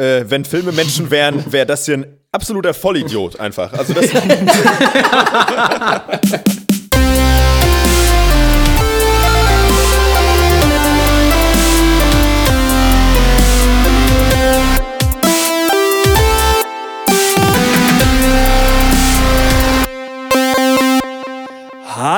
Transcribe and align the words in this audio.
äh, 0.00 0.30
wenn 0.30 0.44
Filme 0.44 0.72
Menschen 0.72 1.10
wären, 1.10 1.52
wäre 1.52 1.66
das 1.66 1.84
hier 1.84 1.98
ein 1.98 2.06
absoluter 2.32 2.74
Vollidiot 2.74 3.38
einfach. 3.38 3.72
Also 3.72 3.92
das. 3.92 4.06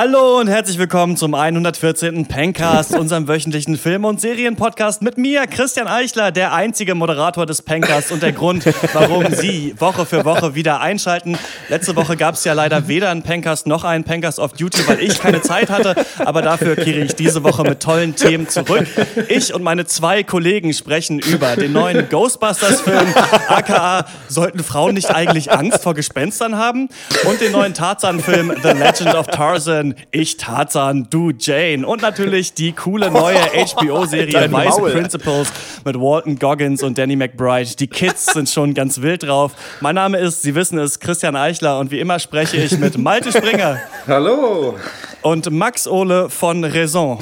Hallo 0.05 0.37
und 0.37 0.49
herzlich 0.49 0.77
willkommen 0.77 1.15
zum 1.15 1.33
114. 1.33 2.25
Pencast, 2.25 2.93
unserem 2.99 3.29
wöchentlichen 3.29 3.77
Film- 3.77 4.03
und 4.03 4.19
Serienpodcast 4.19 5.01
mit 5.01 5.17
mir, 5.17 5.47
Christian 5.47 5.87
Eichler, 5.87 6.33
der 6.33 6.51
einzige 6.51 6.93
Moderator 6.93 7.45
des 7.45 7.61
Pencasts 7.61 8.11
und 8.11 8.21
der 8.21 8.33
Grund, 8.33 8.65
warum 8.91 9.27
Sie 9.31 9.73
Woche 9.79 10.05
für 10.05 10.25
Woche 10.25 10.55
wieder 10.55 10.81
einschalten. 10.81 11.37
Letzte 11.69 11.95
Woche 11.95 12.17
gab 12.17 12.35
es 12.35 12.43
ja 12.43 12.51
leider 12.51 12.89
weder 12.89 13.11
einen 13.11 13.23
Pencast 13.23 13.65
noch 13.65 13.85
einen 13.85 14.03
Pencast 14.03 14.41
auf 14.41 14.51
Duty, 14.51 14.85
weil 14.89 15.01
ich 15.01 15.21
keine 15.21 15.41
Zeit 15.41 15.69
hatte, 15.69 15.95
aber 16.17 16.41
dafür 16.41 16.75
kehre 16.75 16.99
ich 16.99 17.15
diese 17.15 17.45
Woche 17.45 17.63
mit 17.63 17.79
tollen 17.79 18.13
Themen 18.17 18.49
zurück. 18.49 18.85
Ich 19.29 19.53
und 19.53 19.63
meine 19.63 19.85
zwei 19.85 20.23
Kollegen 20.23 20.73
sprechen 20.73 21.19
über 21.19 21.55
den 21.55 21.71
neuen 21.71 22.09
Ghostbusters-Film, 22.09 23.13
aka 23.47 24.05
Sollten 24.27 24.65
Frauen 24.65 24.95
nicht 24.95 25.11
eigentlich 25.11 25.49
Angst 25.53 25.81
vor 25.81 25.93
Gespenstern 25.93 26.57
haben? 26.57 26.89
Und 27.23 27.39
den 27.39 27.53
neuen 27.53 27.73
Tarzan-Film 27.73 28.53
The 28.61 28.69
Legend 28.69 29.15
of 29.15 29.27
Tarzan 29.27 29.92
ich 30.11 30.37
Tarzan, 30.37 31.07
du 31.09 31.31
Jane. 31.37 31.85
Und 31.85 32.01
natürlich 32.01 32.53
die 32.53 32.73
coole 32.73 33.11
neue 33.11 33.37
HBO-Serie 33.75 34.51
Weiße 34.51 34.81
Principles 34.81 35.51
mit 35.85 35.99
Walton 35.99 36.37
Goggins 36.37 36.83
und 36.83 36.97
Danny 36.97 37.15
McBride. 37.15 37.75
Die 37.75 37.87
Kids 37.87 38.27
sind 38.27 38.49
schon 38.49 38.73
ganz 38.73 39.01
wild 39.01 39.23
drauf. 39.23 39.53
Mein 39.81 39.95
Name 39.95 40.17
ist, 40.17 40.41
Sie 40.41 40.55
wissen 40.55 40.77
es, 40.79 40.99
Christian 40.99 41.35
Eichler 41.35 41.79
und 41.79 41.91
wie 41.91 41.99
immer 41.99 42.19
spreche 42.19 42.57
ich 42.57 42.77
mit 42.77 42.97
Malte 42.97 43.31
Springer. 43.31 43.79
Hallo. 44.07 44.75
Und 45.23 45.49
Max 45.51 45.87
Ole 45.87 46.29
von 46.29 46.65
Raison. 46.65 47.17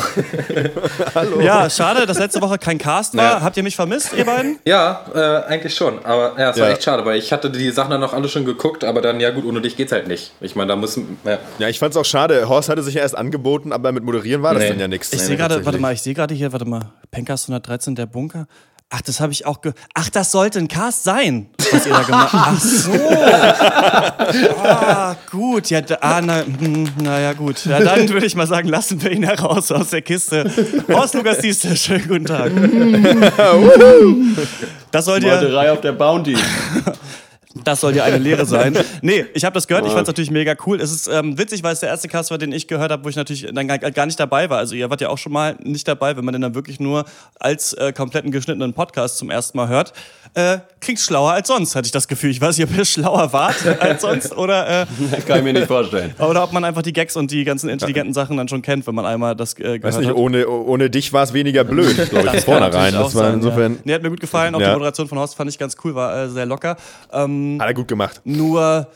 Hallo. 1.15 1.39
Ja, 1.39 1.69
schade, 1.69 2.07
dass 2.07 2.17
letzte 2.17 2.41
Woche 2.41 2.57
kein 2.57 2.79
Cast 2.79 3.15
war. 3.15 3.23
Ja. 3.23 3.41
Habt 3.41 3.57
ihr 3.57 3.63
mich 3.63 3.75
vermisst, 3.75 4.13
ihr 4.17 4.25
beiden? 4.25 4.57
Ja, 4.65 5.05
äh, 5.13 5.19
eigentlich 5.51 5.75
schon. 5.75 6.03
Aber 6.03 6.33
ja, 6.37 6.49
es 6.49 6.57
ja. 6.57 6.63
war 6.63 6.71
echt 6.71 6.83
schade, 6.83 7.05
weil 7.05 7.19
ich 7.19 7.31
hatte 7.31 7.51
die 7.51 7.69
Sachen 7.69 7.91
dann 7.91 8.01
noch 8.01 8.13
alle 8.13 8.27
schon 8.27 8.43
geguckt, 8.43 8.83
aber 8.83 9.01
dann, 9.01 9.19
ja 9.19 9.29
gut, 9.29 9.45
ohne 9.45 9.61
dich 9.61 9.77
geht's 9.77 9.91
halt 9.91 10.07
nicht. 10.07 10.31
Ich 10.41 10.55
meine, 10.55 10.69
da 10.69 10.75
muss. 10.75 10.99
Ja, 11.23 11.37
ja 11.59 11.67
ich 11.67 11.77
fand's 11.77 11.95
auch 11.95 12.05
schade. 12.05 12.49
Horst 12.49 12.60
hatte 12.69 12.83
sich 12.83 12.95
ja 12.95 13.01
erst 13.01 13.17
angeboten, 13.17 13.71
aber 13.71 13.91
mit 13.91 14.03
Moderieren 14.03 14.43
war 14.43 14.53
das 14.53 14.67
dann 14.67 14.79
ja 14.79 14.87
nichts. 14.87 15.11
Ich 15.13 15.19
nee, 15.19 15.25
sehe 15.25 15.37
gerade, 15.37 15.65
warte 15.65 15.79
mal, 15.79 15.93
ich 15.93 16.01
sehe 16.01 16.13
gerade 16.13 16.33
hier, 16.33 16.51
warte 16.51 16.65
mal, 16.65 16.91
Pencast 17.09 17.45
113, 17.45 17.95
der 17.95 18.05
Bunker. 18.05 18.47
Ach, 18.93 18.99
das 18.99 19.21
habe 19.21 19.31
ich 19.31 19.45
auch 19.45 19.61
ge. 19.61 19.71
Ach, 19.93 20.09
das 20.09 20.33
sollte 20.33 20.59
ein 20.59 20.67
Cast 20.67 21.05
sein, 21.05 21.49
was 21.71 21.85
ihr 21.85 21.93
da 21.93 22.01
gemacht 22.01 22.33
habt. 22.33 22.57
Ach 22.57 22.59
so. 22.59 22.91
ah, 24.65 25.15
gut. 25.31 25.69
Ja, 25.69 25.79
da, 25.79 25.97
ah, 26.01 26.21
na, 26.21 26.43
hm, 26.43 26.89
naja, 27.01 27.31
gut. 27.31 27.65
Ja, 27.65 27.79
dann 27.79 28.09
würde 28.09 28.25
ich 28.25 28.35
mal 28.35 28.47
sagen, 28.47 28.67
lassen 28.67 29.01
wir 29.01 29.11
ihn 29.11 29.23
heraus 29.23 29.71
aus 29.71 29.91
der 29.91 30.01
Kiste. 30.01 30.51
Horst 30.89 31.13
Lukas 31.13 31.37
Diester, 31.37 31.73
schönen 31.77 32.05
guten 32.05 32.25
Tag. 32.25 32.51
das 34.91 35.05
sollte 35.05 35.27
ja. 35.27 35.35
Morderei 35.35 35.71
auf 35.71 35.79
der 35.79 35.93
Bounty. 35.93 36.35
Das 37.63 37.81
soll 37.81 37.95
ja 37.95 38.03
eine 38.03 38.17
Lehre 38.17 38.45
sein. 38.45 38.77
Nee, 39.01 39.25
ich 39.33 39.45
habe 39.45 39.53
das 39.53 39.67
gehört, 39.67 39.85
ich 39.85 39.91
fand 39.91 40.03
es 40.03 40.07
natürlich 40.07 40.31
mega 40.31 40.53
cool. 40.65 40.79
Es 40.79 40.91
ist 40.91 41.07
ähm, 41.07 41.37
witzig, 41.37 41.63
weil 41.63 41.73
es 41.73 41.79
der 41.79 41.89
erste 41.89 42.07
Cast 42.07 42.29
war, 42.29 42.37
den 42.37 42.51
ich 42.51 42.67
gehört 42.67 42.91
habe, 42.91 43.03
wo 43.03 43.09
ich 43.09 43.15
natürlich 43.15 43.47
dann 43.51 43.67
gar, 43.67 44.05
nicht 44.05 44.19
dabei 44.19 44.49
war. 44.49 44.59
Also 44.59 44.75
ihr 44.75 44.89
wart 44.89 45.01
ja 45.01 45.09
auch 45.09 45.17
schon 45.17 45.31
mal 45.31 45.55
nicht 45.63 45.87
dabei, 45.87 46.15
wenn 46.15 46.25
man 46.25 46.33
den 46.33 46.41
dann 46.41 46.55
wirklich 46.55 46.79
nur 46.79 47.05
als 47.39 47.73
äh, 47.73 47.93
kompletten 47.93 48.31
geschnittenen 48.31 48.73
Podcast 48.73 49.17
zum 49.17 49.29
ersten 49.29 49.57
Mal 49.57 49.69
hört. 49.69 49.93
Äh, 50.33 50.59
klingt 50.79 50.99
schlauer 50.99 51.31
als 51.31 51.47
sonst, 51.47 51.75
hatte 51.75 51.87
ich 51.87 51.91
das 51.91 52.07
Gefühl. 52.07 52.29
Ich 52.29 52.39
weiß 52.39 52.57
nicht, 52.57 52.69
ob 52.69 52.77
ihr 52.77 52.85
schlauer 52.91 53.33
wart 53.33 53.65
als 53.79 54.01
sonst 54.01 54.37
oder... 54.37 54.81
Äh, 54.83 54.85
Kann 55.27 55.39
ich 55.39 55.43
mir 55.43 55.53
nicht 55.53 55.67
vorstellen. 55.67 56.13
Oder 56.19 56.43
ob 56.43 56.53
man 56.53 56.63
einfach 56.63 56.83
die 56.83 56.93
Gags 56.93 57.15
und 57.15 57.31
die 57.31 57.43
ganzen 57.43 57.69
intelligenten 57.69 58.13
Sachen 58.13 58.37
dann 58.37 58.47
schon 58.47 58.61
kennt, 58.61 58.85
wenn 58.87 58.95
man 58.95 59.05
einmal 59.05 59.35
das 59.35 59.53
äh, 59.53 59.79
gehört 59.79 59.83
weiß 59.83 59.97
nicht, 59.97 60.09
hat. 60.09 60.15
Ohne, 60.15 60.47
ohne 60.47 60.89
dich 60.89 61.11
war 61.11 61.23
es 61.23 61.33
weniger 61.33 61.63
blöd, 61.63 62.09
glaube 62.09 62.27
ich, 62.27 62.43
von 62.43 62.53
vornherein. 62.59 62.93
Das 62.93 63.15
war 63.15 63.33
insofern... 63.33 63.73
Ja. 63.73 63.79
Nee, 63.83 63.93
hat 63.93 64.03
mir 64.03 64.09
gut 64.09 64.21
gefallen. 64.21 64.55
Auch 64.55 64.61
ja. 64.61 64.67
die 64.67 64.73
Moderation 64.73 65.07
von 65.07 65.17
Horst 65.17 65.35
fand 65.35 65.49
ich 65.49 65.57
ganz 65.57 65.75
cool, 65.83 65.95
war 65.95 66.23
äh, 66.23 66.29
sehr 66.29 66.45
locker. 66.45 66.77
Ähm, 67.11 67.40
hat 67.59 67.67
er 67.67 67.73
gut 67.73 67.87
gemacht. 67.87 68.21
Nur 68.23 68.87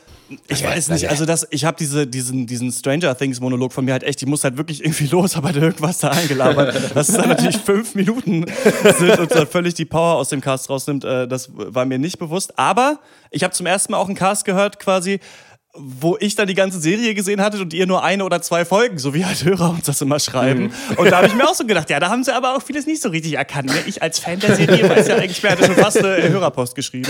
ich 0.48 0.64
weiß 0.64 0.88
nicht, 0.88 1.08
also 1.08 1.24
das, 1.24 1.46
ich 1.50 1.64
habe 1.64 1.76
diese, 1.78 2.06
diesen, 2.06 2.46
diesen 2.46 2.72
Stranger 2.72 3.16
Things 3.16 3.38
Monolog 3.38 3.72
von 3.72 3.84
mir 3.84 3.92
halt 3.92 4.02
echt, 4.02 4.20
ich 4.22 4.28
muss 4.28 4.42
halt 4.42 4.56
wirklich 4.56 4.84
irgendwie 4.84 5.06
los, 5.10 5.36
aber 5.36 5.54
irgendwas 5.54 5.98
da 5.98 6.10
eingelabert. 6.10 6.74
Das 6.94 7.08
ist 7.08 7.18
dann 7.18 7.28
natürlich 7.28 7.58
fünf 7.58 7.94
Minuten 7.94 8.44
sind 8.98 9.18
und 9.18 9.30
dann 9.30 9.46
völlig 9.46 9.74
die 9.74 9.84
Power 9.84 10.16
aus 10.16 10.30
dem 10.30 10.40
Cast 10.40 10.68
rausnimmt. 10.68 11.04
Äh, 11.04 11.28
das 11.28 11.50
war 11.52 11.84
mir 11.84 11.98
nicht 11.98 12.18
bewusst. 12.18 12.58
Aber 12.58 12.98
ich 13.30 13.44
habe 13.44 13.52
zum 13.52 13.66
ersten 13.66 13.92
Mal 13.92 13.98
auch 13.98 14.06
einen 14.06 14.16
Cast 14.16 14.44
gehört, 14.44 14.78
quasi, 14.78 15.20
wo 15.78 16.16
ich 16.20 16.34
dann 16.34 16.46
die 16.46 16.54
ganze 16.54 16.78
Serie 16.78 17.14
gesehen 17.14 17.40
hatte 17.40 17.60
und 17.60 17.72
ihr 17.74 17.86
nur 17.86 18.02
eine 18.02 18.24
oder 18.24 18.40
zwei 18.42 18.64
Folgen, 18.64 18.98
so 18.98 19.14
wie 19.14 19.24
halt 19.24 19.44
Hörer 19.44 19.70
uns 19.70 19.84
das 19.84 20.00
immer 20.00 20.18
schreiben. 20.18 20.64
Mhm. 20.64 20.96
Und 20.96 21.10
da 21.10 21.18
habe 21.18 21.26
ich 21.26 21.34
mir 21.34 21.44
auch 21.44 21.54
so 21.54 21.66
gedacht, 21.66 21.90
ja, 21.90 22.00
da 22.00 22.08
haben 22.08 22.24
sie 22.24 22.34
aber 22.34 22.56
auch 22.56 22.62
vieles 22.62 22.86
nicht 22.86 23.02
so 23.02 23.08
richtig 23.08 23.34
erkannt. 23.34 23.68
Ne? 23.68 23.76
Ich 23.86 24.02
als 24.02 24.18
Fan 24.18 24.38
der 24.40 24.54
Serie 24.54 24.88
weiß 24.88 25.08
ja 25.08 25.16
eigentlich, 25.16 25.42
wer 25.42 25.52
hatte 25.52 25.64
schon 25.64 25.76
fast 25.76 26.04
eine 26.04 26.28
Hörerpost 26.28 26.74
geschrieben. 26.74 27.08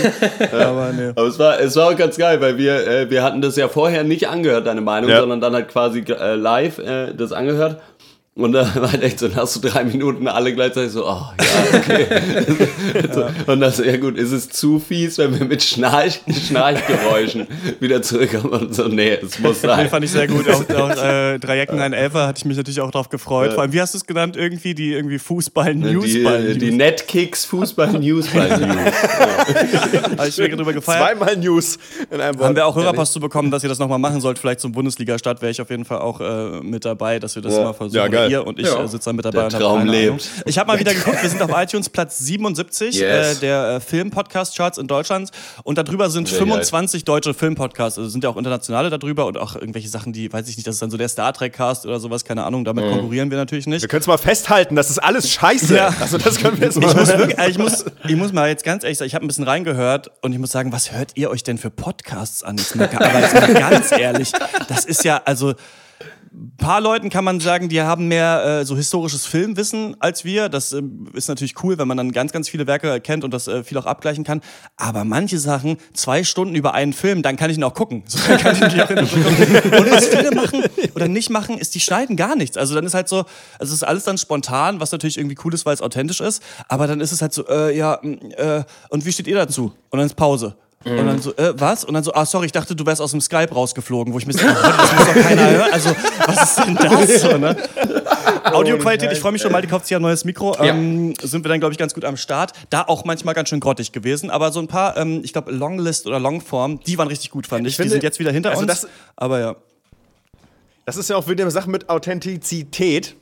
aber, 0.51 0.93
ne. 0.93 1.13
aber 1.15 1.27
es, 1.27 1.39
war, 1.39 1.59
es 1.59 1.75
war 1.75 1.89
auch 1.89 1.95
ganz 1.95 2.17
geil, 2.17 2.41
weil 2.41 2.57
wir, 2.57 2.87
äh, 2.87 3.09
wir 3.09 3.23
hatten 3.23 3.41
das 3.41 3.55
ja 3.55 3.67
vorher 3.67 4.03
nicht 4.03 4.27
angehört, 4.27 4.67
deine 4.67 4.81
Meinung, 4.81 5.09
ja. 5.09 5.19
sondern 5.19 5.41
dann 5.41 5.53
halt 5.53 5.69
quasi 5.69 5.99
äh, 6.07 6.35
live 6.35 6.79
äh, 6.79 7.13
das 7.13 7.31
angehört. 7.31 7.81
Und 8.37 8.51
dann 8.51 8.75
war 8.75 8.91
halt 8.91 9.01
echt 9.01 9.17
so, 9.17 9.27
dann 9.27 9.37
hast 9.37 9.55
du 9.55 9.67
drei 9.67 9.83
Minuten 9.83 10.27
alle 10.27 10.53
gleichzeitig 10.53 10.91
so, 10.91 11.07
oh 11.07 11.23
ja, 11.39 11.79
okay. 11.79 12.05
ja. 12.93 13.29
Und 13.51 13.59
dann 13.59 13.71
so, 13.71 13.83
ja 13.83 13.97
gut, 13.97 14.15
ist 14.15 14.31
es 14.31 14.49
zu 14.49 14.77
fies, 14.79 15.17
wenn 15.17 15.37
wir 15.39 15.45
mit 15.47 15.63
Schnarch, 15.63 16.21
Schnarchgeräuschen 16.47 17.47
wieder 17.79 18.03
zurückkommen 18.03 18.53
und 18.53 18.75
so, 18.75 18.87
nee, 18.87 19.13
es 19.13 19.39
muss 19.39 19.61
sein. 19.61 19.79
Den 19.79 19.89
fand 19.89 20.05
ich 20.05 20.11
sehr 20.11 20.27
gut. 20.27 20.47
Auch, 20.49 20.69
auch 20.75 21.03
äh, 21.03 21.39
drei 21.39 21.57
Jacken, 21.57 21.79
ein 21.79 21.93
Elfer, 21.93 22.27
hatte 22.27 22.37
ich 22.37 22.45
mich 22.45 22.57
natürlich 22.57 22.79
auch 22.79 22.91
drauf 22.91 23.09
gefreut. 23.09 23.53
Vor 23.53 23.63
allem, 23.63 23.73
wie 23.73 23.81
hast 23.81 23.95
du 23.95 23.97
es 23.97 24.05
genannt, 24.05 24.37
irgendwie, 24.37 24.75
die 24.75 24.93
irgendwie 24.93 25.17
Fußball-Newsball. 25.17 26.53
Die, 26.53 26.59
die 26.59 26.71
Netkicks 26.71 27.43
Fußball-Newsball-News. 27.45 28.67
Habe 30.17 30.27
ich 30.27 30.37
mir 30.37 30.49
drüber 30.49 30.73
gefeiert. 30.73 31.17
Zweimal 31.17 31.37
News 31.37 31.79
in 32.11 32.21
einem 32.21 32.37
Wort. 32.37 32.49
Haben 32.49 32.55
wir 32.55 32.67
auch 32.67 32.75
Hörerpost 32.75 33.13
zu 33.13 33.19
bekommen, 33.19 33.49
dass 33.49 33.63
ihr 33.63 33.69
das 33.69 33.79
nochmal 33.79 33.99
machen 33.99 34.21
sollt, 34.21 34.37
vielleicht 34.37 34.59
zum 34.59 34.73
Bundesliga-Start, 34.73 35.41
wäre 35.41 35.51
ich 35.51 35.59
auf 35.59 35.71
jeden 35.71 35.85
Fall 35.85 35.99
auch 35.99 36.21
äh, 36.21 36.61
mit 36.61 36.85
dabei, 36.85 37.17
dass 37.17 37.33
wir 37.33 37.41
das 37.41 37.55
ja. 37.55 37.63
mal 37.63 37.73
versuchen. 37.73 37.97
Ja, 37.97 38.07
geil 38.07 38.26
ihr 38.29 38.45
und 38.45 38.59
ich 38.59 38.67
ja. 38.67 38.83
äh, 38.83 38.87
sitze 38.87 39.09
da 39.09 39.13
mit 39.13 39.25
dabei. 39.25 39.47
Der 39.47 39.59
Traum 39.59 39.85
lebt. 39.85 40.29
Ich 40.45 40.57
habe 40.57 40.67
mal 40.67 40.79
wieder 40.79 40.93
geguckt, 40.93 41.21
wir 41.21 41.29
sind 41.29 41.41
auf 41.41 41.51
iTunes 41.53 41.89
Platz 41.89 42.17
77 42.19 42.95
yes. 42.95 43.37
äh, 43.37 43.39
der 43.39 43.75
äh, 43.75 43.79
Film-Podcast-Charts 43.79 44.77
in 44.77 44.87
Deutschland 44.87 45.31
und 45.63 45.77
darüber 45.77 46.09
sind 46.09 46.27
Sehr 46.27 46.39
25 46.39 47.05
geil. 47.05 47.15
deutsche 47.15 47.33
Film-Podcasts, 47.33 47.97
also 47.97 48.09
sind 48.09 48.23
ja 48.23 48.29
auch 48.29 48.37
internationale 48.37 48.89
darüber 48.89 49.25
und 49.25 49.37
auch 49.37 49.55
irgendwelche 49.55 49.89
Sachen, 49.89 50.13
die, 50.13 50.31
weiß 50.31 50.47
ich 50.49 50.57
nicht, 50.57 50.67
das 50.67 50.75
ist 50.75 50.81
dann 50.81 50.91
so 50.91 50.97
der 50.97 51.09
Star 51.09 51.33
Trek-Cast 51.33 51.85
oder 51.85 51.99
sowas, 51.99 52.25
keine 52.25 52.43
Ahnung, 52.43 52.65
damit 52.65 52.85
mhm. 52.85 52.91
konkurrieren 52.91 53.31
wir 53.31 53.37
natürlich 53.37 53.67
nicht. 53.67 53.81
Wir 53.81 53.89
können 53.89 54.01
es 54.01 54.07
mal 54.07 54.17
festhalten, 54.17 54.75
das 54.75 54.89
ist 54.89 54.99
alles 54.99 55.31
scheiße. 55.31 55.75
Ja. 55.75 55.93
Also 55.99 56.17
das 56.17 56.37
können 56.37 56.59
wir 56.59 56.67
jetzt 56.67 56.77
ich 56.77 56.83
muss, 56.83 57.07
wirklich, 57.07 57.47
ich, 57.47 57.57
muss, 57.57 57.85
ich 58.07 58.15
muss 58.15 58.33
mal 58.33 58.49
jetzt 58.49 58.63
ganz 58.63 58.83
ehrlich 58.83 58.97
sagen, 58.97 59.07
ich 59.07 59.15
habe 59.15 59.25
ein 59.25 59.27
bisschen 59.27 59.43
reingehört 59.43 60.11
und 60.21 60.31
ich 60.31 60.39
muss 60.39 60.51
sagen, 60.51 60.71
was 60.71 60.91
hört 60.91 61.11
ihr 61.15 61.29
euch 61.29 61.43
denn 61.43 61.57
für 61.57 61.69
Podcasts 61.69 62.43
an? 62.43 62.57
Mal, 62.75 62.89
aber 62.95 63.19
jetzt 63.19 63.33
mal 63.33 63.53
ganz 63.53 63.91
ehrlich, 63.91 64.31
das 64.67 64.85
ist 64.85 65.03
ja, 65.03 65.21
also 65.25 65.53
paar 66.57 66.81
Leuten 66.81 67.09
kann 67.09 67.23
man 67.23 67.39
sagen, 67.39 67.69
die 67.69 67.81
haben 67.81 68.07
mehr 68.07 68.43
äh, 68.61 68.65
so 68.65 68.75
historisches 68.75 69.25
Filmwissen 69.25 69.95
als 69.99 70.25
wir. 70.25 70.49
Das 70.49 70.73
äh, 70.73 70.81
ist 71.13 71.27
natürlich 71.27 71.63
cool, 71.63 71.77
wenn 71.77 71.87
man 71.87 71.97
dann 71.97 72.11
ganz, 72.11 72.31
ganz 72.31 72.49
viele 72.49 72.67
Werke 72.67 72.99
kennt 73.01 73.23
und 73.23 73.31
das 73.33 73.47
äh, 73.47 73.63
viel 73.63 73.77
auch 73.77 73.85
abgleichen 73.85 74.23
kann. 74.23 74.41
Aber 74.75 75.03
manche 75.03 75.39
Sachen, 75.39 75.77
zwei 75.93 76.23
Stunden 76.23 76.55
über 76.55 76.73
einen 76.73 76.93
Film, 76.93 77.21
dann 77.21 77.37
kann 77.37 77.49
ich 77.49 77.57
ihn 77.57 77.63
auch 77.63 77.73
gucken. 77.73 78.03
So, 78.07 78.19
kann 78.37 78.55
ich 78.55 78.73
ihn 78.73 78.81
auch 78.81 78.89
und 78.89 79.91
was 79.91 80.07
viele 80.07 80.31
machen 80.31 80.63
oder 80.95 81.07
nicht 81.07 81.29
machen, 81.29 81.57
ist, 81.57 81.75
die 81.75 81.79
schneiden 81.79 82.15
gar 82.15 82.35
nichts. 82.35 82.57
Also 82.57 82.75
dann 82.75 82.85
ist 82.85 82.93
halt 82.93 83.07
so, 83.07 83.25
also 83.59 83.71
es 83.71 83.71
ist 83.71 83.83
alles 83.83 84.03
dann 84.03 84.17
spontan, 84.17 84.79
was 84.79 84.91
natürlich 84.91 85.17
irgendwie 85.17 85.37
cool 85.43 85.53
ist, 85.53 85.65
weil 85.65 85.73
es 85.73 85.81
authentisch 85.81 86.21
ist. 86.21 86.41
Aber 86.67 86.87
dann 86.87 87.01
ist 87.01 87.11
es 87.11 87.21
halt 87.21 87.33
so, 87.33 87.47
äh, 87.47 87.75
ja, 87.75 87.99
äh, 88.03 88.63
und 88.89 89.05
wie 89.05 89.11
steht 89.11 89.27
ihr 89.27 89.35
dazu? 89.35 89.73
Und 89.89 89.99
dann 89.99 90.05
ist 90.05 90.15
Pause. 90.15 90.55
Mhm. 90.87 90.99
Und 90.99 91.07
dann 91.07 91.21
so, 91.21 91.35
äh, 91.35 91.53
was? 91.59 91.83
Und 91.83 91.93
dann 91.93 92.03
so, 92.03 92.13
ah, 92.13 92.25
sorry, 92.25 92.47
ich 92.47 92.51
dachte, 92.51 92.75
du 92.75 92.85
wärst 92.85 93.01
aus 93.01 93.11
dem 93.11 93.21
Skype 93.21 93.53
rausgeflogen, 93.53 94.13
wo 94.13 94.17
ich 94.17 94.25
mir 94.25 94.33
so, 94.33 94.39
das 94.39 94.93
muss 94.93 95.05
doch 95.05 95.21
keiner 95.21 95.49
hören. 95.49 95.71
Also, 95.71 95.95
was 96.25 96.43
ist 96.43 96.65
denn 96.65 96.75
das? 96.75 97.21
So, 97.27 97.37
ne? 97.37 97.57
Audioqualität, 98.53 99.11
ich 99.11 99.19
freue 99.19 99.31
mich 99.31 99.41
schon 99.41 99.51
mal, 99.51 99.61
die 99.61 99.67
kauft 99.67 99.85
sich 99.85 99.91
ja 99.91 99.99
ein 99.99 100.01
neues 100.01 100.23
Mikro. 100.23 100.55
Ähm, 100.59 101.13
Sind 101.21 101.43
wir 101.43 101.49
dann, 101.49 101.59
glaube 101.59 101.73
ich, 101.73 101.77
ganz 101.77 101.93
gut 101.93 102.05
am 102.05 102.17
Start. 102.17 102.53
Da 102.69 102.83
auch 102.83 103.05
manchmal 103.05 103.33
ganz 103.33 103.49
schön 103.49 103.59
grottig 103.59 103.91
gewesen. 103.91 104.29
Aber 104.29 104.51
so 104.51 104.59
ein 104.59 104.67
paar, 104.67 104.97
ähm, 104.97 105.21
ich 105.23 105.33
glaube, 105.33 105.51
Longlist 105.51 106.05
oder 106.05 106.19
Longform, 106.19 106.79
die 106.81 106.97
waren 106.97 107.07
richtig 107.07 107.31
gut, 107.31 107.47
fand 107.47 107.65
ich. 107.65 107.73
ich 107.73 107.77
finde, 107.77 107.89
die 107.89 107.93
sind 107.93 108.03
jetzt 108.03 108.19
wieder 108.19 108.31
hinter 108.31 108.51
also 108.51 108.61
uns. 108.61 108.67
Das, 108.67 108.87
aber 109.15 109.39
ja. 109.39 109.55
Das 110.85 110.95
ist 110.95 111.09
ja 111.09 111.17
auch 111.17 111.27
wieder 111.27 111.43
eine 111.43 111.51
Sache 111.51 111.69
mit 111.69 111.89
Authentizität. 111.89 113.15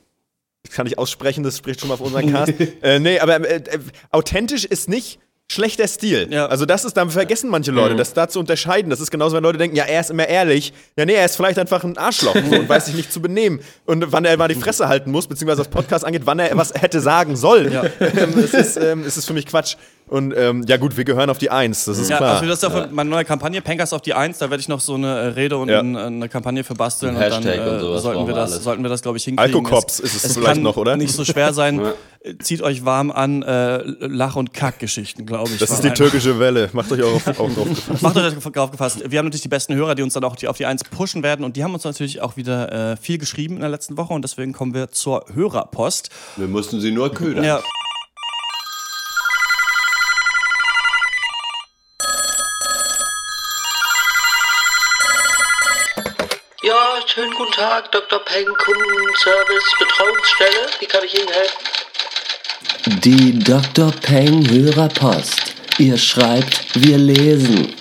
Kann 0.70 0.86
ich 0.86 0.98
aussprechen, 0.98 1.44
das 1.44 1.58
spricht 1.58 1.80
schon 1.80 1.88
mal 1.88 1.94
auf 1.94 2.00
unseren 2.00 2.32
Cast. 2.32 2.52
äh, 2.82 2.98
nee, 2.98 3.18
aber 3.18 3.48
äh, 3.48 3.56
äh, 3.56 3.78
authentisch 4.10 4.64
ist 4.64 4.88
nicht 4.88 5.18
schlechter 5.50 5.86
Stil. 5.86 6.28
Ja. 6.30 6.46
Also 6.46 6.66
das 6.66 6.84
ist, 6.84 6.96
da 6.96 7.08
vergessen 7.08 7.50
manche 7.50 7.70
Leute, 7.70 7.94
mhm. 7.94 7.98
das 7.98 8.12
da 8.12 8.28
zu 8.28 8.40
unterscheiden. 8.40 8.90
Das 8.90 9.00
ist 9.00 9.10
genauso, 9.10 9.36
wenn 9.36 9.42
Leute 9.42 9.58
denken, 9.58 9.76
ja, 9.76 9.84
er 9.84 10.00
ist 10.00 10.10
immer 10.10 10.28
ehrlich. 10.28 10.72
Ja, 10.96 11.04
nee, 11.04 11.14
er 11.14 11.24
ist 11.24 11.36
vielleicht 11.36 11.58
einfach 11.58 11.84
ein 11.84 11.96
Arschloch 11.96 12.34
und 12.34 12.68
weiß 12.68 12.86
sich 12.86 12.94
nicht 12.94 13.12
zu 13.12 13.22
benehmen. 13.22 13.60
Und 13.84 14.12
wann 14.12 14.24
er 14.24 14.36
mal 14.36 14.48
die 14.48 14.54
Fresse 14.54 14.88
halten 14.88 15.10
muss, 15.10 15.26
beziehungsweise 15.26 15.60
was 15.60 15.68
Podcast 15.68 16.04
angeht, 16.04 16.22
wann 16.24 16.38
er 16.38 16.56
was 16.56 16.74
hätte 16.74 17.00
sagen 17.00 17.36
sollen. 17.36 17.72
Ja. 17.72 17.84
Ähm, 18.16 18.38
es, 18.38 18.54
ist, 18.54 18.76
ähm, 18.76 19.04
es 19.04 19.16
ist 19.16 19.26
für 19.26 19.34
mich 19.34 19.46
Quatsch. 19.46 19.76
Und 20.08 20.32
ähm, 20.36 20.64
ja 20.68 20.76
gut, 20.76 20.96
wir 20.96 21.02
gehören 21.04 21.30
auf 21.30 21.38
die 21.38 21.50
Eins, 21.50 21.84
das 21.84 21.98
ist 21.98 22.08
ja, 22.10 22.18
klar. 22.18 22.34
Also 22.34 22.46
das 22.46 22.58
ist 22.58 22.62
ja 22.62 22.70
für 22.70 22.88
meine 22.92 23.10
neue 23.10 23.24
Kampagne, 23.24 23.60
Pankers 23.60 23.92
auf 23.92 24.02
die 24.02 24.14
Eins, 24.14 24.38
da 24.38 24.50
werde 24.50 24.60
ich 24.60 24.68
noch 24.68 24.78
so 24.78 24.94
eine 24.94 25.08
äh, 25.08 25.26
Rede 25.30 25.56
und 25.56 25.68
Ja. 25.68 25.80
eine, 25.80 26.04
eine 26.04 26.28
Kampagne 26.28 26.62
für 26.62 26.74
basteln 26.74 27.16
Ein 27.16 27.24
und 27.24 27.30
dann 27.32 27.42
Hashtag 27.42 27.66
äh, 27.66 27.70
und 27.70 27.80
sowas 27.80 28.02
sollten, 28.02 28.26
wir 28.28 28.34
das, 28.34 28.52
alles. 28.52 28.62
sollten 28.64 28.82
wir 28.84 28.88
das, 28.88 29.02
glaube 29.02 29.18
ich, 29.18 29.24
hinkriegen. 29.24 29.56
Alkokops 29.66 29.98
ist 29.98 30.14
es 30.14 30.24
es 30.24 30.32
vielleicht 30.34 30.54
kann 30.54 30.62
noch, 30.62 30.76
oder? 30.76 30.96
nicht 30.96 31.12
so 31.12 31.24
schwer 31.24 31.52
sein. 31.52 31.80
Äh, 32.22 32.38
Zieht 32.38 32.60
euch 32.62 32.84
warm 32.84 33.10
an, 33.12 33.42
äh, 33.42 33.82
Lach- 33.84 34.34
und 34.36 34.52
Kackgeschichten, 34.54 35.26
glaube 35.26 35.50
ich. 35.50 35.58
das 35.58 35.70
ist 35.70 35.80
die 35.84 35.88
einfach- 35.90 35.96
türkische 35.98 36.40
Welle. 36.40 36.70
Macht 36.72 36.90
euch 36.90 37.02
auch, 37.02 37.14
auf, 37.14 37.28
auch 37.28 37.50
drauf 37.54 37.68
gefasst. 37.68 38.02
Macht 38.02 38.16
euch 38.16 38.34
drauf 38.34 38.70
gefasst. 38.72 39.10
Wir 39.10 39.18
haben 39.20 39.26
natürlich 39.26 39.42
die 39.42 39.48
besten 39.48 39.74
Hörer, 39.76 39.94
die 39.94 40.02
uns 40.02 40.14
dann 40.14 40.24
auch 40.24 40.34
die, 40.34 40.48
auf 40.48 40.56
die 40.56 40.66
Eins 40.66 40.82
pushen 40.82 41.22
werden. 41.22 41.44
Und 41.44 41.56
die 41.56 41.62
haben 41.62 41.72
uns 41.74 41.84
natürlich 41.84 42.22
auch 42.22 42.36
wieder 42.36 42.92
äh, 42.92 42.96
viel 42.96 43.18
geschrieben 43.18 43.54
in 43.56 43.60
der 43.60 43.68
letzten 43.70 43.96
Woche. 43.96 44.12
Und 44.14 44.22
deswegen 44.22 44.52
kommen 44.54 44.72
wir 44.74 44.90
zur 44.90 45.24
Hörerpost. 45.34 46.08
Wir 46.36 46.48
mussten 46.48 46.80
sie 46.80 46.90
nur 46.90 47.12
ködern. 47.12 47.44
Ja. 47.44 47.60
Ja, 56.62 56.98
schönen 57.16 57.32
guten 57.32 57.52
Tag, 57.52 57.90
Dr. 57.92 58.18
Peng, 58.18 58.44
Kundenservice, 58.44 59.74
Betreuungsstelle. 59.78 60.66
Wie 60.80 60.86
kann 60.86 61.00
ich 61.02 61.14
Ihnen 61.14 61.28
helfen? 61.28 63.00
Die 63.04 63.38
Dr. 63.38 63.90
Peng 64.02 64.46
Hörerpost. 64.50 65.54
Ihr 65.78 65.96
schreibt, 65.96 66.68
wir 66.74 66.98
lesen. 66.98 67.74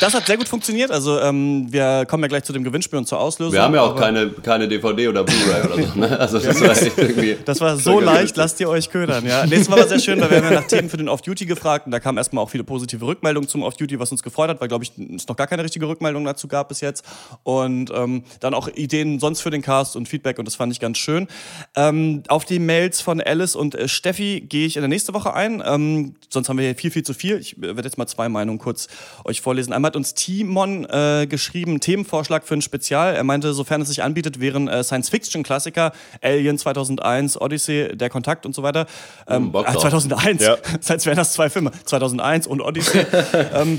Das 0.00 0.14
hat 0.14 0.26
sehr 0.26 0.36
gut 0.36 0.48
funktioniert. 0.48 0.90
Also 0.90 1.20
ähm, 1.20 1.66
wir 1.70 2.04
kommen 2.06 2.22
ja 2.24 2.28
gleich 2.28 2.44
zu 2.44 2.52
dem 2.52 2.64
Gewinnspiel 2.64 2.98
und 2.98 3.06
zur 3.06 3.18
Auslösung. 3.20 3.54
Wir 3.54 3.62
haben 3.62 3.74
ja 3.74 3.82
auch 3.82 3.96
keine, 3.96 4.28
keine 4.28 4.68
DVD 4.68 5.08
oder 5.08 5.24
Blu-ray 5.24 5.62
oder 5.62 5.88
so. 5.88 5.98
Ne? 5.98 6.18
Also 6.18 6.38
das 6.38 6.60
war 6.60 6.82
irgendwie. 6.96 7.36
Das 7.44 7.60
war 7.60 7.76
so 7.76 8.00
leicht, 8.00 8.36
lasst 8.36 8.60
ihr 8.60 8.68
euch 8.68 8.90
ködern. 8.90 9.26
Ja. 9.26 9.46
Nächstes 9.46 9.68
Mal 9.68 9.78
war 9.78 9.88
sehr 9.88 9.98
schön, 9.98 10.20
weil 10.20 10.30
wir 10.30 10.38
haben 10.38 10.52
ja 10.52 10.60
nach 10.60 10.66
Themen 10.66 10.90
für 10.90 10.96
den 10.96 11.08
Off-Duty 11.08 11.46
gefragt 11.46 11.86
und 11.86 11.92
da 11.92 12.00
kamen 12.00 12.18
erstmal 12.18 12.44
auch 12.44 12.50
viele 12.50 12.64
positive 12.64 13.04
Rückmeldungen 13.06 13.48
zum 13.48 13.62
Off-Duty, 13.62 13.98
was 13.98 14.10
uns 14.12 14.22
gefreut 14.22 14.50
hat, 14.50 14.60
weil, 14.60 14.68
glaube 14.68 14.84
ich, 14.84 14.92
es 15.14 15.26
noch 15.26 15.36
gar 15.36 15.46
keine 15.46 15.64
richtige 15.64 15.88
Rückmeldung 15.88 16.24
dazu 16.24 16.48
gab 16.48 16.68
bis 16.68 16.80
jetzt. 16.80 17.04
Und 17.42 17.90
ähm, 17.94 18.24
dann 18.40 18.54
auch 18.54 18.68
Ideen 18.68 19.18
sonst 19.20 19.40
für 19.40 19.50
den 19.50 19.62
Cast 19.62 19.96
und 19.96 20.08
Feedback 20.08 20.38
und 20.38 20.46
das 20.46 20.56
fand 20.56 20.72
ich 20.72 20.80
ganz 20.80 20.98
schön. 20.98 21.28
Ähm, 21.74 22.22
auf 22.28 22.44
die 22.44 22.58
Mails 22.58 23.00
von 23.00 23.20
Alice 23.20 23.56
und 23.56 23.74
äh, 23.74 23.88
Steffi 23.88 24.44
gehe 24.46 24.66
ich 24.66 24.76
in 24.76 24.82
der 24.82 24.88
nächste 24.88 25.14
Woche 25.14 25.34
ein. 25.34 25.62
Ähm, 25.64 26.14
sonst 26.28 26.48
haben 26.48 26.58
wir 26.58 26.64
hier 26.64 26.74
viel, 26.74 26.90
viel 26.90 27.02
zu 27.02 27.14
viel. 27.14 27.38
Ich 27.38 27.56
äh, 27.58 27.62
werde 27.62 27.84
jetzt 27.84 27.98
mal 27.98 28.06
zwei 28.06 28.28
Meinungen 28.28 28.58
kurz 28.58 28.88
euch 29.24 29.40
vorlesen. 29.40 29.72
Einmal 29.72 29.85
hat 29.86 29.96
uns 29.96 30.12
Timon 30.14 30.84
äh, 30.84 31.26
geschrieben, 31.28 31.80
Themenvorschlag 31.80 32.44
für 32.44 32.54
ein 32.54 32.62
Spezial. 32.62 33.14
Er 33.14 33.24
meinte, 33.24 33.54
sofern 33.54 33.80
es 33.80 33.88
sich 33.88 34.02
anbietet, 34.02 34.40
wären 34.40 34.68
äh, 34.68 34.84
Science-Fiction-Klassiker, 34.84 35.92
Alien 36.20 36.58
2001, 36.58 37.40
Odyssey, 37.40 37.96
Der 37.96 38.10
Kontakt 38.10 38.44
und 38.44 38.54
so 38.54 38.62
weiter. 38.62 38.86
Ähm, 39.28 39.52
Bock 39.52 39.66
äh, 39.68 39.72
drauf. 39.72 39.82
2001, 39.82 40.42
Ja. 40.42 40.56
als 40.88 41.06
wären 41.06 41.16
das 41.16 41.32
zwei 41.32 41.48
Filme. 41.48 41.70
2001 41.84 42.46
und 42.46 42.60
Odyssey. 42.60 43.06
ähm, 43.54 43.78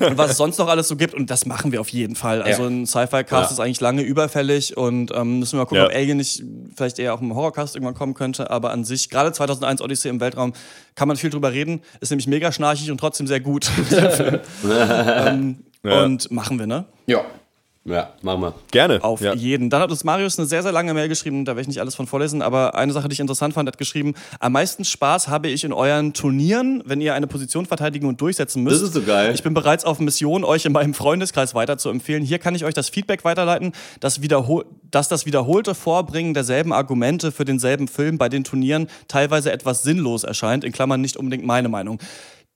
und 0.00 0.16
was 0.16 0.30
es 0.30 0.36
sonst 0.38 0.58
noch 0.58 0.68
alles 0.68 0.88
so 0.88 0.96
gibt. 0.96 1.12
Und 1.14 1.30
das 1.30 1.44
machen 1.46 1.72
wir 1.72 1.80
auf 1.80 1.88
jeden 1.90 2.14
Fall. 2.16 2.40
Also 2.42 2.64
ein 2.64 2.86
Sci-Fi-Cast 2.86 3.50
Ja. 3.50 3.52
ist 3.52 3.60
eigentlich 3.60 3.80
lange 3.80 4.02
überfällig 4.02 4.76
und 4.76 5.12
ähm, 5.14 5.40
müssen 5.40 5.52
wir 5.54 5.58
mal 5.58 5.64
gucken, 5.66 5.78
Ja. 5.82 5.86
ob 5.86 5.94
Alien 5.94 6.16
nicht 6.18 6.42
vielleicht 6.76 6.98
eher 6.98 7.12
auch 7.14 7.20
im 7.20 7.34
Horrorcast 7.34 7.74
irgendwann 7.74 7.94
kommen 7.94 8.14
könnte. 8.14 8.50
Aber 8.50 8.70
an 8.70 8.84
sich, 8.84 9.10
gerade 9.10 9.32
2001 9.32 9.82
Odyssey 9.82 10.08
im 10.08 10.20
Weltraum, 10.20 10.52
kann 10.94 11.08
man 11.08 11.16
viel 11.16 11.30
drüber 11.30 11.52
reden. 11.52 11.80
Ist 12.00 12.10
nämlich 12.10 12.26
mega 12.26 12.52
schnarchig 12.52 12.90
und 12.90 12.98
trotzdem 12.98 13.26
sehr 13.26 13.40
gut. 13.40 13.70
ähm, 15.32 15.64
Ja. 15.84 16.04
Und 16.04 16.30
machen 16.30 16.58
wir, 16.58 16.66
ne? 16.66 16.84
Ja. 17.06 17.24
Ja, 17.84 18.12
machen 18.22 18.42
wir. 18.42 18.54
Gerne. 18.70 19.02
Auf 19.02 19.20
ja. 19.20 19.34
jeden. 19.34 19.68
Dann 19.68 19.82
hat 19.82 19.90
uns 19.90 20.04
Marius 20.04 20.38
eine 20.38 20.46
sehr, 20.46 20.62
sehr 20.62 20.70
lange 20.70 20.94
Mail 20.94 21.08
geschrieben, 21.08 21.44
da 21.44 21.52
werde 21.52 21.62
ich 21.62 21.66
nicht 21.66 21.80
alles 21.80 21.96
von 21.96 22.06
vorlesen, 22.06 22.40
aber 22.40 22.76
eine 22.76 22.92
Sache, 22.92 23.08
die 23.08 23.14
ich 23.14 23.20
interessant 23.20 23.54
fand, 23.54 23.66
hat 23.66 23.76
geschrieben, 23.76 24.14
am 24.38 24.52
meisten 24.52 24.84
Spaß 24.84 25.26
habe 25.26 25.48
ich 25.48 25.64
in 25.64 25.72
euren 25.72 26.12
Turnieren, 26.12 26.82
wenn 26.86 27.00
ihr 27.00 27.14
eine 27.14 27.26
Position 27.26 27.66
verteidigen 27.66 28.06
und 28.06 28.20
durchsetzen 28.20 28.62
müsst. 28.62 28.76
Das 28.76 28.88
ist 28.88 28.94
so 28.94 29.02
geil. 29.02 29.34
Ich 29.34 29.42
bin 29.42 29.52
bereits 29.52 29.84
auf 29.84 29.98
Mission, 29.98 30.44
euch 30.44 30.64
in 30.64 30.72
meinem 30.72 30.94
Freundeskreis 30.94 31.56
weiter 31.56 31.76
zu 31.76 31.88
empfehlen. 31.88 32.22
Hier 32.22 32.38
kann 32.38 32.54
ich 32.54 32.64
euch 32.64 32.74
das 32.74 32.88
Feedback 32.88 33.24
weiterleiten, 33.24 33.72
dass, 33.98 34.22
wiederhol 34.22 34.64
dass 34.92 35.08
das 35.08 35.26
wiederholte 35.26 35.74
Vorbringen 35.74 36.34
derselben 36.34 36.72
Argumente 36.72 37.32
für 37.32 37.44
denselben 37.44 37.88
Film 37.88 38.16
bei 38.16 38.28
den 38.28 38.44
Turnieren 38.44 38.86
teilweise 39.08 39.50
etwas 39.50 39.82
sinnlos 39.82 40.22
erscheint, 40.22 40.62
in 40.62 40.70
Klammern 40.70 41.00
nicht 41.00 41.16
unbedingt 41.16 41.44
meine 41.44 41.68
Meinung. 41.68 41.98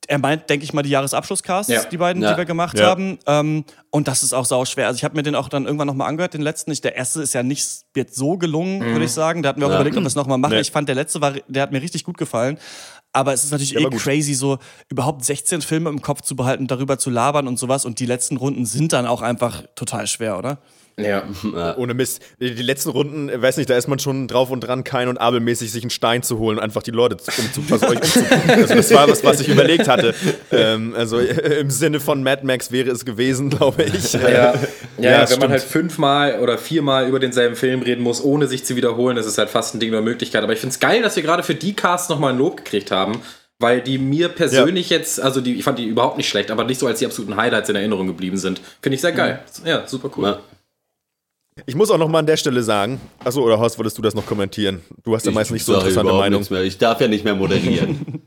Er 0.09 0.19
meint, 0.19 0.49
denke 0.49 0.65
ich 0.65 0.73
mal, 0.73 0.83
die 0.83 0.91
Jahresabschlusscasts, 0.91 1.71
Ja. 1.73 1.85
die 1.85 1.97
beiden, 1.97 2.23
Ja. 2.23 2.33
die 2.33 2.39
wir 2.39 2.45
gemacht 2.45 2.79
Ja. 2.79 2.87
haben. 2.87 3.19
Ähm, 3.27 3.65
und 3.91 4.09
das 4.09 4.23
ist 4.23 4.33
auch 4.33 4.45
sau 4.45 4.65
schwer. 4.65 4.87
Also 4.87 4.97
ich 4.99 5.05
habe 5.05 5.17
mir 5.17 5.23
den 5.23 5.35
auch 5.35 5.49
dann 5.49 5.65
irgendwann 5.67 5.87
nochmal 5.87 6.09
angehört, 6.09 6.35
den 6.35 6.43
letzten. 6.43 6.71
Ich, 6.71 6.81
der 6.81 6.97
erste 6.97 7.23
ist 7.23 7.33
ja 7.35 7.43
nicht 7.43 7.67
jetzt 7.95 8.15
so 8.17 8.37
gelungen, 8.39 8.81
würde 8.83 9.05
ich 9.05 9.13
sagen. 9.13 9.43
Da 9.43 9.49
hatten 9.51 9.61
wir 9.61 9.67
auch 9.67 9.71
Ja. 9.71 9.77
überlegt, 9.77 9.97
ob 9.97 10.03
wir 10.03 10.07
es 10.09 10.15
nochmal 10.15 10.39
machen. 10.39 10.55
Nee. 10.55 10.61
Ich 10.61 10.71
fand, 10.71 10.89
der 10.89 10.95
letzte 10.95 11.21
war, 11.21 11.33
der 11.49 11.63
hat 11.63 11.73
mir 11.73 11.83
richtig 11.83 12.05
gut 12.05 12.19
gefallen. 12.19 12.59
Aber 13.13 13.33
es 13.33 13.45
ist 13.45 13.51
natürlich 13.51 13.75
eh 13.77 13.83
gut. 13.85 13.97
crazy, 13.99 14.35
so 14.35 14.59
überhaupt 14.91 15.25
16 15.25 15.63
Filme 15.63 15.89
im 15.89 16.03
Kopf 16.03 16.21
zu 16.21 16.37
behalten, 16.37 16.67
darüber 16.67 16.99
zu 16.99 17.09
labern 17.09 17.49
und 17.49 17.59
sowas. 17.59 17.85
Und 17.87 17.99
die 17.99 18.05
letzten 18.07 18.37
Runden 18.37 18.67
sind 18.67 18.93
dann 18.93 19.07
auch 19.07 19.23
einfach 19.23 19.63
total 19.75 20.07
schwer, 20.07 20.37
oder? 20.39 20.59
Ja. 20.99 21.25
Ohne 21.77 21.93
Mist. 21.93 22.23
Die 22.41 22.49
letzten 22.49 22.91
Runden, 22.91 23.29
äh, 23.29 23.41
weiß 23.41 23.59
nicht, 23.59 23.69
da 23.69 23.77
ist 23.77 23.87
man 23.87 23.99
schon 23.99 24.29
drauf 24.29 24.51
und 24.51 24.61
dran, 24.61 24.83
Kain 24.83 25.09
und 25.09 25.19
Abel 25.19 25.41
mäßig 25.41 25.71
sich 25.71 25.83
einen 25.83 25.91
Stein 25.91 26.23
zu 26.23 26.39
holen 26.39 26.57
und 26.57 26.65
einfach 26.65 26.83
die 26.83 26.91
Leute 26.91 27.17
also 27.27 27.43
umzubringen. 27.43 28.03
Also 28.57 28.75
das 28.75 28.95
war 28.95 29.09
was, 29.09 29.23
was 29.23 29.41
ich 29.41 29.49
überlegt 29.49 29.89
hatte. 29.89 30.15
Ähm, 30.51 30.95
also 30.97 31.19
äh, 31.19 31.61
im 31.61 31.71
Sinne 31.71 32.01
von 32.01 32.23
Mad 32.23 32.47
Max 32.47 32.73
wäre 32.73 32.91
es 32.91 33.05
gewesen, 33.05 33.51
glaube 33.57 33.83
ich. 33.83 34.15
Ja, 34.15 34.29
ja, 34.29 34.55
ja, 34.99 35.19
wenn 35.21 35.27
stimmt. 35.27 35.43
man 35.43 35.51
halt 35.51 35.63
fünfmal 35.63 36.41
oder 36.41 36.57
viermal 36.57 37.09
über 37.09 37.21
denselben 37.21 37.57
Film 37.57 37.83
reden 37.83 38.03
muss, 38.03 38.25
ohne 38.25 38.47
sich 38.47 38.65
zu 38.65 38.77
wiederholen, 38.77 39.17
das 39.17 39.27
ist 39.27 39.37
halt 39.37 39.51
fast 39.51 39.75
ein 39.75 39.81
Ding 39.81 39.91
der 39.91 40.03
Möglichkeit. 40.03 40.43
Aber 40.43 40.53
ich 40.55 40.61
finde 40.61 40.73
es 40.73 40.81
geil, 40.81 41.03
dass 41.03 41.17
wir 41.17 41.23
gerade 41.23 41.43
für 41.43 41.55
die 41.55 41.75
Casts 41.75 42.09
nochmal 42.09 42.33
ein 42.33 42.39
Lob 42.39 42.57
gekriegt 42.57 42.91
haben, 42.91 43.21
weil 43.59 43.83
die 43.83 43.99
mir 43.99 44.29
persönlich 44.29 44.89
jetzt, 44.89 45.21
also 45.21 45.43
die, 45.43 45.55
ich 45.57 45.65
fand 45.65 45.79
die 45.79 45.85
überhaupt 45.85 46.17
nicht 46.17 46.29
schlecht, 46.29 46.51
aber 46.51 46.65
nicht 46.65 46.81
so 46.81 46.87
als 46.87 47.01
die 47.01 47.07
absoluten 47.07 47.37
Highlights 47.37 47.69
in 47.69 47.77
Erinnerung 47.77 48.07
geblieben 48.07 48.39
sind. 48.39 48.61
Finde 48.81 48.95
ich 48.95 49.03
sehr 49.03 49.13
geil. 49.13 49.41
Ja, 49.65 49.87
super 49.87 50.11
cool. 50.17 50.25
Ja. 50.25 50.41
Ich 51.65 51.75
muss 51.75 51.91
auch 51.91 51.97
noch 51.97 52.09
mal 52.09 52.19
an 52.19 52.27
der 52.27 52.37
Stelle 52.37 52.63
sagen, 52.63 53.01
achso, 53.25 53.43
oder 53.43 53.59
Horst, 53.59 53.79
wolltest 53.79 53.97
du 53.97 54.03
das 54.03 54.15
noch 54.15 54.27
kommentieren? 54.27 54.83
Du 55.03 55.15
hast 55.15 55.25
ja 55.25 55.33
meist 55.33 55.51
nicht 55.51 55.65
so 55.65 55.75
interessante 55.75 56.13
Meinung. 56.13 56.45
Mehr. 56.51 56.65
Ich 56.65 56.77
darf 56.77 57.01
ja 57.01 57.09
nicht 57.09 57.25
mehr 57.25 57.35
moderieren. 57.35 58.23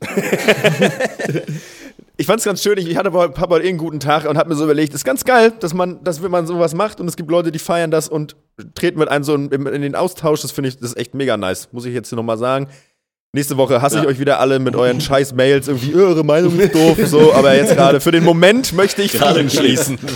Ich 2.16 2.26
fand's 2.26 2.44
ganz 2.44 2.62
schön, 2.62 2.76
ich 2.76 2.98
hatte 2.98 3.10
hab 3.14 3.48
heute 3.48 3.64
eh 3.64 3.70
einen 3.70 3.78
guten 3.78 3.98
Tag 3.98 4.28
und 4.28 4.36
hab 4.36 4.46
mir 4.46 4.54
so 4.54 4.64
überlegt, 4.64 4.92
ist 4.92 5.06
ganz 5.06 5.24
geil, 5.24 5.54
dass 5.58 5.72
man, 5.72 6.04
dass 6.04 6.22
wenn 6.22 6.30
man 6.30 6.46
sowas 6.46 6.74
macht 6.74 7.00
und 7.00 7.08
es 7.08 7.16
gibt 7.16 7.30
Leute, 7.30 7.50
die 7.50 7.58
feiern 7.58 7.90
das 7.90 8.08
und 8.08 8.36
treten 8.74 8.98
mit 8.98 9.08
einem 9.08 9.24
so 9.24 9.34
in, 9.34 9.50
in 9.50 9.80
den 9.80 9.94
Austausch, 9.94 10.42
das 10.42 10.52
finde 10.52 10.68
ich, 10.68 10.76
das 10.76 10.90
ist 10.90 10.98
echt 10.98 11.14
mega 11.14 11.38
nice, 11.38 11.70
muss 11.72 11.86
ich 11.86 11.94
jetzt 11.94 12.10
hier 12.10 12.16
noch 12.16 12.22
mal 12.22 12.36
sagen. 12.36 12.68
Nächste 13.32 13.56
Woche 13.56 13.80
hasse 13.80 14.00
ich 14.00 14.06
euch 14.06 14.18
wieder 14.18 14.40
alle 14.40 14.58
mit 14.58 14.74
euren 14.74 15.00
scheiß 15.00 15.34
Mails, 15.34 15.68
irgendwie, 15.68 15.94
eure 15.94 16.24
Meinung 16.24 16.58
ist 16.58 16.74
doof, 16.74 16.98
so, 17.04 17.32
aber 17.32 17.54
jetzt 17.54 17.76
gerade 17.76 18.00
für 18.00 18.10
den 18.10 18.24
Moment 18.24 18.72
möchte 18.72 19.02
ich 19.02 19.12
Frieden 19.12 19.48
schließen. 19.50 19.98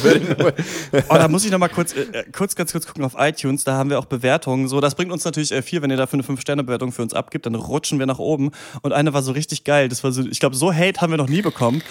Oh, 1.09 1.15
da 1.15 1.29
muss 1.29 1.45
ich 1.45 1.51
noch 1.51 1.59
mal 1.59 1.69
kurz, 1.69 1.95
äh, 1.95 2.01
äh, 2.01 2.25
kurz, 2.33 2.57
ganz 2.57 2.73
kurz 2.73 2.87
gucken 2.87 3.05
auf 3.05 3.15
iTunes. 3.17 3.65
Da 3.65 3.75
haben 3.75 3.91
wir 3.91 3.99
auch 3.99 4.05
Bewertungen. 4.05 4.69
So, 4.69 4.81
das 4.81 4.95
bringt 4.95 5.13
uns 5.13 5.25
natürlich 5.25 5.53
äh, 5.53 5.63
viel, 5.63 5.83
wenn 5.83 5.91
ihr 5.91 5.97
dafür 5.97 6.19
eine 6.19 6.27
5-Sterne-Bewertung 6.27 6.93
für 6.93 7.03
uns 7.03 7.15
abgibt. 7.15 7.47
Dann 7.47 7.55
rutschen 7.55 7.99
wir 7.99 8.07
nach 8.07 8.19
oben. 8.19 8.51
Und 8.83 8.93
eine 8.93 9.13
war 9.13 9.23
so 9.23 9.33
richtig 9.33 9.65
geil. 9.65 9.89
Das 9.89 10.03
war 10.05 10.13
so, 10.13 10.23
ich 10.23 10.41
glaube, 10.41 10.57
so 10.57 10.73
Hate 10.73 11.01
haben 11.01 11.11
wir 11.11 11.17
noch 11.17 11.29
nie 11.29 11.43
bekommen. 11.43 11.83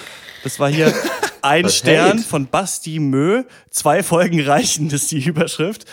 Das 0.43 0.59
war 0.59 0.69
hier 0.69 0.93
ein 1.41 1.69
Stern 1.69 2.17
Hate? 2.19 2.27
von 2.27 2.47
Basti 2.47 2.99
Mö. 2.99 3.43
Zwei 3.69 4.03
Folgen 4.03 4.41
reichen, 4.41 4.89
das 4.89 5.03
ist 5.03 5.11
die 5.11 5.23
Überschrift. 5.23 5.85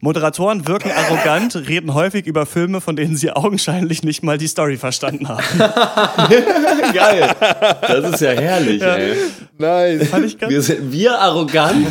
Moderatoren 0.00 0.68
wirken 0.68 0.92
arrogant, 0.92 1.56
reden 1.68 1.92
häufig 1.92 2.26
über 2.26 2.46
Filme, 2.46 2.80
von 2.80 2.94
denen 2.94 3.16
sie 3.16 3.32
augenscheinlich 3.32 4.04
nicht 4.04 4.22
mal 4.22 4.38
die 4.38 4.46
Story 4.46 4.76
verstanden 4.76 5.28
haben. 5.28 5.42
Geil. 6.94 7.34
Das 7.80 8.12
ist 8.12 8.20
ja 8.20 8.30
herrlich, 8.30 8.80
ey. 8.80 9.16
nice. 9.58 10.08
Fand 10.08 10.24
ich 10.24 10.38
ganz 10.38 10.52
Wir 10.52 10.62
sind 10.62 10.92
wir 10.92 11.18
arrogant. 11.18 11.86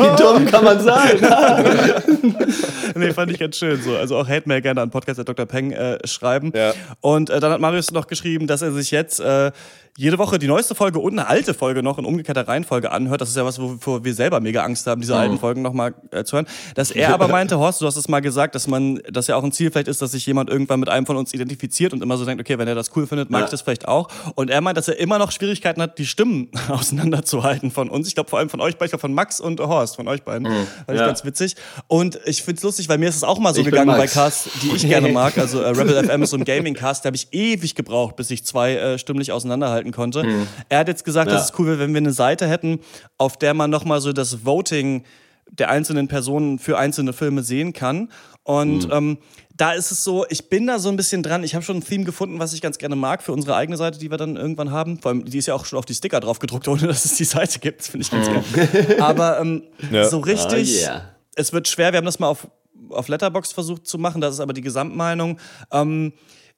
Wie 0.00 0.16
dumm 0.20 0.46
kann 0.46 0.64
man 0.64 0.80
sein? 0.80 1.16
nee, 2.96 3.12
fand 3.12 3.30
ich 3.30 3.38
ganz 3.38 3.56
schön 3.56 3.80
so. 3.80 3.96
Also 3.96 4.16
auch 4.16 4.28
Hate-Mail 4.28 4.62
gerne 4.62 4.80
an 4.80 4.90
Podcast 4.90 5.20
Dr. 5.24 5.46
Peng 5.46 5.70
äh, 5.70 5.98
schreiben. 6.06 6.52
Ja. 6.54 6.72
Und 7.00 7.30
äh, 7.30 7.38
dann 7.38 7.52
hat 7.52 7.60
Marius 7.60 7.92
noch 7.92 8.08
geschrieben, 8.08 8.48
dass 8.48 8.62
er 8.62 8.72
sich 8.72 8.90
jetzt 8.90 9.20
äh, 9.20 9.52
jede 9.96 10.18
Woche 10.18 10.38
die 10.40 10.48
neueste 10.48 10.74
Folge 10.74 10.98
und 10.98 11.12
eine 11.18 11.28
alte 11.28 11.54
Folge 11.54 11.82
noch 11.82 11.98
in 11.98 12.04
umgekehrter 12.04 12.48
Reihenfolge 12.48 12.90
anhört. 12.90 13.20
Das 13.20 13.28
ist 13.28 13.36
ja 13.36 13.44
was, 13.44 13.60
wovor 13.60 14.04
wir 14.04 14.12
selber 14.12 14.40
mega 14.40 14.64
Angst 14.64 14.86
haben, 14.88 15.00
diese 15.00 15.14
alten 15.16 15.38
Folgen 15.38 15.62
nochmal 15.62 15.94
äh, 16.10 16.24
zu 16.24 16.36
hören. 16.36 16.46
Dass 16.74 16.90
er 16.90 17.14
aber 17.14 17.28
meinte, 17.28 17.58
Horst, 17.58 17.80
du 17.80 17.86
hast 17.86 17.96
es 17.96 18.08
mal 18.08 18.20
gesagt, 18.20 18.54
dass 18.56 18.66
man, 18.66 19.00
dass 19.10 19.28
ja 19.28 19.36
auch 19.36 19.44
ein 19.44 19.52
Ziel 19.52 19.70
vielleicht 19.70 19.86
ist, 19.88 20.02
dass 20.02 20.10
sich 20.12 20.26
jemand 20.26 20.50
irgendwann 20.50 20.80
mit 20.80 20.88
einem 20.88 21.06
von 21.06 21.16
uns 21.16 21.32
identifiziert 21.32 21.92
und 21.92 22.02
immer 22.02 22.16
so 22.16 22.24
denkt, 22.24 22.40
okay, 22.40 22.58
wenn 22.58 22.66
er 22.66 22.74
das 22.74 22.90
cool 22.96 23.06
findet, 23.06 23.30
mag 23.30 23.40
Ja. 23.40 23.44
ich 23.44 23.50
das 23.52 23.62
vielleicht 23.62 23.86
auch. 23.86 24.08
Und 24.34 24.50
er 24.50 24.60
meint, 24.60 24.76
dass 24.76 24.88
er 24.88 24.98
immer 24.98 25.18
noch 25.18 25.30
Schwierigkeiten 25.30 25.80
hat, 25.80 25.96
die 25.98 26.06
Stimmen 26.06 26.50
auseinanderzuhalten 26.68 27.70
von 27.70 27.88
uns. 27.88 28.08
Ich 28.08 28.14
glaube 28.14 28.30
vor 28.30 28.38
allem 28.38 28.48
von 28.48 28.60
euch 28.60 28.74
beiden, 28.76 28.86
ich 28.86 28.90
glaube 28.90 29.00
von 29.02 29.14
Max 29.14 29.40
und 29.40 29.60
Horst, 29.60 29.96
von 29.96 30.08
euch 30.08 30.22
beiden. 30.22 30.46
Fand 30.46 30.66
ich 30.88 30.94
Ja. 30.98 31.06
ganz 31.06 31.24
witzig. 31.24 31.54
Und 31.86 32.18
ich 32.24 32.42
find's 32.42 32.62
lustig, 32.62 32.88
weil 32.88 32.98
mir 32.98 33.08
ist 33.08 33.16
es 33.16 33.24
auch 33.24 33.38
mal 33.38 33.54
so 33.54 33.60
Ich 33.60 33.66
gegangen 33.66 33.86
bei. 33.96 34.06
Casts, 34.06 34.48
die 34.62 34.70
ich 34.74 34.86
gerne 34.88 35.08
mag. 35.12 35.38
Also 35.38 35.60
äh, 35.60 35.68
Rebel 35.68 36.02
FM 36.04 36.22
ist 36.22 36.30
so 36.30 36.36
ein 36.36 36.44
Gaming-Cast, 36.44 37.04
da 37.04 37.08
habe 37.08 37.16
ich 37.16 37.28
ewig 37.32 37.74
gebraucht, 37.74 38.16
bis 38.16 38.30
ich 38.30 38.44
zwei 38.44 38.74
äh, 38.74 38.98
stimmlich 38.98 39.32
auseinanderhalten 39.32 39.83
konnte. 39.92 40.24
Er 40.68 40.78
hat 40.80 40.88
jetzt 40.88 41.04
gesagt, 41.04 41.30
Ja. 41.30 41.36
dass 41.36 41.50
es 41.50 41.58
cool 41.58 41.66
wäre, 41.66 41.78
wenn 41.78 41.92
wir 41.92 41.98
eine 41.98 42.12
Seite 42.12 42.46
hätten, 42.48 42.80
auf 43.18 43.36
der 43.36 43.54
man 43.54 43.70
nochmal 43.70 44.00
so 44.00 44.12
das 44.12 44.44
Voting 44.44 45.04
der 45.50 45.70
einzelnen 45.70 46.08
Personen 46.08 46.58
für 46.58 46.78
einzelne 46.78 47.12
Filme 47.12 47.42
sehen 47.42 47.72
kann. 47.72 48.10
Und 48.42 48.88
ähm, 48.90 49.18
da 49.56 49.72
ist 49.72 49.90
es 49.92 50.02
so, 50.02 50.26
ich 50.28 50.48
bin 50.48 50.66
da 50.66 50.78
so 50.78 50.88
ein 50.88 50.96
bisschen 50.96 51.22
dran. 51.22 51.44
Ich 51.44 51.54
habe 51.54 51.64
schon 51.64 51.76
ein 51.76 51.84
Theme 51.84 52.04
gefunden, 52.04 52.38
was 52.40 52.52
ich 52.54 52.60
ganz 52.60 52.76
gerne 52.78 52.96
mag 52.96 53.22
für 53.22 53.32
unsere 53.32 53.54
eigene 53.54 53.76
Seite, 53.76 53.98
die 53.98 54.10
wir 54.10 54.16
dann 54.18 54.36
irgendwann 54.36 54.70
haben. 54.72 54.98
Vor 55.00 55.10
allem, 55.12 55.24
die 55.24 55.38
ist 55.38 55.46
ja 55.46 55.54
auch 55.54 55.64
schon 55.64 55.78
auf 55.78 55.84
die 55.84 55.94
Sticker 55.94 56.18
drauf 56.20 56.40
gedruckt, 56.40 56.66
ohne 56.66 56.86
dass 56.88 57.04
es 57.04 57.14
die 57.16 57.24
Seite 57.24 57.58
gibt. 57.60 57.80
Das 57.80 57.88
finde 57.88 58.04
ich 58.04 58.10
ganz 58.10 58.26
geil. 58.52 58.96
Aber 59.00 59.38
ähm, 59.40 59.62
Ja. 59.92 60.08
so 60.08 60.18
richtig, 60.18 60.76
Oh, 60.82 60.86
yeah. 60.86 61.02
es 61.36 61.52
wird 61.52 61.68
schwer. 61.68 61.92
Wir 61.92 61.98
haben 61.98 62.04
das 62.06 62.18
mal 62.18 62.26
auf, 62.28 62.48
auf 62.90 63.06
Letterbox 63.08 63.52
versucht 63.52 63.86
zu 63.86 63.96
machen. 63.98 64.20
Das 64.20 64.34
ist 64.34 64.40
aber 64.40 64.54
die 64.54 64.60
Gesamtmeinung. 64.62 65.38
Ähm, 65.70 66.12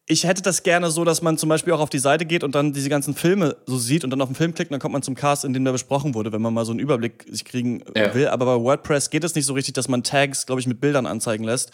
ich 0.09 0.25
hätte 0.25 0.41
das 0.43 0.63
gerne 0.63 0.91
so, 0.91 1.05
dass 1.05 1.21
man 1.23 1.37
zum 1.37 1.49
Beispiel 1.49 1.73
auch 1.73 1.81
auf 1.81 1.91
die 1.91 1.99
Seite 1.99 2.25
geht 2.27 2.45
und 2.45 2.55
dann 2.55 2.73
diese 2.73 2.89
ganzen 2.89 3.15
Filme 3.15 3.57
so 3.67 3.77
sieht 3.77 4.05
und 4.05 4.11
dann 4.11 4.21
auf 4.21 4.29
den 4.29 4.37
Film 4.37 4.55
klickt 4.55 4.71
und 4.71 4.75
dann 4.75 4.81
kommt 4.81 4.93
man 4.93 5.03
zum 5.03 5.15
Cast, 5.17 5.45
in 5.45 5.53
dem 5.53 5.65
der 5.65 5.73
besprochen 5.73 6.15
wurde, 6.15 6.33
wenn 6.33 6.43
man 6.43 6.55
mal 6.55 6.65
so 6.65 6.71
einen 6.71 6.79
Überblick 6.81 7.25
sich 7.29 7.45
kriegen 7.45 7.83
Ja. 7.97 8.15
will. 8.15 8.29
Aber 8.29 8.45
bei 8.47 8.63
WordPress 8.63 9.11
geht 9.11 9.25
es 9.25 9.35
nicht 9.35 9.47
so 9.47 9.55
richtig, 9.55 9.75
dass 9.75 9.89
man 9.89 10.03
Tags, 10.05 10.47
glaube 10.47 10.61
ich, 10.61 10.67
mit 10.69 10.81
Bildern 10.81 11.07
anzeigen 11.07 11.43
lässt. 11.45 11.73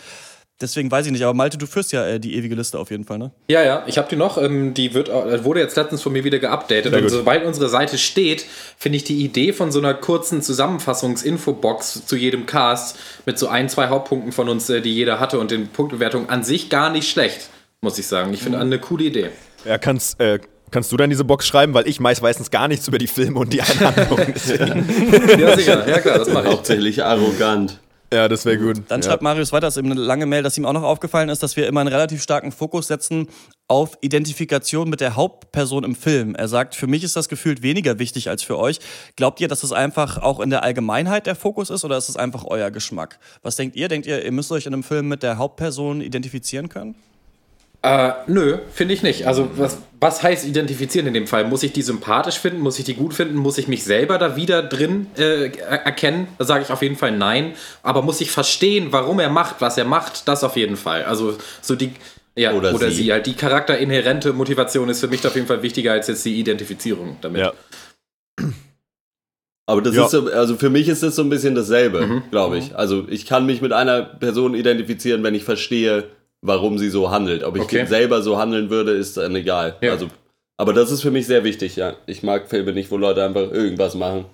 Deswegen 0.60 0.90
weiß 0.92 1.06
ich 1.06 1.12
nicht. 1.12 1.24
Aber 1.24 1.34
Malte, 1.34 1.58
du 1.58 1.66
führst 1.66 1.90
ja 1.92 2.06
äh, 2.06 2.20
die 2.20 2.36
ewige 2.36 2.54
Liste 2.54 2.78
auf 2.78 2.90
jeden 2.92 3.04
Fall, 3.04 3.18
ne? 3.18 3.32
Ja, 3.48 3.62
ja, 3.64 3.82
ich 3.86 3.98
habe 3.98 4.08
die 4.08 4.14
noch. 4.16 4.38
Ähm, 4.38 4.74
die 4.74 4.94
wird, 4.94 5.08
äh, 5.08 5.42
wurde 5.44 5.58
jetzt 5.60 5.76
letztens 5.76 6.02
von 6.02 6.12
mir 6.12 6.22
wieder 6.24 6.38
geupdatet. 6.38 6.94
Und 6.94 7.08
sobald 7.08 7.44
unsere 7.44 7.68
Seite 7.68 7.98
steht, 7.98 8.46
finde 8.78 8.96
ich 8.96 9.02
die 9.04 9.24
Idee 9.24 9.52
von 9.52 9.72
so 9.72 9.80
einer 9.80 9.92
kurzen 9.94 10.40
Zusammenfassungs-Infobox 10.40 12.06
zu 12.06 12.16
jedem 12.16 12.46
Cast 12.46 12.96
mit 13.26 13.38
so 13.38 13.48
ein, 13.48 13.68
zwei 13.68 13.88
Hauptpunkten 13.88 14.30
von 14.32 14.48
uns, 14.48 14.70
äh, 14.70 14.80
die 14.80 14.94
jeder 14.94 15.20
hatte 15.20 15.38
und 15.38 15.50
den 15.50 15.68
Punktbewertungen 15.68 16.28
an 16.28 16.44
sich 16.44 16.68
gar 16.68 16.90
nicht 16.90 17.10
schlecht, 17.10 17.48
muss 17.82 17.98
ich 17.98 18.06
sagen. 18.06 18.32
Ich 18.32 18.42
finde 18.42 18.60
eine 18.60 18.78
coole 18.78 19.04
Idee. 19.04 19.30
Ja, 19.64 19.76
kannst, 19.76 20.18
äh, 20.20 20.38
kannst 20.70 20.92
du 20.92 20.96
dann 20.96 21.10
diese 21.10 21.24
Box 21.24 21.46
schreiben? 21.46 21.74
Weil 21.74 21.88
ich 21.88 22.00
weiß 22.00 22.22
meistens 22.22 22.50
gar 22.50 22.68
nichts 22.68 22.86
über 22.86 22.98
die 22.98 23.08
Filme 23.08 23.40
und 23.40 23.52
die 23.52 23.60
Einhandlung. 23.60 24.18
Ja, 25.38 25.56
sicher. 25.56 25.88
Ja, 25.88 25.98
klar, 25.98 26.18
das 26.18 26.28
mache 26.28 26.46
ich. 26.46 26.52
Hauptsächlich 26.52 27.04
arrogant. 27.04 27.80
ja, 28.12 28.28
das 28.28 28.44
wäre 28.44 28.58
gut. 28.58 28.82
Dann 28.86 29.00
ja. 29.00 29.08
schreibt 29.08 29.22
Marius 29.22 29.50
weiter, 29.52 29.66
das 29.66 29.76
ist 29.76 29.80
eben 29.80 29.90
eine 29.90 30.00
lange 30.00 30.26
Mail, 30.26 30.44
dass 30.44 30.56
ihm 30.56 30.64
auch 30.64 30.72
noch 30.72 30.84
aufgefallen 30.84 31.28
ist, 31.28 31.42
dass 31.42 31.56
wir 31.56 31.66
immer 31.66 31.80
einen 31.80 31.88
relativ 31.88 32.22
starken 32.22 32.52
Fokus 32.52 32.86
setzen 32.86 33.26
auf 33.66 33.98
Identifikation 34.00 34.88
mit 34.88 35.00
der 35.00 35.16
Hauptperson 35.16 35.82
im 35.82 35.96
Film. 35.96 36.36
Er 36.36 36.46
sagt, 36.46 36.76
für 36.76 36.86
mich 36.86 37.02
ist 37.02 37.16
das 37.16 37.28
gefühlt 37.28 37.62
weniger 37.62 37.98
wichtig 37.98 38.30
als 38.30 38.44
für 38.44 38.58
euch. 38.58 38.78
Glaubt 39.16 39.40
ihr, 39.40 39.48
dass 39.48 39.62
das 39.62 39.72
einfach 39.72 40.18
auch 40.18 40.38
in 40.38 40.50
der 40.50 40.62
Allgemeinheit 40.62 41.26
der 41.26 41.34
Fokus 41.34 41.70
ist 41.70 41.84
oder 41.84 41.96
ist 41.96 42.08
es 42.08 42.16
einfach 42.16 42.44
euer 42.44 42.70
Geschmack? 42.70 43.18
Was 43.42 43.56
denkt 43.56 43.74
ihr? 43.74 43.88
Denkt 43.88 44.06
ihr, 44.06 44.24
ihr 44.24 44.32
müsst 44.32 44.52
euch 44.52 44.66
in 44.66 44.72
einem 44.72 44.84
Film 44.84 45.08
mit 45.08 45.24
der 45.24 45.38
Hauptperson 45.38 46.00
identifizieren 46.00 46.68
können? 46.68 46.94
Äh, 47.84 48.12
nö, 48.28 48.58
finde 48.72 48.94
ich 48.94 49.02
nicht. 49.02 49.26
Also, 49.26 49.50
was, 49.56 49.78
was 49.98 50.22
heißt 50.22 50.46
identifizieren 50.46 51.08
in 51.08 51.14
dem 51.14 51.26
Fall? 51.26 51.44
Muss 51.44 51.64
ich 51.64 51.72
die 51.72 51.82
sympathisch 51.82 52.38
finden? 52.38 52.60
Muss 52.60 52.78
ich 52.78 52.84
die 52.84 52.94
gut 52.94 53.12
finden? 53.12 53.34
Muss 53.34 53.58
ich 53.58 53.66
mich 53.66 53.82
selber 53.82 54.18
da 54.18 54.36
wieder 54.36 54.62
drin 54.62 55.08
äh, 55.18 55.46
er- 55.56 55.84
erkennen? 55.86 56.28
Da 56.38 56.44
sage 56.44 56.62
ich 56.62 56.70
auf 56.70 56.80
jeden 56.82 56.94
Fall 56.96 57.10
nein. 57.10 57.54
Aber 57.82 58.02
muss 58.02 58.20
ich 58.20 58.30
verstehen, 58.30 58.88
warum 58.92 59.18
er 59.18 59.30
macht, 59.30 59.56
was 59.60 59.76
er 59.78 59.84
macht? 59.84 60.28
Das 60.28 60.44
auf 60.44 60.56
jeden 60.56 60.76
Fall. 60.76 61.02
Also, 61.04 61.36
so 61.60 61.74
die. 61.74 61.90
Ja, 62.36 62.52
Oder 62.52 62.72
oder, 62.74 62.88
sie. 62.90 63.02
sie. 63.02 63.12
Halt 63.12 63.26
die 63.26 63.34
charakterinhärente 63.34 64.32
Motivation 64.32 64.88
ist 64.88 65.00
für 65.00 65.08
mich 65.08 65.26
auf 65.26 65.34
jeden 65.34 65.48
Fall 65.48 65.62
wichtiger 65.62 65.92
als 65.92 66.06
jetzt 66.06 66.24
die 66.24 66.38
Identifizierung 66.38 67.16
damit. 67.20 67.40
Ja. 67.42 67.52
Aber 69.68 69.82
das 69.82 69.94
Ja. 69.94 70.04
ist 70.04 70.10
so, 70.12 70.30
also 70.30 70.56
für 70.56 70.70
mich 70.70 70.88
ist 70.88 71.02
das 71.02 71.16
so 71.16 71.22
ein 71.22 71.30
bisschen 71.30 71.54
dasselbe, 71.54 72.06
Mhm. 72.06 72.22
glaube 72.30 72.58
ich. 72.58 72.74
Also 72.76 73.06
ich 73.08 73.26
kann 73.26 73.44
mich 73.46 73.60
mit 73.60 73.72
einer 73.72 74.02
Person 74.02 74.54
identifizieren, 74.54 75.22
wenn 75.22 75.34
ich 75.34 75.44
verstehe, 75.44 76.04
warum 76.42 76.78
sie 76.78 76.90
so 76.90 77.10
handelt. 77.10 77.44
Ob 77.44 77.56
ich 77.56 77.62
Okay. 77.62 77.86
selber 77.86 78.20
so 78.22 78.36
handeln 78.38 78.68
würde, 78.68 78.92
ist 78.92 79.16
dann 79.16 79.34
egal. 79.34 79.76
Ja. 79.80 79.92
Also, 79.92 80.08
aber 80.58 80.72
das 80.72 80.90
ist 80.90 81.00
für 81.02 81.10
mich 81.10 81.26
sehr 81.26 81.44
wichtig, 81.44 81.76
ja. 81.76 81.94
Ich 82.06 82.22
mag 82.22 82.48
Filme 82.48 82.72
nicht, 82.72 82.90
wo 82.90 82.96
Leute 82.96 83.24
einfach 83.24 83.50
irgendwas 83.50 83.94
machen. 83.94 84.26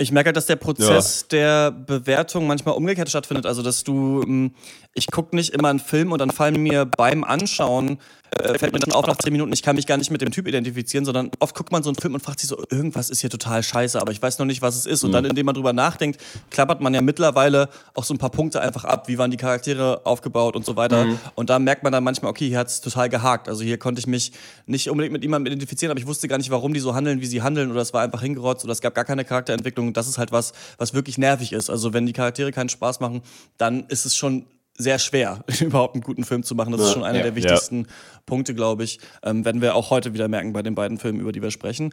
Ich 0.00 0.12
merke 0.12 0.28
halt, 0.28 0.36
dass 0.36 0.46
der 0.46 0.56
Prozess 0.56 1.26
der 1.26 1.72
Bewertung 1.72 2.46
manchmal 2.46 2.76
umgekehrt 2.76 3.08
stattfindet. 3.08 3.46
Also, 3.46 3.62
dass 3.62 3.82
du, 3.82 4.22
ähm, 4.22 4.52
ich 4.98 5.06
gucke 5.10 5.34
nicht 5.34 5.54
immer 5.54 5.68
einen 5.68 5.78
Film 5.78 6.12
und 6.12 6.18
dann 6.18 6.30
fallen 6.30 6.60
mir 6.60 6.84
beim 6.84 7.24
Anschauen, 7.24 7.98
äh, 8.30 8.58
fällt 8.58 8.72
mir 8.72 8.78
dann 8.78 8.92
auf 8.92 9.06
nach 9.06 9.16
10 9.16 9.32
Minuten, 9.32 9.52
ich 9.52 9.62
kann 9.62 9.76
mich 9.76 9.86
gar 9.86 9.96
nicht 9.96 10.10
mit 10.10 10.20
dem 10.20 10.30
Typ 10.30 10.46
identifizieren, 10.46 11.04
sondern 11.04 11.30
oft 11.38 11.54
guckt 11.54 11.72
man 11.72 11.82
so 11.82 11.88
einen 11.88 11.96
Film 11.96 12.14
und 12.14 12.20
fragt 12.20 12.40
sich 12.40 12.48
so, 12.48 12.62
irgendwas 12.70 13.08
ist 13.08 13.20
hier 13.20 13.30
total 13.30 13.62
scheiße, 13.62 13.98
aber 14.00 14.12
ich 14.12 14.20
weiß 14.20 14.38
noch 14.38 14.46
nicht, 14.46 14.60
was 14.60 14.76
es 14.76 14.86
ist. 14.86 15.04
Und 15.04 15.12
dann, 15.12 15.24
indem 15.24 15.46
man 15.46 15.54
drüber 15.54 15.72
nachdenkt, 15.72 16.20
klappert 16.50 16.80
man 16.80 16.92
ja 16.92 17.00
mittlerweile 17.00 17.68
auch 17.94 18.04
so 18.04 18.12
ein 18.12 18.18
paar 18.18 18.30
Punkte 18.30 18.60
einfach 18.60 18.84
ab. 18.84 19.08
Wie 19.08 19.18
waren 19.18 19.30
die 19.30 19.36
Charaktere 19.36 20.02
aufgebaut 20.04 20.56
und 20.56 20.66
so 20.66 20.76
weiter. 20.76 21.06
Und 21.36 21.48
da 21.48 21.58
merkt 21.58 21.84
man 21.84 21.92
dann 21.92 22.04
manchmal, 22.04 22.30
okay, 22.30 22.48
hier 22.48 22.58
hat 22.58 22.68
es 22.68 22.80
total 22.80 23.08
gehakt. 23.08 23.48
Also 23.48 23.62
hier 23.62 23.78
konnte 23.78 24.00
ich 24.00 24.06
mich 24.06 24.32
nicht 24.66 24.90
unbedingt 24.90 25.12
mit 25.12 25.22
jemandem 25.22 25.52
identifizieren, 25.52 25.90
aber 25.90 26.00
ich 26.00 26.06
wusste 26.06 26.28
gar 26.28 26.38
nicht, 26.38 26.50
warum 26.50 26.74
die 26.74 26.80
so 26.80 26.94
handeln, 26.94 27.20
wie 27.20 27.26
sie 27.26 27.42
handeln, 27.42 27.70
oder 27.70 27.80
es 27.80 27.94
war 27.94 28.02
einfach 28.02 28.20
hingerotzt 28.20 28.64
oder 28.64 28.72
es 28.72 28.80
gab 28.80 28.94
gar 28.94 29.04
keine 29.04 29.24
Charakterentwicklung. 29.24 29.92
Das 29.92 30.08
ist 30.08 30.18
halt 30.18 30.32
was, 30.32 30.52
was 30.76 30.92
wirklich 30.92 31.18
nervig 31.18 31.52
ist. 31.52 31.70
Also 31.70 31.94
wenn 31.94 32.06
die 32.06 32.12
Charaktere 32.12 32.52
keinen 32.52 32.68
Spaß 32.68 33.00
machen, 33.00 33.22
dann 33.56 33.84
ist 33.88 34.04
es 34.04 34.14
schon 34.14 34.44
sehr 34.78 34.98
schwer, 34.98 35.44
überhaupt 35.60 35.94
einen 35.94 36.02
guten 36.02 36.24
Film 36.24 36.42
zu 36.44 36.54
machen. 36.54 36.72
Das 36.72 36.80
ist 36.82 36.92
schon 36.92 37.04
einer 37.04 37.18
Ja. 37.18 37.24
der 37.24 37.34
wichtigsten 37.36 37.86
Punkte, 38.26 38.54
glaube 38.54 38.84
ich. 38.84 39.00
Ähm, 39.22 39.44
werden 39.44 39.60
wir 39.60 39.74
auch 39.74 39.90
heute 39.90 40.14
wieder 40.14 40.28
merken 40.28 40.52
bei 40.52 40.62
den 40.62 40.74
beiden 40.74 40.98
Filmen, 40.98 41.20
über 41.20 41.32
die 41.32 41.42
wir 41.42 41.50
sprechen. 41.50 41.92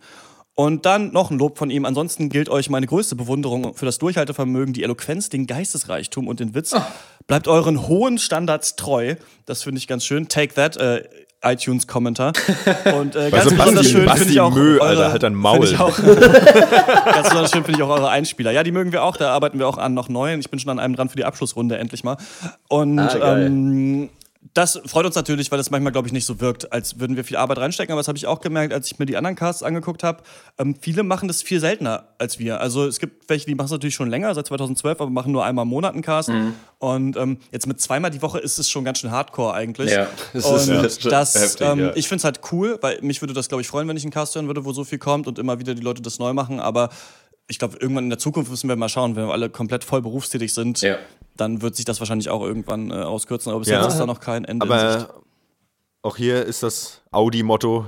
Und 0.57 0.85
dann 0.85 1.11
noch 1.11 1.31
ein 1.31 1.37
Lob 1.37 1.57
von 1.57 1.69
ihm. 1.69 1.83
Ansonsten 1.83 2.29
gilt 2.29 2.47
euch 2.47 2.69
meine 2.69 2.87
größte 2.87 3.17
Bewunderung 3.17 3.73
für 3.73 3.85
das 3.85 3.97
Durchhaltevermögen, 3.97 4.73
die 4.73 4.83
Eloquenz, 4.83 5.27
den 5.27 5.47
Geistesreichtum 5.47 6.29
und 6.29 6.39
den 6.39 6.55
Witz. 6.55 6.73
Bleibt 7.27 7.49
euren 7.49 7.89
hohen 7.89 8.17
Standards 8.17 8.77
treu. 8.77 9.15
Das 9.45 9.63
finde 9.63 9.79
ich 9.79 9.87
ganz 9.87 10.05
schön. 10.05 10.29
Take 10.29 10.53
that, 10.53 10.77
äh, 10.77 11.03
iTunes-Kommentar. 11.43 12.33
Und 12.97 13.15
äh, 13.15 13.29
ganz 13.29 13.45
Also 13.45 13.55
besonders 13.55 13.75
Basti, 13.75 13.91
schön 13.91 14.09
finde 14.09 14.31
ich 14.33 14.39
auch. 14.39 14.53
Müll, 14.53 14.79
eure, 14.79 14.89
Alter, 14.89 15.11
halt 15.11 15.23
dein 15.23 15.35
Maul. 15.35 15.65
Ich 15.65 15.79
auch, 15.79 15.95
ganz 15.97 17.29
besonders 17.29 17.51
schön 17.51 17.63
finde 17.63 17.79
ich 17.79 17.83
auch 17.83 17.89
eure 17.89 18.09
Einspieler. 18.09 18.51
Ja, 18.51 18.63
die 18.63 18.71
mögen 18.71 18.91
wir 18.91 19.03
auch. 19.03 19.17
Da 19.17 19.31
arbeiten 19.31 19.59
wir 19.59 19.67
auch 19.67 19.77
an 19.77 19.93
noch 19.93 20.09
neuen. 20.09 20.39
Ich 20.39 20.49
bin 20.49 20.59
schon 20.59 20.71
an 20.71 20.79
einem 20.79 20.95
dran 20.95 21.09
für 21.09 21.17
die 21.17 21.25
Abschlussrunde 21.25 21.77
endlich 21.77 22.03
mal. 22.03 22.17
Und 22.69 22.99
Ah, 22.99 23.37
ähm, 23.37 24.09
das 24.55 24.79
freut 24.85 25.05
uns 25.05 25.15
natürlich, 25.15 25.51
weil 25.51 25.59
es 25.59 25.69
manchmal, 25.69 25.91
glaube 25.91 26.07
ich, 26.07 26.13
nicht 26.13 26.25
so 26.25 26.39
wirkt, 26.39 26.71
als 26.71 26.97
würden 26.97 27.17
wir 27.17 27.25
viel 27.25 27.35
Arbeit 27.35 27.57
reinstecken. 27.57 27.91
Aber 27.91 28.00
das 28.00 28.07
habe 28.07 28.17
ich 28.17 28.25
auch 28.25 28.39
gemerkt, 28.39 28.74
als 28.74 28.88
ich 28.89 28.97
mir 28.97 29.05
die 29.05 29.17
anderen 29.17 29.35
Casts 29.35 29.62
angeguckt 29.63 30.01
habe. 30.01 30.24
Ähm, 30.57 30.75
viele 30.79 31.03
machen 31.03 31.27
das 31.27 31.43
viel 31.43 31.59
seltener 31.59 32.05
als 32.19 32.39
wir. 32.39 32.62
Also 32.62 32.85
es 32.88 33.00
gibt 33.00 33.29
welche, 33.29 33.45
die 33.47 33.53
machen 33.53 33.65
es 33.65 33.71
natürlich 33.71 33.95
schon 33.95 34.09
länger, 34.09 34.33
seit 34.33 34.47
2012, 34.47 35.01
aber 35.01 35.09
machen 35.12 35.33
nur 35.33 35.43
einmal 35.43 35.63
im 35.63 35.69
Monat 35.69 35.91
einen 35.93 36.01
Cast. 36.03 36.29
Mhm. 36.29 36.53
Und 36.79 37.17
ähm, 37.17 37.38
jetzt 37.51 37.67
mit 37.67 37.81
zweimal 37.81 38.12
die 38.12 38.21
Woche 38.21 38.39
ist 38.39 38.57
es 38.57 38.69
schon 38.69 38.85
ganz 38.85 39.00
schön 39.00 39.12
hardcore 39.12 39.53
eigentlich. 39.53 39.91
Ja. 39.91 40.07
Das 40.33 40.45
Und 40.45 40.55
ist- 40.55 40.69
das 40.69 41.01
schon 41.01 41.12
das, 41.12 41.35
heftig, 41.35 41.67
ähm, 41.67 41.79
ja. 41.79 41.91
ich 41.95 42.07
finde 42.07 42.19
es 42.19 42.24
halt 42.24 42.39
cool, 42.53 42.77
weil 42.81 43.00
mich 43.01 43.21
würde 43.21 43.33
das, 43.33 43.50
glaube 43.50 43.62
ich, 43.62 43.67
freuen, 43.67 43.89
wenn 43.89 43.97
ich 43.97 44.03
einen 44.03 44.12
Cast 44.13 44.35
hören 44.35 44.47
würde, 44.47 44.63
wo 44.63 44.71
so 44.71 44.85
viel 44.85 45.00
kommt 45.00 45.27
und 45.27 45.38
immer 45.38 45.59
wieder 45.59 45.75
die 45.75 45.81
Leute 45.81 46.01
das 46.01 46.17
neu 46.17 46.31
machen. 46.31 46.62
Aber 46.62 46.89
ich 47.47 47.59
glaube, 47.59 47.77
irgendwann 47.79 48.05
in 48.05 48.09
der 48.09 48.19
Zukunft 48.19 48.49
müssen 48.49 48.67
wir 48.69 48.75
mal 48.75 48.89
schauen, 48.89 49.15
wenn 49.15 49.27
wir 49.27 49.31
alle 49.33 49.49
komplett 49.49 49.83
voll 49.83 50.01
berufstätig 50.01 50.53
sind, 50.53 50.81
Ja. 50.81 50.97
dann 51.37 51.61
wird 51.61 51.75
sich 51.75 51.85
das 51.85 51.99
wahrscheinlich 51.99 52.29
auch 52.29 52.41
irgendwann 52.41 52.91
äh, 52.91 52.95
auskürzen. 52.95 53.51
Aber 53.51 53.59
bis 53.59 53.69
Ja. 53.69 53.81
jetzt 53.83 53.93
ist 53.93 53.99
da 53.99 54.05
noch 54.05 54.19
kein 54.19 54.45
Ende. 54.45 54.65
in 54.65 54.71
Sicht. 54.71 54.83
Aber 55.09 55.23
auch 56.01 56.17
hier 56.17 56.43
ist 56.45 56.61
das 56.63 57.01
Audi-Motto 57.11 57.85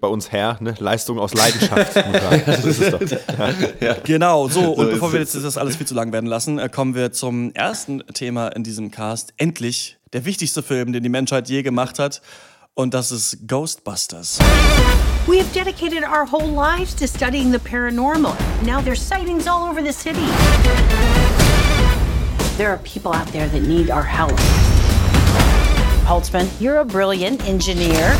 bei 0.00 0.08
uns 0.08 0.32
her, 0.32 0.58
ne? 0.60 0.74
Leistung 0.78 1.18
aus 1.18 1.32
Leidenschaft. 1.34 1.96
doch. 2.92 4.02
Genau, 4.04 4.48
so, 4.48 4.72
und 4.72 4.90
bevor 4.90 5.12
wir 5.12 5.20
jetzt 5.20 5.34
das 5.34 5.56
alles 5.56 5.76
viel 5.76 5.86
zu 5.86 5.94
lang 5.94 6.12
werden 6.12 6.26
lassen, 6.26 6.58
äh, 6.58 6.68
kommen 6.68 6.94
wir 6.94 7.12
zum 7.12 7.52
ersten 7.52 8.00
Thema 8.14 8.48
in 8.48 8.64
diesem 8.64 8.90
Cast. 8.90 9.32
Endlich 9.36 9.98
der 10.12 10.24
wichtigste 10.24 10.62
Film, 10.62 10.92
den 10.92 11.02
die 11.02 11.08
Menschheit 11.08 11.48
je 11.48 11.62
gemacht 11.62 11.98
hat. 11.98 12.20
Und 12.74 12.94
das 12.94 13.12
ist 13.12 13.46
Ghostbusters. 13.46 14.38
We 15.28 15.36
have 15.36 15.52
dedicated 15.52 16.02
our 16.04 16.24
whole 16.24 16.48
lives 16.48 16.94
to 16.94 17.06
studying 17.06 17.52
the 17.52 17.58
paranormal. 17.58 18.34
Now 18.64 18.80
there's 18.80 19.02
sightings 19.02 19.46
all 19.46 19.68
over 19.68 19.82
the 19.82 19.92
city. 19.92 20.24
There 22.56 22.70
are 22.70 22.78
people 22.78 23.12
out 23.12 23.26
there 23.28 23.46
that 23.46 23.60
need 23.60 23.90
our 23.90 24.02
help. 24.02 24.32
Holtzman, 26.06 26.48
you're 26.62 26.78
a 26.78 26.84
brilliant 26.84 27.46
engineer. 27.46 28.16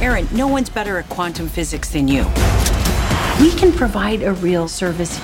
Aaron, 0.00 0.26
no 0.32 0.48
one's 0.48 0.68
better 0.68 0.98
at 0.98 1.08
quantum 1.08 1.48
physics 1.48 1.90
than 1.90 2.08
you. 2.08 2.24
We 3.40 3.52
can 3.52 3.72
provide 3.72 4.24
a 4.24 4.32
real 4.32 4.66
service. 4.66 5.20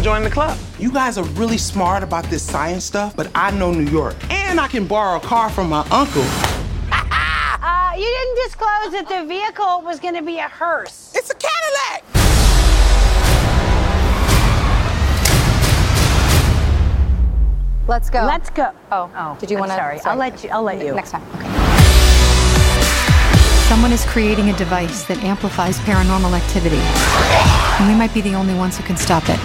I'm 0.00 0.04
joining 0.04 0.24
the 0.24 0.30
club. 0.30 0.58
You 0.78 0.90
guys 0.90 1.18
are 1.18 1.24
really 1.34 1.58
smart 1.58 2.02
about 2.02 2.24
this 2.30 2.42
science 2.42 2.86
stuff, 2.86 3.14
but 3.14 3.30
I 3.34 3.50
know 3.50 3.70
New 3.70 3.84
York. 3.90 4.16
And 4.30 4.58
I 4.58 4.66
can 4.66 4.86
borrow 4.86 5.18
a 5.18 5.20
car 5.20 5.50
from 5.50 5.68
my 5.68 5.86
uncle. 5.90 6.24
Uh, 7.62 7.92
you 7.94 8.04
didn't 8.04 8.36
disclose 8.46 8.92
that 8.92 9.06
the 9.06 9.26
vehicle 9.26 9.82
was 9.82 10.00
going 10.00 10.14
to 10.14 10.22
be 10.22 10.38
a 10.38 10.48
hearse. 10.48 11.12
It's 11.14 11.28
a 11.28 11.34
Cadillac! 11.34 12.04
Let's 17.86 18.08
go. 18.08 18.24
Let's 18.24 18.48
go. 18.48 18.72
Oh, 18.90 19.10
Oh, 19.14 19.36
did 19.38 19.50
you 19.50 19.58
want 19.58 19.72
to? 19.72 19.76
Sorry, 19.76 20.00
I'll 20.06 20.16
let 20.16 20.42
you. 20.42 20.48
I'll 20.50 20.62
let 20.62 20.82
you. 20.82 20.94
Next 20.94 21.10
time. 21.10 21.22
Okay. 21.34 21.60
Someone 23.68 23.92
is 23.92 24.04
creating 24.06 24.48
a 24.48 24.56
device 24.56 25.04
that 25.04 25.18
amplifies 25.22 25.78
paranormal 25.80 26.32
activity. 26.32 26.80
And 27.78 27.88
we 27.88 27.94
might 27.94 28.12
be 28.12 28.20
the 28.20 28.34
only 28.34 28.52
ones 28.52 28.76
who 28.76 28.82
can 28.82 28.96
stop 28.96 29.22
it. 29.28 29.38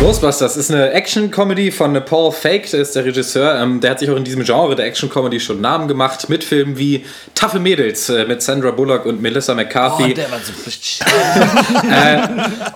Ghostbusters 0.00 0.56
ist 0.56 0.70
eine 0.70 0.92
Action-Comedy 0.92 1.70
von 1.70 1.92
Paul 2.06 2.32
Fake, 2.32 2.70
der 2.70 2.80
ist 2.80 2.96
der 2.96 3.04
Regisseur. 3.04 3.60
Ähm, 3.60 3.82
der 3.82 3.90
hat 3.90 3.98
sich 3.98 4.08
auch 4.08 4.16
in 4.16 4.24
diesem 4.24 4.42
Genre 4.44 4.74
der 4.74 4.86
Action-Comedy 4.86 5.38
schon 5.38 5.60
Namen 5.60 5.88
gemacht, 5.88 6.30
mit 6.30 6.42
Filmen 6.42 6.78
wie 6.78 7.04
Taffe 7.34 7.60
Mädels 7.60 8.08
äh, 8.08 8.24
mit 8.24 8.40
Sandra 8.40 8.70
Bullock 8.70 9.04
und 9.04 9.20
Melissa 9.20 9.54
McCarthy. 9.54 10.12
Oh, 10.12 10.14
der 10.14 10.30
war 10.30 10.40
so 10.40 10.54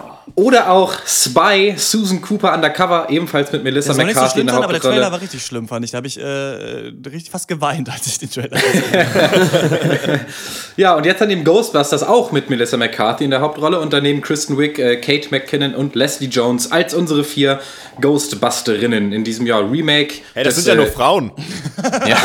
Oder 0.37 0.71
auch 0.71 0.95
Spy, 1.07 1.75
Susan 1.76 2.23
Cooper 2.23 2.54
Undercover, 2.54 3.09
ebenfalls 3.11 3.52
mit 3.52 3.62
Melissa 3.62 3.88
Das 3.88 3.97
soll 3.97 4.07
nicht 4.07 4.14
so 4.14 4.21
McCarthy 4.21 4.33
schlimm 4.33 4.40
in 4.40 4.47
der 4.47 4.54
sein, 4.54 4.64
aber 4.64 4.73
der 4.73 4.83
Trailer 4.83 5.12
war 5.12 5.21
richtig 5.21 5.45
schlimm, 5.45 5.69
fand 5.69 5.85
ich. 5.85 5.90
Da 5.90 5.99
habe 5.99 6.07
ich 6.07 6.19
äh, 6.19 6.25
richtig 6.25 7.31
fast 7.31 7.47
geweint, 7.47 7.88
als 7.93 8.07
ich 8.07 8.19
den 8.19 8.31
Trailer 8.31 8.59
gesehen 8.59 9.14
habe. 9.14 10.21
Ja, 10.76 10.97
und 10.97 11.07
jetzt 11.07 11.21
daneben 11.21 11.45
Ghostbusters 11.45 12.02
auch 12.02 12.33
mit 12.33 12.50
Melissa 12.50 12.76
McCarthy 12.76 13.25
in 13.25 13.31
der 13.31 13.40
Hauptrolle 13.40 13.78
und 13.78 13.93
daneben 13.93 14.23
Kristen 14.23 14.59
Wiig, 14.59 14.78
äh, 14.78 14.97
Kate 14.97 15.28
McKinnon 15.31 15.75
und 15.75 15.95
Leslie 15.95 16.28
Jones 16.28 16.73
als 16.73 16.95
unsere 16.95 17.23
vier 17.23 17.61
Ghostbusterinnen 18.00 19.12
in 19.12 19.23
diesem 19.23 19.47
Jahr 19.47 19.71
Remake. 19.71 20.14
Hey, 20.33 20.43
das 20.43 20.57
des, 20.57 20.64
sind 20.64 20.75
ja 20.75 20.81
äh, 20.81 20.85
nur 20.85 20.93
Frauen. 20.93 21.31
Ja, 22.07 22.19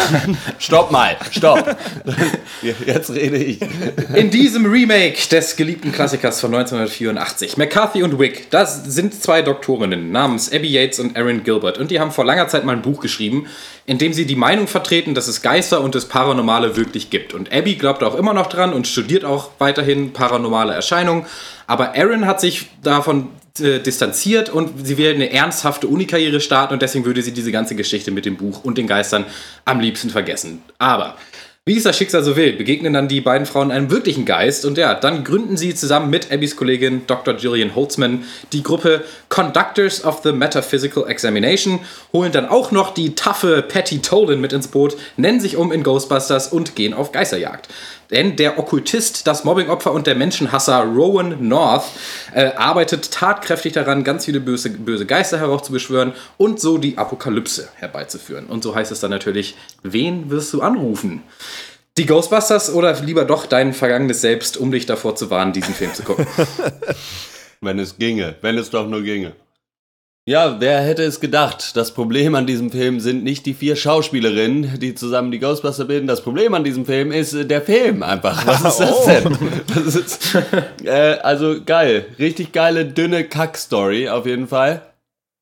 stopp 0.57 0.91
mal, 0.91 1.17
stopp. 1.31 1.77
Jetzt 2.85 3.09
rede 3.11 3.37
ich. 3.37 3.59
In 4.13 4.29
diesem 4.29 4.65
Remake 4.65 5.17
des 5.29 5.55
geliebten 5.55 5.91
Klassikers 5.91 6.39
von 6.39 6.53
1984, 6.53 7.57
McCarthy 7.57 8.03
und 8.03 8.19
Wick, 8.19 8.49
das 8.51 8.83
sind 8.85 9.13
zwei 9.21 9.41
Doktorinnen 9.41 10.11
namens 10.11 10.51
Abby 10.51 10.67
Yates 10.67 10.99
und 10.99 11.15
Erin 11.15 11.43
Gilbert. 11.43 11.77
Und 11.77 11.91
die 11.91 11.99
haben 11.99 12.11
vor 12.11 12.25
langer 12.25 12.47
Zeit 12.47 12.65
mal 12.65 12.73
ein 12.73 12.81
Buch 12.81 12.99
geschrieben, 12.99 13.47
in 13.85 13.97
dem 13.97 14.13
sie 14.13 14.25
die 14.25 14.35
Meinung 14.35 14.67
vertreten, 14.67 15.15
dass 15.15 15.27
es 15.27 15.41
Geister 15.41 15.81
und 15.81 15.95
das 15.95 16.05
Paranormale 16.05 16.75
wirklich 16.75 17.09
gibt. 17.09 17.33
Und 17.33 17.51
Abby 17.51 17.75
glaubt 17.75 18.03
auch 18.03 18.15
immer 18.15 18.33
noch 18.33 18.47
dran 18.47 18.73
und 18.73 18.87
studiert 18.87 19.25
auch 19.25 19.51
weiterhin 19.59 20.13
paranormale 20.13 20.73
Erscheinungen. 20.73 21.25
Aber 21.67 21.95
Erin 21.95 22.25
hat 22.25 22.41
sich 22.41 22.67
davon 22.83 23.29
äh, 23.61 23.79
distanziert 23.79 24.49
und 24.49 24.85
sie 24.85 24.97
will 24.97 25.13
eine 25.13 25.31
ernsthafte 25.31 25.87
Unikarriere 25.87 26.41
starten 26.41 26.73
und 26.73 26.81
deswegen 26.81 27.05
würde 27.05 27.21
sie 27.21 27.31
diese 27.31 27.51
ganze 27.51 27.75
Geschichte 27.75 28.11
mit 28.11 28.25
dem 28.25 28.37
Buch 28.37 28.63
und 28.63 28.77
den 28.77 28.87
Geistern 28.87 29.25
am 29.65 29.79
liebsten 29.79 30.09
vergessen. 30.09 30.61
Aber 30.77 31.15
wie 31.69 31.77
es 31.77 31.83
das 31.83 31.97
Schicksal 31.97 32.23
so 32.23 32.35
will, 32.35 32.53
begegnen 32.53 32.93
dann 32.93 33.07
die 33.07 33.21
beiden 33.21 33.45
Frauen 33.45 33.69
einem 33.69 33.91
wirklichen 33.91 34.25
Geist 34.25 34.65
und 34.65 34.79
ja, 34.79 34.95
dann 34.95 35.23
gründen 35.23 35.55
sie 35.55 35.75
zusammen 35.75 36.09
mit 36.09 36.31
Abbys 36.31 36.55
Kollegin 36.55 37.03
Dr. 37.05 37.35
Gillian 37.35 37.75
Holtzman 37.75 38.23
die 38.53 38.63
Gruppe 38.63 39.03
Conductors 39.27 40.03
of 40.03 40.21
the 40.23 40.31
Metaphysical 40.31 41.07
Examination, 41.07 41.79
holen 42.11 42.31
dann 42.31 42.49
auch 42.49 42.71
noch 42.71 42.91
die 42.95 43.13
taffe 43.13 43.61
Patty 43.61 43.99
Tolan 43.99 44.41
mit 44.41 44.51
ins 44.51 44.69
Boot, 44.69 44.97
nennen 45.15 45.41
sich 45.41 45.57
um 45.57 45.71
in 45.71 45.83
Ghostbusters 45.83 46.47
und 46.47 46.75
gehen 46.75 46.95
auf 46.95 47.11
Geisterjagd. 47.11 47.67
Denn 48.11 48.35
der 48.35 48.57
Okkultist, 48.57 49.27
das 49.27 49.43
Mobbingopfer 49.43 49.91
und 49.91 50.07
der 50.07 50.15
Menschenhasser 50.15 50.83
Rowan 50.83 51.47
North 51.47 51.85
äh, 52.33 52.51
arbeitet 52.53 53.11
tatkräftig 53.11 53.73
daran, 53.73 54.03
ganz 54.03 54.25
viele 54.25 54.39
böse, 54.39 54.71
böse 54.71 55.05
Geister 55.05 55.39
heraufzubeschwören 55.39 56.13
und 56.37 56.59
so 56.59 56.77
die 56.77 56.97
Apokalypse 56.97 57.69
herbeizuführen. 57.75 58.47
Und 58.47 58.63
so 58.63 58.73
heißt 58.73 58.91
es 58.91 58.99
dann 58.99 59.11
natürlich, 59.11 59.55
wen 59.83 60.31
wirst 60.31 60.53
du 60.53 60.61
anrufen? 60.61 61.23
Die 61.97 62.05
Ghostbusters 62.05 62.73
oder 62.73 62.99
lieber 63.01 63.25
doch 63.25 63.45
dein 63.45 63.73
vergangenes 63.73 64.21
Selbst, 64.21 64.57
um 64.57 64.71
dich 64.71 64.85
davor 64.85 65.15
zu 65.15 65.29
warnen, 65.29 65.53
diesen 65.53 65.73
Film 65.73 65.93
zu 65.93 66.03
gucken? 66.03 66.25
Wenn 67.61 67.77
es 67.77 67.97
ginge, 67.97 68.35
wenn 68.41 68.57
es 68.57 68.69
doch 68.69 68.87
nur 68.87 69.01
ginge. 69.01 69.33
Ja, 70.29 70.57
wer 70.59 70.81
hätte 70.81 71.01
es 71.01 71.19
gedacht? 71.19 71.75
Das 71.75 71.91
Problem 71.91 72.35
an 72.35 72.45
diesem 72.45 72.69
Film 72.69 72.99
sind 72.99 73.23
nicht 73.23 73.47
die 73.47 73.55
vier 73.55 73.75
Schauspielerinnen, 73.75 74.79
die 74.79 74.93
zusammen 74.93 75.31
die 75.31 75.39
Ghostbuster 75.39 75.85
bilden. 75.85 76.05
Das 76.05 76.21
Problem 76.21 76.53
an 76.53 76.63
diesem 76.63 76.85
Film 76.85 77.11
ist 77.11 77.33
äh, 77.33 77.47
der 77.47 77.63
Film 77.63 78.03
einfach. 78.03 78.45
Was 78.45 78.63
ist 78.63 78.79
das 78.79 79.05
denn? 79.05 79.37
Das 79.73 79.95
ist, 79.95 80.37
äh, 80.83 81.17
also 81.23 81.55
geil. 81.65 82.05
Richtig 82.19 82.51
geile, 82.51 82.85
dünne 82.85 83.23
Kack-Story 83.23 84.07
auf 84.07 84.27
jeden 84.27 84.47
Fall. 84.47 84.83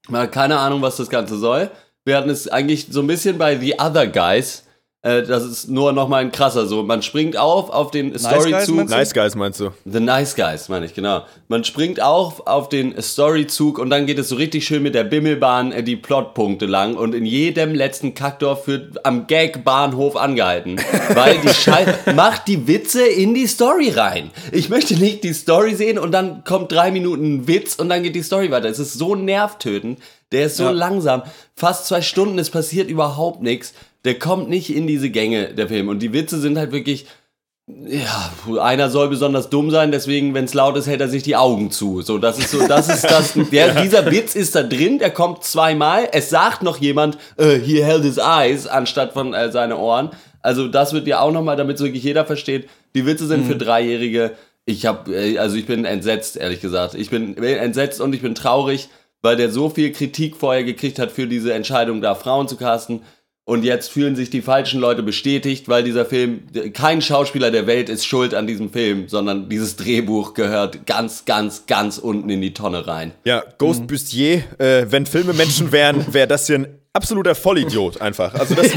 Mal 0.07 0.31
keine 0.31 0.57
Ahnung, 0.57 0.81
was 0.81 0.95
das 0.95 1.09
Ganze 1.09 1.37
soll. 1.37 1.69
Wir 2.05 2.15
hatten 2.15 2.29
es 2.29 2.47
eigentlich 2.47 2.87
so 2.89 3.01
ein 3.01 3.07
bisschen 3.07 3.37
bei 3.37 3.57
The 3.57 3.81
Other 3.81 4.07
Guys. 4.07 4.66
Äh, 5.07 5.23
das 5.23 5.45
ist 5.45 5.69
nur 5.69 5.93
noch 5.93 6.09
mal 6.09 6.17
ein 6.17 6.31
krasser 6.33 6.65
so. 6.65 6.83
Man 6.83 7.01
springt 7.01 7.37
auf 7.37 7.69
auf 7.69 7.91
den 7.91 8.11
Guys, 8.11 8.23
Storyzug. 8.23 8.89
Nice 8.89 9.13
Guys 9.13 9.35
meinst 9.35 9.59
du? 9.61 9.69
The 9.85 10.01
Nice 10.01 10.35
Guys, 10.35 10.67
meine 10.67 10.85
ich, 10.85 10.93
genau. 10.93 11.21
Man 11.47 11.63
springt 11.63 12.01
auf 12.01 12.45
auf 12.45 12.67
den 12.67 13.01
Storyzug 13.01 13.79
und 13.79 13.89
dann 13.89 14.05
geht 14.05 14.19
es 14.19 14.27
so 14.29 14.35
richtig 14.35 14.65
schön 14.65 14.83
mit 14.83 14.95
der 14.95 15.05
Bimmelbahn 15.05 15.71
äh, 15.71 15.81
die 15.83 15.95
Plotpunkte 15.95 16.65
lang 16.65 16.95
und 16.95 17.15
in 17.15 17.25
jedem 17.25 17.73
letzten 17.73 18.15
Kackdorf 18.15 18.67
wird 18.67 19.05
am 19.05 19.27
Gag-Bahnhof 19.27 20.17
angehalten. 20.17 20.75
Weil 21.13 21.37
die 21.39 21.53
Scheiße 21.53 22.13
macht 22.13 22.47
die 22.49 22.67
Witze 22.67 23.05
in 23.05 23.33
die 23.33 23.47
Story 23.47 23.89
rein. 23.89 24.31
Ich 24.51 24.67
möchte 24.69 24.95
nicht 24.95 25.23
die 25.23 25.33
Story 25.33 25.75
sehen 25.75 25.99
und 25.99 26.11
dann 26.11 26.43
kommt 26.43 26.71
drei 26.71 26.91
Minuten 26.91 27.47
Witz 27.47 27.75
und 27.75 27.87
dann 27.89 28.03
geht 28.03 28.15
die 28.15 28.23
Story 28.23 28.51
weiter. 28.51 28.67
Es 28.67 28.79
ist 28.79 28.93
so 28.93 29.15
nervtötend. 29.15 29.99
Der 30.33 30.47
ist 30.47 30.57
so 30.57 30.63
Ja. 30.63 30.71
langsam. 30.71 31.23
Fast 31.55 31.85
zwei 31.87 32.01
Stunden, 32.01 32.37
es 32.37 32.49
passiert 32.49 32.89
überhaupt 32.89 33.41
nichts. 33.41 33.73
Der 34.07 34.17
kommt 34.17 34.49
nicht 34.49 34.73
in 34.73 34.87
diese 34.87 35.11
Gänge, 35.11 35.53
der 35.53 35.67
Film. 35.67 35.89
Und 35.89 35.99
die 35.99 36.13
Witze 36.13 36.39
sind 36.39 36.57
halt 36.57 36.71
wirklich 36.71 37.05
ja, 37.67 38.31
einer 38.61 38.89
soll 38.89 39.09
besonders 39.09 39.49
dumm 39.49 39.71
sein, 39.71 39.91
deswegen, 39.91 40.33
wenn 40.33 40.45
es 40.45 40.53
laut 40.53 40.77
ist, 40.77 40.87
hält 40.87 41.01
er 41.01 41.09
sich 41.09 41.23
die 41.23 41.35
Augen 41.35 41.69
zu. 41.69 42.01
So, 42.01 42.17
das 42.17 42.39
ist 42.39 42.51
so, 42.51 42.65
das 42.65 42.87
ist 42.87 43.03
das. 43.03 43.33
Der, 43.51 43.81
dieser 43.81 44.09
Witz 44.09 44.35
ist 44.35 44.55
da 44.55 44.63
drin, 44.63 44.99
der 44.99 45.11
kommt 45.11 45.43
zweimal. 45.43 46.07
Es 46.13 46.29
sagt 46.29 46.63
noch 46.63 46.77
jemand, 46.77 47.17
äh, 47.35 47.59
he 47.59 47.83
held 47.83 48.03
his 48.03 48.17
eyes, 48.17 48.67
anstatt 48.67 49.11
von 49.11 49.33
äh, 49.33 49.51
seine 49.51 49.77
Ohren. 49.77 50.11
Also, 50.41 50.69
das 50.69 50.93
wird 50.93 51.07
ja 51.07 51.19
auch 51.19 51.33
nochmal, 51.33 51.57
damit 51.57 51.79
wirklich 51.81 52.03
jeder 52.03 52.25
versteht. 52.25 52.69
Die 52.95 53.05
Witze 53.05 53.27
sind 53.27 53.45
für 53.45 53.57
Dreijährige. 53.57 54.31
Ich 54.65 54.85
hab, 54.85 55.09
äh, 55.09 55.37
also 55.37 55.57
ich 55.57 55.65
bin 55.65 55.83
entsetzt, 55.83 56.37
ehrlich 56.37 56.61
gesagt. 56.61 56.93
Ich 56.93 57.09
bin 57.09 57.35
entsetzt 57.37 57.99
und 57.99 58.15
ich 58.15 58.21
bin 58.21 58.33
traurig, 58.33 58.87
weil 59.21 59.35
der 59.35 59.51
so 59.51 59.69
viel 59.69 59.91
Kritik 59.91 60.37
vorher 60.37 60.63
gekriegt 60.63 60.99
hat 60.99 61.11
für 61.11 61.27
diese 61.27 61.53
Entscheidung, 61.53 62.01
da 62.01 62.15
Frauen 62.15 62.47
zu 62.47 62.55
casten. 62.55 63.01
Und 63.47 63.63
jetzt 63.63 63.91
fühlen 63.91 64.17
sich 64.17 64.29
die 64.29 64.41
falschen 64.41 64.81
Leute 64.81 65.03
bestätigt, 65.03 65.69
weil 65.69 65.81
dieser 65.81 66.05
Film, 66.05 66.41
kein 66.73 67.01
Schauspieler 67.01 67.49
der 67.49 67.65
Welt 67.65 67.87
ist 67.87 68.05
schuld 68.05 68.33
an 68.33 68.45
diesem 68.45 68.69
Film, 68.69 69.07
sondern 69.07 69.47
dieses 69.47 69.77
Drehbuch 69.77 70.33
gehört 70.33 70.85
ganz, 70.85 71.23
ganz, 71.23 71.65
ganz 71.65 71.97
unten 71.97 72.29
in 72.29 72.41
die 72.41 72.53
Tonne 72.53 72.87
rein. 72.87 73.13
Ja, 73.23 73.45
Ghost 73.57 73.87
Bustier, 73.87 74.43
äh, 74.57 74.87
wenn 74.89 75.05
Filme 75.05 75.31
Menschen 75.31 75.71
wären, 75.71 76.13
wäre 76.13 76.27
das 76.27 76.47
hier 76.47 76.57
ein 76.57 76.67
absoluter 76.91 77.35
Vollidiot 77.35 78.01
einfach. 78.01 78.33
Also 78.33 78.53
das 78.53 78.65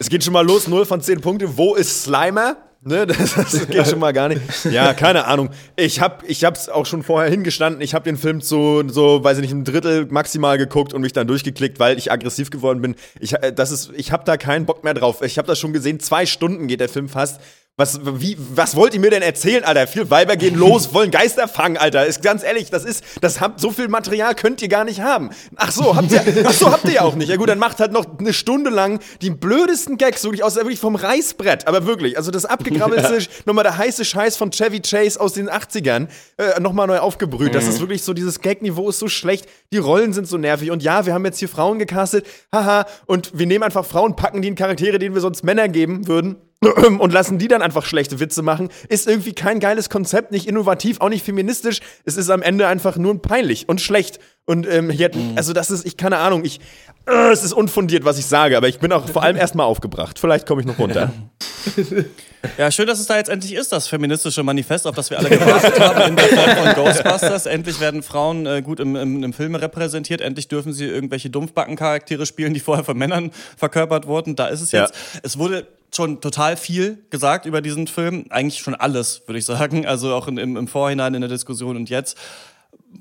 es 0.00 0.08
geht 0.08 0.24
schon 0.24 0.32
mal 0.32 0.44
los, 0.44 0.66
0 0.66 0.86
von 0.86 1.00
10 1.00 1.20
Punkte. 1.20 1.56
Wo 1.56 1.76
ist 1.76 2.02
Slimer? 2.02 2.56
Ne, 2.82 3.06
das, 3.06 3.34
das 3.34 3.68
geht 3.68 3.86
schon 3.86 3.98
mal 3.98 4.12
gar 4.12 4.28
nicht. 4.28 4.40
Ja, 4.64 4.94
keine 4.94 5.26
Ahnung. 5.26 5.50
Ich 5.76 6.00
hab, 6.00 6.26
ich 6.26 6.44
hab's 6.44 6.70
auch 6.70 6.86
schon 6.86 7.02
vorher 7.02 7.30
hingestanden. 7.30 7.82
Ich 7.82 7.94
habe 7.94 8.04
den 8.04 8.16
Film 8.16 8.40
zu, 8.40 8.82
so, 8.88 9.22
weiß 9.22 9.36
ich 9.38 9.42
nicht, 9.42 9.52
ein 9.52 9.64
Drittel 9.64 10.06
maximal 10.06 10.56
geguckt 10.56 10.94
und 10.94 11.02
mich 11.02 11.12
dann 11.12 11.26
durchgeklickt, 11.26 11.78
weil 11.78 11.98
ich 11.98 12.10
aggressiv 12.10 12.48
geworden 12.50 12.80
bin. 12.80 12.94
Ich, 13.20 13.34
äh, 13.34 13.52
das 13.52 13.70
ist, 13.70 13.90
ich 13.94 14.12
habe 14.12 14.24
da 14.24 14.38
keinen 14.38 14.64
Bock 14.64 14.82
mehr 14.82 14.94
drauf. 14.94 15.20
Ich 15.20 15.36
habe 15.36 15.46
das 15.46 15.58
schon 15.58 15.74
gesehen. 15.74 16.00
Zwei 16.00 16.24
Stunden 16.24 16.68
geht 16.68 16.80
der 16.80 16.88
Film 16.88 17.10
fast. 17.10 17.40
Was, 17.80 17.98
wie, 18.04 18.36
was 18.38 18.76
wollt 18.76 18.92
ihr 18.92 19.00
mir 19.00 19.08
denn 19.08 19.22
erzählen, 19.22 19.64
Alter? 19.64 19.86
Vier 19.86 20.10
Weiber 20.10 20.36
gehen 20.36 20.54
los, 20.54 20.92
wollen 20.94 21.10
Geister 21.10 21.48
fangen, 21.48 21.78
Alter. 21.78 22.04
Ist 22.04 22.22
ganz 22.22 22.42
ehrlich, 22.42 22.68
das 22.68 22.84
ist, 22.84 23.02
das 23.22 23.40
habt, 23.40 23.58
so 23.58 23.70
viel 23.70 23.88
Material 23.88 24.34
könnt 24.34 24.60
ihr 24.60 24.68
gar 24.68 24.84
nicht 24.84 25.00
haben. 25.00 25.30
Ach 25.56 25.72
so, 25.72 25.96
habt 25.96 26.12
ihr, 26.12 26.22
ach 26.44 26.52
so, 26.52 26.70
habt 26.70 26.84
ihr 26.84 26.92
ja 26.92 27.02
auch 27.04 27.14
nicht. 27.14 27.30
Ja 27.30 27.36
gut, 27.36 27.48
dann 27.48 27.58
macht 27.58 27.80
halt 27.80 27.92
noch 27.92 28.04
eine 28.18 28.34
Stunde 28.34 28.68
lang 28.68 29.00
die 29.22 29.30
blödesten 29.30 29.96
Gags, 29.96 30.22
wirklich 30.24 30.44
aus, 30.44 30.56
wirklich 30.56 30.78
vom 30.78 30.94
Reißbrett. 30.94 31.66
Aber 31.68 31.86
wirklich, 31.86 32.18
also 32.18 32.30
das 32.30 32.44
abgekrabbelte, 32.44 33.26
nochmal 33.46 33.64
der 33.64 33.78
heiße 33.78 34.04
Scheiß 34.04 34.36
von 34.36 34.50
Chevy 34.50 34.80
Chase 34.80 35.18
aus 35.18 35.32
den 35.32 35.48
80ern, 35.48 36.08
äh, 36.36 36.60
nochmal 36.60 36.86
neu 36.86 36.98
aufgebrüht. 36.98 37.54
Das 37.54 37.66
ist 37.66 37.80
wirklich 37.80 38.02
so, 38.02 38.12
dieses 38.12 38.42
Gag-Niveau 38.42 38.90
ist 38.90 38.98
so 38.98 39.08
schlecht, 39.08 39.46
die 39.72 39.78
Rollen 39.78 40.12
sind 40.12 40.28
so 40.28 40.36
nervig. 40.36 40.70
Und 40.70 40.82
ja, 40.82 41.06
wir 41.06 41.14
haben 41.14 41.24
jetzt 41.24 41.38
hier 41.38 41.48
Frauen 41.48 41.78
gecastet, 41.78 42.26
haha, 42.52 42.84
und 43.06 43.38
wir 43.38 43.46
nehmen 43.46 43.64
einfach 43.64 43.86
Frauen, 43.86 44.16
packen 44.16 44.42
die 44.42 44.48
in 44.48 44.54
Charaktere, 44.54 44.98
denen 44.98 45.14
wir 45.14 45.22
sonst 45.22 45.44
Männer 45.44 45.66
geben 45.68 46.06
würden 46.06 46.36
und 46.98 47.12
lassen 47.12 47.38
die 47.38 47.48
dann 47.48 47.62
einfach 47.62 47.86
schlechte 47.86 48.20
Witze 48.20 48.42
machen, 48.42 48.68
ist 48.88 49.08
irgendwie 49.08 49.32
kein 49.32 49.60
geiles 49.60 49.88
Konzept, 49.88 50.30
nicht 50.30 50.46
innovativ, 50.46 51.00
auch 51.00 51.08
nicht 51.08 51.24
feministisch. 51.24 51.80
Es 52.04 52.16
ist 52.16 52.28
am 52.28 52.42
Ende 52.42 52.66
einfach 52.66 52.96
nur 52.96 53.20
peinlich 53.20 53.68
und 53.68 53.80
schlecht. 53.80 54.20
Und 54.50 54.66
ähm, 54.66 54.90
hier, 54.90 55.10
also 55.36 55.52
das 55.52 55.70
ist, 55.70 55.86
ich 55.86 55.96
keine 55.96 56.18
Ahnung, 56.18 56.44
ich, 56.44 56.58
äh, 57.06 57.30
es 57.30 57.44
ist 57.44 57.52
unfundiert, 57.52 58.04
was 58.04 58.18
ich 58.18 58.26
sage, 58.26 58.56
aber 58.56 58.66
ich 58.66 58.80
bin 58.80 58.92
auch 58.92 59.08
vor 59.08 59.22
allem 59.22 59.36
erstmal 59.36 59.64
aufgebracht. 59.66 60.18
Vielleicht 60.18 60.44
komme 60.44 60.60
ich 60.60 60.66
noch 60.66 60.76
runter. 60.76 61.12
Ja, 62.58 62.70
schön, 62.72 62.86
dass 62.86 62.98
es 62.98 63.06
da 63.06 63.16
jetzt 63.16 63.28
endlich 63.28 63.54
ist, 63.54 63.70
das 63.70 63.86
feministische 63.86 64.42
Manifest, 64.42 64.86
auf 64.86 64.96
das 64.96 65.10
wir 65.10 65.18
alle 65.18 65.28
gewartet 65.28 65.78
haben 65.78 66.00
in 66.08 66.16
der 66.16 66.24
Form 66.26 66.50
von 66.74 66.84
Ghostbusters. 66.84 67.46
Endlich 67.46 67.78
werden 67.80 68.02
Frauen 68.02 68.46
äh, 68.46 68.62
gut 68.62 68.80
im, 68.80 68.96
im, 68.96 69.22
im 69.22 69.32
Film 69.32 69.54
repräsentiert. 69.54 70.20
Endlich 70.20 70.48
dürfen 70.48 70.72
sie 70.72 70.86
irgendwelche 70.86 71.28
Dumpfbacken-Charaktere 71.30 72.24
spielen, 72.26 72.52
die 72.54 72.60
vorher 72.60 72.82
von 72.84 72.96
Männern 72.98 73.30
verkörpert 73.56 74.06
wurden. 74.06 74.36
Da 74.36 74.46
ist 74.48 74.62
es 74.62 74.72
Ja. 74.72 74.82
jetzt. 74.82 74.94
Es 75.22 75.38
wurde 75.38 75.66
schon 75.94 76.20
total 76.20 76.56
viel 76.56 76.98
gesagt 77.10 77.46
über 77.46 77.60
diesen 77.60 77.86
Film. 77.86 78.24
Eigentlich 78.30 78.60
schon 78.62 78.74
alles, 78.74 79.22
würde 79.26 79.38
ich 79.38 79.44
sagen. 79.44 79.86
Also 79.86 80.14
auch 80.14 80.26
in, 80.26 80.38
im, 80.38 80.56
im 80.56 80.66
Vorhinein 80.66 81.14
in 81.14 81.20
der 81.20 81.30
Diskussion 81.30 81.76
und 81.76 81.90
jetzt 81.90 82.16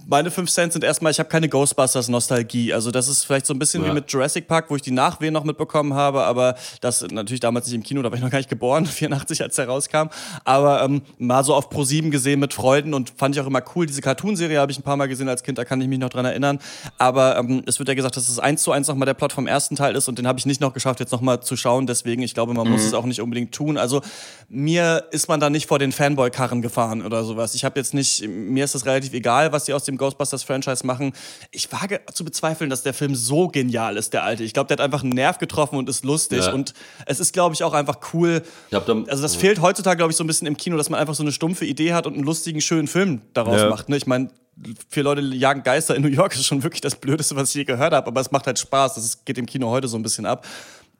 meine 0.07 0.31
fünf 0.31 0.49
Cent 0.49 0.73
sind 0.73 0.83
erstmal, 0.83 1.11
ich 1.11 1.19
habe 1.19 1.29
keine 1.29 1.49
Ghostbusters-Nostalgie. 1.49 2.73
Also 2.73 2.91
das 2.91 3.07
ist 3.07 3.23
vielleicht 3.23 3.45
so 3.45 3.53
ein 3.53 3.59
bisschen 3.59 3.83
ja. 3.83 3.89
wie 3.89 3.93
mit 3.93 4.11
Jurassic 4.11 4.47
Park, 4.47 4.65
wo 4.69 4.75
ich 4.75 4.81
die 4.81 4.91
Nachwehen 4.91 5.33
noch 5.33 5.43
mitbekommen 5.43 5.93
habe, 5.93 6.23
aber 6.23 6.55
das 6.81 7.01
natürlich 7.01 7.39
damals 7.39 7.67
nicht 7.67 7.75
im 7.75 7.83
Kino, 7.83 8.01
da 8.01 8.09
war 8.09 8.17
ich 8.17 8.23
noch 8.23 8.31
gar 8.31 8.39
nicht 8.39 8.49
geboren, 8.49 8.85
84, 8.87 9.41
als 9.41 9.55
der 9.55 9.67
rauskam. 9.67 10.09
Aber 10.45 10.83
ähm, 10.83 11.01
mal 11.17 11.43
so 11.43 11.53
auf 11.53 11.69
Pro7 11.69 12.09
gesehen 12.09 12.39
mit 12.39 12.53
Freuden 12.53 12.93
und 12.93 13.11
fand 13.17 13.35
ich 13.35 13.41
auch 13.41 13.47
immer 13.47 13.61
cool. 13.75 13.85
Diese 13.85 14.01
Cartoonserie 14.01 14.59
habe 14.59 14.71
ich 14.71 14.79
ein 14.79 14.83
paar 14.83 14.97
Mal 14.97 15.07
gesehen 15.07 15.29
als 15.29 15.43
Kind, 15.43 15.57
da 15.57 15.65
kann 15.65 15.81
ich 15.81 15.87
mich 15.87 15.99
noch 15.99 16.09
dran 16.09 16.25
erinnern. 16.25 16.59
Aber 16.97 17.37
ähm, 17.37 17.63
es 17.65 17.79
wird 17.79 17.89
ja 17.89 17.95
gesagt, 17.95 18.15
dass 18.15 18.29
es 18.29 18.39
eins 18.39 18.63
zu 18.63 18.71
eins 18.71 18.87
nochmal 18.87 19.05
der 19.05 19.13
Plot 19.13 19.33
vom 19.33 19.47
ersten 19.47 19.75
Teil 19.75 19.95
ist 19.95 20.07
und 20.07 20.17
den 20.17 20.27
habe 20.27 20.39
ich 20.39 20.45
nicht 20.45 20.61
noch 20.61 20.73
geschafft, 20.73 20.99
jetzt 20.99 21.11
nochmal 21.11 21.41
zu 21.41 21.55
schauen. 21.55 21.87
Deswegen, 21.87 22.21
ich 22.21 22.33
glaube, 22.33 22.53
man 22.53 22.67
mhm. 22.67 22.73
muss 22.73 22.83
es 22.83 22.93
auch 22.93 23.05
nicht 23.05 23.21
unbedingt 23.21 23.53
tun. 23.53 23.77
Also 23.77 24.01
mir 24.47 25.05
ist 25.11 25.27
man 25.27 25.39
da 25.39 25.49
nicht 25.49 25.67
vor 25.67 25.79
den 25.79 25.91
Fanboy-Karren 25.91 26.61
gefahren 26.61 27.05
oder 27.05 27.23
sowas. 27.23 27.53
Ich 27.53 27.65
habe 27.65 27.79
jetzt 27.79 27.93
nicht, 27.93 28.27
mir 28.27 28.65
ist 28.65 28.75
es 28.75 28.85
relativ 28.85 29.13
egal, 29.13 29.51
was 29.51 29.65
die 29.65 29.73
aus 29.73 29.83
dem 29.89 29.97
Ghostbusters-Franchise 29.97 30.85
machen. 30.85 31.13
Ich 31.51 31.71
wage 31.71 32.01
zu 32.13 32.23
bezweifeln, 32.23 32.69
dass 32.69 32.83
der 32.83 32.93
Film 32.93 33.15
so 33.15 33.47
genial 33.47 33.97
ist, 33.97 34.13
der 34.13 34.23
alte. 34.23 34.43
Ich 34.43 34.53
glaube, 34.53 34.67
der 34.67 34.77
hat 34.77 34.81
einfach 34.81 35.03
einen 35.03 35.13
Nerv 35.13 35.37
getroffen 35.37 35.77
und 35.77 35.89
ist 35.89 36.05
lustig. 36.05 36.45
Ja. 36.45 36.53
Und 36.53 36.73
es 37.05 37.19
ist, 37.19 37.33
glaube 37.33 37.55
ich, 37.55 37.63
auch 37.63 37.73
einfach 37.73 37.99
cool. 38.13 38.43
also 39.07 39.21
das 39.21 39.35
fehlt 39.35 39.61
heutzutage, 39.61 39.97
glaube 39.97 40.11
ich, 40.11 40.17
so 40.17 40.23
ein 40.23 40.27
bisschen 40.27 40.47
im 40.47 40.57
Kino, 40.57 40.77
dass 40.77 40.89
man 40.89 40.99
einfach 40.99 41.15
so 41.15 41.23
eine 41.23 41.31
stumpfe 41.31 41.65
Idee 41.65 41.93
hat 41.93 42.07
und 42.07 42.13
einen 42.13 42.23
lustigen, 42.23 42.61
schönen 42.61 42.87
Film 42.87 43.21
daraus 43.33 43.61
ja. 43.61 43.69
macht. 43.69 43.89
Ne? 43.89 43.97
Ich 43.97 44.07
meine, 44.07 44.29
vier 44.89 45.03
Leute 45.03 45.21
jagen 45.21 45.63
Geister 45.63 45.95
in 45.95 46.01
New 46.01 46.09
York 46.09 46.35
ist 46.35 46.45
schon 46.45 46.63
wirklich 46.63 46.81
das 46.81 46.95
Blödeste, 46.95 47.35
was 47.35 47.49
ich 47.49 47.55
je 47.55 47.63
gehört 47.63 47.93
habe, 47.93 48.07
aber 48.07 48.21
es 48.21 48.31
macht 48.31 48.47
halt 48.47 48.59
Spaß. 48.59 48.95
Das 48.95 49.25
geht 49.25 49.37
im 49.37 49.45
Kino 49.45 49.69
heute 49.69 49.87
so 49.87 49.97
ein 49.97 50.03
bisschen 50.03 50.25
ab. 50.25 50.45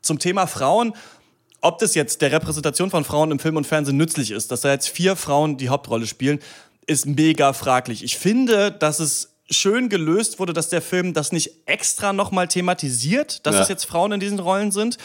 Zum 0.01 0.19
Thema 0.19 0.47
Frauen, 0.47 0.93
ob 1.61 1.79
das 1.79 1.93
jetzt 1.93 2.21
der 2.21 2.31
Repräsentation 2.31 2.89
von 2.89 3.03
Frauen 3.03 3.31
im 3.31 3.39
Film 3.39 3.57
und 3.57 3.67
Fernsehen 3.67 3.97
nützlich 3.97 4.31
ist, 4.31 4.51
dass 4.51 4.61
da 4.61 4.71
jetzt 4.71 4.87
vier 4.87 5.15
Frauen 5.15 5.57
die 5.57 5.69
Hauptrolle 5.69 6.07
spielen, 6.07 6.39
ist 6.89 7.05
mega 7.05 7.53
fraglich. 7.53 8.03
Ich 8.03 8.17
finde, 8.17 8.71
dass 8.71 8.99
es 8.99 9.29
schön 9.51 9.89
gelöst 9.89 10.39
wurde, 10.39 10.53
dass 10.53 10.69
der 10.69 10.81
Film 10.81 11.13
das 11.13 11.31
nicht 11.31 11.51
extra 11.65 12.13
nochmal 12.13 12.47
thematisiert, 12.47 13.45
dass 13.45 13.55
ja. 13.55 13.61
es 13.61 13.67
jetzt 13.67 13.85
Frauen 13.85 14.11
in 14.11 14.19
diesen 14.19 14.39
Rollen 14.39 14.71
sind. 14.71 14.97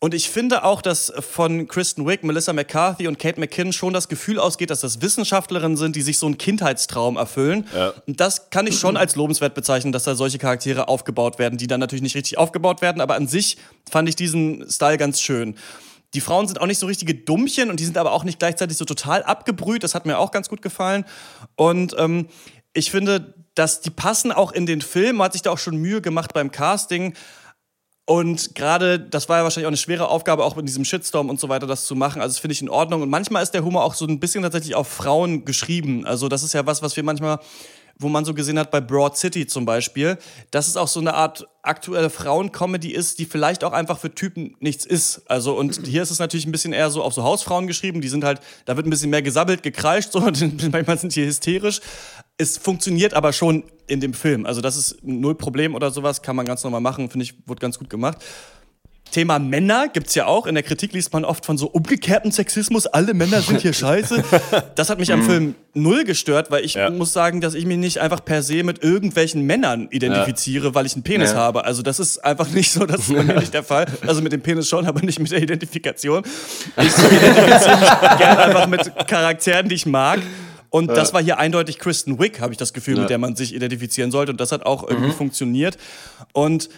Und 0.00 0.14
ich 0.14 0.30
finde 0.30 0.62
auch, 0.62 0.80
dass 0.80 1.12
von 1.18 1.66
Kristen 1.66 2.06
Wiig, 2.06 2.22
Melissa 2.22 2.52
McCarthy 2.52 3.08
und 3.08 3.18
Kate 3.18 3.40
McKinnon 3.40 3.72
schon 3.72 3.92
das 3.92 4.08
Gefühl 4.08 4.38
ausgeht, 4.38 4.70
dass 4.70 4.80
das 4.80 5.02
Wissenschaftlerinnen 5.02 5.76
sind, 5.76 5.96
die 5.96 6.02
sich 6.02 6.18
so 6.18 6.26
einen 6.26 6.38
Kindheitstraum 6.38 7.16
erfüllen. 7.16 7.66
Ja. 7.74 7.94
Und 8.06 8.20
das 8.20 8.50
kann 8.50 8.68
ich 8.68 8.78
schon 8.78 8.96
als 8.96 9.16
lobenswert 9.16 9.54
bezeichnen, 9.54 9.90
dass 9.90 10.04
da 10.04 10.14
solche 10.14 10.38
Charaktere 10.38 10.86
aufgebaut 10.86 11.40
werden, 11.40 11.58
die 11.58 11.66
dann 11.66 11.80
natürlich 11.80 12.02
nicht 12.02 12.14
richtig 12.14 12.38
aufgebaut 12.38 12.80
werden. 12.80 13.00
Aber 13.00 13.16
an 13.16 13.26
sich 13.26 13.56
fand 13.90 14.08
ich 14.08 14.14
diesen 14.14 14.70
Style 14.70 14.98
ganz 14.98 15.20
schön. 15.20 15.56
Die 16.14 16.20
Frauen 16.20 16.46
sind 16.46 16.60
auch 16.60 16.66
nicht 16.66 16.78
so 16.78 16.86
richtige 16.86 17.14
Dummchen 17.14 17.70
und 17.70 17.80
die 17.80 17.84
sind 17.84 17.98
aber 17.98 18.12
auch 18.12 18.24
nicht 18.24 18.38
gleichzeitig 18.38 18.76
so 18.76 18.84
total 18.84 19.22
abgebrüht. 19.22 19.82
Das 19.82 19.94
hat 19.94 20.06
mir 20.06 20.18
auch 20.18 20.30
ganz 20.30 20.48
gut 20.48 20.62
gefallen. 20.62 21.04
Und 21.54 21.94
ähm, 21.98 22.28
ich 22.72 22.90
finde, 22.90 23.34
dass 23.54 23.80
die 23.80 23.90
passen 23.90 24.32
auch 24.32 24.52
in 24.52 24.66
den 24.66 24.80
Film. 24.80 25.16
Man 25.16 25.26
hat 25.26 25.32
sich 25.32 25.42
da 25.42 25.50
auch 25.50 25.58
schon 25.58 25.76
Mühe 25.76 26.00
gemacht 26.00 26.32
beim 26.32 26.50
Casting. 26.50 27.14
Und 28.06 28.54
gerade, 28.54 28.98
das 28.98 29.28
war 29.28 29.36
ja 29.36 29.44
wahrscheinlich 29.44 29.66
auch 29.66 29.70
eine 29.70 29.76
schwere 29.76 30.08
Aufgabe, 30.08 30.42
auch 30.42 30.56
mit 30.56 30.66
diesem 30.66 30.86
Shitstorm 30.86 31.28
und 31.28 31.38
so 31.38 31.50
weiter, 31.50 31.66
das 31.66 31.84
zu 31.84 31.94
machen. 31.94 32.22
Also 32.22 32.32
das 32.34 32.38
finde 32.38 32.52
ich 32.54 32.62
in 32.62 32.70
Ordnung. 32.70 33.02
Und 33.02 33.10
manchmal 33.10 33.42
ist 33.42 33.50
der 33.50 33.64
Humor 33.64 33.84
auch 33.84 33.92
so 33.92 34.06
ein 34.06 34.18
bisschen 34.18 34.42
tatsächlich 34.42 34.74
auf 34.74 34.88
Frauen 34.88 35.44
geschrieben. 35.44 36.06
Also 36.06 36.28
das 36.28 36.42
ist 36.42 36.54
ja 36.54 36.64
was, 36.64 36.80
was 36.80 36.96
wir 36.96 37.02
manchmal 37.02 37.38
wo 37.98 38.08
man 38.08 38.24
so 38.24 38.34
gesehen 38.34 38.58
hat 38.58 38.70
bei 38.70 38.80
Broad 38.80 39.16
City 39.16 39.46
zum 39.46 39.64
Beispiel, 39.64 40.18
dass 40.50 40.68
es 40.68 40.76
auch 40.76 40.88
so 40.88 41.00
eine 41.00 41.14
Art 41.14 41.46
aktuelle 41.62 42.10
Frauencomedy 42.10 42.92
ist, 42.92 43.18
die 43.18 43.24
vielleicht 43.24 43.64
auch 43.64 43.72
einfach 43.72 43.98
für 43.98 44.14
Typen 44.14 44.56
nichts 44.60 44.86
ist. 44.86 45.22
Also 45.26 45.56
und 45.56 45.86
hier 45.86 46.02
ist 46.02 46.10
es 46.10 46.18
natürlich 46.18 46.46
ein 46.46 46.52
bisschen 46.52 46.72
eher 46.72 46.90
so 46.90 47.02
auf 47.02 47.12
so 47.14 47.24
Hausfrauen 47.24 47.66
geschrieben, 47.66 48.00
die 48.00 48.08
sind 48.08 48.24
halt, 48.24 48.40
da 48.64 48.76
wird 48.76 48.86
ein 48.86 48.90
bisschen 48.90 49.10
mehr 49.10 49.22
gesabbelt, 49.22 49.62
gekreischt, 49.62 50.12
so, 50.12 50.20
manchmal 50.72 50.98
sind 50.98 51.14
die 51.14 51.26
hysterisch. 51.26 51.80
Es 52.36 52.56
funktioniert 52.56 53.14
aber 53.14 53.32
schon 53.32 53.64
in 53.88 54.00
dem 54.00 54.14
Film. 54.14 54.46
Also 54.46 54.60
das 54.60 54.76
ist 54.76 54.98
null 55.02 55.34
Problem 55.34 55.74
oder 55.74 55.90
sowas, 55.90 56.22
kann 56.22 56.36
man 56.36 56.46
ganz 56.46 56.62
normal 56.62 56.80
machen, 56.80 57.10
finde 57.10 57.24
ich, 57.24 57.34
wurde 57.46 57.60
ganz 57.60 57.78
gut 57.78 57.90
gemacht. 57.90 58.18
Thema 59.10 59.38
Männer 59.38 59.88
gibt's 59.88 60.14
ja 60.14 60.26
auch. 60.26 60.46
In 60.46 60.54
der 60.54 60.62
Kritik 60.62 60.92
liest 60.92 61.12
man 61.12 61.24
oft 61.24 61.46
von 61.46 61.58
so 61.58 61.66
umgekehrtem 61.66 62.30
Sexismus. 62.30 62.86
Alle 62.86 63.14
Männer 63.14 63.40
sind 63.40 63.60
hier 63.60 63.72
scheiße. 63.72 64.24
Das 64.74 64.90
hat 64.90 64.98
mich 64.98 65.12
am 65.12 65.20
mhm. 65.20 65.24
Film 65.24 65.54
null 65.74 66.04
gestört, 66.04 66.50
weil 66.50 66.64
ich 66.64 66.74
ja. 66.74 66.90
muss 66.90 67.12
sagen, 67.12 67.40
dass 67.40 67.54
ich 67.54 67.66
mich 67.66 67.78
nicht 67.78 67.98
einfach 67.98 68.24
per 68.24 68.42
se 68.42 68.62
mit 68.62 68.82
irgendwelchen 68.82 69.42
Männern 69.42 69.88
identifiziere, 69.90 70.68
ja. 70.68 70.74
weil 70.74 70.86
ich 70.86 70.94
einen 70.94 71.02
Penis 71.02 71.32
ja. 71.32 71.38
habe. 71.38 71.64
Also 71.64 71.82
das 71.82 71.98
ist 71.98 72.24
einfach 72.24 72.48
nicht 72.50 72.70
so, 72.70 72.86
das 72.86 73.02
ist 73.02 73.14
bei 73.14 73.22
mir 73.22 73.34
nicht 73.34 73.54
der 73.54 73.62
Fall. 73.62 73.86
Also 74.06 74.22
mit 74.22 74.32
dem 74.32 74.40
Penis 74.40 74.68
schon, 74.68 74.86
aber 74.86 75.00
nicht 75.00 75.18
mit 75.18 75.30
der 75.30 75.42
Identifikation. 75.42 76.22
Ich 76.76 76.86
identifiziere 76.86 77.78
mich 77.78 78.18
gerne 78.18 78.38
einfach 78.38 78.66
mit 78.66 79.08
Charakteren, 79.08 79.68
die 79.68 79.74
ich 79.74 79.86
mag. 79.86 80.20
Und 80.70 80.88
das 80.88 81.14
war 81.14 81.22
hier 81.22 81.38
eindeutig 81.38 81.78
Kristen 81.78 82.18
Wick, 82.18 82.40
habe 82.40 82.52
ich 82.52 82.58
das 82.58 82.72
Gefühl, 82.72 82.98
mit 82.98 83.10
der 83.10 83.18
man 83.18 83.36
sich 83.36 83.54
identifizieren 83.54 84.10
sollte. 84.10 84.32
Und 84.32 84.40
das 84.40 84.52
hat 84.52 84.66
auch 84.66 84.86
irgendwie 84.86 85.08
mhm. 85.08 85.14
funktioniert. 85.14 85.78
Und 86.32 86.68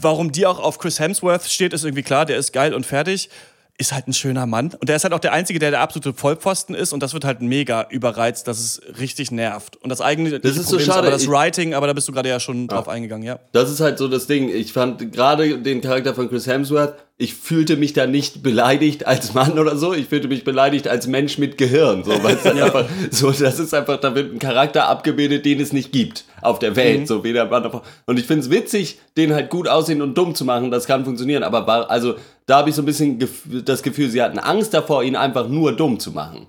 warum 0.00 0.32
die 0.32 0.46
auch 0.46 0.58
auf 0.58 0.78
Chris 0.78 1.00
Hemsworth 1.00 1.44
steht, 1.44 1.72
ist 1.72 1.84
irgendwie 1.84 2.02
klar, 2.02 2.26
der 2.26 2.38
ist 2.38 2.52
geil 2.52 2.74
und 2.74 2.86
fertig. 2.86 3.30
Ist 3.80 3.92
halt 3.92 4.08
ein 4.08 4.12
schöner 4.12 4.46
Mann. 4.46 4.74
Und 4.78 4.88
der 4.88 4.96
ist 4.96 5.04
halt 5.04 5.14
auch 5.14 5.20
der 5.20 5.32
Einzige, 5.32 5.60
der 5.60 5.70
der 5.70 5.80
absolute 5.80 6.12
Vollpfosten 6.12 6.74
ist. 6.74 6.92
Und 6.92 7.02
das 7.02 7.14
wird 7.14 7.24
halt 7.24 7.40
mega 7.40 7.86
überreizt, 7.90 8.48
dass 8.48 8.58
es 8.58 8.82
richtig 8.98 9.30
nervt. 9.30 9.76
Und 9.76 9.88
das 9.88 10.00
eigene 10.00 10.40
das 10.40 10.56
ist 10.56 10.64
Problem 10.64 10.80
so 10.80 10.84
schade. 10.84 10.90
ist 10.90 10.96
aber 10.96 11.10
das 11.10 11.28
Writing, 11.28 11.74
aber 11.74 11.86
da 11.86 11.92
bist 11.92 12.08
du 12.08 12.12
gerade 12.12 12.28
ja 12.28 12.40
schon 12.40 12.62
ja. 12.62 12.66
drauf 12.66 12.88
eingegangen, 12.88 13.24
ja. 13.24 13.38
Das 13.52 13.70
ist 13.70 13.80
halt 13.80 13.98
so 13.98 14.08
das 14.08 14.26
Ding. 14.26 14.48
Ich 14.48 14.72
fand 14.72 15.12
gerade 15.12 15.58
den 15.58 15.80
Charakter 15.80 16.14
von 16.14 16.28
Chris 16.28 16.46
Hemsworth, 16.46 16.94
ich 17.20 17.34
fühlte 17.34 17.76
mich 17.76 17.92
da 17.92 18.06
nicht 18.06 18.44
beleidigt 18.44 19.06
als 19.06 19.34
Mann 19.34 19.58
oder 19.58 19.76
so, 19.76 19.92
ich 19.92 20.06
fühlte 20.06 20.28
mich 20.28 20.44
beleidigt 20.44 20.86
als 20.86 21.08
Mensch 21.08 21.36
mit 21.36 21.58
Gehirn. 21.58 22.04
So, 22.04 22.22
weil 22.22 22.36
es 22.36 22.44
dann 22.44 22.56
ja. 22.58 22.66
einfach, 22.66 22.84
so, 23.10 23.32
das 23.32 23.58
ist 23.58 23.74
einfach, 23.74 23.98
da 23.98 24.14
wird 24.14 24.32
ein 24.32 24.38
Charakter 24.38 24.86
abgebildet, 24.86 25.44
den 25.44 25.60
es 25.60 25.72
nicht 25.72 25.90
gibt 25.90 26.24
auf 26.42 26.60
der 26.60 26.76
Welt. 26.76 27.00
Mhm. 27.00 27.06
So 27.06 27.24
weder 27.24 27.46
Mann 27.46 27.68
Und 28.06 28.18
ich 28.20 28.26
finde 28.26 28.42
es 28.42 28.50
witzig, 28.50 29.00
den 29.16 29.34
halt 29.34 29.50
gut 29.50 29.66
aussehen 29.66 30.00
und 30.00 30.16
dumm 30.16 30.36
zu 30.36 30.44
machen, 30.44 30.70
das 30.70 30.86
kann 30.86 31.04
funktionieren. 31.04 31.42
Aber 31.42 31.90
also, 31.90 32.14
da 32.48 32.58
habe 32.58 32.70
ich 32.70 32.74
so 32.74 32.82
ein 32.82 32.86
bisschen 32.86 33.22
das 33.64 33.82
Gefühl, 33.82 34.08
sie 34.08 34.22
hatten 34.22 34.38
Angst 34.38 34.72
davor, 34.72 35.04
ihn 35.04 35.16
einfach 35.16 35.48
nur 35.48 35.72
dumm 35.76 36.00
zu 36.00 36.12
machen. 36.12 36.46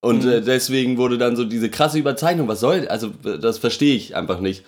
Und 0.00 0.24
mhm. 0.24 0.30
äh, 0.30 0.40
deswegen 0.40 0.96
wurde 0.98 1.18
dann 1.18 1.36
so 1.36 1.44
diese 1.44 1.68
krasse 1.68 1.98
Überzeichnung, 1.98 2.48
was 2.48 2.60
soll, 2.60 2.88
also 2.88 3.08
das 3.08 3.58
verstehe 3.58 3.94
ich 3.94 4.16
einfach 4.16 4.40
nicht. 4.40 4.64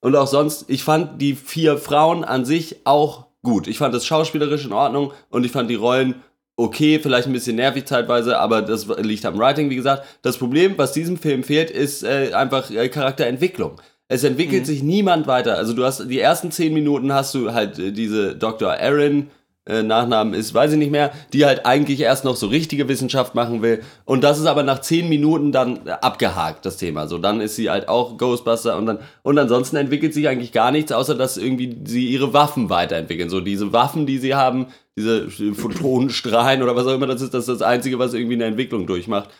Und 0.00 0.16
auch 0.16 0.26
sonst, 0.26 0.64
ich 0.68 0.84
fand 0.84 1.20
die 1.20 1.34
vier 1.34 1.76
Frauen 1.76 2.24
an 2.24 2.44
sich 2.44 2.76
auch 2.84 3.26
gut. 3.42 3.66
Ich 3.66 3.78
fand 3.78 3.94
das 3.94 4.06
schauspielerisch 4.06 4.64
in 4.64 4.72
Ordnung 4.72 5.12
und 5.28 5.44
ich 5.44 5.52
fand 5.52 5.68
die 5.68 5.74
Rollen 5.74 6.22
okay, 6.56 7.00
vielleicht 7.00 7.26
ein 7.26 7.32
bisschen 7.32 7.56
nervig 7.56 7.86
zeitweise, 7.86 8.38
aber 8.38 8.62
das 8.62 8.86
liegt 8.98 9.24
am 9.24 9.38
Writing, 9.38 9.70
wie 9.70 9.76
gesagt. 9.76 10.04
Das 10.22 10.38
Problem, 10.38 10.74
was 10.76 10.92
diesem 10.92 11.16
Film 11.16 11.42
fehlt, 11.42 11.70
ist 11.70 12.04
äh, 12.04 12.32
einfach 12.34 12.70
äh, 12.70 12.88
Charakterentwicklung. 12.88 13.80
Es 14.08 14.24
entwickelt 14.24 14.62
mhm. 14.62 14.66
sich 14.66 14.82
niemand 14.82 15.26
weiter. 15.26 15.56
Also 15.56 15.72
du 15.72 15.84
hast 15.84 16.08
die 16.08 16.20
ersten 16.20 16.50
zehn 16.50 16.74
Minuten 16.74 17.12
hast 17.12 17.34
du 17.34 17.52
halt 17.52 17.78
äh, 17.78 17.92
diese 17.92 18.36
Dr. 18.36 18.72
Aaron, 18.72 19.30
äh, 19.64 19.84
Nachnamen 19.84 20.34
ist, 20.34 20.54
weiß 20.54 20.72
ich 20.72 20.78
nicht 20.78 20.90
mehr, 20.90 21.12
die 21.32 21.44
halt 21.44 21.66
eigentlich 21.66 22.00
erst 22.00 22.24
noch 22.24 22.34
so 22.34 22.48
richtige 22.48 22.88
Wissenschaft 22.88 23.36
machen 23.36 23.62
will. 23.62 23.82
Und 24.04 24.24
das 24.24 24.40
ist 24.40 24.46
aber 24.46 24.64
nach 24.64 24.80
zehn 24.80 25.08
Minuten 25.08 25.52
dann 25.52 25.88
abgehakt, 25.88 26.66
das 26.66 26.78
Thema. 26.78 27.06
So, 27.06 27.18
dann 27.18 27.40
ist 27.40 27.54
sie 27.54 27.70
halt 27.70 27.88
auch 27.88 28.18
Ghostbuster 28.18 28.76
und 28.76 28.86
dann, 28.86 28.98
und 29.22 29.38
ansonsten 29.38 29.76
entwickelt 29.76 30.14
sich 30.14 30.26
eigentlich 30.26 30.50
gar 30.50 30.72
nichts, 30.72 30.90
außer 30.90 31.14
dass 31.14 31.36
irgendwie 31.36 31.78
sie 31.84 32.08
ihre 32.08 32.32
Waffen 32.32 32.70
weiterentwickeln. 32.70 33.30
So, 33.30 33.40
diese 33.40 33.72
Waffen, 33.72 34.04
die 34.04 34.18
sie 34.18 34.34
haben, 34.34 34.66
diese 34.96 35.30
Photonenstrahlen 35.30 36.62
oder 36.62 36.74
was 36.74 36.86
auch 36.86 36.94
immer 36.94 37.06
das 37.06 37.22
ist, 37.22 37.32
das 37.32 37.48
ist 37.48 37.60
das 37.60 37.62
Einzige, 37.62 38.00
was 38.00 38.14
irgendwie 38.14 38.34
eine 38.34 38.46
Entwicklung 38.46 38.86
durchmacht. 38.86 39.30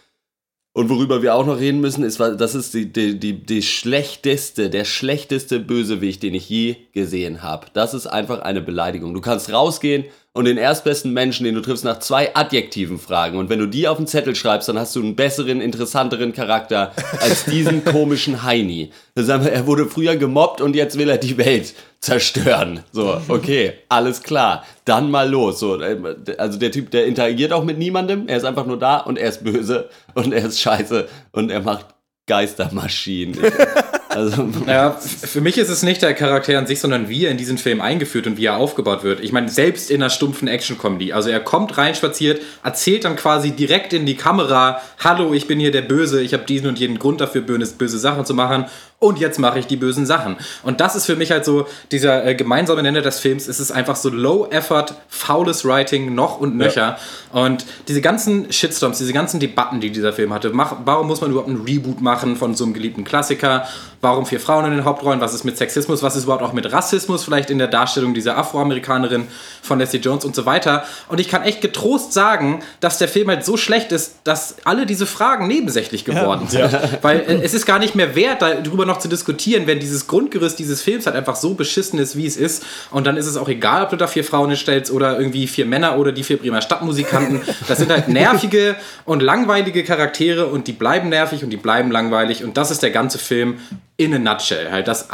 Und 0.74 0.88
worüber 0.88 1.20
wir 1.20 1.34
auch 1.34 1.44
noch 1.44 1.58
reden 1.58 1.80
müssen, 1.80 2.02
ist, 2.02 2.18
das 2.18 2.54
ist 2.54 2.72
die, 2.72 2.90
die, 2.90 3.18
die, 3.18 3.34
die 3.34 3.62
schlechteste, 3.62 4.70
der 4.70 4.86
schlechteste 4.86 5.60
Bösewicht, 5.60 6.22
den 6.22 6.34
ich 6.34 6.48
je 6.48 6.76
gesehen 6.92 7.42
habe. 7.42 7.66
Das 7.74 7.92
ist 7.92 8.06
einfach 8.06 8.40
eine 8.40 8.62
Beleidigung. 8.62 9.12
Du 9.12 9.20
kannst 9.20 9.52
rausgehen 9.52 10.04
und 10.34 10.46
den 10.46 10.56
erstbesten 10.56 11.12
Menschen, 11.12 11.44
den 11.44 11.54
du 11.54 11.60
triffst, 11.60 11.84
nach 11.84 11.98
zwei 11.98 12.34
Adjektiven 12.34 12.98
fragen. 12.98 13.36
Und 13.38 13.50
wenn 13.50 13.58
du 13.58 13.66
die 13.66 13.86
auf 13.86 13.98
den 13.98 14.06
Zettel 14.06 14.34
schreibst, 14.34 14.68
dann 14.68 14.78
hast 14.78 14.96
du 14.96 15.00
einen 15.00 15.14
besseren, 15.14 15.60
interessanteren 15.60 16.32
Charakter 16.32 16.92
als 17.20 17.44
diesen 17.44 17.84
komischen 17.84 18.42
Heini. 18.42 18.92
Er 19.14 19.66
wurde 19.66 19.86
früher 19.86 20.16
gemobbt 20.16 20.62
und 20.62 20.74
jetzt 20.74 20.96
will 20.96 21.10
er 21.10 21.18
die 21.18 21.36
Welt 21.36 21.74
zerstören. 22.00 22.80
So, 22.92 23.20
okay, 23.28 23.74
alles 23.90 24.22
klar. 24.22 24.64
Dann 24.86 25.10
mal 25.10 25.28
los. 25.28 25.60
So, 25.60 25.80
äh, 25.80 25.98
also 26.38 26.58
der 26.58 26.72
Typ, 26.72 26.90
der 26.90 27.04
interagiert 27.06 27.52
auch 27.52 27.64
mit 27.64 27.76
niemandem. 27.76 28.26
Er 28.26 28.38
ist 28.38 28.44
einfach 28.44 28.64
nur 28.64 28.78
da 28.78 28.98
und 28.98 29.18
er 29.18 29.28
ist 29.28 29.44
böse 29.44 29.90
und 30.14 30.32
er 30.32 30.46
ist 30.46 30.60
scheiße 30.60 31.08
und 31.32 31.50
er 31.50 31.60
macht 31.60 31.86
Geistermaschinen. 32.26 33.38
Also, 34.14 34.48
ja, 34.66 34.90
für 34.92 35.40
mich 35.40 35.58
ist 35.58 35.68
es 35.68 35.82
nicht 35.82 36.02
der 36.02 36.14
Charakter 36.14 36.58
an 36.58 36.66
sich, 36.66 36.80
sondern 36.80 37.08
wie 37.08 37.24
er 37.24 37.30
in 37.30 37.36
diesen 37.36 37.58
Film 37.58 37.80
eingeführt 37.80 38.26
und 38.26 38.36
wie 38.36 38.46
er 38.46 38.56
aufgebaut 38.56 39.04
wird. 39.04 39.20
Ich 39.20 39.32
meine, 39.32 39.48
selbst 39.48 39.90
in 39.90 40.02
einer 40.02 40.10
stumpfen 40.10 40.48
Action-Comedy. 40.48 41.12
Also 41.12 41.30
er 41.30 41.40
kommt 41.40 41.76
rein, 41.78 41.94
spaziert, 41.94 42.42
erzählt 42.62 43.04
dann 43.04 43.16
quasi 43.16 43.52
direkt 43.52 43.92
in 43.92 44.06
die 44.06 44.16
Kamera, 44.16 44.80
hallo, 45.02 45.32
ich 45.32 45.46
bin 45.46 45.58
hier 45.58 45.72
der 45.72 45.82
Böse, 45.82 46.20
ich 46.20 46.34
habe 46.34 46.44
diesen 46.44 46.68
und 46.68 46.78
jeden 46.78 46.98
Grund 46.98 47.20
dafür, 47.20 47.42
böse, 47.42 47.74
böse 47.76 47.98
Sachen 47.98 48.24
zu 48.24 48.34
machen. 48.34 48.66
und 48.98 49.18
jetzt 49.18 49.40
mache 49.40 49.58
ich 49.58 49.66
die 49.66 49.76
bösen 49.76 50.06
Sachen. 50.06 50.36
Und 50.62 50.80
das 50.80 50.94
ist 50.94 51.06
für 51.06 51.16
mich 51.16 51.32
halt 51.32 51.44
so 51.44 51.66
dieser 51.90 52.24
äh, 52.24 52.36
gemeinsame 52.36 52.82
Nenner 52.82 53.00
des 53.00 53.18
Films. 53.18 53.48
Es 53.48 53.58
ist 53.58 53.72
einfach 53.72 53.96
so 53.96 54.10
Low-Effort, 54.10 54.94
faules 55.08 55.64
Writing 55.64 56.14
noch 56.14 56.38
und 56.38 56.56
nöcher. 56.56 56.98
Ja. 57.32 57.42
Und 57.42 57.66
diese 57.88 58.00
ganzen 58.00 58.52
Shitstorms, 58.52 58.98
diese 58.98 59.12
ganzen 59.12 59.40
Debatten, 59.40 59.80
die 59.80 59.90
dieser 59.90 60.12
Film 60.12 60.32
hatte, 60.32 60.50
mach, 60.50 60.76
warum 60.84 61.08
muss 61.08 61.20
man 61.20 61.30
überhaupt 61.30 61.48
einen 61.48 61.62
Reboot 61.62 62.00
machen 62.00 62.36
von 62.36 62.54
so 62.54 62.62
einem 62.62 62.74
geliebten 62.74 63.02
Klassiker? 63.02 63.66
Warum 64.04 64.26
vier 64.26 64.40
Frauen 64.40 64.64
in 64.64 64.72
den 64.72 64.84
Hauptrollen? 64.84 65.20
Was 65.20 65.32
ist 65.32 65.44
mit 65.44 65.56
Sexismus? 65.56 66.02
Was 66.02 66.16
ist 66.16 66.24
überhaupt 66.24 66.42
auch 66.42 66.52
mit 66.52 66.72
Rassismus? 66.72 67.22
Vielleicht 67.22 67.50
in 67.50 67.58
der 67.58 67.68
Darstellung 67.68 68.14
dieser 68.14 68.36
Afroamerikanerin 68.36 69.28
von 69.62 69.78
Leslie 69.78 70.00
Jones 70.00 70.24
und 70.24 70.34
so 70.34 70.44
weiter. 70.44 70.82
Und 71.06 71.20
ich 71.20 71.28
kann 71.28 71.44
echt 71.44 71.60
getrost 71.60 72.12
sagen, 72.12 72.64
dass 72.80 72.98
der 72.98 73.06
Film 73.06 73.28
halt 73.28 73.44
so 73.44 73.56
schlecht 73.56 73.92
ist, 73.92 74.16
dass 74.24 74.56
alle 74.64 74.86
diese 74.86 75.06
Fragen 75.06 75.46
nebensächlich 75.46 76.04
geworden 76.04 76.48
ja. 76.50 76.68
sind. 76.68 76.72
Ja. 76.72 76.98
Weil 77.02 77.20
äh, 77.20 77.42
es 77.44 77.54
ist 77.54 77.64
gar 77.64 77.78
nicht 77.78 77.94
mehr 77.94 78.16
wert, 78.16 78.42
darüber 78.42 78.86
noch 78.86 78.98
zu 78.98 79.06
diskutieren, 79.06 79.68
wenn 79.68 79.78
dieses 79.78 80.08
Grundgerüst 80.08 80.58
dieses 80.58 80.82
Films 80.82 81.06
halt 81.06 81.14
einfach 81.14 81.36
so 81.36 81.54
beschissen 81.54 82.00
ist, 82.00 82.16
wie 82.16 82.26
es 82.26 82.36
ist. 82.36 82.64
Und 82.90 83.06
dann 83.06 83.16
ist 83.16 83.26
es 83.26 83.36
auch 83.36 83.48
egal, 83.48 83.84
ob 83.84 83.90
du 83.90 83.96
da 83.96 84.08
vier 84.08 84.24
Frauen 84.24 84.48
hinstellst 84.48 84.90
oder 84.90 85.16
irgendwie 85.16 85.46
vier 85.46 85.64
Männer 85.64 85.96
oder 85.96 86.10
die 86.10 86.24
vier 86.24 86.38
Bremer 86.38 86.60
Stadtmusikanten. 86.60 87.40
Das 87.68 87.78
sind 87.78 87.92
halt 87.92 88.08
nervige 88.08 88.74
und 89.04 89.22
langweilige 89.22 89.84
Charaktere 89.84 90.46
und 90.46 90.66
die 90.66 90.72
bleiben 90.72 91.10
nervig 91.10 91.44
und 91.44 91.50
die 91.50 91.56
bleiben 91.56 91.90
langweilig. 91.92 92.42
Und 92.42 92.56
das 92.56 92.70
ist 92.70 92.82
der 92.82 92.90
ganze 92.90 93.18
Film 93.18 93.58
in 93.96 94.14
a 94.14 94.18
nutshell. 94.18 94.70
Halt, 94.70 94.88
dass 94.88 95.08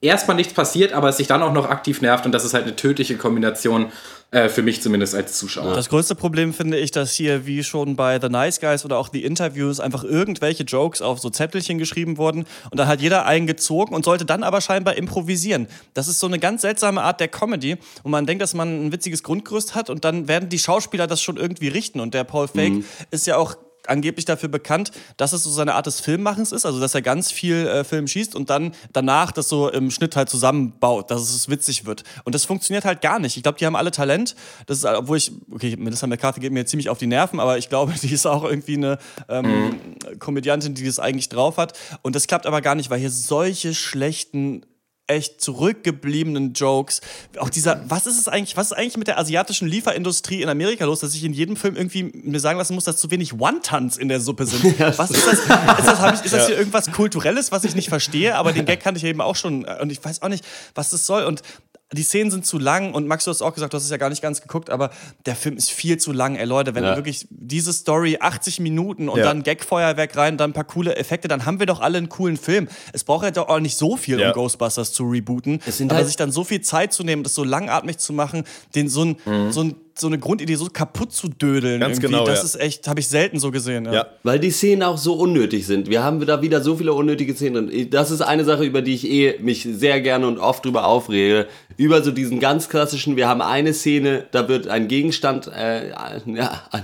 erstmal 0.00 0.36
nichts 0.36 0.52
passiert, 0.52 0.92
aber 0.92 1.08
es 1.08 1.16
sich 1.16 1.26
dann 1.26 1.42
auch 1.42 1.52
noch 1.52 1.68
aktiv 1.68 2.00
nervt 2.00 2.26
und 2.26 2.32
das 2.32 2.44
ist 2.44 2.54
halt 2.54 2.64
eine 2.64 2.76
tödliche 2.76 3.16
Kombination 3.16 3.90
äh, 4.30 4.48
für 4.48 4.62
mich 4.62 4.82
zumindest 4.82 5.14
als 5.14 5.38
Zuschauer. 5.38 5.74
Das 5.74 5.88
größte 5.88 6.14
Problem 6.14 6.52
finde 6.52 6.78
ich, 6.78 6.90
dass 6.90 7.12
hier 7.12 7.46
wie 7.46 7.64
schon 7.64 7.96
bei 7.96 8.20
The 8.20 8.28
Nice 8.28 8.60
Guys 8.60 8.84
oder 8.84 8.98
auch 8.98 9.08
The 9.12 9.24
Interviews 9.24 9.80
einfach 9.80 10.04
irgendwelche 10.04 10.64
Jokes 10.64 11.00
auf 11.00 11.20
so 11.20 11.30
Zettelchen 11.30 11.78
geschrieben 11.78 12.18
wurden 12.18 12.44
und 12.70 12.78
dann 12.78 12.86
hat 12.86 13.00
jeder 13.00 13.26
eingezogen 13.26 13.94
und 13.94 14.04
sollte 14.04 14.24
dann 14.24 14.42
aber 14.42 14.60
scheinbar 14.60 14.96
improvisieren. 14.96 15.68
Das 15.94 16.08
ist 16.08 16.20
so 16.20 16.26
eine 16.26 16.38
ganz 16.38 16.62
seltsame 16.62 17.02
Art 17.02 17.20
der 17.20 17.28
Comedy 17.28 17.76
und 18.02 18.10
man 18.10 18.26
denkt, 18.26 18.42
dass 18.42 18.54
man 18.54 18.86
ein 18.86 18.92
witziges 18.92 19.22
Grundgerüst 19.22 19.74
hat 19.74 19.88
und 19.88 20.04
dann 20.04 20.28
werden 20.28 20.48
die 20.48 20.58
Schauspieler 20.58 21.06
das 21.06 21.22
schon 21.22 21.36
irgendwie 21.36 21.68
richten 21.68 22.00
und 22.00 22.12
der 22.12 22.24
Paul 22.24 22.48
Fake 22.48 22.72
mhm. 22.72 22.84
ist 23.10 23.26
ja 23.26 23.36
auch 23.36 23.56
angeblich 23.88 24.24
dafür 24.24 24.48
bekannt, 24.48 24.90
dass 25.16 25.32
es 25.32 25.42
so 25.42 25.50
seine 25.50 25.74
Art 25.74 25.86
des 25.86 26.00
Filmmachens 26.00 26.52
ist, 26.52 26.66
also 26.66 26.80
dass 26.80 26.94
er 26.94 27.02
ganz 27.02 27.30
viel 27.30 27.66
äh, 27.66 27.84
Film 27.84 28.06
schießt 28.06 28.34
und 28.34 28.50
dann 28.50 28.72
danach 28.92 29.32
das 29.32 29.48
so 29.48 29.68
im 29.68 29.90
Schnitt 29.90 30.16
halt 30.16 30.28
zusammenbaut, 30.28 31.10
dass 31.10 31.22
es 31.22 31.48
witzig 31.48 31.84
wird. 31.86 32.04
Und 32.24 32.34
das 32.34 32.44
funktioniert 32.44 32.84
halt 32.84 33.00
gar 33.00 33.18
nicht. 33.18 33.36
Ich 33.36 33.42
glaube, 33.42 33.58
die 33.58 33.66
haben 33.66 33.76
alle 33.76 33.90
Talent. 33.90 34.34
Das 34.66 34.78
ist, 34.78 34.84
obwohl 34.84 35.16
ich, 35.16 35.32
okay, 35.50 35.76
Melissa 35.76 36.06
McCarthy 36.06 36.40
geht 36.40 36.52
mir 36.52 36.66
ziemlich 36.66 36.88
auf 36.88 36.98
die 36.98 37.06
Nerven, 37.06 37.40
aber 37.40 37.58
ich 37.58 37.68
glaube, 37.68 37.92
die 38.02 38.12
ist 38.12 38.26
auch 38.26 38.44
irgendwie 38.44 38.76
eine 38.76 38.98
ähm, 39.28 39.46
mhm. 39.46 40.18
Komödiantin, 40.18 40.74
die 40.74 40.84
das 40.84 40.98
eigentlich 40.98 41.28
drauf 41.28 41.56
hat. 41.56 41.78
Und 42.02 42.16
das 42.16 42.26
klappt 42.26 42.46
aber 42.46 42.60
gar 42.60 42.74
nicht, 42.74 42.90
weil 42.90 43.00
hier 43.00 43.10
solche 43.10 43.74
schlechten 43.74 44.64
echt 45.06 45.40
zurückgebliebenen 45.40 46.54
Jokes. 46.54 47.00
Auch 47.38 47.50
dieser, 47.50 47.88
was 47.88 48.06
ist 48.06 48.18
es 48.18 48.26
eigentlich, 48.28 48.56
was 48.56 48.66
ist 48.66 48.72
eigentlich 48.72 48.96
mit 48.96 49.06
der 49.06 49.18
asiatischen 49.18 49.68
Lieferindustrie 49.68 50.40
in 50.40 50.48
Amerika 50.48 50.86
los, 50.86 51.00
dass 51.00 51.14
ich 51.14 51.24
in 51.24 51.32
jedem 51.32 51.56
Film 51.56 51.76
irgendwie 51.76 52.04
mir 52.04 52.40
sagen 52.40 52.58
lassen 52.58 52.74
muss, 52.74 52.84
dass 52.84 52.96
zu 52.96 53.10
wenig 53.10 53.38
Wontons 53.38 53.98
in 53.98 54.08
der 54.08 54.20
Suppe 54.20 54.46
sind? 54.46 54.64
was 54.98 55.10
ist 55.10 55.26
das? 55.26 55.40
Ist 55.40 55.48
das, 55.48 56.20
ich, 56.20 56.24
ist 56.24 56.32
das 56.34 56.46
hier 56.46 56.56
irgendwas 56.56 56.90
Kulturelles, 56.90 57.52
was 57.52 57.64
ich 57.64 57.74
nicht 57.74 57.88
verstehe? 57.88 58.36
Aber 58.36 58.52
den 58.52 58.64
Gag 58.64 58.80
kannte 58.80 58.98
ich 58.98 59.04
eben 59.04 59.20
auch 59.20 59.36
schon 59.36 59.64
und 59.64 59.92
ich 59.92 60.02
weiß 60.02 60.22
auch 60.22 60.28
nicht, 60.28 60.44
was 60.74 60.90
das 60.90 61.04
soll. 61.04 61.24
Und 61.24 61.42
die 61.92 62.02
Szenen 62.02 62.30
sind 62.30 62.46
zu 62.46 62.58
lang 62.58 62.94
und 62.94 63.06
Max, 63.06 63.24
du 63.24 63.30
hast 63.30 63.42
auch 63.42 63.54
gesagt, 63.54 63.72
du 63.72 63.76
hast 63.76 63.84
es 63.84 63.90
ja 63.90 63.96
gar 63.96 64.08
nicht 64.08 64.22
ganz 64.22 64.40
geguckt, 64.40 64.70
aber 64.70 64.90
der 65.26 65.36
Film 65.36 65.56
ist 65.56 65.70
viel 65.70 65.98
zu 65.98 66.12
lang, 66.12 66.36
ey 66.36 66.44
Leute, 66.44 66.74
wenn 66.74 66.84
ja. 66.84 66.96
wirklich 66.96 67.26
diese 67.30 67.72
Story 67.72 68.18
80 68.20 68.60
Minuten 68.60 69.08
und 69.08 69.18
ja. 69.18 69.24
dann 69.24 69.42
Gagfeuerwerk 69.42 70.16
rein, 70.16 70.36
dann 70.36 70.50
ein 70.50 70.54
paar 70.54 70.64
coole 70.64 70.96
Effekte, 70.96 71.28
dann 71.28 71.46
haben 71.46 71.58
wir 71.58 71.66
doch 71.66 71.80
alle 71.80 71.98
einen 71.98 72.08
coolen 72.08 72.36
Film. 72.36 72.68
Es 72.92 73.04
braucht 73.04 73.24
ja 73.24 73.30
doch 73.30 73.48
auch 73.48 73.60
nicht 73.60 73.76
so 73.76 73.96
viel, 73.96 74.18
ja. 74.18 74.28
um 74.28 74.34
Ghostbusters 74.34 74.92
zu 74.92 75.04
rebooten, 75.04 75.60
aber 75.82 75.96
halt 75.96 76.06
sich 76.06 76.16
dann 76.16 76.32
so 76.32 76.42
viel 76.42 76.62
Zeit 76.62 76.92
zu 76.92 77.04
nehmen, 77.04 77.22
das 77.22 77.34
so 77.34 77.44
langatmig 77.44 77.98
zu 77.98 78.12
machen, 78.12 78.44
den 78.74 78.88
so 78.88 79.04
ein, 79.04 79.16
mhm. 79.24 79.52
so 79.52 79.62
ein 79.62 79.76
so 79.96 80.08
eine 80.08 80.18
Grundidee 80.18 80.56
so 80.56 80.66
kaputt 80.66 81.12
zu 81.12 81.28
dödeln. 81.28 81.80
Ganz 81.80 81.98
irgendwie. 81.98 82.12
genau. 82.12 82.24
Das 82.24 82.40
ja. 82.40 82.44
ist 82.44 82.56
echt, 82.56 82.88
habe 82.88 83.00
ich 83.00 83.08
selten 83.08 83.38
so 83.38 83.50
gesehen. 83.50 83.84
Ja. 83.86 83.92
ja. 83.92 84.06
Weil 84.22 84.38
die 84.38 84.50
Szenen 84.50 84.82
auch 84.82 84.98
so 84.98 85.14
unnötig 85.14 85.66
sind. 85.66 85.88
Wir 85.88 86.02
haben 86.02 86.24
da 86.26 86.42
wieder 86.42 86.60
so 86.60 86.76
viele 86.76 86.92
unnötige 86.92 87.34
Szenen. 87.34 87.90
Das 87.90 88.10
ist 88.10 88.20
eine 88.20 88.44
Sache, 88.44 88.64
über 88.64 88.82
die 88.82 88.94
ich 88.94 89.08
eh 89.08 89.38
mich 89.40 89.68
sehr 89.70 90.00
gerne 90.00 90.26
und 90.26 90.38
oft 90.38 90.64
drüber 90.64 90.86
aufrege. 90.86 91.46
Über 91.76 92.02
so 92.02 92.10
diesen 92.10 92.40
ganz 92.40 92.68
klassischen, 92.68 93.16
wir 93.16 93.28
haben 93.28 93.40
eine 93.40 93.72
Szene, 93.72 94.26
da 94.32 94.48
wird 94.48 94.68
ein 94.68 94.88
Gegenstand, 94.88 95.48
äh, 95.48 95.90
ja, 95.90 96.10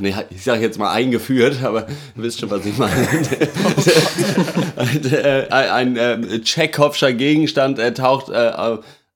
nee, 0.01 0.15
ich 0.31 0.45
sage 0.45 0.63
jetzt 0.63 0.79
mal 0.79 0.93
eingeführt, 0.93 1.63
aber 1.63 1.87
ihr 2.17 2.23
wisst 2.23 2.41
schon, 2.41 2.51
was 2.51 2.67
ich 2.67 2.77
meine. 2.77 3.09
ein, 5.51 5.97
äh, 5.97 6.41
Tschechoffscher 6.41 7.13
Gegenstand 7.13 7.79
äh, 7.79 7.93
taucht 7.95 8.29
äh, 8.31 8.53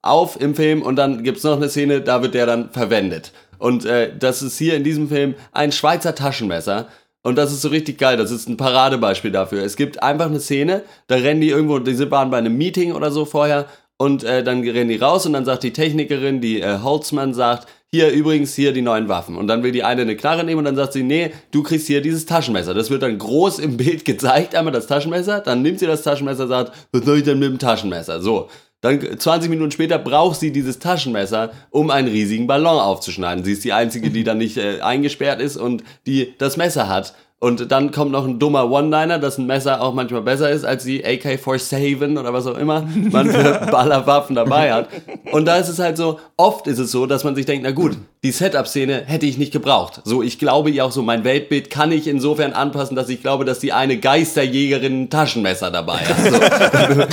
auf 0.04 0.38
im 0.38 0.54
Film 0.54 0.83
und 0.83 0.96
dann 0.96 1.24
gibt 1.24 1.38
es 1.38 1.44
noch 1.44 1.57
eine 1.57 1.68
Szene, 1.68 2.02
da 2.02 2.22
wird 2.22 2.35
der 2.35 2.46
dann 2.46 2.70
verwendet. 2.70 3.33
Und 3.64 3.87
äh, 3.87 4.12
das 4.14 4.42
ist 4.42 4.59
hier 4.59 4.77
in 4.77 4.85
diesem 4.85 5.09
Film 5.09 5.37
ein 5.53 5.72
Schweizer 5.72 6.14
Taschenmesser. 6.14 6.87
Und 7.22 7.37
das 7.37 7.50
ist 7.50 7.62
so 7.62 7.68
richtig 7.68 7.96
geil. 7.96 8.18
Das 8.18 8.31
ist 8.31 8.46
ein 8.46 8.59
Paradebeispiel 8.59 9.31
dafür. 9.31 9.64
Es 9.64 9.77
gibt 9.77 10.03
einfach 10.03 10.27
eine 10.27 10.38
Szene, 10.38 10.83
da 11.07 11.14
rennen 11.14 11.40
die 11.40 11.48
irgendwo, 11.48 11.79
diese 11.79 12.11
waren 12.11 12.31
bei 12.31 12.37
einem 12.37 12.59
Meeting 12.59 12.92
oder 12.92 13.11
so 13.11 13.24
vorher. 13.24 13.64
Und 13.96 14.22
äh, 14.22 14.44
dann 14.44 14.61
rennen 14.61 14.90
die 14.90 14.96
raus 14.96 15.24
und 15.24 15.33
dann 15.33 15.46
sagt 15.46 15.62
die 15.62 15.72
Technikerin, 15.72 16.42
die 16.42 16.61
äh, 16.61 16.81
Holzmann 16.83 17.33
sagt, 17.33 17.66
hier 17.90 18.11
übrigens 18.11 18.55
hier 18.55 18.72
die 18.72 18.83
neuen 18.83 19.09
Waffen. 19.09 19.37
Und 19.37 19.46
dann 19.46 19.62
will 19.62 19.72
die 19.72 19.83
eine 19.83 20.03
eine 20.03 20.14
Knarre 20.14 20.44
nehmen 20.44 20.59
und 20.59 20.66
dann 20.66 20.77
sagt 20.77 20.92
sie, 20.92 21.03
nee, 21.03 21.31
du 21.50 21.62
kriegst 21.62 21.87
hier 21.87 22.03
dieses 22.03 22.27
Taschenmesser. 22.27 22.74
Das 22.74 22.90
wird 22.90 23.03
dann 23.03 23.16
groß 23.16 23.61
im 23.61 23.79
Bild 23.79 24.05
gezeigt, 24.05 24.55
einmal 24.55 24.74
das 24.74 24.88
Taschenmesser, 24.88 25.40
dann 25.40 25.62
nimmt 25.62 25.79
sie 25.79 25.87
das 25.87 26.03
Taschenmesser, 26.03 26.42
und 26.42 26.48
sagt, 26.50 26.72
was 26.92 27.03
soll 27.07 27.16
ich 27.16 27.24
denn 27.24 27.38
mit 27.38 27.48
dem 27.48 27.59
Taschenmesser? 27.59 28.20
So. 28.20 28.50
Dann 28.84 29.00
20 29.18 29.48
Minuten 29.48 29.70
später 29.70 29.98
braucht 29.98 30.38
sie 30.38 30.52
dieses 30.52 30.78
Taschenmesser, 30.78 31.52
um 31.70 31.90
einen 31.90 32.06
riesigen 32.06 32.46
Ballon 32.46 32.78
aufzuschneiden. 32.78 33.42
Sie 33.42 33.52
ist 33.52 33.64
die 33.64 33.72
einzige, 33.72 34.10
die 34.10 34.24
dann 34.24 34.36
nicht 34.36 34.58
äh, 34.58 34.82
eingesperrt 34.82 35.40
ist 35.40 35.56
und 35.56 35.82
die 36.06 36.34
das 36.36 36.58
Messer 36.58 36.86
hat. 36.86 37.14
Und 37.44 37.70
dann 37.70 37.90
kommt 37.90 38.11
noch 38.11 38.26
ein 38.26 38.38
dummer 38.38 38.70
One-Liner, 38.70 39.18
dass 39.18 39.37
ein 39.37 39.44
Messer 39.44 39.83
auch 39.83 39.92
manchmal 39.92 40.22
besser 40.22 40.48
ist 40.48 40.64
als 40.64 40.85
die 40.85 41.04
AK-47 41.04 42.18
oder 42.18 42.33
was 42.33 42.46
auch 42.46 42.57
immer 42.57 42.88
man 43.11 43.28
für 43.28 43.66
Ballerwaffen 43.70 44.35
dabei 44.35 44.72
hat. 44.72 44.88
Und 45.30 45.44
da 45.44 45.57
ist 45.57 45.68
es 45.68 45.78
halt 45.78 45.98
so, 45.98 46.18
oft 46.38 46.66
ist 46.68 46.78
es 46.78 46.90
so, 46.90 47.04
dass 47.04 47.22
man 47.22 47.35
sich 47.35 47.44
denkt, 47.44 47.62
na 47.62 47.72
gut, 47.72 47.98
die 48.22 48.30
Setup-Szene 48.30 49.02
hätte 49.04 49.26
ich 49.26 49.37
nicht 49.37 49.52
gebraucht. 49.52 50.00
So, 50.04 50.22
ich 50.22 50.38
glaube 50.38 50.70
ja 50.70 50.85
auch 50.85 50.92
so, 50.92 51.02
mein 51.02 51.24
Weltbild 51.24 51.68
kann 51.68 51.92
ich 51.92 52.09
insofern 52.09 52.54
anpassen, 52.54 52.96
dass 52.96 53.11
ich 53.11 53.20
glaube, 53.20 53.44
dass 53.44 53.59
die 53.59 53.74
eine 53.74 53.98
Geisterjägerin 53.98 55.02
ein 55.02 55.11
Taschenmesser 55.11 55.70
dabei 55.70 55.98
hat. 55.98 57.04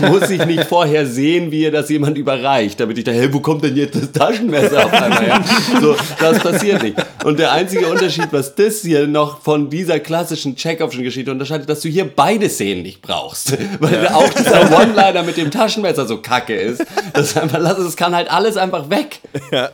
So, 0.00 0.06
muss 0.06 0.30
ich 0.30 0.46
nicht 0.46 0.66
vorher 0.66 1.06
sehen, 1.06 1.50
wie 1.50 1.62
ihr 1.62 1.72
das 1.72 1.88
jemand 1.88 2.16
überreicht, 2.16 2.78
damit 2.78 2.96
ich 2.98 3.02
da, 3.02 3.10
hey, 3.10 3.34
wo 3.34 3.40
kommt 3.40 3.64
denn 3.64 3.74
jetzt 3.74 3.96
das 3.96 4.12
Taschenmesser 4.12 4.84
auf 4.84 4.92
einmal 4.92 5.24
her? 5.24 5.44
So, 5.80 5.96
das 6.20 6.38
passiert 6.38 6.84
nicht. 6.84 6.96
Und 7.24 7.40
der 7.40 7.50
einzige 7.50 7.88
Unterschied, 7.88 8.28
was 8.30 8.54
das 8.54 8.82
hier 8.82 9.08
noch 9.08 9.40
von 9.40 9.72
dieser 9.80 9.98
klassischen 9.98 10.56
Chekhovschen 10.56 11.02
Geschichte 11.02 11.30
unterscheidet, 11.30 11.68
dass 11.68 11.80
du 11.80 11.88
hier 11.88 12.04
beide 12.04 12.48
Szenen 12.48 12.82
nicht 12.82 13.02
brauchst. 13.02 13.56
Weil 13.80 14.04
ja. 14.04 14.14
auch 14.14 14.28
dieser 14.28 14.70
One-Liner 14.70 15.22
mit 15.22 15.36
dem 15.36 15.50
Taschenmesser 15.50 16.06
so 16.06 16.20
kacke 16.20 16.54
ist. 16.54 16.84
Das 17.14 17.36
einfach, 17.36 17.58
das 17.58 17.96
kann 17.96 18.14
halt 18.14 18.30
alles 18.30 18.56
einfach 18.56 18.90
weg. 18.90 19.20
Ja 19.50 19.70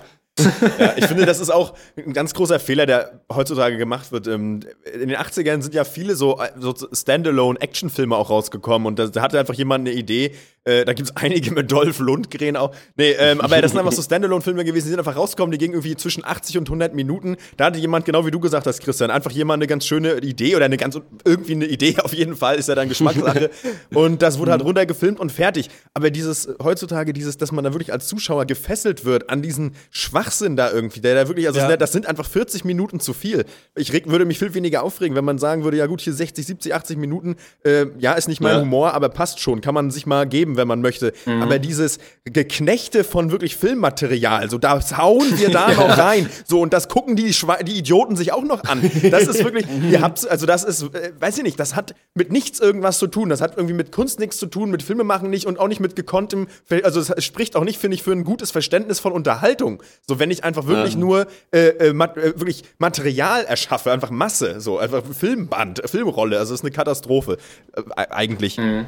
ja, 0.78 0.94
ich 0.96 1.06
finde, 1.06 1.24
das 1.24 1.40
ist 1.40 1.50
auch 1.50 1.74
ein 1.96 2.12
ganz 2.12 2.34
großer 2.34 2.60
Fehler, 2.60 2.86
der 2.86 3.20
heutzutage 3.32 3.78
gemacht 3.78 4.12
wird. 4.12 4.26
Ähm, 4.26 4.60
in 4.92 5.08
den 5.08 5.16
80ern 5.16 5.62
sind 5.62 5.74
ja 5.74 5.84
viele 5.84 6.14
so, 6.14 6.40
so 6.58 6.74
Standalone-Actionfilme 6.92 8.14
auch 8.14 8.30
rausgekommen 8.30 8.86
und 8.86 8.98
da 8.98 9.22
hatte 9.22 9.38
einfach 9.38 9.54
jemand 9.54 9.88
eine 9.88 9.96
Idee. 9.96 10.34
Äh, 10.66 10.85
da 10.85 10.94
gibt 10.94 11.09
es 11.09 11.16
einige 11.16 11.52
mit 11.52 11.70
Dolph 11.70 12.00
Lundgren 12.00 12.57
auch. 12.57 12.74
Nee, 12.96 13.12
ähm, 13.12 13.40
aber 13.40 13.62
das 13.62 13.70
sind 13.70 13.79
einfach 13.79 13.92
so 13.92 14.02
Standalone-Filme 14.07 14.64
gewesen, 14.64 14.87
die 14.87 14.90
sind 14.90 14.98
einfach 14.98 15.14
rausgekommen, 15.14 15.52
die 15.52 15.59
gingen 15.59 15.74
irgendwie 15.74 15.94
zwischen 15.94 16.24
80 16.24 16.59
und 16.59 16.68
100 16.68 16.92
Minuten. 16.92 17.37
Da 17.57 17.66
hatte 17.66 17.79
jemand, 17.79 18.05
genau 18.05 18.26
wie 18.26 18.33
du 18.33 18.40
gesagt 18.40 18.66
hast, 18.66 18.81
Christian, 18.81 19.12
einfach 19.12 19.31
jemand 19.31 19.62
eine 19.62 19.68
ganz 19.68 19.87
schöne 19.87 20.14
Idee 20.18 20.57
oder 20.57 20.64
eine 20.64 20.76
ganz, 20.76 20.98
irgendwie 21.24 21.52
eine 21.52 21.66
Idee, 21.66 21.96
auf 22.02 22.12
jeden 22.12 22.35
Fall, 22.35 22.57
ist 22.57 22.68
ja 22.68 22.74
dann 22.74 22.88
Geschmackssache. 22.88 23.50
und 23.94 24.22
das 24.22 24.38
wurde 24.40 24.50
halt 24.50 24.64
runtergefilmt 24.64 25.20
und 25.20 25.31
fertig. 25.31 25.70
Aber 25.94 26.11
dieses, 26.11 26.48
heutzutage, 26.61 27.12
dieses, 27.12 27.38
dass 27.38 27.52
man 27.52 27.62
da 27.62 27.72
wirklich 27.72 27.92
als 27.92 28.09
Zuschauer 28.09 28.44
gefesselt 28.44 29.05
wird 29.05 29.31
an 29.31 29.42
diesen 29.42 29.72
Schwachsinn 29.90 30.57
da 30.57 30.72
irgendwie, 30.72 31.00
der 31.00 31.14
da 31.14 31.29
wirklich, 31.29 31.46
also 31.46 31.61
ja. 31.61 31.76
das 31.76 31.92
sind 31.92 32.07
einfach 32.07 32.26
40 32.26 32.64
Minuten 32.64 32.98
zu 32.98 33.12
viel. 33.12 33.44
Ich 33.76 33.92
reg, 33.92 34.09
würde 34.09 34.24
mich 34.24 34.40
viel 34.40 34.52
weniger 34.55 34.83
aufregen, 34.83 35.16
wenn 35.16 35.24
man 35.24 35.38
sagen 35.38 35.62
würde, 35.62 35.76
ja 35.76 35.87
gut, 35.87 36.00
hier 36.00 36.12
60, 36.12 36.44
70, 36.44 36.74
80 36.74 36.98
Minuten, 36.98 37.37
äh, 37.64 37.87
ja, 37.98 38.14
ist 38.14 38.26
nicht 38.26 38.40
mein 38.40 38.57
ja. 38.57 38.61
Humor, 38.62 38.94
aber 38.94 39.11
passt 39.11 39.38
schon, 39.38 39.61
kann 39.61 39.74
man 39.74 39.92
sich 39.92 40.07
mal 40.07 40.26
geben, 40.26 40.55
wenn 40.56 40.68
man 40.68 40.80
möchte. 40.80 41.12
Mhm. 41.24 41.42
Aber 41.42 41.58
dieses 41.58 41.98
Geknechte 42.24 43.04
von 43.04 43.30
wirklich 43.30 43.56
Filmmaterial, 43.56 44.50
so 44.50 44.58
da 44.58 44.80
hauen 44.96 45.38
wir 45.38 45.50
da 45.50 45.72
noch 45.74 45.98
rein, 45.98 46.28
so 46.46 46.60
und 46.60 46.72
das 46.72 46.88
gucken 46.88 47.16
die, 47.16 47.34
die 47.66 47.78
Idioten 47.78 48.16
sich 48.16 48.32
auch 48.32 48.44
noch 48.44 48.64
an. 48.64 48.90
Das 49.10 49.26
ist 49.26 49.44
wirklich, 49.44 49.66
ihr 49.90 50.00
habt, 50.00 50.28
also 50.28 50.46
das 50.46 50.64
ist, 50.64 50.82
äh, 50.94 51.12
weiß 51.18 51.38
ich 51.38 51.44
nicht, 51.44 51.58
das 51.60 51.76
hat 51.76 51.94
mit 52.14 52.32
nichts 52.32 52.60
irgendwas 52.60 52.98
zu 52.98 53.06
tun. 53.06 53.28
Das 53.28 53.40
hat 53.40 53.56
irgendwie 53.56 53.74
mit 53.74 53.92
Kunst 53.92 54.20
nichts 54.20 54.38
zu 54.38 54.46
tun, 54.46 54.70
mit 54.70 54.82
Filmemachen 54.82 55.30
nicht 55.30 55.46
und 55.46 55.58
auch 55.58 55.68
nicht 55.68 55.80
mit 55.80 55.96
gekonntem, 55.96 56.46
also 56.82 57.00
es 57.00 57.24
spricht 57.24 57.56
auch 57.56 57.64
nicht, 57.64 57.78
finde 57.78 57.94
ich, 57.94 58.02
für 58.02 58.12
ein 58.12 58.24
gutes 58.24 58.50
Verständnis 58.50 59.00
von 59.00 59.12
Unterhaltung. 59.12 59.82
So 60.06 60.18
wenn 60.18 60.30
ich 60.30 60.44
einfach 60.44 60.66
wirklich 60.66 60.94
ähm. 60.94 61.00
nur 61.00 61.26
äh, 61.52 61.68
äh, 61.68 61.92
mat 61.92 62.16
äh, 62.16 62.38
wirklich 62.38 62.64
Material 62.78 63.44
erschaffe, 63.44 63.92
einfach 63.92 64.10
Masse, 64.10 64.60
so 64.60 64.78
einfach 64.78 65.02
Filmband, 65.04 65.82
Filmrolle, 65.86 66.38
also 66.38 66.54
es 66.54 66.60
ist 66.60 66.64
eine 66.64 66.72
Katastrophe 66.72 67.38
äh, 67.74 67.82
eigentlich. 68.10 68.58
Mhm. 68.58 68.86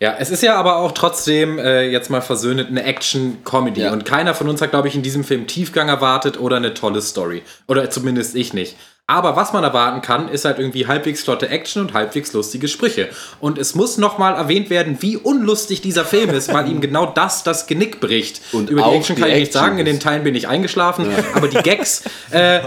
Ja, 0.00 0.16
es 0.18 0.30
ist 0.30 0.42
ja 0.42 0.56
aber 0.56 0.76
auch 0.76 0.92
trotzdem 0.92 1.58
äh, 1.58 1.88
jetzt 1.88 2.10
mal 2.10 2.20
versöhnt 2.20 2.68
eine 2.68 2.84
Action-Comedy. 2.84 3.82
Ja. 3.82 3.92
Und 3.92 4.04
keiner 4.04 4.34
von 4.34 4.48
uns 4.48 4.60
hat, 4.60 4.70
glaube 4.70 4.88
ich, 4.88 4.94
in 4.94 5.02
diesem 5.02 5.24
Film 5.24 5.46
Tiefgang 5.46 5.88
erwartet 5.88 6.38
oder 6.38 6.56
eine 6.56 6.74
tolle 6.74 7.02
Story. 7.02 7.42
Oder 7.66 7.90
zumindest 7.90 8.34
ich 8.34 8.52
nicht. 8.52 8.76
Aber 9.06 9.36
was 9.36 9.52
man 9.52 9.62
erwarten 9.62 10.00
kann, 10.00 10.28
ist 10.30 10.46
halt 10.46 10.58
irgendwie 10.58 10.86
halbwegs 10.86 11.22
flotte 11.22 11.50
Action 11.50 11.82
und 11.82 11.92
halbwegs 11.92 12.32
lustige 12.32 12.68
Sprüche. 12.68 13.10
Und 13.38 13.58
es 13.58 13.74
muss 13.74 13.98
nochmal 13.98 14.34
erwähnt 14.34 14.70
werden, 14.70 14.96
wie 15.00 15.18
unlustig 15.18 15.82
dieser 15.82 16.06
Film 16.06 16.30
ist, 16.30 16.52
weil 16.54 16.70
ihm 16.70 16.80
genau 16.82 17.06
das 17.06 17.42
das 17.42 17.66
Genick 17.66 18.00
bricht. 18.00 18.40
Und 18.52 18.70
Über 18.70 18.82
die 18.82 18.96
Action 18.96 19.16
die 19.16 19.22
kann 19.22 19.30
ich 19.30 19.36
nicht 19.36 19.48
Action 19.48 19.60
sagen, 19.60 19.78
in 19.78 19.84
den 19.84 20.00
Teilen 20.00 20.24
bin 20.24 20.34
ich 20.34 20.48
eingeschlafen. 20.48 21.06
Aber 21.34 21.48
die 21.48 21.58
Gags, 21.58 22.04
äh, 22.30 22.60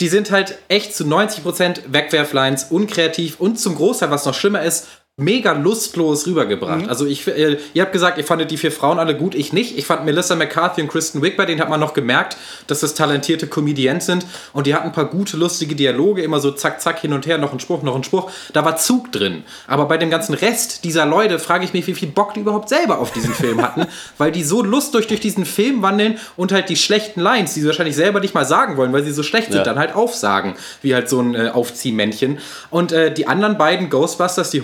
die 0.00 0.08
sind 0.08 0.32
halt 0.32 0.58
echt 0.66 0.96
zu 0.96 1.04
90% 1.04 1.82
Wegwerflines, 1.86 2.64
unkreativ 2.70 3.38
und 3.38 3.60
zum 3.60 3.76
Großteil, 3.76 4.10
was 4.10 4.26
noch 4.26 4.34
schlimmer 4.34 4.62
ist, 4.62 4.88
mega 5.16 5.52
lustlos 5.52 6.26
rübergebracht. 6.26 6.88
Also 6.88 7.06
ich, 7.06 7.28
äh, 7.28 7.56
ihr 7.72 7.82
habt 7.82 7.92
gesagt, 7.92 8.18
ihr 8.18 8.24
fandet 8.24 8.50
die 8.50 8.56
vier 8.56 8.72
Frauen 8.72 8.98
alle 8.98 9.16
gut, 9.16 9.36
ich 9.36 9.52
nicht. 9.52 9.78
Ich 9.78 9.86
fand 9.86 10.04
Melissa 10.04 10.34
McCarthy 10.34 10.82
und 10.82 10.88
Kristen 10.88 11.22
Wiig, 11.22 11.36
bei 11.36 11.46
denen 11.46 11.60
hat 11.60 11.68
man 11.68 11.78
noch 11.78 11.94
gemerkt, 11.94 12.36
dass 12.66 12.80
das 12.80 12.94
talentierte 12.94 13.46
Comedians 13.46 14.06
sind 14.06 14.26
und 14.52 14.66
die 14.66 14.74
hatten 14.74 14.86
ein 14.88 14.92
paar 14.92 15.04
gute, 15.04 15.36
lustige 15.36 15.76
Dialoge, 15.76 16.22
immer 16.22 16.40
so 16.40 16.50
zack, 16.50 16.80
zack, 16.80 16.98
hin 16.98 17.12
und 17.12 17.26
her, 17.26 17.38
noch 17.38 17.52
ein 17.52 17.60
Spruch, 17.60 17.84
noch 17.84 17.94
ein 17.94 18.02
Spruch. 18.02 18.28
Da 18.54 18.64
war 18.64 18.76
Zug 18.76 19.12
drin. 19.12 19.44
Aber 19.68 19.86
bei 19.86 19.98
dem 19.98 20.10
ganzen 20.10 20.34
Rest 20.34 20.82
dieser 20.82 21.06
Leute 21.06 21.38
frage 21.38 21.64
ich 21.64 21.72
mich, 21.72 21.86
wie 21.86 21.94
viel 21.94 22.08
Bock 22.08 22.34
die 22.34 22.40
überhaupt 22.40 22.68
selber 22.68 22.98
auf 22.98 23.12
diesen 23.12 23.34
Film 23.34 23.62
hatten, 23.62 23.86
weil 24.18 24.32
die 24.32 24.42
so 24.42 24.64
lustlos 24.64 25.06
durch 25.06 25.20
diesen 25.20 25.44
Film 25.44 25.80
wandeln 25.82 26.18
und 26.36 26.50
halt 26.50 26.68
die 26.68 26.76
schlechten 26.76 27.20
Lines, 27.20 27.54
die 27.54 27.60
sie 27.60 27.66
wahrscheinlich 27.68 27.94
selber 27.94 28.18
nicht 28.18 28.34
mal 28.34 28.44
sagen 28.44 28.76
wollen, 28.76 28.92
weil 28.92 29.04
sie 29.04 29.12
so 29.12 29.22
schlecht 29.22 29.52
sind, 29.52 29.58
Ja. 29.58 29.62
dann 29.62 29.78
halt 29.78 29.94
aufsagen, 29.94 30.54
wie 30.82 30.92
halt 30.92 31.08
so 31.08 31.20
ein 31.20 31.36
äh, 31.36 31.50
Aufziehmännchen. 31.50 32.38
Und 32.70 32.90
äh, 32.90 33.14
die 33.14 33.28
anderen 33.28 33.58
beiden 33.58 33.90
Ghostbusters, 33.90 34.50
die 34.50 34.62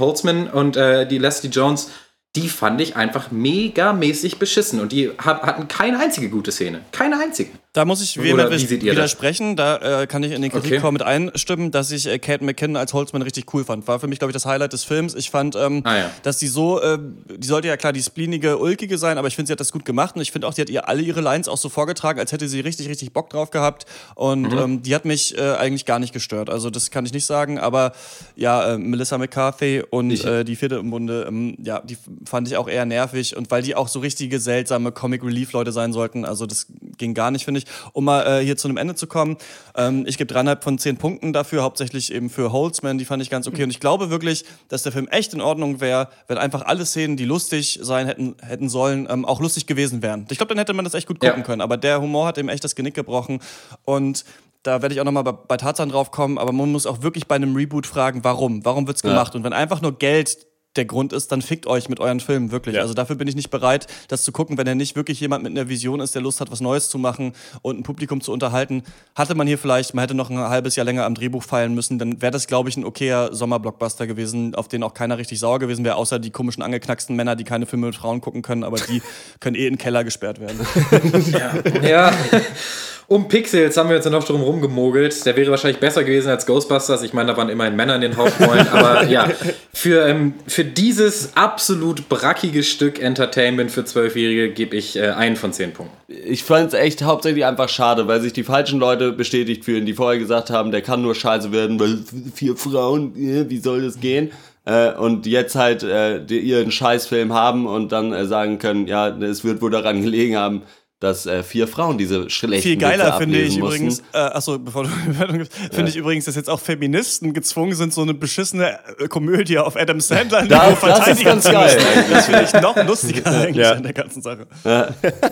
Und 0.49 0.77
äh, 0.77 1.07
die 1.07 1.19
Leslie 1.19 1.51
Jones, 1.51 1.91
die 2.37 2.49
fand 2.49 2.81
ich 2.81 2.97
einfach 2.97 3.31
megamäßig 3.31 4.39
beschissen 4.39 4.81
und 4.81 4.93
die 4.93 5.11
hat, 5.19 5.43
hatten 5.43 5.69
keine 5.69 5.99
einzige 5.99 6.31
gute 6.31 6.53
Szene. 6.53 6.83
Keine 6.93 7.19
einzige. 7.19 7.51
Da 7.73 7.85
muss 7.85 8.03
ich 8.03 8.19
Oder 8.19 8.51
wie 8.51 8.69
widersprechen. 8.83 9.55
Da 9.55 10.03
äh, 10.03 10.07
kann 10.09 10.25
ich 10.25 10.33
in 10.33 10.43
den 10.43 10.51
Kritikkorb 10.51 10.83
Okay. 10.87 10.93
mit 10.93 11.03
einstimmen, 11.03 11.71
dass 11.71 11.93
ich 11.93 12.07
äh, 12.09 12.19
Kate 12.19 12.43
McKinnon 12.45 12.75
als 12.77 12.93
Holzman 12.93 13.23
richtig 13.23 13.55
cool 13.55 13.65
fand. 13.65 13.87
War 13.87 14.01
für 14.01 14.09
mich, 14.09 14.19
glaube 14.19 14.31
ich, 14.31 14.35
das 14.35 14.45
Highlight 14.45 14.73
des 14.73 14.83
Films. 14.83 15.15
Ich 15.15 15.31
fand, 15.31 15.55
ähm, 15.55 15.83
Ah, 15.85 15.97
ja. 15.97 16.11
dass 16.25 16.39
die 16.39 16.49
so, 16.49 16.81
äh, 16.81 16.99
die 17.37 17.47
sollte 17.47 17.69
ja 17.69 17.77
klar 17.77 17.93
die 17.93 18.03
spleenige, 18.03 18.59
ulkige 18.59 18.99
sein, 18.99 19.19
aber 19.19 19.29
ich 19.29 19.37
finde, 19.37 19.47
sie 19.47 19.53
hat 19.53 19.61
das 19.61 19.71
gut 19.71 19.85
gemacht 19.85 20.17
und 20.17 20.23
ich 20.23 20.33
finde 20.33 20.49
auch, 20.49 20.53
sie 20.53 20.63
hat 20.63 20.69
ihr 20.69 20.89
alle 20.89 21.01
ihre 21.03 21.21
Lines 21.21 21.47
auch 21.47 21.59
so 21.59 21.69
vorgetragen, 21.69 22.19
als 22.19 22.33
hätte 22.33 22.49
sie 22.49 22.59
richtig, 22.59 22.89
richtig 22.89 23.13
Bock 23.13 23.31
drauf 23.31 23.51
gehabt. 23.53 23.87
Und 24.17 24.53
Mhm. 24.53 24.59
ähm, 24.59 24.83
die 24.83 24.93
hat 24.97 25.05
mich 25.05 25.39
äh, 25.39 25.53
eigentlich 25.53 25.85
gar 25.87 26.01
nicht 26.01 26.13
gestört. 26.13 26.51
Also 26.51 26.71
das 26.71 26.91
kann 26.91 27.07
ich 27.07 27.13
nicht 27.13 27.27
sagen, 27.27 27.61
aber 27.61 27.93
ja, 28.35 28.75
äh, 28.75 28.79
Melissa 28.79 29.17
McCarthy 29.17 29.85
und 29.89 30.25
äh, 30.25 30.45
die 30.45 30.57
vierte 30.57 30.75
im 30.75 30.91
Bunde, 30.91 31.25
ähm, 31.29 31.57
ja, 31.63 31.79
die 31.81 31.97
fand 32.25 32.49
ich 32.49 32.57
auch 32.57 32.69
eher 32.69 32.85
nervig 32.85 33.37
und 33.37 33.49
weil 33.53 33.63
die 33.63 33.77
auch 33.77 33.87
so 33.87 34.01
richtige 34.01 34.41
seltsame 34.41 34.91
Comic 34.91 35.23
Relief 35.23 35.53
Leute 35.53 35.71
sein 35.71 35.93
sollten, 35.93 36.25
also 36.25 36.47
das 36.47 36.67
ging 36.99 37.15
gar 37.15 37.31
nicht, 37.31 37.45
finde 37.45 37.59
ich. 37.59 37.60
Um 37.93 38.05
mal 38.05 38.41
äh, 38.41 38.45
hier 38.45 38.57
zu 38.57 38.69
einem 38.69 38.77
Ende 38.77 38.95
zu 38.95 39.07
kommen, 39.07 39.37
ähm, 39.77 40.05
ich 40.07 40.19
gebe 40.19 40.33
dreieinhalb 40.33 40.63
von 40.65 40.79
zehn 40.79 40.97
Punkten 40.97 41.33
dafür, 41.33 41.63
hauptsächlich 41.63 42.13
eben 42.13 42.31
für 42.31 42.53
Holtzman, 42.53 42.99
die 42.99 43.05
fand 43.05 43.23
ich 43.23 43.31
ganz 43.31 43.47
okay 43.47 43.65
und 43.65 43.71
ich 43.71 43.81
glaube 43.81 44.11
wirklich, 44.11 44.45
dass 44.69 44.83
der 44.83 44.93
Film 44.93 45.09
echt 45.09 45.35
in 45.35 45.41
Ordnung 45.41 45.81
wäre, 45.81 46.09
wenn 46.29 46.39
einfach 46.39 46.63
alle 46.63 46.87
Szenen, 46.87 47.17
die 47.17 47.25
lustig 47.25 47.79
sein 47.83 48.07
hätten, 48.07 48.37
hätten 48.43 48.69
sollen, 48.69 49.07
ähm, 49.11 49.25
auch 49.25 49.41
lustig 49.41 49.67
gewesen 49.67 50.03
wären. 50.03 50.27
Ich 50.31 50.39
glaube, 50.39 50.49
dann 50.49 50.59
hätte 50.59 50.73
man 50.73 50.85
das 50.85 50.95
echt 50.95 51.07
gut 51.07 51.21
gucken 51.21 51.39
Ja. 51.39 51.45
können, 51.45 51.61
aber 51.61 51.77
der 51.77 52.01
Humor 52.01 52.27
hat 52.27 52.39
ihm 52.39 52.49
echt 52.49 52.65
das 52.65 52.75
Genick 52.75 52.95
gebrochen 52.95 53.41
und 53.85 54.25
da 54.63 54.83
werde 54.83 54.95
ich 54.95 55.01
auch 55.01 55.05
nochmal 55.07 55.25
bei, 55.25 55.33
bei 55.33 55.57
Tarzan 55.57 55.89
drauf 55.89 56.11
kommen, 56.11 56.37
aber 56.37 56.53
man 56.53 56.71
muss 56.71 56.85
auch 56.87 57.03
wirklich 57.03 57.27
bei 57.27 57.35
einem 57.37 57.57
Reboot 57.57 57.87
fragen, 57.87 58.25
warum? 58.25 58.63
Warum 58.65 58.87
wird's 58.87 59.03
gemacht? 59.03 59.35
Und 59.35 59.43
wenn 59.43 59.55
einfach 59.55 59.81
nur 59.81 59.97
Geld 59.97 60.37
der 60.77 60.85
Grund 60.85 61.13
ist, 61.13 61.33
dann 61.33 61.43
fickt 61.43 61.67
euch 61.67 61.89
mit 61.89 61.99
euren 61.99 62.21
Filmen 62.21 62.53
wirklich. 62.53 62.77
Ja. 62.77 62.83
Also 62.83 62.95
dafür 62.95 63.17
bin 63.17 63.27
ich 63.27 63.35
nicht 63.35 63.51
bereit, 63.51 63.89
das 64.09 64.23
zu 64.23 64.31
gucken, 64.31 64.57
wenn 64.57 64.67
er 64.67 64.77
nicht 64.77 64.95
wirklich 64.95 65.19
jemand 65.21 65.43
mit 65.43 65.51
einer 65.51 65.69
Vision 65.69 66.01
ist, 66.01 66.15
der 66.15 66.23
Lust 66.23 66.41
hat, 66.41 66.51
was 66.51 66.61
Neues 66.61 66.89
zu 66.89 66.99
machen 66.99 67.33
und 67.63 67.79
ein 67.79 67.83
Publikum 67.83 68.21
zu 68.21 68.33
unterhalten. 68.33 68.85
Hatte 69.17 69.35
man 69.35 69.47
hier 69.47 69.59
vielleicht, 69.59 69.95
man 69.95 70.03
hätte 70.03 70.15
noch 70.15 70.31
ein 70.31 70.39
halbes 70.39 70.77
Jahr 70.77 70.85
länger 70.85 71.05
am 71.07 71.15
Drehbuch 71.15 71.43
feilen 71.43 71.75
müssen, 71.75 71.99
dann 71.99 72.23
wäre 72.23 72.31
das, 72.31 72.47
glaube 72.47 72.69
ich, 72.69 72.77
ein 72.77 72.85
okayer 72.85 73.35
Sommerblockbuster 73.35 74.07
gewesen, 74.07 74.55
auf 74.55 74.69
den 74.69 74.83
auch 74.85 74.95
keiner 74.95 75.19
richtig 75.19 75.41
sauer 75.41 75.59
gewesen 75.59 75.85
wäre, 75.85 75.97
außer 75.97 76.21
die 76.21 76.31
komischen 76.31 76.63
angeknacksten 76.63 77.17
Männer, 77.17 77.35
die 77.35 77.45
keine 77.45 77.67
Filme 77.67 77.87
mit 77.87 77.97
Frauen 77.97 78.21
gucken 78.21 78.43
können, 78.43 78.63
aber 78.63 78.77
die 78.77 79.03
können 79.41 79.57
eh 79.57 79.67
in 79.67 79.75
den 79.75 79.79
Keller 79.79 80.05
gesperrt 80.05 80.41
werden. 80.41 80.61
Ja. 81.83 82.13
Um 83.13 83.27
Pixels 83.27 83.77
haben 83.77 83.89
wir 83.89 83.97
uns 83.97 84.05
ja 84.05 84.11
noch 84.13 84.23
drum 84.23 84.41
rumgemogelt. 84.41 85.27
Der 85.27 85.35
wäre 85.35 85.51
wahrscheinlich 85.51 85.81
besser 85.81 86.05
gewesen 86.05 86.29
als 86.29 86.47
Ghostbusters. 86.47 87.03
Ich 87.03 87.13
meine, 87.13 87.33
da 87.33 87.37
waren 87.37 87.49
immerhin 87.49 87.75
Männer 87.75 87.97
in 87.97 88.03
den 88.03 88.17
Hauptrollen. 88.17 88.69
aber 88.73 89.05
ja, 89.09 89.29
für, 89.75 90.07
ähm, 90.07 90.35
für 90.47 90.65
dieses 90.65 91.37
absolut 91.37 92.09
brackige 92.09 92.63
Stück 92.63 93.03
Entertainment 93.03 93.73
für 93.73 93.85
Zwölfjährige 93.85 94.53
gebe 94.53 94.77
ich 94.77 94.95
äh, 94.95 95.09
einen 95.09 95.35
von 95.35 95.53
zehn 95.53 95.73
Punkten. 95.73 95.97
Ich 96.07 96.45
fand 96.45 96.69
es 96.69 96.75
echt 96.75 97.03
hauptsächlich 97.03 97.45
einfach 97.45 97.69
schade, 97.69 98.07
weil 98.07 98.21
sich 98.21 98.33
die 98.33 98.45
falschen 98.45 98.79
Leute 98.79 99.11
bestätigt 99.11 99.65
fühlen, 99.65 99.87
die 99.87 99.95
vorher 99.95 100.21
gesagt 100.21 100.51
haben, 100.51 100.71
der 100.71 100.83
kann 100.83 101.03
nur 101.03 101.17
scheiße 101.17 101.51
werden, 101.51 101.81
weil 101.81 101.99
vier 102.33 102.55
Frauen, 102.55 103.17
äh, 103.17 103.51
wie 103.51 103.59
soll 103.59 103.83
das 103.83 103.99
gehen? 103.99 104.31
Äh, 104.67 104.93
und 104.93 105.27
jetzt 105.27 105.57
halt 105.57 105.83
äh, 105.83 106.23
ihren 106.27 106.71
Scheißfilm 106.71 107.33
haben 107.33 107.67
und 107.67 107.91
dann 107.91 108.13
äh, 108.13 108.27
sagen 108.27 108.61
können, 108.61 108.87
ja, 108.87 109.09
es 109.09 109.43
wird 109.43 109.63
wohl 109.63 109.73
daran 109.73 110.01
gelegen 110.01 110.37
haben, 110.37 110.63
dass 111.01 111.25
äh, 111.27 111.43
vier 111.43 111.67
Frauen 111.67 111.97
diese 111.99 112.29
schlechten 112.31 112.63
Viel 112.69 112.77
geiler 112.77 113.17
finde 113.19 113.39
ich 113.39 113.59
mussten. 113.59 113.67
übrigens, 113.87 114.03
äh, 114.13 114.19
achso, 114.19 114.59
bevor 114.59 114.85
du 114.85 114.91
die 115.07 115.11
Bewertung 115.13 115.39
gibst, 115.39 115.53
finde 115.73 115.91
ich 115.91 115.97
übrigens, 115.97 116.27
dass 116.27 116.37
jetzt 116.37 116.51
auch 116.51 116.61
Feministen 116.61 117.33
gezwungen 117.33 117.75
sind, 117.75 117.93
so 117.95 118.03
eine 118.03 118.13
beschissene 118.15 118.79
äh, 118.99 119.09
Komödie 119.09 119.59
auf 119.59 119.77
Adam 119.77 119.99
Sandler 120.01 120.47
Das- 120.47 120.81
das 120.81 121.09
ist 121.09 121.25
ganz 121.25 121.45
geil. 121.45 121.79
Das 122.11 122.27
finde 122.27 122.43
ich 122.43 122.53
noch 122.63 122.77
lustiger 122.87 123.27
eigentlich 123.41 123.65
Ja. 123.67 123.73
an 123.73 123.83
der 123.83 123.95
ganzen 123.95 124.23
Sache. 124.23 124.47
Ja, 124.65 124.89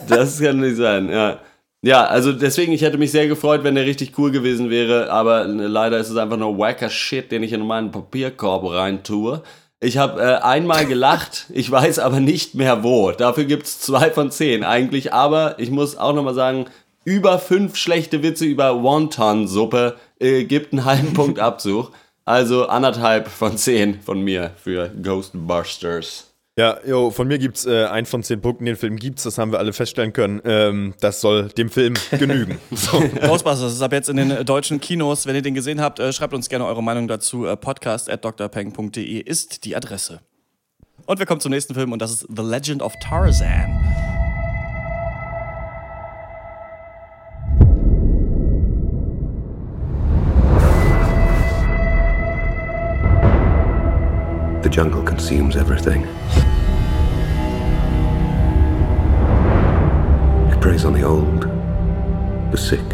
das 0.09 0.40
kann 0.40 0.59
nicht 0.61 0.76
sein, 0.76 1.09
ja. 1.11 1.38
Ja, 1.81 2.04
also 2.07 2.33
deswegen, 2.33 2.72
ich 2.72 2.83
hätte 2.83 2.98
mich 2.98 3.12
sehr 3.12 3.28
gefreut, 3.28 3.62
wenn 3.62 3.76
der 3.76 3.87
richtig 3.87 4.18
cool 4.18 4.33
gewesen 4.33 4.68
wäre, 4.68 5.11
aber 5.12 5.44
äh, 5.44 5.48
leider 5.48 5.98
ist 5.98 6.09
es 6.09 6.16
einfach 6.16 6.37
nur 6.37 6.59
wacker 6.59 6.88
Shit, 6.90 7.31
den 7.31 7.42
ich 7.44 7.52
in 7.52 7.64
meinen 7.64 7.92
Papierkorb 7.92 8.64
reintue. 8.70 9.42
Ich 9.81 9.97
habe 9.97 10.21
äh, 10.21 10.35
einmal 10.43 10.87
gelacht, 10.87 11.47
ich 11.51 11.71
weiß 11.71 12.01
aber 12.01 12.19
nicht 12.19 12.55
mehr 12.55 12.83
wo. 12.83 13.12
Dafür 13.12 13.45
gibt's 13.45 13.79
zwei 13.79 14.11
von 14.11 14.33
zehn 14.33 14.64
eigentlich, 14.64 15.12
aber 15.12 15.59
ich 15.59 15.71
muss 15.71 15.97
auch 15.97 16.12
nochmal 16.14 16.35
sagen, 16.35 16.67
über 17.05 17.38
fünf 17.38 17.77
schlechte 17.77 18.23
Witze 18.23 18.45
über 18.45 18.83
Wonton-Suppe 18.83 19.97
äh, 20.19 20.45
gibt 20.45 20.73
einen 20.73 20.85
halben 20.85 21.14
Punkt 21.14 21.38
Abzug. 21.38 21.93
Also 22.25 22.67
anderthalb 22.67 23.29
von 23.29 23.57
zehn 23.57 24.01
von 24.03 24.21
mir 24.21 24.51
für 24.62 24.91
Ghostbusters. 25.03 26.28
Ja, 26.59 26.77
jo, 26.85 27.12
von 27.12 27.29
mir 27.29 27.38
gibt's 27.38 27.66
äh, 27.66 27.85
ein 27.85 28.05
von 28.05 28.25
zehn 28.25 28.40
Punkten. 28.40 28.64
Den 28.64 28.75
Film 28.75 28.97
gibt's, 28.97 29.23
das 29.23 29.38
haben 29.38 29.53
wir 29.53 29.61
alle 29.61 29.73
feststellen 29.73 30.12
können. 30.12 30.42
Ähm, 30.44 30.92
das 30.99 31.21
soll 31.21 31.51
dem 31.51 31.71
Film 31.71 31.94
genügen. 32.18 32.59
so. 32.73 32.99
Ghostbusters 32.99 33.75
ist 33.75 33.81
ab 33.81 33.92
jetzt 33.92 34.09
in 34.09 34.16
den 34.16 34.33
äh, 34.33 34.44
deutschen 34.44 34.81
Kinos. 34.81 35.27
Wenn 35.27 35.37
ihr 35.37 35.42
den 35.42 35.55
gesehen 35.55 35.81
habt, 35.81 36.01
äh, 36.01 36.12
schreibt 36.12 36.35
uns 36.35 36.49
gerne 36.49 36.66
eure 36.66 36.83
Meinung 36.83 37.07
dazu. 37.07 37.47
Äh, 37.47 37.57
podcast 37.57 38.11
at 38.11 38.25
drpeng.de 38.25 39.21
ist 39.21 39.66
die 39.66 39.77
Adresse. 39.77 40.18
Und 41.07 41.21
wir 41.21 41.27
kommen 41.27 41.40
zum 41.40 41.53
nächsten 41.53 41.75
Film 41.75 41.92
und 41.92 42.03
das 42.03 42.11
ist 42.11 42.27
The 42.29 42.42
Legend 42.42 42.83
of 42.83 42.92
Tarzan. 43.01 44.08
The 54.62 54.68
jungle 54.68 55.03
consumes 55.05 55.57
everything. 55.57 56.03
It 60.53 60.61
preys 60.61 60.85
on 60.85 60.92
the 60.94 61.05
old, 61.05 61.42
the 62.51 62.59
sick, 62.59 62.87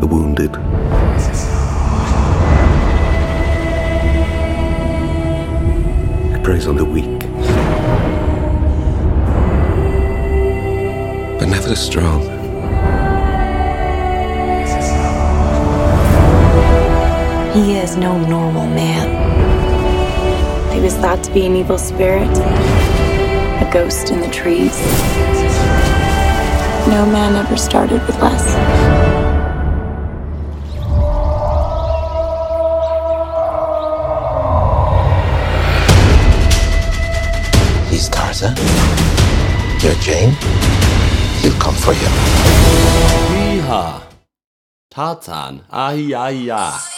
the 0.00 0.06
wounded. 0.06 0.52
It 6.34 6.42
preys 6.44 6.68
on 6.68 6.76
the 6.76 6.84
weak. 6.84 7.18
But 11.40 11.48
never 11.48 11.68
the 11.68 11.76
strong. 11.76 12.22
He 17.52 17.76
is 17.76 17.96
no 17.96 18.16
normal 18.28 18.66
man. 18.68 19.31
He 20.82 20.86
was 20.86 20.96
thought 20.96 21.22
to 21.22 21.30
be 21.32 21.46
an 21.46 21.54
evil 21.54 21.78
spirit, 21.78 22.28
a 22.28 23.70
ghost 23.72 24.10
in 24.10 24.18
the 24.18 24.28
trees. 24.30 24.76
No 26.88 27.06
man 27.06 27.36
ever 27.36 27.56
started 27.56 28.04
with 28.04 28.20
less. 28.20 28.42
He's 37.88 38.08
Tarzan. 38.08 38.56
You're 39.84 39.94
Jane. 40.02 40.34
He'll 41.42 41.60
come 41.60 41.76
for 41.76 41.92
you. 41.92 42.08
Iha. 43.38 44.02
Tarzan. 44.90 45.62
Ahi, 45.70 46.12
ahi, 46.12 46.46
ja. 46.46 46.91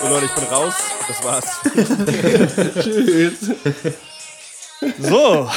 So 0.00 0.08
Leute, 0.08 0.26
ich 0.26 0.34
bin 0.34 0.44
raus. 0.44 0.74
Das 1.08 1.24
war's. 1.24 1.44
Tschüss. 2.84 3.50
So, 5.00 5.48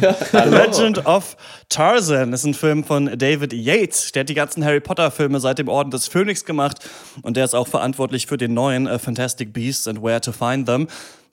Legend 0.32 1.06
of 1.06 1.36
Tarzan 1.70 2.32
ist 2.32 2.44
ein 2.44 2.52
Film 2.52 2.84
von 2.84 3.18
David 3.18 3.52
Yates. 3.52 4.12
Der 4.12 4.20
hat 4.20 4.28
die 4.28 4.34
ganzen 4.34 4.64
Harry 4.64 4.80
Potter-Filme 4.80 5.40
seit 5.40 5.58
dem 5.58 5.68
Orden 5.68 5.90
des 5.90 6.06
Phönix 6.06 6.44
gemacht 6.44 6.78
und 7.22 7.36
der 7.36 7.44
ist 7.44 7.54
auch 7.54 7.68
verantwortlich 7.68 8.26
für 8.26 8.36
den 8.36 8.52
neuen 8.52 8.86
uh, 8.86 8.98
Fantastic 8.98 9.52
Beasts 9.52 9.88
and 9.88 10.02
Where 10.02 10.20
to 10.20 10.32
Find 10.32 10.66
Them. 10.66 10.86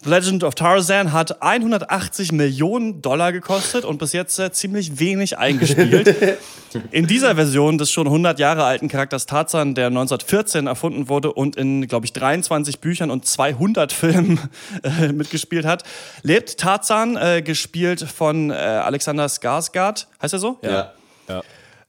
The 0.03 0.09
Legend 0.11 0.43
of 0.43 0.53
Tarzan 0.53 1.11
hat 1.11 1.41
180 1.41 2.31
Millionen 2.31 3.01
Dollar 3.01 3.31
gekostet 3.31 3.83
und 3.83 3.97
bis 3.97 4.13
jetzt 4.13 4.37
äh, 4.37 4.51
ziemlich 4.51 4.99
wenig 4.99 5.39
eingespielt. 5.39 6.15
In 6.91 7.07
dieser 7.07 7.35
Version 7.35 7.79
des 7.79 7.91
schon 7.91 8.05
100 8.05 8.37
Jahre 8.37 8.63
alten 8.63 8.89
Charakters 8.89 9.25
Tarzan, 9.25 9.73
der 9.73 9.87
1914 9.87 10.67
erfunden 10.67 11.09
wurde 11.09 11.33
und 11.33 11.55
in, 11.55 11.87
glaube 11.87 12.05
ich, 12.05 12.13
23 12.13 12.79
Büchern 12.79 13.09
und 13.09 13.25
200 13.25 13.91
Filmen 13.91 14.39
äh, 14.83 15.11
mitgespielt 15.11 15.65
hat, 15.65 15.83
lebt 16.21 16.59
Tarzan, 16.59 17.17
äh, 17.17 17.41
gespielt 17.41 18.01
von 18.01 18.51
äh, 18.51 18.53
Alexander 18.53 19.25
Skarsgård. 19.25 20.05
Heißt 20.21 20.33
er 20.33 20.39
so? 20.39 20.59
Ja. 20.61 20.93
ja 21.27 21.41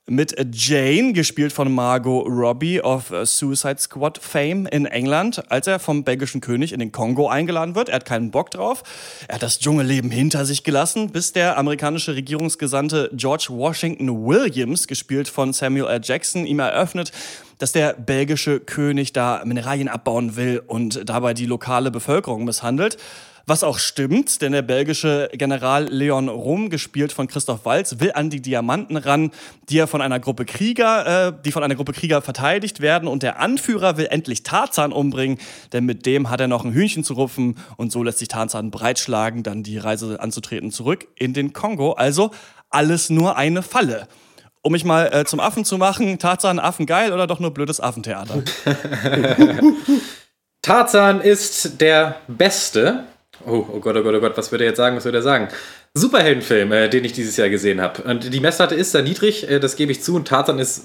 mit 0.09 0.35
Jane, 0.53 1.13
gespielt 1.13 1.53
von 1.53 1.73
Margot 1.73 2.27
Robbie 2.27 2.81
of 2.81 3.13
Suicide 3.25 3.79
Squad 3.79 4.19
Fame 4.19 4.67
in 4.67 4.87
England, 4.87 5.43
als 5.51 5.67
er 5.67 5.79
vom 5.79 6.05
belgischen 6.05 6.41
König 6.41 6.73
in 6.73 6.81
den 6.81 6.93
Kongo 6.93 7.29
eingeladen 7.29 7.75
wird. 7.75 7.89
Er 7.89 7.97
hat 7.97 8.05
keinen 8.05 8.31
Bock 8.31 8.51
drauf. 8.51 8.83
Er 9.29 9.37
hat 9.37 9.43
das 9.43 9.59
Dschungelleben 9.59 10.11
hinter 10.11 10.45
sich 10.47 10.65
gelassen, 10.65 11.11
bis 11.11 11.33
der 11.33 11.59
amerikanische 11.59 12.15
Regierungsgesandte 12.15 13.11
George 13.13 13.49
Washington 13.51 14.27
Williams, 14.27 14.87
gespielt 14.87 15.29
von 15.29 15.53
Samuel 15.53 15.87
L. 15.87 16.01
Jackson, 16.03 16.47
ihm 16.47 16.59
eröffnet, 16.59 17.13
dass 17.59 17.73
der 17.73 17.93
belgische 17.93 18.61
König 18.61 19.13
da 19.13 19.43
Mineralien 19.45 19.89
abbauen 19.89 20.37
will 20.37 20.63
und 20.67 21.09
dabei 21.09 21.35
die 21.35 21.47
lokale 21.47 21.91
Bevölkerung 21.91 22.45
misshandelt. 22.45 22.97
Was 23.49 23.65
auch 23.65 23.79
stimmt, 23.79 24.43
denn 24.43 24.53
der 24.53 24.61
belgische 24.61 25.31
General 25.33 25.87
Leon 25.87 26.29
Rum, 26.29 26.69
gespielt 26.69 27.13
von 27.13 27.29
Christoph 27.29 27.65
Walz, 27.65 27.99
will 27.99 28.13
an 28.13 28.29
die 28.29 28.43
Diamanten 28.43 28.99
ran, 28.99 29.31
die 29.71 29.79
er 29.79 29.87
von 29.87 30.03
einer 30.03 30.21
Gruppe 30.21 30.45
Krieger, 30.45 31.29
äh, 31.29 31.33
die 31.47 31.51
von 31.51 31.65
einer 31.65 31.75
Gruppe 31.75 31.95
Krieger 31.95 32.21
verteidigt 32.21 32.83
werden. 32.83 33.09
Und 33.09 33.23
der 33.23 33.41
Anführer 33.41 33.97
will 33.97 34.09
endlich 34.11 34.43
Tarzan 34.43 34.93
umbringen, 34.93 35.39
denn 35.73 35.87
mit 35.87 36.05
dem 36.05 36.29
hat 36.29 36.43
er 36.43 36.47
noch 36.47 36.63
ein 36.63 36.75
Hühnchen 36.75 37.05
zu 37.05 37.15
rupfen. 37.15 37.57
Und 37.79 37.91
so 37.91 38.03
lässt 38.03 38.19
sich 38.19 38.29
Tarzan 38.29 38.71
breitschlagen, 38.71 39.43
dann 39.43 39.63
die 39.63 39.79
Reise 39.79 40.21
anzutreten 40.21 40.71
zurück 40.71 41.09
in 41.15 41.33
den 41.33 41.55
Kongo. 41.55 41.93
Also 41.93 42.33
alles 42.69 43.09
nur 43.09 43.39
eine 43.39 43.63
Falle. 43.63 44.09
Um 44.61 44.73
mich 44.73 44.85
mal 44.85 45.07
äh, 45.11 45.25
zum 45.25 45.41
Affen 45.41 45.65
zu 45.65 45.79
machen, 45.79 46.19
Tarzan 46.19 46.59
Affen 46.59 46.85
geil 46.85 47.15
oder 47.15 47.27
doch 47.27 47.41
nur 47.41 47.55
blödes 47.55 47.81
Affentheater? 47.81 48.43
Tarzan 50.61 51.23
ist 51.23 51.81
der 51.81 52.17
beste 52.29 53.05
Oh, 53.47 53.67
oh 53.73 53.81
Gott, 53.81 53.97
oh 53.97 54.03
Gott, 54.03 54.15
oh 54.15 54.21
Gott, 54.21 54.37
was 54.37 54.51
würde 54.51 54.65
er 54.65 54.71
jetzt 54.71 54.79
sagen? 54.79 54.97
Was 54.97 55.05
würde 55.05 55.19
er 55.19 55.23
sagen? 55.23 55.49
Superheldenfilm, 55.95 56.73
äh, 56.73 56.89
den 56.89 57.05
ich 57.05 57.13
dieses 57.13 57.37
Jahr 57.37 57.49
gesehen 57.49 57.81
habe. 57.81 58.03
Und 58.03 58.33
die 58.33 58.41
Messlatte 58.41 58.75
ist 58.75 58.95
da 58.95 59.03
niedrig, 59.03 59.49
äh, 59.49 59.61
das 59.61 59.77
gebe 59.77 59.93
ich 59.93 60.03
zu. 60.03 60.17
Und 60.17 60.29
Tarzan 60.29 60.59
ist 60.59 60.85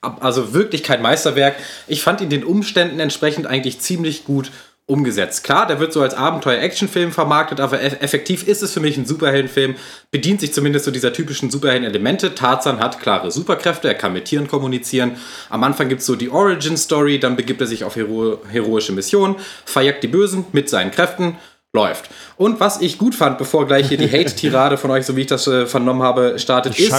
also 0.00 0.52
wirklich 0.52 0.82
kein 0.82 1.02
Meisterwerk. 1.02 1.56
Ich 1.86 2.02
fand 2.02 2.20
ihn 2.20 2.28
den 2.28 2.44
Umständen 2.44 3.00
entsprechend 3.00 3.46
eigentlich 3.46 3.80
ziemlich 3.80 4.24
gut 4.24 4.50
umgesetzt. 4.86 5.44
Klar, 5.44 5.66
der 5.66 5.80
wird 5.80 5.94
so 5.94 6.02
als 6.02 6.12
Abenteuer-Action-Film 6.12 7.10
vermarktet, 7.10 7.58
aber 7.58 7.80
effektiv 7.82 8.46
ist 8.46 8.62
es 8.62 8.74
für 8.74 8.80
mich 8.80 8.98
ein 8.98 9.06
Superheldenfilm, 9.06 9.76
bedient 10.10 10.42
sich 10.42 10.52
zumindest 10.52 10.84
so 10.84 10.90
dieser 10.90 11.14
typischen 11.14 11.50
Superhelden-Elemente. 11.50 12.34
Tarzan 12.34 12.80
hat 12.80 13.00
klare 13.00 13.30
Superkräfte, 13.30 13.88
er 13.88 13.94
kann 13.94 14.12
mit 14.12 14.26
Tieren 14.26 14.46
kommunizieren. 14.46 15.12
Am 15.48 15.64
Anfang 15.64 15.88
gibt 15.88 16.02
es 16.02 16.06
so 16.06 16.16
die 16.16 16.28
Origin-Story, 16.28 17.18
dann 17.18 17.34
begibt 17.34 17.62
er 17.62 17.66
sich 17.66 17.82
auf 17.84 17.96
hero 17.96 18.42
heroische 18.50 18.92
Missionen, 18.92 19.36
verjagt 19.64 20.02
die 20.02 20.08
Bösen 20.08 20.44
mit 20.52 20.68
seinen 20.68 20.90
Kräften 20.90 21.38
läuft. 21.74 22.08
Und 22.36 22.60
was 22.60 22.80
ich 22.80 22.98
gut 22.98 23.14
fand, 23.14 23.36
bevor 23.36 23.66
gleich 23.66 23.88
hier 23.88 23.98
die 23.98 24.08
Hate-Tirade 24.12 24.78
von 24.78 24.90
euch, 24.90 25.04
so 25.04 25.16
wie 25.16 25.22
ich 25.22 25.26
das 25.26 25.46
äh, 25.46 25.66
vernommen 25.66 26.02
habe, 26.02 26.38
startet, 26.38 26.78
ist, 26.78 26.92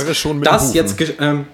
dass 0.43 0.73
jetzt 0.73 1.01
ähm, 1.19 1.47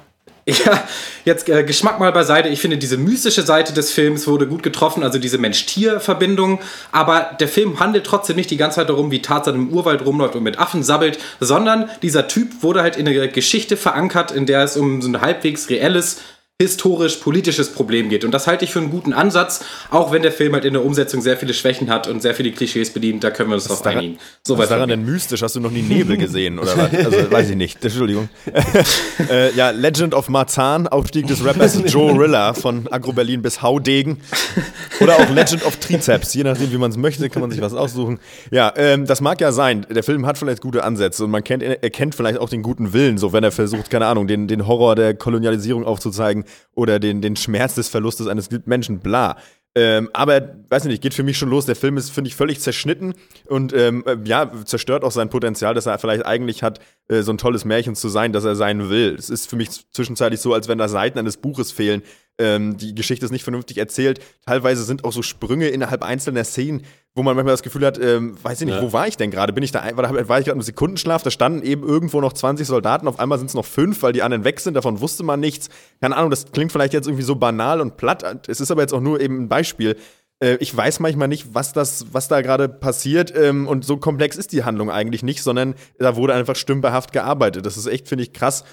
ja, 0.47 0.83
jetzt 1.23 1.47
äh, 1.49 1.63
Geschmack 1.63 1.99
mal 1.99 2.11
beiseite. 2.11 2.49
Ich 2.49 2.59
finde, 2.59 2.77
diese 2.77 2.97
mystische 2.97 3.43
Seite 3.43 3.73
des 3.73 3.91
Films 3.91 4.27
wurde 4.27 4.47
gut 4.47 4.63
getroffen, 4.63 5.03
also 5.03 5.19
diese 5.19 5.37
Mensch-Tier-Verbindung. 5.37 6.59
Aber 6.91 7.35
der 7.39 7.47
Film 7.47 7.79
handelt 7.79 8.05
trotzdem 8.05 8.37
nicht 8.37 8.49
die 8.49 8.57
ganze 8.57 8.77
Zeit 8.77 8.89
darum, 8.89 9.11
wie 9.11 9.21
Tarzan 9.21 9.53
im 9.53 9.69
Urwald 9.69 10.03
rumläuft 10.03 10.35
und 10.35 10.41
mit 10.41 10.57
Affen 10.57 10.81
sabbelt, 10.81 11.19
sondern 11.39 11.89
dieser 12.01 12.27
Typ 12.27 12.63
wurde 12.63 12.81
halt 12.81 12.97
in 12.97 13.07
eine 13.07 13.29
Geschichte 13.29 13.77
verankert, 13.77 14.31
in 14.31 14.47
der 14.47 14.63
es 14.63 14.77
um 14.77 15.01
so 15.03 15.09
ein 15.09 15.21
halbwegs 15.21 15.69
reelles 15.69 16.21
historisch-politisches 16.61 17.73
Problem 17.73 18.09
geht. 18.09 18.23
Und 18.23 18.31
das 18.31 18.47
halte 18.47 18.65
ich 18.65 18.71
für 18.71 18.79
einen 18.79 18.91
guten 18.91 19.13
Ansatz, 19.13 19.65
auch 19.89 20.11
wenn 20.11 20.21
der 20.21 20.31
Film 20.31 20.53
halt 20.53 20.63
in 20.63 20.73
der 20.73 20.85
Umsetzung 20.85 21.21
sehr 21.21 21.37
viele 21.37 21.53
Schwächen 21.53 21.89
hat 21.89 22.07
und 22.07 22.21
sehr 22.21 22.35
viele 22.35 22.51
Klischees 22.51 22.91
bedient, 22.91 23.23
da 23.23 23.31
können 23.31 23.49
wir 23.49 23.55
uns 23.55 23.65
drauf 23.65 23.85
einigen. 23.85 24.17
So 24.43 24.57
was 24.57 24.65
ist 24.65 24.71
daran 24.71 24.89
denn 24.89 25.03
mystisch? 25.03 25.41
Hast 25.41 25.55
du 25.55 25.59
noch 25.59 25.71
nie 25.71 25.81
Nebel 25.81 26.17
gesehen 26.25 26.59
oder 26.59 26.77
was? 26.77 27.05
Also 27.05 27.31
weiß 27.31 27.49
ich 27.49 27.55
nicht. 27.55 27.83
Entschuldigung. 27.83 28.29
äh, 29.29 29.53
ja, 29.55 29.71
Legend 29.71 30.13
of 30.13 30.29
Marzahn, 30.29 30.87
Aufstieg 30.87 31.27
des 31.27 31.43
Rappers 31.43 31.79
Joe 31.87 32.17
Rilla 32.17 32.53
von 32.53 32.87
Agro 32.91 33.11
Berlin 33.11 33.41
bis 33.41 33.61
Haudegen. 33.61 34.19
Oder 34.99 35.15
auch 35.15 35.29
Legend 35.29 35.65
of 35.65 35.77
Trizeps, 35.77 36.33
je 36.33 36.43
nachdem, 36.43 36.71
wie 36.71 36.77
man 36.77 36.91
es 36.91 36.97
möchte, 36.97 37.29
kann 37.29 37.41
man 37.41 37.49
sich 37.49 37.61
was 37.61 37.73
aussuchen. 37.73 38.19
Ja, 38.51 38.71
ähm, 38.75 39.07
das 39.07 39.19
mag 39.21 39.41
ja 39.41 39.51
sein. 39.51 39.85
Der 39.89 40.03
Film 40.03 40.27
hat 40.27 40.37
vielleicht 40.37 40.61
gute 40.61 40.83
Ansätze 40.83 41.25
und 41.25 41.31
man 41.31 41.43
kennt, 41.43 41.63
erkennt 41.63 42.13
vielleicht 42.13 42.37
auch 42.37 42.49
den 42.49 42.61
guten 42.61 42.93
Willen, 42.93 43.17
so 43.17 43.33
wenn 43.33 43.43
er 43.43 43.51
versucht, 43.51 43.89
keine 43.89 44.05
Ahnung, 44.05 44.27
den, 44.27 44.47
den 44.47 44.67
Horror 44.67 44.95
der 44.95 45.15
Kolonialisierung 45.15 45.85
aufzuzeigen 45.85 46.45
oder 46.73 46.99
den, 46.99 47.21
den 47.21 47.35
Schmerz 47.35 47.75
des 47.75 47.89
Verlustes 47.89 48.27
eines 48.27 48.49
Menschen, 48.65 48.99
bla. 48.99 49.37
Ähm, 49.73 50.09
aber, 50.11 50.55
weiß 50.67 50.83
nicht, 50.85 51.01
geht 51.01 51.13
für 51.13 51.23
mich 51.23 51.37
schon 51.37 51.49
los. 51.49 51.65
Der 51.65 51.77
Film 51.77 51.95
ist, 51.95 52.09
finde 52.09 52.27
ich, 52.27 52.35
völlig 52.35 52.59
zerschnitten 52.59 53.13
und 53.47 53.71
ähm, 53.71 54.03
äh, 54.05 54.17
ja, 54.25 54.51
zerstört 54.65 55.05
auch 55.05 55.11
sein 55.11 55.29
Potenzial, 55.29 55.73
dass 55.73 55.85
er 55.85 55.97
vielleicht 55.97 56.25
eigentlich 56.25 56.61
hat, 56.61 56.81
äh, 57.07 57.21
so 57.21 57.31
ein 57.31 57.37
tolles 57.37 57.63
Märchen 57.63 57.95
zu 57.95 58.09
sein, 58.09 58.33
dass 58.33 58.43
er 58.43 58.55
sein 58.55 58.89
will. 58.89 59.15
Es 59.17 59.29
ist 59.29 59.49
für 59.49 59.55
mich 59.55 59.69
zwischenzeitlich 59.91 60.41
so, 60.41 60.53
als 60.53 60.67
wenn 60.67 60.77
da 60.77 60.89
Seiten 60.89 61.19
eines 61.19 61.37
Buches 61.37 61.71
fehlen. 61.71 62.01
Ähm, 62.37 62.75
die 62.75 62.93
Geschichte 62.93 63.23
ist 63.23 63.31
nicht 63.31 63.43
vernünftig 63.43 63.77
erzählt. 63.77 64.19
Teilweise 64.45 64.83
sind 64.83 65.05
auch 65.05 65.13
so 65.13 65.21
Sprünge 65.21 65.69
innerhalb 65.69 66.03
einzelner 66.03 66.43
Szenen, 66.43 66.83
wo 67.13 67.23
man 67.23 67.35
manchmal 67.35 67.53
das 67.53 67.63
Gefühl 67.63 67.85
hat, 67.85 67.99
ähm, 67.99 68.37
weiß 68.41 68.61
ich 68.61 68.67
nicht, 68.67 68.75
ja. 68.75 68.81
wo 68.81 68.93
war 68.93 69.07
ich 69.07 69.17
denn 69.17 69.31
gerade? 69.31 69.51
Bin 69.51 69.63
ich 69.63 69.71
da, 69.71 69.85
war, 69.97 70.29
war 70.29 70.39
ich 70.39 70.45
gerade 70.45 70.57
im 70.57 70.61
Sekundenschlaf? 70.61 71.23
Da 71.23 71.31
standen 71.31 71.61
eben 71.63 71.83
irgendwo 71.83 72.21
noch 72.21 72.33
20 72.33 72.65
Soldaten, 72.65 73.07
auf 73.07 73.19
einmal 73.19 73.37
sind 73.37 73.47
es 73.47 73.53
noch 73.53 73.65
fünf, 73.65 74.01
weil 74.01 74.13
die 74.13 74.21
anderen 74.21 74.45
weg 74.45 74.59
sind, 74.59 74.75
davon 74.75 75.01
wusste 75.01 75.23
man 75.23 75.39
nichts. 75.39 75.69
Keine 75.99 76.15
Ahnung, 76.15 76.29
das 76.29 76.51
klingt 76.51 76.71
vielleicht 76.71 76.93
jetzt 76.93 77.07
irgendwie 77.07 77.23
so 77.23 77.35
banal 77.35 77.81
und 77.81 77.97
platt. 77.97 78.47
Es 78.47 78.61
ist 78.61 78.71
aber 78.71 78.81
jetzt 78.81 78.93
auch 78.93 79.01
nur 79.01 79.19
eben 79.19 79.43
ein 79.43 79.49
Beispiel. 79.49 79.97
Äh, 80.41 80.55
ich 80.61 80.75
weiß 80.75 81.01
manchmal 81.01 81.27
nicht, 81.27 81.53
was, 81.53 81.73
das, 81.73 82.07
was 82.13 82.29
da 82.29 82.41
gerade 82.41 82.69
passiert 82.69 83.33
ähm, 83.35 83.67
und 83.67 83.83
so 83.83 83.97
komplex 83.97 84.37
ist 84.37 84.53
die 84.53 84.63
Handlung 84.63 84.89
eigentlich 84.89 85.21
nicht, 85.21 85.43
sondern 85.43 85.75
da 85.99 86.15
wurde 86.15 86.33
einfach 86.33 86.55
stümperhaft 86.55 87.11
gearbeitet. 87.11 87.65
Das 87.65 87.75
ist 87.75 87.87
echt, 87.87 88.07
finde 88.07 88.23
ich, 88.23 88.31
krass 88.31 88.63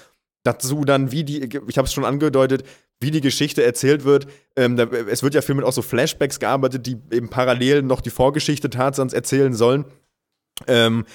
dazu 0.43 0.85
dann, 0.85 1.11
wie 1.11 1.23
die, 1.23 1.43
ich 1.67 1.77
habe 1.77 1.85
es 1.85 1.93
schon 1.93 2.05
angedeutet, 2.05 2.63
wie 2.99 3.11
die 3.11 3.21
Geschichte 3.21 3.63
erzählt 3.63 4.03
wird. 4.03 4.27
Ähm, 4.55 4.75
da, 4.75 4.83
es 4.83 5.23
wird 5.23 5.33
ja 5.33 5.41
viel 5.41 5.55
mit 5.55 5.65
auch 5.65 5.73
so 5.73 5.81
Flashbacks 5.81 6.39
gearbeitet, 6.39 6.85
die 6.85 6.97
eben 7.11 7.29
parallel 7.29 7.81
noch 7.81 8.01
die 8.01 8.09
Vorgeschichte 8.09 8.69
Tarzans 8.69 9.13
erzählen 9.13 9.53
sollen. 9.53 9.85
Ähm, 10.67 11.05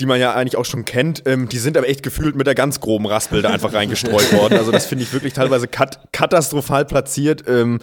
die 0.00 0.06
man 0.06 0.18
ja 0.18 0.34
eigentlich 0.34 0.56
auch 0.56 0.64
schon 0.64 0.84
kennt, 0.84 1.22
ähm, 1.26 1.48
die 1.48 1.58
sind 1.58 1.76
aber 1.76 1.88
echt 1.88 2.02
gefühlt 2.02 2.34
mit 2.34 2.48
der 2.48 2.56
ganz 2.56 2.80
groben 2.80 3.06
Raspel 3.06 3.42
da 3.42 3.50
einfach 3.50 3.72
reingestreut 3.72 4.32
worden. 4.32 4.58
Also 4.58 4.72
das 4.72 4.86
finde 4.86 5.04
ich 5.04 5.12
wirklich 5.12 5.34
teilweise 5.34 5.68
kat 5.68 6.08
katastrophal 6.12 6.84
platziert. 6.84 7.44
Ähm, 7.46 7.78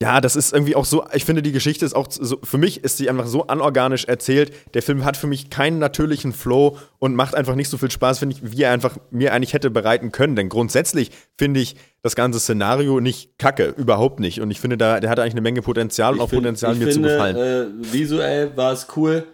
ja, 0.00 0.20
das 0.20 0.36
ist 0.36 0.52
irgendwie 0.52 0.76
auch 0.76 0.84
so, 0.84 1.04
ich 1.12 1.24
finde, 1.24 1.42
die 1.42 1.50
Geschichte 1.50 1.84
ist 1.84 1.94
auch 1.94 2.06
so, 2.08 2.38
für 2.44 2.56
mich 2.56 2.84
ist 2.84 2.98
sie 2.98 3.10
einfach 3.10 3.26
so 3.26 3.48
anorganisch 3.48 4.04
erzählt. 4.04 4.52
Der 4.74 4.82
Film 4.82 5.04
hat 5.04 5.16
für 5.16 5.26
mich 5.26 5.50
keinen 5.50 5.80
natürlichen 5.80 6.32
Flow 6.32 6.78
und 7.00 7.16
macht 7.16 7.34
einfach 7.34 7.56
nicht 7.56 7.68
so 7.68 7.78
viel 7.78 7.90
Spaß, 7.90 8.20
finde 8.20 8.36
ich, 8.36 8.52
wie 8.52 8.62
er 8.62 8.70
einfach 8.70 8.96
mir 9.10 9.32
eigentlich 9.32 9.54
hätte 9.54 9.70
bereiten 9.70 10.12
können. 10.12 10.36
Denn 10.36 10.48
grundsätzlich 10.48 11.10
finde 11.36 11.58
ich 11.58 11.74
das 12.02 12.14
ganze 12.14 12.38
Szenario 12.38 13.00
nicht 13.00 13.38
kacke, 13.38 13.74
überhaupt 13.76 14.20
nicht. 14.20 14.40
Und 14.40 14.52
ich 14.52 14.60
finde, 14.60 14.78
da, 14.78 15.00
der 15.00 15.10
hat 15.10 15.18
eigentlich 15.18 15.34
eine 15.34 15.40
Menge 15.40 15.62
Potenzial 15.62 16.14
und 16.14 16.20
auch 16.20 16.28
find, 16.28 16.42
Potenzial, 16.42 16.76
mir 16.76 16.86
finde, 16.86 17.08
zu 17.08 17.14
gefallen. 17.14 17.36
Äh, 17.36 17.92
visuell 17.92 18.56
war 18.56 18.72
es 18.72 18.86
cool 18.94 19.24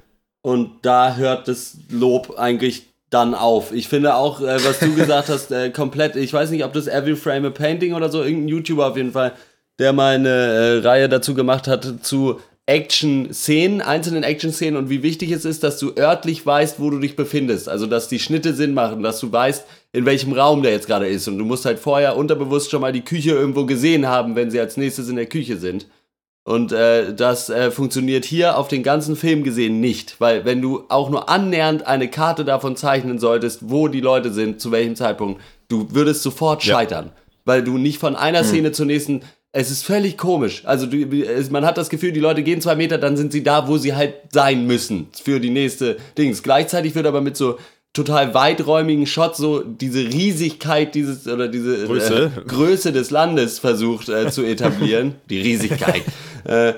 und 0.41 0.71
da 0.81 1.17
hört 1.17 1.47
das 1.47 1.77
Lob 1.91 2.39
eigentlich 2.39 2.95
dann 3.11 3.35
auf. 3.35 3.71
Ich 3.71 3.89
finde 3.89 4.15
auch, 4.15 4.41
äh, 4.41 4.65
was 4.65 4.79
du 4.79 4.95
gesagt 4.95 5.29
hast, 5.29 5.53
äh, 5.53 5.69
komplett, 5.69 6.17
ich 6.17 6.33
weiß 6.33 6.51
nicht, 6.51 6.65
ob 6.65 6.73
das 6.73 6.87
Every 6.87 7.17
Frame 7.17 7.45
a 7.45 7.51
Painting 7.51 7.93
oder 7.93 8.09
so, 8.09 8.23
irgendein 8.23 8.49
YouTuber 8.49 8.87
auf 8.87 8.97
jeden 8.97 9.13
Fall 9.13 9.35
der 9.79 9.93
mal 9.93 10.15
eine 10.15 10.29
äh, 10.29 10.79
Reihe 10.79 11.09
dazu 11.09 11.35
gemacht 11.35 11.67
hat 11.67 11.87
zu 12.03 12.41
Action-Szenen, 12.67 13.83
einzelnen 13.83 14.23
Action-Szenen 14.23 14.77
und 14.77 14.89
wie 14.89 15.03
wichtig 15.03 15.31
es 15.33 15.45
ist, 15.45 15.63
dass 15.63 15.79
du 15.79 15.93
örtlich 15.99 16.47
weißt, 16.47 16.81
wo 16.81 16.89
du 16.89 16.99
dich 16.99 17.15
befindest. 17.15 17.69
Also, 17.69 17.87
dass 17.87 18.09
die 18.09 18.19
Schnitte 18.19 18.55
Sinn 18.55 18.73
machen, 18.73 19.03
dass 19.03 19.21
du 19.21 19.31
weißt, 19.31 19.67
in 19.93 20.07
welchem 20.07 20.33
Raum 20.33 20.63
der 20.63 20.73
jetzt 20.73 20.87
gerade 20.87 21.07
ist. 21.07 21.29
Und 21.29 21.39
du 21.39 21.45
musst 21.45 21.67
halt 21.67 21.79
vorher 21.79 22.17
unterbewusst 22.17 22.71
schon 22.71 22.81
mal 22.81 22.93
die 22.93 23.05
Küche 23.05 23.33
irgendwo 23.33 23.67
gesehen 23.67 24.07
haben, 24.09 24.35
wenn 24.35 24.51
sie 24.51 24.61
als 24.61 24.79
nächstes 24.79 25.09
in 25.09 25.17
der 25.17 25.27
Küche 25.27 25.59
sind. 25.59 25.87
Und 26.47 26.73
äh, 26.73 27.15
das 27.15 27.49
äh, 27.49 27.71
funktioniert 27.71 28.25
hier 28.25 28.59
auf 28.59 28.69
den 28.69 28.83
ganzen 28.83 29.17
Film 29.17 29.45
gesehen 29.45 29.81
nicht, 29.81 30.21
weil 30.21 30.45
wenn 30.45 30.61
du 30.61 30.85
auch 30.91 31.09
nur 31.09 31.31
annähernd 31.31 31.87
eine 31.87 32.09
Karte 32.09 32.45
davon 32.45 32.77
zeichnen 32.77 33.19
solltest, 33.19 33.71
wo 33.71 33.89
die 33.89 34.03
Leute 34.03 34.31
sind, 34.31 34.61
zu 34.61 34.71
welchem 34.71 34.95
Zeitpunkt, 34.95 35.41
du 35.69 35.89
würdest 35.93 36.23
sofort 36.23 36.63
scheitern, 36.63 37.07
ja. 37.07 37.13
weil 37.47 37.65
du 37.65 37.79
nicht 37.79 37.99
von 37.99 38.15
einer 38.15 38.41
hm. 38.41 38.47
Szene 38.47 38.73
zur 38.73 38.85
nächsten 38.85 39.23
es 39.57 39.71
ist 39.71 39.85
völlig 39.85 40.19
komisch. 40.19 40.63
Also 40.65 40.87
du, 40.87 41.07
man 41.51 41.65
hat 41.65 41.79
das 41.79 41.89
Gefühl, 41.89 42.11
die 42.11 42.19
Leute 42.19 42.43
gehen 42.43 42.61
zwei 42.61 42.75
Meter, 42.75 42.99
dann 42.99 43.17
sind 43.17 43.33
sie 43.33 43.45
da, 43.45 43.69
wo 43.69 43.79
sie 43.79 43.95
halt 43.95 44.15
sein 44.33 44.67
müssen 44.67 45.07
für 45.13 45.39
die 45.39 45.51
nächste 45.51 45.97
Dings. 46.19 46.43
Gleichzeitig 46.43 46.97
wird 46.97 47.07
aber 47.07 47.21
mit 47.21 47.37
so 47.37 47.59
total 47.93 48.35
weiträumigen 48.35 49.07
Shots 49.07 49.39
so 49.39 49.63
diese 49.63 50.01
Riesigkeit 50.01 50.97
dieses 50.97 51.29
oder 51.29 51.47
diese 51.47 51.87
Größe, 51.87 52.33
äh, 52.37 52.41
Größe 52.49 52.93
des 52.93 53.13
Landes 53.13 53.61
versucht 53.61 54.09
äh, 54.09 54.29
zu 54.29 54.43
etablieren. 54.45 55.15
die 55.31 55.41
Riesigkeit. 55.41 56.03
äh, 56.43 56.73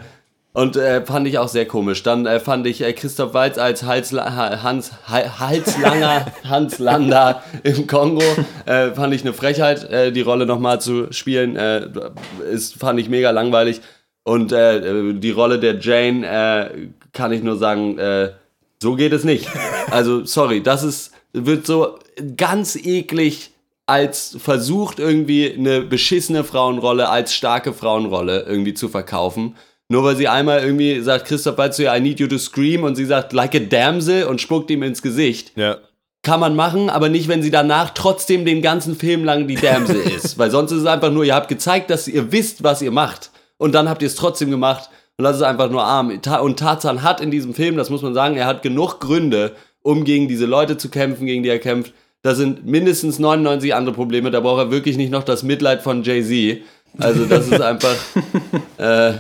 und 0.57 0.75
äh, 0.77 1.05
fand 1.05 1.29
ich 1.29 1.37
auch 1.37 1.49
sehr 1.49 1.67
komisch. 1.67 2.03
Dann 2.03 2.25
äh, 2.25 2.41
fand 2.41 2.67
ich 2.67 2.81
äh, 2.81 2.95
Christoph 2.95 3.35
Walz 3.35 3.59
als 3.59 3.83
Halsla 3.83 4.63
Hans, 4.63 4.91
Halslanger 5.07 6.33
Hans 6.49 6.79
Lander 6.79 7.43
im 7.63 7.87
Kongo. 7.87 8.25
Äh, 8.65 8.93
fand 8.93 9.13
ich 9.13 9.21
eine 9.21 9.35
Frechheit, 9.35 9.85
äh, 9.91 10.13
die 10.13 10.23
Rolle 10.23 10.47
nochmal 10.47 10.81
zu 10.81 11.13
spielen. 11.13 11.57
Äh, 11.57 11.91
ist, 12.51 12.79
fand 12.79 12.99
ich 12.99 13.11
mega 13.11 13.33
langweilig. 13.33 13.83
Und 14.23 14.51
äh, 14.51 15.13
die 15.13 15.31
Rolle 15.31 15.59
der 15.59 15.79
Jane 15.79 16.27
äh, 16.27 16.89
kann 17.13 17.33
ich 17.33 17.43
nur 17.43 17.59
sagen, 17.59 17.99
äh, 17.99 18.31
so 18.83 18.97
geht 18.97 19.13
es 19.13 19.25
nicht. 19.25 19.51
Also, 19.91 20.25
sorry, 20.25 20.63
das 20.63 20.85
ist, 20.85 21.13
wird 21.35 21.67
so 21.67 21.99
ganz 22.35 22.77
eklig 22.77 23.51
als 23.85 24.39
versucht, 24.41 25.01
irgendwie 25.01 25.53
eine 25.53 25.83
beschissene 25.83 26.45
Frauenrolle 26.45 27.11
als 27.11 27.35
starke 27.35 27.75
Frauenrolle 27.75 28.47
irgendwie 28.49 28.73
zu 28.73 28.89
verkaufen. 28.89 29.55
Nur 29.89 30.03
weil 30.03 30.17
sie 30.17 30.27
einmal 30.27 30.63
irgendwie 30.63 31.01
sagt, 31.01 31.27
Christoph 31.27 31.59
Waltz 31.59 31.77
zu 31.77 31.85
ihr, 31.85 31.95
I 31.95 32.01
need 32.01 32.19
you 32.19 32.27
to 32.27 32.39
scream 32.39 32.83
und 32.83 32.97
sie 32.97 33.05
sagt, 33.05 33.33
like 33.33 33.55
a 33.55 33.61
damsel 33.61 34.25
und 34.25 34.41
spuckt 34.41 34.71
ihm 34.71 34.83
ins 34.83 35.01
Gesicht. 35.01 35.53
Ja. 35.57 35.79
Kann 36.23 36.41
man 36.41 36.57
machen, 36.57 36.91
aber 36.91 37.09
nicht, 37.09 37.29
wenn 37.29 37.43
sie 37.43 37.53
danach 37.53 37.91
trotzdem 37.91 38.45
den 38.45 38.63
ganzen 38.63 38.97
Film 38.97 39.25
lang 39.25 39.47
die 39.47 39.55
Damsel 39.55 39.97
ist. 40.17 40.39
Weil 40.39 40.51
sonst 40.51 40.73
ist 40.73 40.81
es 40.81 40.87
einfach 40.87 41.13
nur, 41.13 41.25
ihr 41.25 41.37
habt 41.37 41.49
gezeigt, 41.49 41.89
dass 41.89 42.09
ihr 42.09 42.33
wisst, 42.33 42.65
was 42.65 42.83
ihr 42.83 42.91
macht. 42.91 43.31
Und 43.59 43.77
dann 43.77 43.89
habt 43.89 44.03
ihr 44.03 44.07
es 44.07 44.17
trotzdem 44.17 44.51
gemacht. 44.51 44.91
Und 45.19 45.25
das 45.25 45.37
ist 45.37 45.43
einfach 45.43 45.71
nur 45.71 45.85
arm. 45.85 46.11
Und 46.43 46.59
Tarzan 46.59 47.03
hat 47.03 47.21
in 47.21 47.31
diesem 47.31 47.55
Film, 47.55 47.77
das 47.77 47.91
muss 47.91 48.03
man 48.03 48.13
sagen, 48.13 48.37
er 48.37 48.47
hat 48.47 48.63
genug 48.63 48.99
Gründe, 48.99 49.55
um 49.83 50.05
gegen 50.05 50.27
diese 50.27 50.47
Leute 50.47 50.77
zu 50.77 50.89
kämpfen, 50.89 51.27
gegen 51.27 51.45
die 51.45 51.49
er 51.49 51.61
kämpft. 51.61 51.95
Da 52.23 52.35
sind 52.35 52.67
mindestens 52.67 53.21
99 53.21 53.73
andere 53.73 53.95
Probleme. 53.95 54.33
Da 54.33 54.41
braucht 54.41 54.59
er 54.59 54.71
wirklich 54.73 54.97
nicht 54.97 55.13
noch 55.13 55.23
das 55.23 55.45
Mitleid 55.45 55.81
von 55.83 56.03
Jay-Z. 56.03 56.63
Also 56.99 57.27
das 57.27 57.49
ist 57.49 57.61
einfach, 57.61 57.97
äh, 58.79 59.13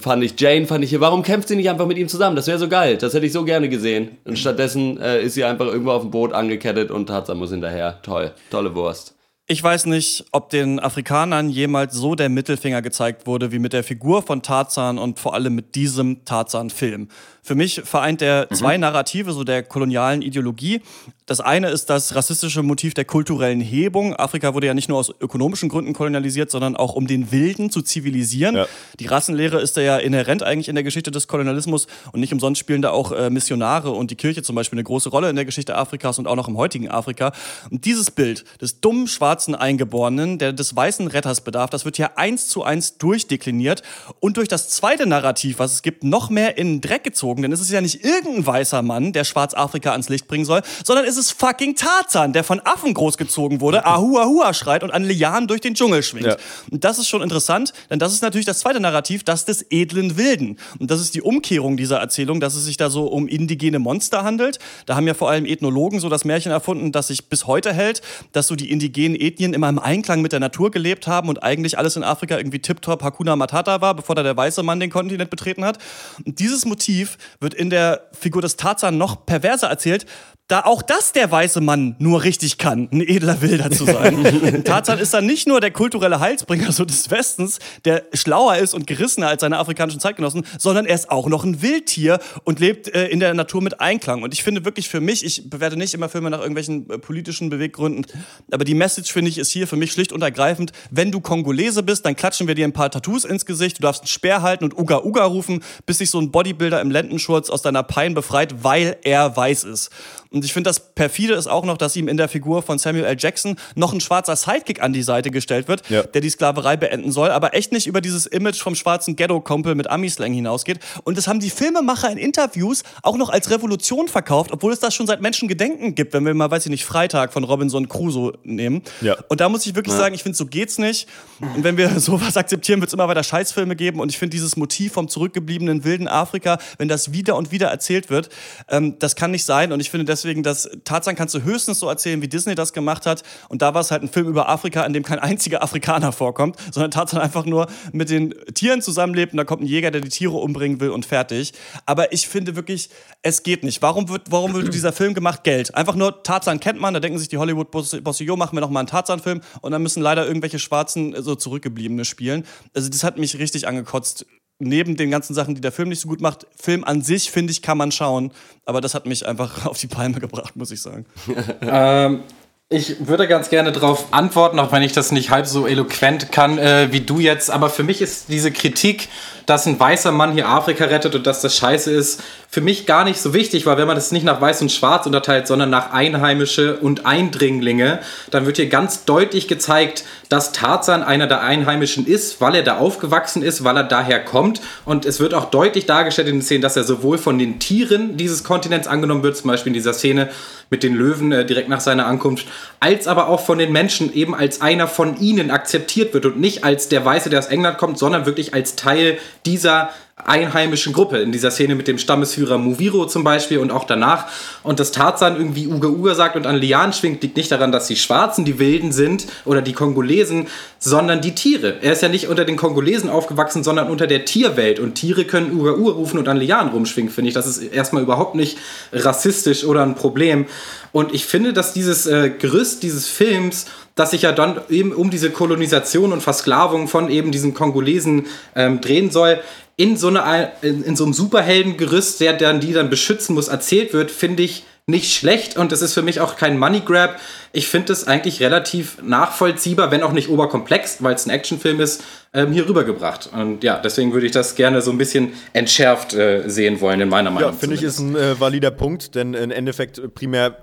fand 0.00 0.24
ich, 0.24 0.38
Jane 0.38 0.66
fand 0.66 0.84
ich 0.84 0.90
hier, 0.90 1.00
warum 1.00 1.22
kämpft 1.22 1.48
sie 1.48 1.56
nicht 1.56 1.70
einfach 1.70 1.86
mit 1.86 1.98
ihm 1.98 2.08
zusammen? 2.08 2.36
Das 2.36 2.46
wäre 2.46 2.58
so 2.58 2.68
geil, 2.68 2.96
das 2.96 3.14
hätte 3.14 3.26
ich 3.26 3.32
so 3.32 3.44
gerne 3.44 3.68
gesehen. 3.68 4.18
Und 4.24 4.38
stattdessen 4.38 4.98
äh, 5.00 5.22
ist 5.22 5.34
sie 5.34 5.44
einfach 5.44 5.66
irgendwo 5.66 5.92
auf 5.92 6.02
dem 6.02 6.10
Boot 6.10 6.32
angekettet 6.32 6.90
und 6.90 7.06
Tarzan 7.06 7.38
muss 7.38 7.50
hinterher. 7.50 8.00
Toll, 8.02 8.32
tolle 8.50 8.74
Wurst. 8.74 9.16
Ich 9.48 9.62
weiß 9.62 9.86
nicht, 9.86 10.24
ob 10.32 10.50
den 10.50 10.80
Afrikanern 10.80 11.50
jemals 11.50 11.94
so 11.94 12.16
der 12.16 12.28
Mittelfinger 12.28 12.82
gezeigt 12.82 13.28
wurde 13.28 13.52
wie 13.52 13.60
mit 13.60 13.72
der 13.72 13.84
Figur 13.84 14.22
von 14.22 14.42
Tarzan 14.42 14.98
und 14.98 15.20
vor 15.20 15.34
allem 15.34 15.54
mit 15.54 15.76
diesem 15.76 16.24
Tarzan-Film. 16.24 17.06
Für 17.46 17.54
mich 17.54 17.80
vereint 17.84 18.22
er 18.22 18.48
mhm. 18.50 18.54
zwei 18.56 18.76
Narrative 18.76 19.32
so 19.32 19.44
der 19.44 19.62
kolonialen 19.62 20.20
Ideologie. 20.20 20.80
Das 21.26 21.40
eine 21.40 21.70
ist 21.70 21.90
das 21.90 22.14
rassistische 22.16 22.64
Motiv 22.64 22.94
der 22.94 23.04
kulturellen 23.04 23.60
Hebung. 23.60 24.14
Afrika 24.14 24.52
wurde 24.54 24.66
ja 24.66 24.74
nicht 24.74 24.88
nur 24.88 24.98
aus 24.98 25.12
ökonomischen 25.20 25.68
Gründen 25.68 25.92
kolonialisiert, 25.92 26.50
sondern 26.52 26.76
auch 26.76 26.94
um 26.94 27.06
den 27.06 27.30
Wilden 27.30 27.70
zu 27.70 27.82
zivilisieren. 27.82 28.56
Ja. 28.56 28.66
Die 28.98 29.06
Rassenlehre 29.06 29.60
ist 29.60 29.76
ja 29.76 29.96
inhärent 29.96 30.42
eigentlich 30.42 30.68
in 30.68 30.74
der 30.74 30.84
Geschichte 30.84 31.12
des 31.12 31.28
Kolonialismus 31.28 31.86
und 32.12 32.18
nicht 32.18 32.32
umsonst 32.32 32.60
spielen 32.60 32.82
da 32.82 32.90
auch 32.90 33.12
äh, 33.12 33.30
Missionare 33.30 33.90
und 33.90 34.10
die 34.10 34.16
Kirche 34.16 34.42
zum 34.42 34.56
Beispiel 34.56 34.76
eine 34.76 34.84
große 34.84 35.08
Rolle 35.08 35.30
in 35.30 35.36
der 35.36 35.44
Geschichte 35.44 35.76
Afrikas 35.76 36.18
und 36.18 36.26
auch 36.26 36.36
noch 36.36 36.48
im 36.48 36.56
heutigen 36.56 36.88
Afrika. 36.88 37.32
Und 37.70 37.84
dieses 37.84 38.10
Bild 38.10 38.44
des 38.60 38.80
dummen 38.80 39.08
schwarzen 39.08 39.54
Eingeborenen, 39.54 40.38
der 40.38 40.52
des 40.52 40.74
weißen 40.74 41.08
Retters 41.08 41.40
bedarf, 41.40 41.70
das 41.70 41.84
wird 41.84 41.96
hier 41.96 42.18
eins 42.18 42.48
zu 42.48 42.62
eins 42.62 42.98
durchdekliniert 42.98 43.82
und 44.18 44.36
durch 44.36 44.48
das 44.48 44.68
zweite 44.68 45.06
Narrativ, 45.06 45.60
was 45.60 45.74
es 45.74 45.82
gibt, 45.82 46.04
noch 46.04 46.30
mehr 46.30 46.58
in 46.58 46.74
den 46.74 46.80
Dreck 46.80 47.02
gezogen. 47.02 47.35
Denn 47.42 47.52
es 47.52 47.60
ist 47.60 47.70
ja 47.70 47.80
nicht 47.80 48.04
irgendein 48.04 48.46
weißer 48.46 48.82
Mann, 48.82 49.12
der 49.12 49.24
Schwarzafrika 49.24 49.92
ans 49.92 50.08
Licht 50.08 50.28
bringen 50.28 50.44
soll, 50.44 50.62
sondern 50.84 51.04
es 51.04 51.16
ist 51.16 51.32
fucking 51.32 51.74
Tarzan, 51.74 52.32
der 52.32 52.44
von 52.44 52.60
Affen 52.64 52.94
großgezogen 52.94 53.60
wurde, 53.60 53.86
Ahua 53.86 54.26
Ahua 54.26 54.54
schreit 54.54 54.82
und 54.82 54.90
an 54.90 55.04
Lianen 55.04 55.48
durch 55.48 55.60
den 55.60 55.74
Dschungel 55.74 56.02
schwingt. 56.02 56.26
Ja. 56.26 56.36
Und 56.70 56.84
das 56.84 56.98
ist 56.98 57.08
schon 57.08 57.22
interessant, 57.22 57.72
denn 57.90 57.98
das 57.98 58.12
ist 58.12 58.22
natürlich 58.22 58.46
das 58.46 58.58
zweite 58.58 58.80
Narrativ, 58.80 59.24
das 59.24 59.44
des 59.44 59.66
edlen 59.70 60.16
Wilden. 60.16 60.58
Und 60.78 60.90
das 60.90 61.00
ist 61.00 61.14
die 61.14 61.22
Umkehrung 61.22 61.76
dieser 61.76 61.98
Erzählung, 61.98 62.40
dass 62.40 62.54
es 62.54 62.64
sich 62.64 62.76
da 62.76 62.90
so 62.90 63.06
um 63.06 63.28
indigene 63.28 63.78
Monster 63.78 64.24
handelt. 64.24 64.58
Da 64.86 64.96
haben 64.96 65.06
ja 65.06 65.14
vor 65.14 65.30
allem 65.30 65.46
Ethnologen 65.46 66.00
so 66.00 66.08
das 66.08 66.24
Märchen 66.24 66.52
erfunden, 66.52 66.92
das 66.92 67.08
sich 67.08 67.28
bis 67.28 67.46
heute 67.46 67.72
hält, 67.72 68.02
dass 68.32 68.46
so 68.46 68.56
die 68.56 68.70
indigenen 68.70 69.18
Ethnien 69.18 69.54
immer 69.54 69.68
im 69.68 69.78
Einklang 69.78 70.22
mit 70.22 70.32
der 70.32 70.40
Natur 70.40 70.70
gelebt 70.70 71.06
haben 71.06 71.28
und 71.28 71.42
eigentlich 71.42 71.78
alles 71.78 71.96
in 71.96 72.04
Afrika 72.04 72.36
irgendwie 72.36 72.58
tiptop 72.58 73.02
Hakuna 73.02 73.36
Matata 73.36 73.80
war, 73.80 73.94
bevor 73.94 74.14
da 74.14 74.22
der 74.22 74.36
weiße 74.36 74.62
Mann 74.62 74.80
den 74.80 74.90
Kontinent 74.90 75.30
betreten 75.30 75.64
hat. 75.64 75.78
Und 76.24 76.38
dieses 76.38 76.64
Motiv 76.64 77.18
wird 77.40 77.54
in 77.54 77.70
der 77.70 78.08
Figur 78.12 78.42
des 78.42 78.56
Tarzan 78.56 78.98
noch 78.98 79.26
perverser 79.26 79.68
erzählt, 79.68 80.06
da 80.48 80.60
auch 80.60 80.82
das 80.82 81.12
der 81.12 81.28
weiße 81.30 81.60
Mann 81.60 81.96
nur 81.98 82.22
richtig 82.22 82.56
kann, 82.56 82.88
ein 82.92 83.00
edler 83.00 83.42
Wilder 83.42 83.68
zu 83.70 83.84
sein. 83.84 84.62
Tarzan 84.64 85.00
ist 85.00 85.12
dann 85.12 85.26
nicht 85.26 85.48
nur 85.48 85.60
der 85.60 85.72
kulturelle 85.72 86.20
Heilsbringer 86.20 86.70
so 86.70 86.84
des 86.84 87.10
Westens, 87.10 87.58
der 87.84 88.04
schlauer 88.12 88.56
ist 88.56 88.72
und 88.72 88.86
gerissener 88.86 89.28
als 89.28 89.40
seine 89.40 89.58
afrikanischen 89.58 89.98
Zeitgenossen, 89.98 90.46
sondern 90.58 90.86
er 90.86 90.94
ist 90.94 91.10
auch 91.10 91.26
noch 91.28 91.42
ein 91.42 91.62
Wildtier 91.62 92.20
und 92.44 92.60
lebt 92.60 92.94
äh, 92.94 93.08
in 93.08 93.18
der 93.18 93.34
Natur 93.34 93.60
mit 93.60 93.80
Einklang. 93.80 94.22
Und 94.22 94.32
ich 94.34 94.44
finde 94.44 94.64
wirklich 94.64 94.88
für 94.88 95.00
mich, 95.00 95.24
ich 95.24 95.50
bewerte 95.50 95.76
nicht 95.76 95.94
immer 95.94 96.08
Filme 96.08 96.30
nach 96.30 96.38
irgendwelchen 96.38 96.88
äh, 96.90 96.98
politischen 96.98 97.50
Beweggründen, 97.50 98.06
aber 98.52 98.64
die 98.64 98.74
Message 98.74 99.12
finde 99.12 99.30
ich 99.30 99.38
ist 99.38 99.50
hier 99.50 99.66
für 99.66 99.76
mich 99.76 99.90
schlicht 99.90 100.12
und 100.12 100.22
ergreifend, 100.22 100.70
wenn 100.92 101.10
du 101.10 101.20
Kongolese 101.20 101.82
bist, 101.82 102.06
dann 102.06 102.14
klatschen 102.14 102.46
wir 102.46 102.54
dir 102.54 102.66
ein 102.66 102.72
paar 102.72 102.90
Tattoos 102.92 103.24
ins 103.24 103.46
Gesicht, 103.46 103.78
du 103.78 103.82
darfst 103.82 104.02
einen 104.02 104.08
Speer 104.08 104.42
halten 104.42 104.62
und 104.62 104.78
Uga 104.78 105.02
Uga 105.02 105.24
rufen, 105.24 105.64
bis 105.86 105.98
sich 105.98 106.10
so 106.10 106.20
ein 106.20 106.30
Bodybuilder 106.30 106.80
im 106.80 106.92
Lendenschurz 106.92 107.50
aus 107.50 107.62
deiner 107.62 107.82
Pein 107.82 108.14
befreit, 108.14 108.62
weil 108.62 108.96
er 109.02 109.36
weiß 109.36 109.64
ist. 109.64 109.90
Und 110.36 110.44
ich 110.44 110.52
finde, 110.52 110.68
das 110.68 110.80
perfide 110.94 111.34
ist 111.34 111.46
auch 111.46 111.64
noch, 111.64 111.78
dass 111.78 111.96
ihm 111.96 112.08
in 112.08 112.16
der 112.16 112.28
Figur 112.28 112.62
von 112.62 112.78
Samuel 112.78 113.04
L. 113.04 113.16
Jackson 113.18 113.56
noch 113.74 113.92
ein 113.92 114.00
schwarzer 114.00 114.36
Sidekick 114.36 114.82
an 114.82 114.92
die 114.92 115.02
Seite 115.02 115.30
gestellt 115.30 115.68
wird, 115.68 115.88
ja. 115.88 116.02
der 116.02 116.20
die 116.20 116.30
Sklaverei 116.30 116.76
beenden 116.76 117.12
soll, 117.12 117.30
aber 117.30 117.54
echt 117.54 117.72
nicht 117.72 117.86
über 117.86 118.00
dieses 118.00 118.26
Image 118.26 118.60
vom 118.60 118.74
schwarzen 118.74 119.16
Ghetto-Kumpel 119.16 119.74
mit 119.74 119.88
Ami-Slang 119.88 120.32
hinausgeht. 120.32 120.78
Und 121.04 121.18
das 121.18 121.28
haben 121.28 121.40
die 121.40 121.50
Filmemacher 121.50 122.10
in 122.10 122.18
Interviews 122.18 122.82
auch 123.02 123.16
noch 123.16 123.30
als 123.30 123.50
Revolution 123.50 124.08
verkauft, 124.08 124.52
obwohl 124.52 124.72
es 124.72 124.80
das 124.80 124.94
schon 124.94 125.06
seit 125.06 125.20
Menschengedenken 125.20 125.94
gibt, 125.94 126.12
wenn 126.12 126.24
wir 126.24 126.34
mal, 126.34 126.50
weiß 126.50 126.66
ich 126.66 126.70
nicht, 126.70 126.84
Freitag 126.84 127.32
von 127.32 127.44
Robinson 127.44 127.88
Crusoe 127.88 128.34
nehmen. 128.44 128.82
Ja. 129.00 129.16
Und 129.28 129.40
da 129.40 129.48
muss 129.48 129.66
ich 129.66 129.74
wirklich 129.74 129.94
ja. 129.94 130.00
sagen, 130.00 130.14
ich 130.14 130.22
finde, 130.22 130.36
so 130.36 130.46
geht's 130.46 130.78
nicht. 130.78 131.08
Und 131.40 131.64
wenn 131.64 131.76
wir 131.76 132.00
sowas 132.00 132.36
akzeptieren, 132.36 132.80
wird 132.80 132.88
es 132.88 132.94
immer 132.94 133.08
weiter 133.08 133.22
Scheißfilme 133.22 133.76
geben. 133.76 134.00
Und 134.00 134.10
ich 134.10 134.18
finde 134.18 134.34
dieses 134.34 134.56
Motiv 134.56 134.92
vom 134.92 135.08
zurückgebliebenen 135.08 135.84
wilden 135.84 136.08
Afrika, 136.08 136.58
wenn 136.78 136.88
das 136.88 137.12
wieder 137.12 137.36
und 137.36 137.52
wieder 137.52 137.68
erzählt 137.68 138.10
wird, 138.10 138.28
ähm, 138.68 138.98
das 138.98 139.16
kann 139.16 139.30
nicht 139.30 139.44
sein. 139.44 139.72
Und 139.72 139.80
ich 139.80 139.90
finde 139.90 140.04
deswegen 140.04 140.25
deswegen, 140.26 140.42
dass 140.42 140.68
Tarzan 140.84 141.14
kannst 141.14 141.34
du 141.34 141.42
höchstens 141.42 141.78
so 141.78 141.88
erzählen, 141.88 142.20
wie 142.20 142.28
Disney 142.28 142.54
das 142.54 142.72
gemacht 142.72 143.06
hat. 143.06 143.22
Und 143.48 143.62
da 143.62 143.74
war 143.74 143.80
es 143.80 143.90
halt 143.90 144.02
ein 144.02 144.08
Film 144.08 144.26
über 144.26 144.48
Afrika, 144.48 144.84
in 144.84 144.92
dem 144.92 145.04
kein 145.04 145.18
einziger 145.18 145.62
Afrikaner 145.62 146.10
vorkommt, 146.12 146.56
sondern 146.72 146.90
Tarzan 146.90 147.20
einfach 147.20 147.46
nur 147.46 147.68
mit 147.92 148.10
den 148.10 148.34
Tieren 148.54 148.82
zusammenlebt 148.82 149.32
und 149.32 149.36
da 149.38 149.44
kommt 149.44 149.62
ein 149.62 149.66
Jäger, 149.66 149.90
der 149.90 150.00
die 150.00 150.08
Tiere 150.08 150.36
umbringen 150.36 150.80
will 150.80 150.90
und 150.90 151.06
fertig. 151.06 151.52
Aber 151.86 152.12
ich 152.12 152.26
finde 152.26 152.56
wirklich, 152.56 152.90
es 153.22 153.44
geht 153.44 153.62
nicht. 153.62 153.82
Warum 153.82 154.08
wird, 154.08 154.30
warum 154.30 154.52
wird 154.54 154.74
dieser 154.74 154.92
Film 154.92 155.14
gemacht? 155.14 155.44
Geld. 155.44 155.74
Einfach 155.74 155.94
nur 155.94 156.22
Tarzan 156.24 156.58
kennt 156.58 156.80
man, 156.80 156.92
da 156.92 157.00
denken 157.00 157.18
sich 157.18 157.28
die 157.28 157.38
Hollywood-Bosse, 157.38 158.24
jo, 158.24 158.36
machen 158.36 158.56
wir 158.56 158.60
noch 158.60 158.70
mal 158.70 158.80
einen 158.80 158.88
Tarzan-Film 158.88 159.40
und 159.60 159.70
dann 159.70 159.82
müssen 159.82 160.02
leider 160.02 160.26
irgendwelche 160.26 160.58
Schwarzen, 160.58 161.14
so 161.22 161.36
zurückgebliebene 161.36 162.04
spielen. 162.04 162.44
Also 162.74 162.88
das 162.88 163.04
hat 163.04 163.16
mich 163.18 163.38
richtig 163.38 163.68
angekotzt 163.68 164.26
neben 164.58 164.96
den 164.96 165.10
ganzen 165.10 165.34
Sachen, 165.34 165.54
die 165.54 165.60
der 165.60 165.72
Film 165.72 165.88
nicht 165.88 166.00
so 166.00 166.08
gut 166.08 166.20
macht, 166.20 166.46
Film 166.56 166.84
an 166.84 167.02
sich, 167.02 167.30
finde 167.30 167.52
ich, 167.52 167.62
kann 167.62 167.78
man 167.78 167.92
schauen. 167.92 168.32
Aber 168.64 168.80
das 168.80 168.94
hat 168.94 169.06
mich 169.06 169.26
einfach 169.26 169.66
auf 169.66 169.78
die 169.78 169.86
Palme 169.86 170.20
gebracht, 170.20 170.56
muss 170.56 170.70
ich 170.70 170.80
sagen. 170.80 171.06
ähm, 171.60 172.22
ich 172.68 173.06
würde 173.06 173.28
ganz 173.28 173.48
gerne 173.48 173.70
darauf 173.70 174.12
antworten, 174.12 174.58
auch 174.58 174.72
wenn 174.72 174.82
ich 174.82 174.92
das 174.92 175.12
nicht 175.12 175.30
halb 175.30 175.46
so 175.46 175.68
eloquent 175.68 176.32
kann 176.32 176.58
äh, 176.58 176.88
wie 176.90 177.00
du 177.00 177.20
jetzt. 177.20 177.48
Aber 177.48 177.70
für 177.70 177.84
mich 177.84 178.02
ist 178.02 178.28
diese 178.28 178.50
Kritik, 178.50 179.08
dass 179.46 179.66
ein 179.66 179.78
weißer 179.78 180.12
Mann 180.12 180.32
hier 180.32 180.48
Afrika 180.48 180.84
rettet 180.84 181.14
und 181.14 181.26
dass 181.26 181.40
das 181.40 181.56
scheiße 181.56 181.90
ist, 181.90 182.22
für 182.48 182.60
mich 182.60 182.86
gar 182.86 183.04
nicht 183.04 183.20
so 183.20 183.34
wichtig, 183.34 183.66
weil 183.66 183.76
wenn 183.76 183.86
man 183.86 183.96
das 183.96 184.12
nicht 184.12 184.24
nach 184.24 184.40
Weiß 184.40 184.62
und 184.62 184.72
Schwarz 184.72 185.06
unterteilt, 185.06 185.46
sondern 185.46 185.70
nach 185.70 185.92
Einheimische 185.92 186.76
und 186.76 187.04
Eindringlinge, 187.04 188.00
dann 188.30 188.46
wird 188.46 188.56
hier 188.56 188.68
ganz 188.68 189.04
deutlich 189.04 189.46
gezeigt, 189.46 190.04
dass 190.28 190.52
Tarzan 190.52 191.02
einer 191.02 191.26
der 191.26 191.42
Einheimischen 191.42 192.06
ist, 192.06 192.40
weil 192.40 192.54
er 192.54 192.62
da 192.62 192.78
aufgewachsen 192.78 193.42
ist, 193.42 193.62
weil 193.62 193.76
er 193.76 193.84
daher 193.84 194.24
kommt. 194.24 194.60
Und 194.84 195.06
es 195.06 195.20
wird 195.20 195.34
auch 195.34 195.50
deutlich 195.50 195.86
dargestellt 195.86 196.28
in 196.28 196.36
den 196.36 196.42
Szenen, 196.42 196.62
dass 196.62 196.76
er 196.76 196.84
sowohl 196.84 197.18
von 197.18 197.38
den 197.38 197.58
Tieren 197.58 198.16
dieses 198.16 198.42
Kontinents 198.42 198.88
angenommen 198.88 199.22
wird, 199.22 199.36
zum 199.36 199.48
Beispiel 199.48 199.70
in 199.70 199.74
dieser 199.74 199.92
Szene 199.92 200.30
mit 200.70 200.82
den 200.82 200.94
Löwen 200.94 201.30
äh, 201.30 201.44
direkt 201.44 201.68
nach 201.68 201.80
seiner 201.80 202.06
Ankunft, 202.06 202.46
als 202.80 203.06
aber 203.06 203.28
auch 203.28 203.40
von 203.40 203.58
den 203.58 203.70
Menschen 203.70 204.12
eben 204.12 204.34
als 204.34 204.60
einer 204.60 204.88
von 204.88 205.20
ihnen 205.20 205.50
akzeptiert 205.50 206.12
wird 206.12 206.26
und 206.26 206.40
nicht 206.40 206.64
als 206.64 206.88
der 206.88 207.04
Weiße, 207.04 207.30
der 207.30 207.38
aus 207.38 207.46
England 207.46 207.78
kommt, 207.78 207.98
sondern 207.98 208.26
wirklich 208.26 208.52
als 208.52 208.74
Teil 208.74 209.18
dieser 209.46 209.90
einheimischen 210.16 210.94
Gruppe. 210.94 211.18
In 211.18 211.30
dieser 211.30 211.50
Szene 211.50 211.74
mit 211.74 211.88
dem 211.88 211.98
Stammesführer 211.98 212.56
Muviro 212.56 213.06
zum 213.06 213.22
Beispiel 213.22 213.58
und 213.58 213.70
auch 213.70 213.84
danach. 213.84 214.26
Und 214.62 214.80
dass 214.80 214.90
Tarzan 214.90 215.36
irgendwie 215.36 215.68
Uga 215.68 215.88
Uga 215.88 216.14
sagt 216.14 216.36
und 216.36 216.46
an 216.46 216.56
Lian 216.56 216.94
schwingt, 216.94 217.22
liegt 217.22 217.36
nicht 217.36 217.52
daran, 217.52 217.70
dass 217.70 217.86
die 217.86 217.96
Schwarzen 217.96 218.46
die 218.46 218.58
Wilden 218.58 218.92
sind 218.92 219.26
oder 219.44 219.60
die 219.60 219.74
Kongolesen, 219.74 220.46
sondern 220.78 221.20
die 221.20 221.34
Tiere. 221.34 221.76
Er 221.82 221.92
ist 221.92 222.02
ja 222.02 222.08
nicht 222.08 222.28
unter 222.28 222.46
den 222.46 222.56
Kongolesen 222.56 223.10
aufgewachsen, 223.10 223.62
sondern 223.62 223.90
unter 223.90 224.06
der 224.06 224.24
Tierwelt. 224.24 224.80
Und 224.80 224.94
Tiere 224.94 225.26
können 225.26 225.52
Uga 225.52 225.72
Uga 225.72 225.92
rufen 225.92 226.18
und 226.18 226.28
an 226.28 226.38
Lian 226.38 226.68
rumschwingen, 226.68 227.12
finde 227.12 227.28
ich. 227.28 227.34
Das 227.34 227.46
ist 227.46 227.58
erstmal 227.58 228.02
überhaupt 228.02 228.34
nicht 228.34 228.56
rassistisch 228.92 229.64
oder 229.64 229.82
ein 229.82 229.94
Problem. 229.94 230.46
Und 230.92 231.14
ich 231.14 231.26
finde, 231.26 231.52
dass 231.52 231.74
dieses 231.74 232.06
äh, 232.06 232.30
Gerüst 232.30 232.82
dieses 232.82 233.06
Films 233.06 233.66
das 233.96 234.12
sich 234.12 234.22
ja 234.22 234.30
dann 234.30 234.60
eben 234.68 234.92
um 234.92 235.10
diese 235.10 235.30
Kolonisation 235.30 236.12
und 236.12 236.22
Versklavung 236.22 236.86
von 236.86 237.10
eben 237.10 237.32
diesen 237.32 237.54
Kongolesen 237.54 238.26
ähm, 238.54 238.80
drehen 238.80 239.10
soll, 239.10 239.40
in 239.76 239.96
so, 239.96 240.08
eine, 240.08 240.52
in, 240.62 240.84
in 240.84 240.96
so 240.96 241.04
einem 241.04 241.12
Superheldengerüst, 241.12 242.20
der 242.20 242.34
dann 242.34 242.60
die 242.60 242.72
dann 242.72 242.88
beschützen 242.88 243.34
muss, 243.34 243.48
erzählt 243.48 243.92
wird, 243.92 244.10
finde 244.10 244.42
ich 244.42 244.64
nicht 244.88 245.12
schlecht 245.16 245.56
und 245.56 245.72
es 245.72 245.82
ist 245.82 245.94
für 245.94 246.02
mich 246.02 246.20
auch 246.20 246.36
kein 246.36 246.58
Money 246.58 246.80
Grab. 246.80 247.18
Ich 247.52 247.66
finde 247.66 247.92
es 247.92 248.06
eigentlich 248.06 248.40
relativ 248.40 249.02
nachvollziehbar, 249.02 249.90
wenn 249.90 250.02
auch 250.02 250.12
nicht 250.12 250.28
oberkomplex, 250.28 251.02
weil 251.02 251.14
es 251.14 251.26
ein 251.26 251.30
Actionfilm 251.30 251.80
ist, 251.80 252.04
ähm, 252.32 252.52
hier 252.52 252.68
rübergebracht. 252.68 253.30
Und 253.32 253.64
ja, 253.64 253.78
deswegen 253.78 254.12
würde 254.12 254.26
ich 254.26 254.32
das 254.32 254.54
gerne 254.54 254.82
so 254.82 254.92
ein 254.92 254.98
bisschen 254.98 255.32
entschärft 255.54 256.14
äh, 256.14 256.48
sehen 256.48 256.80
wollen, 256.80 257.00
in 257.00 257.08
meiner 257.08 257.32
Meinung. 257.32 257.50
Ja, 257.50 257.58
finde 257.58 257.74
ich, 257.74 257.82
ist 257.82 257.98
ein 257.98 258.14
äh, 258.14 258.38
valider 258.38 258.70
Punkt, 258.70 259.16
denn 259.16 259.34
im 259.34 259.50
Endeffekt 259.50 260.14
primär 260.14 260.56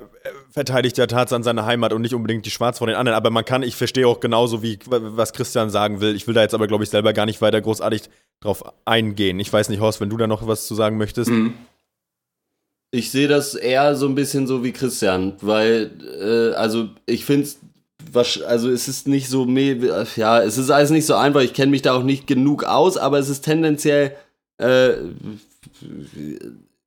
verteidigt 0.49 0.97
der 0.97 1.07
Tarzan 1.07 1.43
seine 1.43 1.65
Heimat 1.65 1.93
und 1.93 2.01
nicht 2.01 2.13
unbedingt 2.13 2.45
die 2.45 2.51
Schwarz 2.51 2.77
vor 2.77 2.87
den 2.87 2.95
anderen. 2.95 3.15
Aber 3.15 3.29
man 3.29 3.45
kann, 3.45 3.63
ich 3.63 3.75
verstehe 3.75 4.07
auch 4.07 4.19
genauso, 4.19 4.63
wie 4.63 4.79
was 4.87 5.33
Christian 5.33 5.69
sagen 5.69 6.01
will. 6.01 6.15
Ich 6.15 6.27
will 6.27 6.33
da 6.33 6.41
jetzt 6.41 6.53
aber, 6.53 6.67
glaube 6.67 6.83
ich, 6.83 6.89
selber 6.89 7.13
gar 7.13 7.25
nicht 7.25 7.41
weiter 7.41 7.61
großartig 7.61 8.09
drauf 8.39 8.63
eingehen. 8.85 9.39
Ich 9.39 9.51
weiß 9.51 9.69
nicht, 9.69 9.79
Horst, 9.79 10.01
wenn 10.01 10.09
du 10.09 10.17
da 10.17 10.27
noch 10.27 10.47
was 10.47 10.67
zu 10.67 10.75
sagen 10.75 10.97
möchtest. 10.97 11.29
Mhm. 11.29 11.53
Ich 12.91 13.09
sehe 13.09 13.27
das 13.27 13.55
eher 13.55 13.95
so 13.95 14.07
ein 14.07 14.15
bisschen 14.15 14.45
so 14.45 14.63
wie 14.63 14.71
Christian, 14.71 15.33
weil, 15.41 15.89
äh, 16.21 16.55
also 16.55 16.89
ich 17.07 17.25
finde 17.25 17.47
es, 17.47 17.59
also 18.43 18.69
es 18.69 18.87
ist 18.87 19.07
nicht 19.07 19.29
so, 19.29 19.47
ja, 19.47 20.43
es 20.43 20.59
ist 20.59 20.69
alles 20.69 20.91
nicht 20.91 21.07
so 21.07 21.15
einfach, 21.15 21.41
ich 21.41 21.53
kenne 21.53 21.71
mich 21.71 21.81
da 21.81 21.93
auch 21.93 22.03
nicht 22.03 22.27
genug 22.27 22.65
aus, 22.65 22.97
aber 22.97 23.17
es 23.17 23.29
ist 23.29 23.41
tendenziell, 23.41 24.15
äh, 24.59 24.93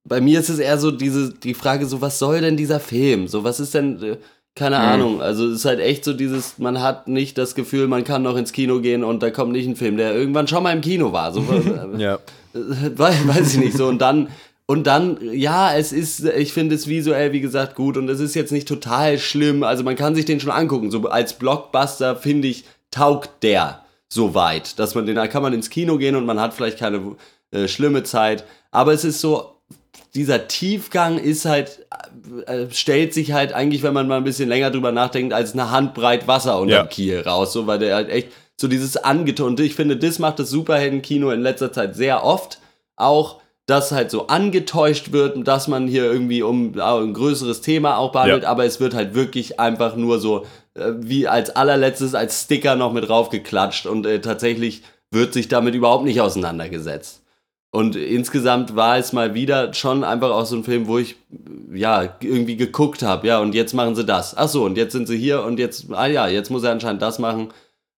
bei 0.09 0.21
mir 0.21 0.41
ist 0.41 0.49
es 0.49 0.59
eher 0.59 0.79
so 0.79 0.91
diese, 0.91 1.33
die 1.33 1.55
Frage 1.55 1.87
so, 1.87 2.01
was 2.01 2.19
soll 2.19 2.41
denn 2.41 2.57
dieser 2.57 2.81
Film? 2.81 3.29
So, 3.29 3.45
was 3.45 3.61
ist 3.61 3.75
denn, 3.75 4.03
äh, 4.03 4.17
keine 4.55 4.77
mhm. 4.77 4.85
Ahnung, 4.85 5.23
also 5.23 5.47
es 5.47 5.57
ist 5.57 5.65
halt 5.65 5.81
echt 5.81 6.05
so 6.05 6.13
dieses, 6.13 6.59
man 6.59 6.81
hat 6.81 7.09
nicht 7.09 7.37
das 7.39 7.55
Gefühl, 7.55 7.89
man 7.89 8.05
kann 8.05 8.23
noch 8.23 8.37
ins 8.37 8.53
Kino 8.53 8.81
gehen 8.81 9.05
und 9.05 9.23
da 9.23 9.31
kommt 9.31 9.53
nicht 9.53 9.67
ein 9.67 9.77
Film, 9.77 9.97
der 9.97 10.15
irgendwann 10.15 10.49
schon 10.49 10.63
mal 10.63 10.73
im 10.73 10.81
Kino 10.81 11.13
war. 11.13 11.33
So, 11.33 11.45
ja. 11.99 12.19
weiß, 12.53 13.29
weiß 13.29 13.55
ich 13.55 13.61
nicht 13.61 13.77
so. 13.77 13.87
Und 13.87 13.99
dann 13.99 14.29
und 14.69 14.89
dann, 14.89 15.19
ja, 15.21 15.77
es 15.77 15.93
ist, 15.93 16.25
ich 16.25 16.53
finde 16.53 16.75
es 16.75 16.89
visuell, 16.89 17.33
wie 17.33 17.41
gesagt, 17.41 17.77
gut 17.77 17.97
und 17.97 18.09
es 18.09 18.19
ist 18.19 18.35
jetzt 18.35 18.51
nicht 18.51 18.67
total 18.67 19.17
schlimm. 19.17 19.63
Also 19.63 19.85
man 19.85 19.95
kann 19.95 20.17
sich 20.17 20.25
den 20.25 20.41
schon 20.41 20.51
angucken. 20.51 20.91
So 20.91 21.09
als 21.09 21.35
Blockbuster, 21.35 22.17
finde 22.17 22.49
ich, 22.49 22.65
taugt 22.91 23.45
der 23.45 23.85
so 24.09 24.35
weit, 24.35 24.79
dass 24.81 24.97
man 24.97 25.07
den, 25.07 25.15
da 25.15 25.29
kann 25.29 25.43
man 25.43 25.53
ins 25.53 25.71
Kino 25.71 25.99
gehen 25.99 26.17
und 26.17 26.27
man 26.27 26.41
hat 26.41 26.53
vielleicht 26.53 26.79
keine 26.79 27.17
äh, 27.53 27.69
schlimme 27.69 28.03
Zeit. 28.03 28.45
Aber 28.73 28.93
es 28.93 29.05
ist 29.05 29.21
so, 29.21 29.56
dieser 30.15 30.49
Tiefgang 30.49 31.19
ist 31.19 31.45
halt, 31.45 31.87
äh, 32.47 32.67
stellt 32.71 33.15
sich 33.15 33.33
halt 33.33 33.53
eigentlich, 33.53 33.83
wenn 33.83 33.95
man 33.95 34.09
mal 34.09 34.17
ein 34.17 34.25
bisschen 34.25 34.49
länger 34.49 34.71
drüber 34.71 34.93
nachdenkt, 34.93 35.33
als 35.33 35.53
eine 35.53 35.71
Handbreit 35.71 36.27
Wasser 36.27 36.59
unter 36.59 36.75
ja. 36.75 36.87
Kiel 36.87 37.21
raus, 37.21 37.53
so, 37.53 37.67
weil 37.67 37.79
der 37.79 37.95
halt 37.95 38.09
echt 38.11 38.29
so 38.59 38.69
dieses 38.69 38.97
angetonte, 38.97 39.63
ich 39.63 39.75
finde, 39.75 39.97
das 39.97 40.19
macht 40.19 40.39
das 40.39 40.51
Superheldenkino 40.51 41.31
in 41.31 41.43
letzter 41.43 41.73
Zeit 41.73 41.95
sehr 41.95 42.25
oft. 42.25 42.59
Auch, 42.97 43.43
dass 43.67 43.93
halt 43.93 44.11
so 44.11 44.29
angetäuscht 44.29 45.13
wird, 45.13 45.47
dass 45.47 45.69
man 45.69 45.87
hier 45.87 46.05
irgendwie 46.05 46.43
um 46.43 46.79
ein 46.79 47.13
größeres 47.13 47.61
Thema 47.61 47.99
auch 47.99 48.13
behandelt, 48.13 48.45
ja. 48.45 48.49
aber 48.49 48.65
es 48.65 48.81
wird 48.81 48.95
halt 48.95 49.15
wirklich 49.15 49.61
einfach 49.61 49.97
nur 49.97 50.19
so 50.21 50.47
äh, 50.75 50.93
wie 50.99 51.29
als 51.29 51.51
allerletztes 51.51 52.15
als 52.15 52.45
Sticker 52.45 52.77
noch 52.77 52.93
mit 52.93 53.09
draufgeklatscht 53.09 53.87
und 53.87 54.07
äh, 54.07 54.21
tatsächlich 54.21 54.83
wird 55.11 55.33
sich 55.33 55.49
damit 55.49 55.75
überhaupt 55.75 56.05
nicht 56.05 56.21
auseinandergesetzt. 56.21 57.23
Und 57.77 57.95
insgesamt 57.95 58.75
war 58.75 58.97
es 58.97 59.13
mal 59.13 59.35
wieder 59.35 59.75
schon 59.75 60.03
einfach 60.03 60.31
auch 60.31 60.47
so 60.47 60.57
ein 60.57 60.65
Film, 60.65 60.87
wo 60.87 60.97
ich 60.97 61.17
ja 61.75 62.09
irgendwie 62.21 62.57
geguckt 62.57 63.03
habe, 63.03 63.27
ja, 63.27 63.39
und 63.39 63.55
jetzt 63.55 63.75
machen 63.75 63.95
sie 63.95 64.07
das. 64.07 64.35
Ach 64.35 64.49
so, 64.49 64.65
und 64.65 64.79
jetzt 64.79 64.93
sind 64.93 65.07
sie 65.07 65.19
hier 65.19 65.43
und 65.43 65.59
jetzt, 65.59 65.93
ah 65.93 66.07
ja, 66.07 66.27
jetzt 66.27 66.51
muss 66.51 66.65
er 66.65 66.73
anscheinend 66.73 67.03
das 67.03 67.19
machen. 67.19 67.49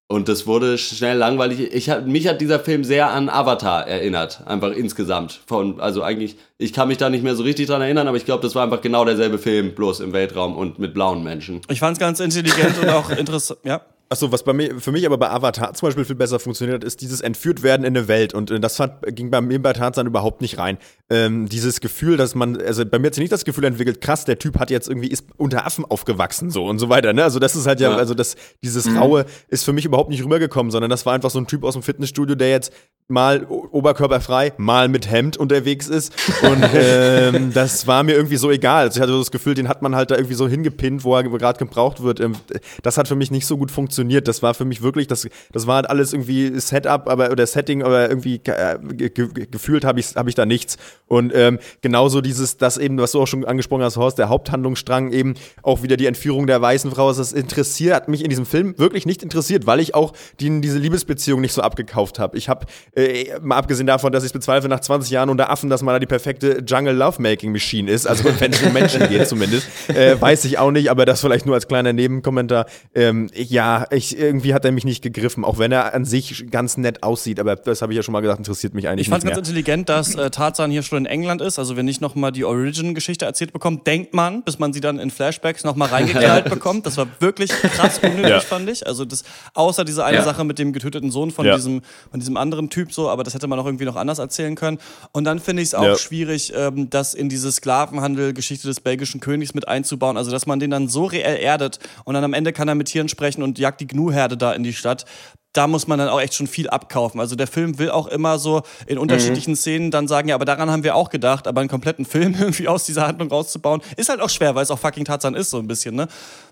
Und 0.08 0.28
das 0.28 0.48
wurde 0.48 0.78
schnell 0.78 1.16
langweilig. 1.16 1.72
Ich, 1.72 1.88
mich 2.06 2.26
hat 2.26 2.40
dieser 2.40 2.58
Film 2.58 2.82
sehr 2.82 3.10
an 3.10 3.28
Avatar 3.28 3.86
erinnert, 3.86 4.42
einfach 4.46 4.72
insgesamt. 4.72 5.42
Von, 5.46 5.78
also 5.78 6.02
eigentlich, 6.02 6.38
ich 6.56 6.72
kann 6.72 6.88
mich 6.88 6.98
da 6.98 7.08
nicht 7.08 7.22
mehr 7.22 7.36
so 7.36 7.44
richtig 7.44 7.68
dran 7.68 7.80
erinnern, 7.80 8.08
aber 8.08 8.16
ich 8.16 8.24
glaube, 8.24 8.42
das 8.42 8.56
war 8.56 8.64
einfach 8.64 8.80
genau 8.80 9.04
derselbe 9.04 9.38
Film, 9.38 9.76
bloß 9.76 10.00
im 10.00 10.12
Weltraum 10.12 10.56
und 10.56 10.80
mit 10.80 10.92
blauen 10.92 11.22
Menschen. 11.22 11.60
Ich 11.68 11.78
fand 11.78 11.92
es 11.92 12.00
ganz 12.00 12.18
intelligent 12.18 12.82
und 12.82 12.88
auch 12.88 13.10
interessant, 13.16 13.60
ja. 13.62 13.80
Achso, 14.10 14.32
was 14.32 14.42
bei 14.42 14.54
mir, 14.54 14.80
für 14.80 14.90
mich 14.90 15.04
aber 15.04 15.18
bei 15.18 15.28
Avatar 15.28 15.74
zum 15.74 15.88
Beispiel 15.88 16.06
viel 16.06 16.16
besser 16.16 16.38
funktioniert, 16.38 16.82
ist 16.82 17.02
dieses 17.02 17.20
Entführtwerden 17.20 17.84
in 17.84 17.94
eine 17.94 18.08
Welt. 18.08 18.32
Und 18.32 18.50
äh, 18.50 18.58
das 18.58 18.76
fand, 18.76 18.94
ging 19.14 19.30
bei 19.30 19.42
mir 19.42 19.60
bei 19.60 19.74
Tarzan 19.74 20.06
überhaupt 20.06 20.40
nicht 20.40 20.56
rein. 20.56 20.78
Ähm, 21.10 21.46
dieses 21.46 21.80
Gefühl, 21.80 22.16
dass 22.16 22.34
man, 22.34 22.58
also 22.58 22.86
bei 22.86 22.98
mir 22.98 23.08
hat 23.08 23.14
sich 23.14 23.20
nicht 23.20 23.32
das 23.32 23.44
Gefühl 23.44 23.64
entwickelt, 23.64 24.00
krass, 24.00 24.24
der 24.24 24.38
Typ 24.38 24.58
hat 24.58 24.70
jetzt 24.70 24.88
irgendwie, 24.88 25.08
ist 25.08 25.26
unter 25.36 25.66
Affen 25.66 25.84
aufgewachsen, 25.84 26.50
so 26.50 26.64
und 26.64 26.78
so 26.78 26.88
weiter, 26.88 27.12
ne? 27.12 27.22
Also 27.22 27.38
das 27.38 27.54
ist 27.54 27.66
halt 27.66 27.80
ja, 27.80 27.90
ja. 27.90 27.96
also 27.96 28.14
das, 28.14 28.36
dieses 28.62 28.86
mhm. 28.86 28.96
Raue 28.96 29.26
ist 29.48 29.64
für 29.64 29.74
mich 29.74 29.84
überhaupt 29.84 30.08
nicht 30.08 30.24
rübergekommen, 30.24 30.70
sondern 30.70 30.88
das 30.88 31.04
war 31.04 31.12
einfach 31.12 31.30
so 31.30 31.38
ein 31.38 31.46
Typ 31.46 31.62
aus 31.64 31.74
dem 31.74 31.82
Fitnessstudio, 31.82 32.34
der 32.34 32.48
jetzt 32.48 32.72
mal 33.08 33.44
oberkörperfrei, 33.46 34.52
mal 34.58 34.88
mit 34.88 35.10
Hemd 35.10 35.36
unterwegs 35.36 35.88
ist. 35.88 36.14
Und 36.42 36.64
ähm, 36.74 37.52
das 37.54 37.86
war 37.86 38.02
mir 38.02 38.14
irgendwie 38.14 38.36
so 38.36 38.50
egal. 38.50 38.84
Also 38.84 38.98
ich 38.98 39.02
hatte 39.02 39.12
so 39.12 39.18
das 39.18 39.30
Gefühl, 39.30 39.54
den 39.54 39.68
hat 39.68 39.80
man 39.82 39.96
halt 39.96 40.10
da 40.10 40.16
irgendwie 40.16 40.34
so 40.34 40.46
hingepinnt, 40.46 41.04
wo 41.04 41.14
er 41.14 41.24
gerade 41.24 41.58
gebraucht 41.58 42.02
wird. 42.02 42.20
Ähm, 42.20 42.36
das 42.82 42.98
hat 42.98 43.08
für 43.08 43.16
mich 43.16 43.30
nicht 43.30 43.46
so 43.46 43.56
gut 43.56 43.70
funktioniert. 43.70 43.97
Das 44.28 44.42
war 44.42 44.54
für 44.54 44.64
mich 44.64 44.82
wirklich, 44.82 45.06
das, 45.06 45.28
das 45.52 45.66
war 45.66 45.76
halt 45.76 45.90
alles 45.90 46.12
irgendwie 46.12 46.58
Setup, 46.60 47.08
aber 47.08 47.30
oder 47.30 47.46
Setting, 47.46 47.82
aber 47.82 48.08
irgendwie 48.08 48.40
äh, 48.44 48.78
ge 48.78 49.28
gefühlt 49.50 49.84
habe 49.84 50.00
ich, 50.00 50.16
hab 50.16 50.28
ich 50.28 50.34
da 50.34 50.46
nichts. 50.46 50.76
Und 51.06 51.32
ähm, 51.34 51.58
genauso 51.80 52.20
dieses, 52.20 52.56
das 52.56 52.76
eben, 52.76 52.98
was 52.98 53.12
du 53.12 53.20
auch 53.20 53.26
schon 53.26 53.44
angesprochen 53.44 53.82
hast, 53.82 53.96
Horst, 53.96 54.18
der 54.18 54.28
Haupthandlungsstrang 54.28 55.12
eben 55.12 55.34
auch 55.62 55.82
wieder 55.82 55.96
die 55.96 56.06
Entführung 56.06 56.46
der 56.46 56.60
weißen 56.60 56.90
Frau. 56.90 57.12
Das 57.12 57.32
interessiert, 57.32 57.94
hat 57.94 58.08
mich 58.08 58.22
in 58.22 58.30
diesem 58.30 58.46
Film 58.46 58.78
wirklich 58.78 59.06
nicht 59.06 59.22
interessiert, 59.22 59.66
weil 59.66 59.80
ich 59.80 59.94
auch 59.94 60.12
die, 60.40 60.60
diese 60.60 60.78
Liebesbeziehung 60.78 61.40
nicht 61.40 61.52
so 61.52 61.62
abgekauft 61.62 62.18
habe. 62.18 62.36
Ich 62.36 62.48
habe 62.48 62.66
äh, 62.94 63.38
mal 63.40 63.56
abgesehen 63.56 63.86
davon, 63.86 64.12
dass 64.12 64.22
ich 64.22 64.28
es 64.28 64.32
bezweifle, 64.32 64.68
nach 64.68 64.80
20 64.80 65.10
Jahren 65.10 65.30
unter 65.30 65.50
Affen, 65.50 65.70
dass 65.70 65.82
man 65.82 65.94
da 65.94 65.98
die 65.98 66.06
perfekte 66.06 66.62
Jungle 66.66 66.94
Lovemaking 66.94 67.52
Machine 67.52 67.90
ist, 67.90 68.06
also 68.06 68.24
wenn 68.38 68.52
es 68.52 68.62
um 68.62 68.72
Menschen 68.72 69.08
geht 69.08 69.26
zumindest, 69.26 69.68
äh, 69.88 70.20
weiß 70.20 70.44
ich 70.44 70.58
auch 70.58 70.70
nicht, 70.70 70.90
aber 70.90 71.06
das 71.06 71.20
vielleicht 71.20 71.46
nur 71.46 71.54
als 71.54 71.68
kleiner 71.68 71.92
Nebenkommentar. 71.92 72.66
Ähm, 72.94 73.28
ja, 73.34 73.86
ich, 73.90 74.18
irgendwie 74.18 74.54
hat 74.54 74.64
er 74.64 74.72
mich 74.72 74.84
nicht 74.84 75.02
gegriffen, 75.02 75.44
auch 75.44 75.58
wenn 75.58 75.72
er 75.72 75.94
an 75.94 76.04
sich 76.04 76.50
ganz 76.50 76.76
nett 76.76 77.02
aussieht, 77.02 77.40
aber 77.40 77.56
das 77.56 77.82
habe 77.82 77.92
ich 77.92 77.96
ja 77.96 78.02
schon 78.02 78.12
mal 78.12 78.20
gesagt, 78.20 78.38
interessiert 78.38 78.74
mich 78.74 78.88
eigentlich 78.88 79.06
ich 79.06 79.10
nicht. 79.10 79.18
Ich 79.18 79.22
fand 79.22 79.24
es 79.24 79.36
ganz 79.36 79.48
intelligent, 79.48 79.88
dass 79.88 80.14
äh, 80.14 80.30
Tarzan 80.30 80.70
hier 80.70 80.82
schon 80.82 80.98
in 80.98 81.06
England 81.06 81.40
ist, 81.40 81.58
also 81.58 81.76
wenn 81.76 81.86
nicht 81.86 82.00
nochmal 82.00 82.32
die 82.32 82.44
Origin-Geschichte 82.44 83.24
erzählt 83.24 83.52
bekommt, 83.52 83.86
denkt 83.86 84.14
man, 84.14 84.42
bis 84.42 84.58
man 84.58 84.72
sie 84.72 84.80
dann 84.80 84.98
in 84.98 85.10
Flashbacks 85.10 85.64
nochmal 85.64 85.88
reingeknallt 85.88 86.44
bekommt. 86.50 86.86
Das 86.86 86.96
war 86.96 87.06
wirklich 87.20 87.50
krass 87.50 87.98
unnötig, 88.02 88.28
ja. 88.30 88.40
fand 88.40 88.68
ich. 88.68 88.86
Also 88.86 89.04
das, 89.04 89.24
außer 89.54 89.84
diese 89.84 90.04
eine 90.04 90.18
ja. 90.18 90.22
Sache 90.22 90.44
mit 90.44 90.58
dem 90.58 90.72
getöteten 90.72 91.10
Sohn 91.10 91.30
von, 91.30 91.46
ja. 91.46 91.56
diesem, 91.56 91.82
von 92.10 92.20
diesem 92.20 92.36
anderen 92.36 92.70
Typ 92.70 92.92
so, 92.92 93.08
aber 93.08 93.24
das 93.24 93.34
hätte 93.34 93.46
man 93.46 93.58
auch 93.58 93.66
irgendwie 93.66 93.84
noch 93.84 93.96
anders 93.96 94.18
erzählen 94.18 94.54
können. 94.54 94.78
Und 95.12 95.24
dann 95.24 95.38
finde 95.38 95.62
ich 95.62 95.68
es 95.68 95.74
auch 95.74 95.96
schwierig, 95.96 96.52
ähm, 96.54 96.90
das 96.90 97.14
in 97.14 97.28
diese 97.28 97.50
Sklavenhandel-Geschichte 97.50 98.66
des 98.66 98.80
belgischen 98.80 99.20
Königs 99.20 99.54
mit 99.54 99.66
einzubauen. 99.68 100.16
Also, 100.16 100.30
dass 100.30 100.46
man 100.46 100.60
den 100.60 100.70
dann 100.70 100.88
so 100.88 101.04
reell 101.04 101.36
erdet 101.36 101.78
und 102.04 102.14
dann 102.14 102.24
am 102.24 102.34
Ende 102.34 102.52
kann 102.52 102.68
er 102.68 102.74
mit 102.74 102.88
Tieren 102.88 103.08
sprechen 103.08 103.42
und 103.42 103.58
jagt 103.58 103.77
die 103.80 103.86
Gnu-Herde 103.86 104.36
da 104.36 104.52
in 104.52 104.62
die 104.62 104.72
Stadt 104.72 105.04
da 105.52 105.66
muss 105.66 105.86
man 105.88 105.98
dann 105.98 106.08
auch 106.08 106.20
echt 106.20 106.34
schon 106.34 106.46
viel 106.46 106.68
abkaufen. 106.68 107.20
Also 107.20 107.34
der 107.34 107.46
Film 107.46 107.78
will 107.78 107.90
auch 107.90 108.06
immer 108.06 108.38
so 108.38 108.62
in 108.86 108.98
unterschiedlichen 108.98 109.52
mhm. 109.52 109.56
Szenen 109.56 109.90
dann 109.90 110.06
sagen, 110.06 110.28
ja, 110.28 110.34
aber 110.34 110.44
daran 110.44 110.70
haben 110.70 110.84
wir 110.84 110.94
auch 110.94 111.10
gedacht, 111.10 111.48
aber 111.48 111.60
einen 111.60 111.70
kompletten 111.70 112.04
Film 112.04 112.36
irgendwie 112.38 112.68
aus 112.68 112.84
dieser 112.84 113.06
Handlung 113.06 113.28
rauszubauen, 113.28 113.80
ist 113.96 114.08
halt 114.08 114.20
auch 114.20 114.30
schwer, 114.30 114.54
weil 114.54 114.62
es 114.62 114.70
auch 114.70 114.78
fucking 114.78 115.04
Tarzan 115.04 115.34
ist, 115.34 115.50
so 115.50 115.58
ein 115.58 115.66
bisschen, 115.66 115.94
ne? 115.94 116.06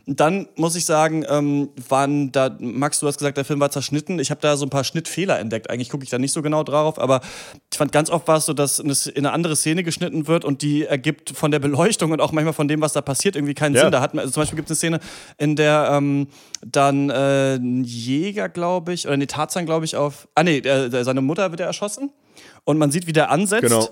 Und 0.08 0.20
dann 0.20 0.48
muss 0.54 0.76
ich 0.76 0.84
sagen, 0.84 1.24
ähm, 1.28 1.70
waren 1.88 2.30
da, 2.30 2.56
Max, 2.60 3.00
du 3.00 3.08
hast 3.08 3.18
gesagt, 3.18 3.36
der 3.38 3.44
Film 3.44 3.58
war 3.58 3.72
zerschnitten. 3.72 4.20
Ich 4.20 4.30
habe 4.30 4.40
da 4.40 4.56
so 4.56 4.64
ein 4.64 4.70
paar 4.70 4.84
Schnittfehler 4.84 5.40
entdeckt. 5.40 5.68
Eigentlich 5.68 5.90
gucke 5.90 6.04
ich 6.04 6.10
da 6.10 6.18
nicht 6.18 6.30
so 6.30 6.42
genau 6.42 6.62
drauf, 6.62 7.00
aber 7.00 7.20
ich 7.72 7.76
fand 7.76 7.90
ganz 7.90 8.08
oft 8.08 8.28
war 8.28 8.36
es 8.36 8.46
so, 8.46 8.52
dass 8.52 8.78
in 8.78 9.26
eine 9.26 9.32
andere 9.32 9.56
Szene 9.56 9.82
geschnitten 9.82 10.28
wird 10.28 10.44
und 10.44 10.62
die 10.62 10.84
ergibt 10.84 11.30
von 11.30 11.50
der 11.50 11.58
Beleuchtung 11.58 12.12
und 12.12 12.20
auch 12.20 12.30
manchmal 12.30 12.54
von 12.54 12.68
dem, 12.68 12.80
was 12.82 12.92
da 12.92 13.02
passiert, 13.02 13.34
irgendwie 13.34 13.54
keinen 13.54 13.74
ja. 13.74 13.82
Sinn. 13.82 13.90
Da 13.90 14.00
hat 14.00 14.14
man, 14.14 14.20
also 14.22 14.34
zum 14.34 14.42
Beispiel 14.42 14.56
gibt 14.56 14.70
es 14.70 14.80
eine 14.84 14.98
Szene, 14.98 15.00
in 15.38 15.56
der 15.56 15.88
ähm, 15.90 16.28
dann 16.72 17.10
äh, 17.10 17.54
ein 17.56 17.84
Jäger, 17.84 18.48
glaube 18.48 18.92
ich, 18.92 19.06
oder 19.06 19.16
nee, 19.16 19.26
Tarzan, 19.26 19.66
glaube 19.66 19.84
ich, 19.84 19.96
auf. 19.96 20.28
Ah, 20.34 20.42
nee, 20.42 20.60
der, 20.60 21.04
seine 21.04 21.20
Mutter 21.20 21.50
wird 21.50 21.60
er 21.60 21.66
erschossen. 21.66 22.10
Und 22.64 22.78
man 22.78 22.90
sieht, 22.90 23.06
wie 23.06 23.12
der 23.12 23.30
ansetzt. 23.30 23.62
Genau. 23.62 23.88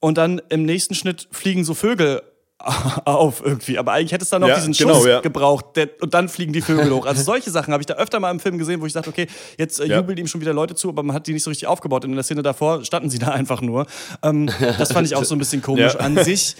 Und 0.00 0.18
dann 0.18 0.40
im 0.48 0.64
nächsten 0.64 0.94
Schnitt 0.94 1.28
fliegen 1.30 1.64
so 1.64 1.74
Vögel 1.74 2.22
auf 3.04 3.42
irgendwie. 3.44 3.78
Aber 3.78 3.92
eigentlich 3.92 4.12
hätte 4.12 4.24
es 4.24 4.30
dann 4.30 4.42
noch 4.42 4.48
Ja, 4.48 4.56
diesen 4.56 4.74
genau, 4.74 4.96
Schuss 4.96 5.06
ja. 5.06 5.20
gebraucht 5.20 5.76
der, 5.76 5.88
und 6.02 6.12
dann 6.12 6.28
fliegen 6.28 6.52
die 6.52 6.60
Vögel 6.60 6.90
hoch. 6.90 7.06
Also 7.06 7.22
solche 7.22 7.50
Sachen 7.50 7.72
habe 7.72 7.82
ich 7.82 7.86
da 7.86 7.94
öfter 7.94 8.20
mal 8.20 8.30
im 8.30 8.38
Film 8.40 8.58
gesehen, 8.58 8.80
wo 8.82 8.86
ich 8.86 8.92
dachte, 8.92 9.08
okay, 9.08 9.26
jetzt 9.58 9.80
äh, 9.80 9.86
Ja. 9.86 9.96
jubeln 9.98 10.18
ihm 10.18 10.26
schon 10.26 10.40
wieder 10.42 10.52
Leute 10.52 10.74
zu, 10.74 10.90
aber 10.90 11.02
man 11.02 11.16
hat 11.16 11.26
die 11.26 11.32
nicht 11.32 11.42
so 11.42 11.50
richtig 11.50 11.68
aufgebaut. 11.68 12.04
Und 12.04 12.10
in 12.10 12.16
der 12.16 12.24
Szene 12.24 12.42
davor 12.42 12.84
standen 12.84 13.08
sie 13.08 13.18
da 13.18 13.28
einfach 13.28 13.62
nur. 13.62 13.86
Ähm, 14.22 14.50
das 14.78 14.92
fand 14.92 15.06
ich 15.06 15.14
auch 15.16 15.24
so 15.24 15.34
ein 15.34 15.38
bisschen 15.38 15.62
komisch. 15.62 15.94
Ja. 15.94 16.00
An 16.00 16.22
sich 16.22 16.56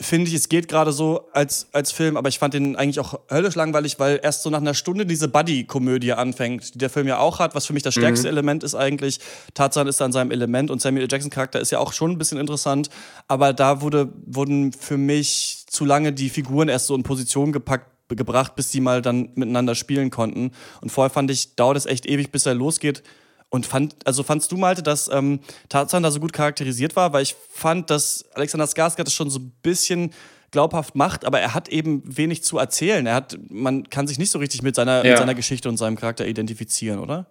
finde 0.00 0.28
ich, 0.28 0.34
es 0.34 0.48
geht 0.48 0.68
gerade 0.68 0.92
so 0.92 1.28
als, 1.32 1.68
als 1.72 1.92
Film, 1.92 2.16
aber 2.16 2.28
ich 2.28 2.38
fand 2.38 2.54
den 2.54 2.76
eigentlich 2.76 3.00
auch 3.00 3.20
höllisch 3.30 3.54
langweilig, 3.54 3.98
weil 3.98 4.20
erst 4.22 4.42
so 4.42 4.50
nach 4.50 4.60
einer 4.60 4.74
Stunde 4.74 5.06
diese 5.06 5.28
Buddy-Komödie 5.28 6.12
anfängt, 6.12 6.74
die 6.74 6.78
der 6.78 6.90
Film 6.90 7.06
ja 7.06 7.18
auch 7.18 7.38
hat, 7.38 7.54
was 7.54 7.66
für 7.66 7.72
mich 7.72 7.82
das 7.82 7.94
stärkste 7.94 8.28
Element 8.28 8.64
ist 8.64 8.74
eigentlich. 8.74 9.20
Tarzan 9.54 9.86
ist 9.86 10.00
an 10.02 10.12
seinem 10.12 10.30
Element 10.30 10.70
und 10.70 10.80
Samuel 10.80 11.04
L. 11.04 11.08
Jackson 11.10 11.30
Charakter 11.30 11.60
ist 11.60 11.70
ja 11.70 11.78
auch 11.78 11.92
schon 11.92 12.12
ein 12.12 12.18
bisschen 12.18 12.38
interessant, 12.38 12.90
aber 13.28 13.52
da 13.52 13.80
wurde, 13.80 14.12
wurden 14.26 14.72
für 14.72 14.96
mich 14.96 15.64
zu 15.68 15.84
lange 15.84 16.12
die 16.12 16.30
Figuren 16.30 16.68
erst 16.68 16.86
so 16.86 16.94
in 16.94 17.02
Position 17.02 17.52
gepackt, 17.52 17.90
gebracht, 18.08 18.54
bis 18.54 18.70
sie 18.70 18.80
mal 18.80 19.02
dann 19.02 19.30
miteinander 19.34 19.74
spielen 19.74 20.10
konnten. 20.10 20.52
Und 20.80 20.90
vorher 20.90 21.10
fand 21.10 21.30
ich, 21.30 21.56
dauert 21.56 21.76
es 21.76 21.86
echt 21.86 22.06
ewig, 22.06 22.30
bis 22.30 22.46
er 22.46 22.54
losgeht. 22.54 23.02
Und 23.54 23.66
fand, 23.66 23.94
also 24.04 24.24
fandst 24.24 24.50
du, 24.50 24.56
Malte, 24.56 24.82
dass 24.82 25.06
ähm, 25.06 25.38
Tarzan 25.68 26.02
da 26.02 26.10
so 26.10 26.18
gut 26.18 26.32
charakterisiert 26.32 26.96
war? 26.96 27.12
Weil 27.12 27.22
ich 27.22 27.36
fand, 27.52 27.88
dass 27.88 28.24
Alexander 28.34 28.66
Skarsgård 28.66 29.04
das 29.04 29.14
schon 29.14 29.30
so 29.30 29.38
ein 29.38 29.52
bisschen 29.62 30.12
glaubhaft 30.50 30.96
macht, 30.96 31.24
aber 31.24 31.38
er 31.38 31.54
hat 31.54 31.68
eben 31.68 32.02
wenig 32.04 32.42
zu 32.42 32.58
erzählen. 32.58 33.06
Er 33.06 33.14
hat, 33.14 33.38
man 33.50 33.88
kann 33.90 34.08
sich 34.08 34.18
nicht 34.18 34.32
so 34.32 34.40
richtig 34.40 34.62
mit 34.62 34.74
seiner, 34.74 35.04
Ja. 35.04 35.10
mit 35.12 35.18
seiner 35.18 35.36
Geschichte 35.36 35.68
und 35.68 35.76
seinem 35.76 35.94
Charakter 35.96 36.26
identifizieren, 36.26 36.98
oder? 36.98 37.26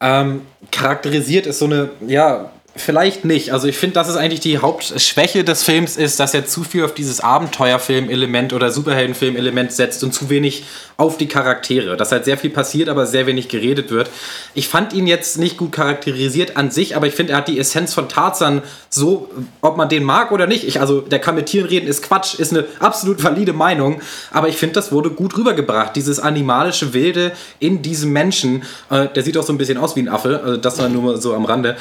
Ähm, 0.00 0.42
charakterisiert 0.70 1.46
ist 1.46 1.58
so 1.58 1.64
eine, 1.64 1.90
ja, 2.06 2.52
vielleicht 2.80 3.24
nicht. 3.24 3.52
Also 3.52 3.68
ich 3.68 3.76
finde, 3.76 3.94
das 3.94 4.08
ist 4.08 4.16
eigentlich 4.16 4.40
die 4.40 4.58
Hauptschwäche 4.58 5.44
des 5.44 5.62
Films 5.62 5.96
ist, 5.96 6.18
dass 6.20 6.34
er 6.34 6.46
zu 6.46 6.64
viel 6.64 6.84
auf 6.84 6.94
dieses 6.94 7.20
Abenteuerfilm-Element 7.20 8.52
oder 8.52 8.70
Superheldenfilm-Element 8.70 9.72
setzt 9.72 10.04
und 10.04 10.12
zu 10.12 10.30
wenig 10.30 10.64
auf 10.96 11.16
die 11.16 11.28
Charaktere. 11.28 11.96
Dass 11.96 12.12
halt 12.12 12.24
sehr 12.24 12.38
viel 12.38 12.50
passiert, 12.50 12.88
aber 12.88 13.06
sehr 13.06 13.26
wenig 13.26 13.48
geredet 13.48 13.90
wird. 13.90 14.10
Ich 14.54 14.68
fand 14.68 14.92
ihn 14.92 15.06
jetzt 15.06 15.38
nicht 15.38 15.56
gut 15.56 15.72
charakterisiert 15.72 16.56
an 16.56 16.70
sich, 16.70 16.96
aber 16.96 17.06
ich 17.06 17.14
finde, 17.14 17.32
er 17.32 17.38
hat 17.38 17.48
die 17.48 17.58
Essenz 17.58 17.94
von 17.94 18.08
Tarzan 18.08 18.62
so, 18.90 19.30
ob 19.60 19.76
man 19.76 19.88
den 19.88 20.04
mag 20.04 20.32
oder 20.32 20.46
nicht. 20.46 20.64
Ich, 20.64 20.80
also 20.80 21.00
der 21.00 21.18
kann 21.18 21.34
mit 21.34 21.46
Tieren 21.46 21.68
reden, 21.68 21.86
ist 21.86 22.02
Quatsch, 22.02 22.38
ist 22.38 22.52
eine 22.52 22.64
absolut 22.80 23.22
valide 23.22 23.52
Meinung, 23.52 24.00
aber 24.30 24.48
ich 24.48 24.56
finde, 24.56 24.74
das 24.74 24.92
wurde 24.92 25.10
gut 25.10 25.36
rübergebracht. 25.36 25.94
Dieses 25.94 26.18
animalische 26.18 26.94
Wilde 26.94 27.32
in 27.58 27.82
diesem 27.82 28.12
Menschen, 28.12 28.62
äh, 28.90 29.08
der 29.08 29.22
sieht 29.22 29.36
auch 29.36 29.42
so 29.42 29.52
ein 29.52 29.58
bisschen 29.58 29.78
aus 29.78 29.96
wie 29.96 30.00
ein 30.00 30.08
Affe, 30.08 30.40
also 30.42 30.56
das 30.56 30.78
war 30.78 30.88
nur 30.88 31.18
so 31.18 31.34
am 31.34 31.44
Rande. 31.44 31.76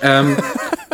Ähm, 0.00 0.36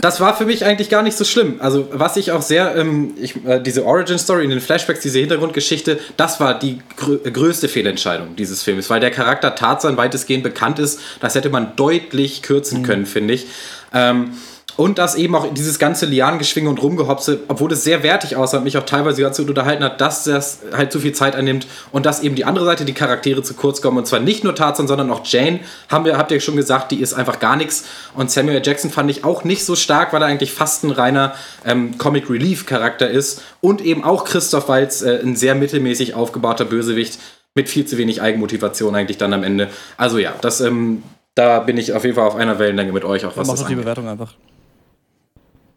das 0.01 0.20
war 0.20 0.36
für 0.36 0.44
mich 0.44 0.64
eigentlich 0.64 0.90
gar 0.90 1.03
nicht 1.03 1.16
so 1.16 1.24
schlimm. 1.24 1.57
Also, 1.61 1.88
was 1.92 2.16
ich 2.16 2.32
auch 2.32 2.42
sehr, 2.42 2.76
ähm, 2.76 3.14
ich, 3.20 3.44
äh, 3.44 3.61
diese 3.61 3.84
Origin-Story 3.84 4.44
in 4.44 4.51
den 4.51 4.61
Flashbacks, 4.61 5.01
diese 5.01 5.18
Hintergrundgeschichte, 5.18 5.99
das 6.16 6.40
war 6.40 6.59
die 6.59 6.80
grö 6.96 7.18
größte 7.18 7.68
Fehlentscheidung 7.68 8.36
dieses 8.36 8.62
Films, 8.62 8.90
weil 8.90 9.01
der 9.01 9.11
Charakter 9.11 9.55
Tarzan 9.55 9.96
weitestgehend 9.96 10.44
bekannt 10.44 10.78
ist. 10.78 11.01
Das 11.20 11.34
hätte 11.34 11.51
man 11.51 11.74
deutlich 11.76 12.42
kürzen 12.42 12.82
können, 12.82 13.07
finde 13.07 13.34
ich. 13.34 13.46
Ähm, 13.92 14.32
und 14.78 14.98
dass 14.98 15.16
eben 15.16 15.34
auch 15.34 15.52
dieses 15.52 15.80
ganze 15.80 16.06
Lianengeschwinge 16.06 16.70
und 16.70 16.80
Rumgehopse, 16.80 17.40
obwohl 17.48 17.72
es 17.72 17.82
sehr 17.82 18.04
wertig 18.04 18.36
aussah 18.36 18.58
und 18.58 18.62
mich 18.64 18.78
auch 18.78 18.86
teilweise 18.86 19.20
ganz 19.22 19.36
gut 19.36 19.48
unterhalten 19.48 19.82
hat, 19.82 20.00
dass 20.00 20.22
das 20.22 20.60
halt 20.72 20.92
zu 20.92 21.00
viel 21.00 21.12
Zeit 21.12 21.34
einnimmt 21.34 21.66
und 21.90 22.06
dass 22.06 22.22
eben 22.22 22.36
die 22.36 22.44
andere 22.44 22.64
Seite, 22.64 22.84
die 22.84 22.92
Charaktere 22.92 23.42
zu 23.42 23.54
kurz 23.54 23.82
kommen. 23.82 23.98
Und 23.98 24.06
zwar 24.06 24.20
nicht 24.20 24.44
nur 24.44 24.54
Tarzan, 24.54 24.86
sondern 24.86 25.10
auch 25.10 25.22
Jane, 25.24 25.58
haben 25.88 26.04
wir, 26.04 26.16
habt 26.16 26.30
ihr 26.30 26.38
schon 26.38 26.54
gesagt, 26.54 26.92
die 26.92 27.00
ist 27.00 27.12
einfach 27.12 27.40
gar 27.40 27.56
nichts. 27.56 27.86
Und 28.14 28.30
Samuel. 28.30 28.62
Jackson 28.62 28.92
fand 28.92 29.10
ich 29.10 29.24
auch 29.24 29.42
nicht 29.42 29.64
so 29.64 29.74
stark, 29.74 30.12
weil 30.12 30.22
er 30.22 30.28
eigentlich 30.28 30.52
fast 30.52 30.84
ein 30.84 30.92
reiner 30.92 31.34
ähm, 31.64 31.98
Comic 31.98 32.30
Relief 32.30 32.64
Charakter 32.64 33.10
ist. 33.10 33.42
Und 33.60 33.80
eben 33.80 34.04
auch 34.04 34.24
Christoph 34.24 34.68
Waltz, 34.68 35.02
äh, 35.02 35.18
ein 35.20 35.34
sehr 35.34 35.56
mittelmäßig 35.56 36.14
aufgebauter 36.14 36.64
Bösewicht 36.64 37.18
mit 37.56 37.68
viel 37.68 37.84
zu 37.84 37.98
wenig 37.98 38.22
Eigenmotivation 38.22 38.94
eigentlich 38.94 39.18
dann 39.18 39.34
am 39.34 39.42
Ende. 39.42 39.70
Also 39.96 40.18
ja, 40.18 40.34
das, 40.40 40.60
ähm, 40.60 41.02
da 41.34 41.58
bin 41.58 41.76
ich 41.78 41.94
auf 41.94 42.04
jeden 42.04 42.14
Fall 42.14 42.28
auf 42.28 42.36
einer 42.36 42.60
Wellenlänge 42.60 42.92
mit 42.92 43.02
euch, 43.04 43.26
auch 43.26 43.36
was 43.36 43.48
Mach 43.48 43.54
das 43.54 43.62
doch 43.62 43.68
die. 43.68 43.74
Bewertung 43.74 44.06
einfach. 44.06 44.34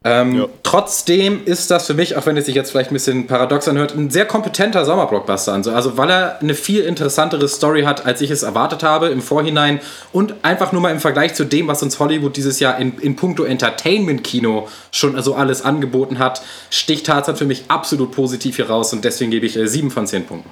Ähm, 0.03 0.47
Trotzdem 0.71 1.43
ist 1.43 1.69
das 1.69 1.85
für 1.85 1.93
mich, 1.93 2.15
auch 2.15 2.25
wenn 2.25 2.37
es 2.37 2.45
sich 2.45 2.55
jetzt 2.55 2.71
vielleicht 2.71 2.91
ein 2.91 2.93
bisschen 2.93 3.27
paradox 3.27 3.67
anhört, 3.67 3.93
ein 3.93 4.09
sehr 4.09 4.25
kompetenter 4.25 4.85
Sommerblockbuster. 4.85 5.51
Also, 5.51 5.73
also 5.73 5.97
weil 5.97 6.09
er 6.09 6.39
eine 6.39 6.53
viel 6.53 6.83
interessantere 6.83 7.45
Story 7.49 7.83
hat, 7.83 8.05
als 8.05 8.21
ich 8.21 8.31
es 8.31 8.43
erwartet 8.43 8.81
habe 8.81 9.09
im 9.09 9.21
Vorhinein 9.21 9.81
und 10.13 10.33
einfach 10.43 10.71
nur 10.71 10.81
mal 10.81 10.93
im 10.93 11.01
Vergleich 11.01 11.33
zu 11.33 11.43
dem, 11.43 11.67
was 11.67 11.83
uns 11.83 11.99
Hollywood 11.99 12.37
dieses 12.37 12.61
Jahr 12.61 12.79
in, 12.79 12.97
in 12.99 13.17
puncto 13.17 13.43
Entertainment-Kino 13.43 14.69
schon 14.91 15.17
also 15.17 15.35
alles 15.35 15.61
angeboten 15.61 16.19
hat, 16.19 16.41
sticht 16.69 17.07
Tarzan 17.07 17.35
für 17.35 17.43
mich 17.45 17.65
absolut 17.67 18.13
positiv 18.13 18.55
hier 18.55 18.69
raus 18.69 18.93
und 18.93 19.03
deswegen 19.03 19.29
gebe 19.29 19.45
ich 19.45 19.57
äh, 19.57 19.67
7 19.67 19.91
von 19.91 20.07
10 20.07 20.25
Punkten. 20.25 20.49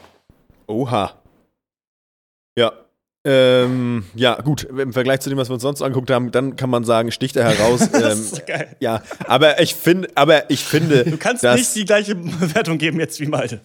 Oha. 0.68 1.14
Ja. 2.58 2.74
Ähm, 3.32 4.06
ja, 4.16 4.42
gut, 4.42 4.64
im 4.64 4.92
Vergleich 4.92 5.20
zu 5.20 5.30
dem, 5.30 5.38
was 5.38 5.50
wir 5.50 5.54
uns 5.54 5.62
sonst 5.62 5.84
angeguckt 5.84 6.10
haben, 6.10 6.32
dann 6.32 6.56
kann 6.56 6.72
man 6.72 6.84
sagen, 6.84 7.12
sticht 7.12 7.36
er 7.36 7.48
heraus. 7.48 7.82
ähm, 7.94 8.20
ist 8.20 8.48
geil. 8.48 8.76
Ja, 8.80 9.04
aber 9.28 9.62
ich 9.62 9.76
finde, 9.76 10.10
aber 10.16 10.50
ich 10.50 10.64
finde, 10.64 11.04
Du 11.04 11.18
kannst 11.18 11.44
nicht 11.44 11.76
die 11.76 11.86
gleiche 11.86 12.16
Bewertung 12.16 12.80
geben 12.80 13.00
jetzt 13.00 13.20
wie 13.20 13.28
Malte. 13.28 13.62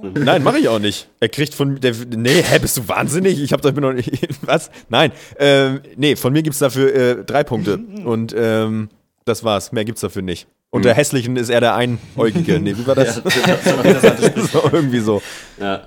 Nein, 0.00 0.44
mache 0.44 0.58
ich 0.58 0.68
auch 0.68 0.78
nicht. 0.78 1.08
Er 1.18 1.28
kriegt 1.28 1.54
von 1.54 1.80
der, 1.80 1.92
nee, 2.16 2.42
hä, 2.42 2.58
bist 2.60 2.76
du 2.76 2.86
wahnsinnig? 2.86 3.40
Ich 3.40 3.52
habe 3.52 3.62
doch 3.62 3.72
noch 3.80 3.92
nicht, 3.92 4.10
was? 4.42 4.70
Nein, 4.88 5.10
ähm, 5.38 5.80
nee, 5.96 6.14
von 6.14 6.32
mir 6.32 6.42
gibt's 6.42 6.60
dafür 6.60 6.94
äh, 6.94 7.24
drei 7.24 7.42
Punkte 7.42 7.78
und 8.04 8.32
ähm, 8.36 8.90
das 9.24 9.42
war's. 9.42 9.72
Mehr 9.72 9.84
gibt's 9.84 10.02
dafür 10.02 10.22
nicht. 10.22 10.46
Unter 10.74 10.94
Hässlichen 10.94 11.36
ist 11.36 11.50
er 11.50 11.60
der 11.60 11.74
Einäugige. 11.74 12.58
Nee, 12.58 12.74
wie 12.74 12.86
war 12.86 12.94
das? 12.94 13.16
so, 14.52 14.70
irgendwie 14.72 15.00
so. 15.00 15.20
Ja. 15.60 15.86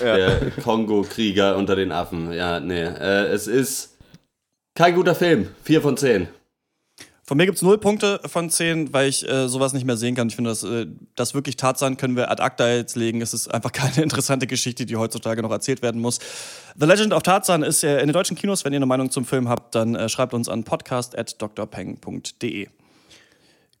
Der 0.00 0.52
Kongo-Krieger 0.62 1.56
unter 1.56 1.74
den 1.74 1.90
Affen. 1.90 2.32
Ja, 2.32 2.60
nee. 2.60 2.80
Äh, 2.80 3.26
es 3.32 3.48
ist 3.48 3.96
kein 4.76 4.94
guter 4.94 5.16
Film. 5.16 5.48
Vier 5.64 5.82
von 5.82 5.96
zehn. 5.96 6.28
Von 7.24 7.36
mir 7.36 7.46
gibt's 7.46 7.60
null 7.60 7.76
Punkte 7.76 8.20
von 8.24 8.50
zehn, 8.50 8.92
weil 8.92 9.08
ich 9.08 9.28
äh, 9.28 9.48
sowas 9.48 9.72
nicht 9.72 9.84
mehr 9.84 9.96
sehen 9.96 10.14
kann. 10.14 10.28
Ich 10.28 10.36
finde, 10.36 10.50
das, 10.50 10.62
äh, 10.62 10.86
das 11.16 11.34
wirklich 11.34 11.56
Tatsachen 11.56 11.96
können 11.96 12.14
wir 12.14 12.30
ad 12.30 12.40
acta 12.40 12.68
jetzt 12.68 12.94
legen. 12.94 13.20
Es 13.20 13.34
ist 13.34 13.52
einfach 13.52 13.72
keine 13.72 13.96
interessante 14.02 14.46
Geschichte, 14.46 14.86
die 14.86 14.94
heutzutage 14.94 15.42
noch 15.42 15.50
erzählt 15.50 15.82
werden 15.82 16.00
muss. 16.00 16.20
The 16.78 16.86
Legend 16.86 17.12
of 17.12 17.24
Tarzan 17.24 17.64
ist 17.64 17.82
äh, 17.82 17.98
in 17.98 18.06
den 18.06 18.12
deutschen 18.12 18.36
Kinos. 18.36 18.64
Wenn 18.64 18.72
ihr 18.72 18.78
eine 18.78 18.86
Meinung 18.86 19.10
zum 19.10 19.24
Film 19.24 19.48
habt, 19.48 19.74
dann 19.74 19.96
äh, 19.96 20.08
schreibt 20.08 20.34
uns 20.34 20.48
an 20.48 20.62
podcast.drpeng.de. 20.62 22.68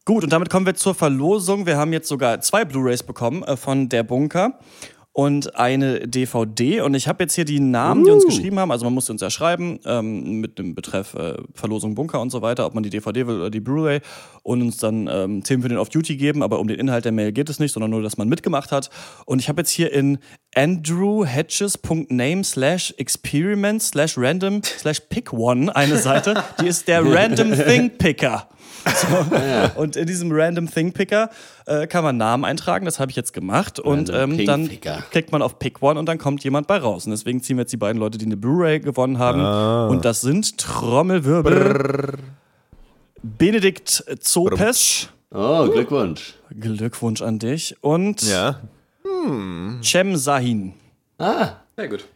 Gut, 0.08 0.24
und 0.24 0.32
damit 0.32 0.48
kommen 0.48 0.64
wir 0.64 0.74
zur 0.74 0.94
Verlosung. 0.94 1.66
Wir 1.66 1.76
haben 1.76 1.92
jetzt 1.92 2.08
sogar 2.08 2.40
zwei 2.40 2.64
Blu-rays 2.64 3.02
bekommen 3.02 3.42
äh, 3.42 3.58
von 3.58 3.90
Der 3.90 4.04
Bunker 4.04 4.58
und 5.12 5.54
eine 5.54 6.08
DVD. 6.08 6.80
Und 6.80 6.94
ich 6.94 7.08
habe 7.08 7.24
jetzt 7.24 7.34
hier 7.34 7.44
die 7.44 7.60
Namen, 7.60 8.04
die 8.04 8.10
uns 8.10 8.24
geschrieben 8.24 8.58
haben. 8.58 8.70
Also 8.70 8.86
man 8.86 8.94
musste 8.94 9.12
uns 9.12 9.20
ja 9.20 9.28
schreiben 9.28 9.80
ähm, 9.84 10.40
mit 10.40 10.58
dem 10.58 10.74
Betreff 10.74 11.12
äh, 11.12 11.34
Verlosung 11.52 11.94
Bunker 11.94 12.22
und 12.22 12.30
so 12.30 12.40
weiter, 12.40 12.64
ob 12.64 12.72
man 12.72 12.84
die 12.84 12.88
DVD 12.88 13.26
will 13.26 13.36
oder 13.36 13.50
die 13.50 13.60
Blu-ray 13.60 14.00
und 14.44 14.62
uns 14.62 14.78
dann 14.78 15.10
ähm, 15.12 15.42
Themen 15.42 15.62
für 15.62 15.68
den 15.68 15.76
Off-Duty 15.76 16.16
geben. 16.16 16.42
Aber 16.42 16.58
um 16.58 16.68
den 16.68 16.78
Inhalt 16.78 17.04
der 17.04 17.12
Mail 17.12 17.32
geht 17.32 17.50
es 17.50 17.58
nicht, 17.58 17.72
sondern 17.72 17.90
nur, 17.90 18.00
dass 18.00 18.16
man 18.16 18.30
mitgemacht 18.30 18.72
hat. 18.72 18.88
Und 19.26 19.40
ich 19.40 19.50
habe 19.50 19.60
jetzt 19.60 19.72
hier 19.72 19.92
in 19.92 20.20
andrewhedges.name 20.54 22.44
slash 22.44 22.94
experiment 22.96 23.82
slash 23.82 24.16
random 24.16 24.62
slash 24.64 25.00
pick 25.10 25.34
one 25.34 25.76
eine 25.76 25.98
Seite. 25.98 26.42
Die 26.62 26.66
ist 26.66 26.88
der 26.88 27.04
Random 27.14 27.52
Thing 27.52 27.90
Picker. 27.98 28.48
So. 29.74 29.80
Und 29.80 29.96
in 29.96 30.06
diesem 30.06 30.30
Random 30.32 30.70
Thing 30.70 30.92
Picker 30.92 31.30
äh, 31.66 31.86
kann 31.86 32.04
man 32.04 32.16
Namen 32.16 32.44
eintragen, 32.44 32.84
das 32.84 32.98
habe 33.00 33.10
ich 33.10 33.16
jetzt 33.16 33.32
gemacht. 33.32 33.78
Und 33.78 34.10
ähm, 34.10 34.44
dann 34.46 34.68
klickt 35.10 35.32
man 35.32 35.42
auf 35.42 35.58
Pick 35.58 35.82
One 35.82 35.98
und 35.98 36.06
dann 36.06 36.18
kommt 36.18 36.42
jemand 36.44 36.66
bei 36.66 36.78
raus. 36.78 37.04
Und 37.06 37.10
deswegen 37.12 37.42
ziehen 37.42 37.56
wir 37.56 37.62
jetzt 37.62 37.72
die 37.72 37.76
beiden 37.76 38.00
Leute, 38.00 38.18
die 38.18 38.24
eine 38.26 38.36
Blu-ray 38.36 38.80
gewonnen 38.80 39.18
haben. 39.18 39.40
Ah. 39.40 39.86
Und 39.88 40.04
das 40.04 40.20
sind 40.20 40.58
Trommelwirbel. 40.58 42.18
Benedikt 43.22 44.04
Zopes. 44.20 45.08
Oh, 45.34 45.68
Glückwunsch. 45.68 46.34
Glückwunsch 46.58 47.20
an 47.22 47.38
dich. 47.38 47.76
Und 47.82 48.22
Ja. 48.22 48.60
Cem 49.82 50.16
Sahin. 50.16 50.74
Ah, 51.18 51.48
Sehr 51.76 51.88
gut. 51.88 52.06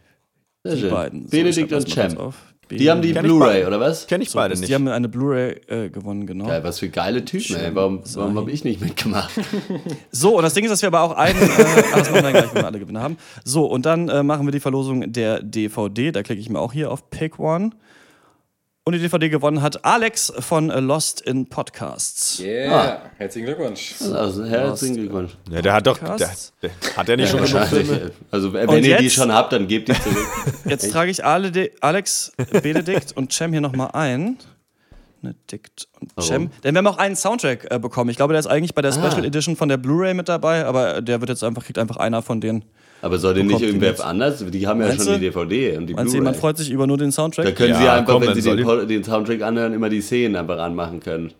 sehr 0.63 0.75
Die 0.75 0.81
schön. 0.81 0.89
beiden. 0.89 1.23
So, 1.25 1.31
Benedikt 1.31 1.69
schreib 1.69 1.79
und 1.79 1.89
Cem. 1.89 2.33
Die 2.69 2.89
haben 2.89 3.01
die 3.01 3.13
Blu-ray, 3.13 3.65
oder 3.65 3.79
was? 3.79 4.07
Kenne 4.07 4.23
ich 4.23 4.31
So, 4.31 4.39
beide 4.39 4.55
Die 4.55 4.61
nicht. 4.61 4.73
haben 4.73 4.87
eine 4.87 5.09
Blu-ray 5.09 5.61
äh, 5.67 5.89
gewonnen, 5.89 6.25
genau. 6.25 6.45
Geil, 6.47 6.63
was 6.63 6.79
für 6.79 6.89
geile 6.89 7.23
Typen, 7.23 7.55
ey. 7.57 7.75
Warum, 7.75 8.01
warum 8.13 8.37
habe 8.37 8.51
ich 8.51 8.63
nicht 8.63 8.81
mitgemacht? 8.81 9.31
So, 10.11 10.37
und 10.37 10.43
das 10.43 10.53
Ding 10.53 10.63
ist, 10.65 10.71
dass 10.71 10.81
wir 10.81 10.87
aber 10.87 11.01
auch 11.01 11.11
einen, 11.15 11.39
äh, 11.41 11.45
ah, 11.45 11.97
das 11.97 12.09
machen 12.09 12.15
wir 12.15 12.21
dann 12.21 12.33
gleich, 12.33 12.53
wenn 12.53 12.61
wir 12.61 12.65
alle 12.67 12.79
Gewinne 12.79 13.01
haben. 13.01 13.17
So, 13.43 13.65
und 13.65 13.85
dann 13.85 14.09
äh, 14.09 14.23
machen 14.23 14.45
wir 14.47 14.51
die 14.51 14.59
Verlosung 14.59 15.11
der 15.11 15.41
DVD. 15.41 16.11
Da 16.11 16.23
klicke 16.23 16.39
ich 16.41 16.49
mir 16.49 16.59
auch 16.59 16.73
hier 16.73 16.91
auf 16.91 17.09
Pick 17.09 17.39
One. 17.39 17.71
Und 18.85 18.91
die 18.91 18.99
DVD 18.99 19.29
gewonnen 19.29 19.61
hat 19.61 19.85
Alex 19.85 20.33
von 20.39 20.67
Lost 20.67 21.21
in 21.21 21.47
Podcasts. 21.47 22.37
Yeah, 22.41 23.01
herzlichen 23.17 23.45
Glückwunsch. 23.45 23.95
Also, 24.13 24.43
herzlichen 24.43 24.95
Glückwunsch. 24.97 25.31
Ja, 25.49 25.61
der 25.61 25.73
hat 25.73 25.87
doch, 25.87 25.97
der, 25.99 26.17
der, 26.61 26.71
hat 26.97 27.07
er 27.07 27.15
nicht 27.15 27.29
schon 27.29 27.39
genug 27.43 27.53
Wahrscheinlich. 27.53 27.87
Filme? 27.87 28.11
Also, 28.29 28.51
wenn 28.51 28.67
Und 28.67 28.83
ihr 28.83 28.97
die 28.97 29.05
jetzt? 29.05 29.13
schon 29.13 29.31
habt, 29.31 29.53
dann 29.53 29.67
gebt 29.67 29.87
die 29.87 29.93
zurück. 29.93 30.27
Jetzt 30.65 30.91
trage 30.91 31.09
ich 31.11 31.23
alle, 31.23 31.71
Alex, 31.79 32.33
Benedikt 32.61 33.15
und 33.15 33.31
Cem 33.31 33.53
hier 33.53 33.61
nochmal 33.61 33.91
ein. 33.93 34.37
Benedikt 35.21 35.87
und 36.01 36.21
Cem. 36.21 36.51
Denn 36.65 36.75
wir 36.75 36.79
haben 36.79 36.87
auch 36.87 36.97
einen 36.97 37.15
Soundtrack 37.15 37.71
äh, 37.71 37.79
bekommen. 37.79 38.09
Ich 38.09 38.17
glaube, 38.17 38.33
der 38.33 38.41
ist 38.41 38.47
eigentlich 38.47 38.75
bei 38.75 38.81
der 38.81 38.91
Ah. 38.91 38.95
Special 38.95 39.23
Edition 39.23 39.55
von 39.55 39.69
der 39.69 39.77
Blu-ray 39.77 40.13
mit 40.13 40.27
dabei, 40.27 40.65
aber 40.65 41.01
der 41.01 41.21
wird 41.21 41.29
jetzt 41.29 41.45
einfach, 41.45 41.63
kriegt 41.63 41.77
einfach 41.79 41.95
einer 41.95 42.21
von 42.21 42.41
denen. 42.41 42.65
Aber 43.03 43.17
soll 43.19 43.33
den 43.33 43.47
nicht 43.47 43.61
irgendwer 43.61 44.03
anders? 44.05 44.43
Die 44.47 44.65
haben 44.67 44.79
ja 44.81 44.87
Meinst 44.87 45.03
schon 45.03 45.13
du? 45.15 45.19
die 45.19 45.25
DVD 45.25 45.77
und 45.77 45.87
die 45.87 45.93
Meinst 45.93 46.13
du, 46.13 46.17
jemand 46.17 46.37
freut 46.37 46.57
sich 46.57 46.69
über 46.71 46.87
nur 46.87 46.97
den 46.97 47.11
Soundtrack? 47.11 47.45
Da 47.45 47.51
können 47.51 47.75
sie 47.75 47.83
Ja, 47.83 47.95
einfach, 47.95 48.13
komm, 48.13 48.25
wenn 48.27 48.33
sie 48.41 48.55
den, 48.55 48.87
den 48.87 49.03
Soundtrack 49.03 49.41
anhören, 49.41 49.73
immer 49.73 49.89
die 49.89 50.01
Szenen 50.01 50.35
einfach 50.37 50.57
anmachen 50.57 50.99
können. 51.01 51.33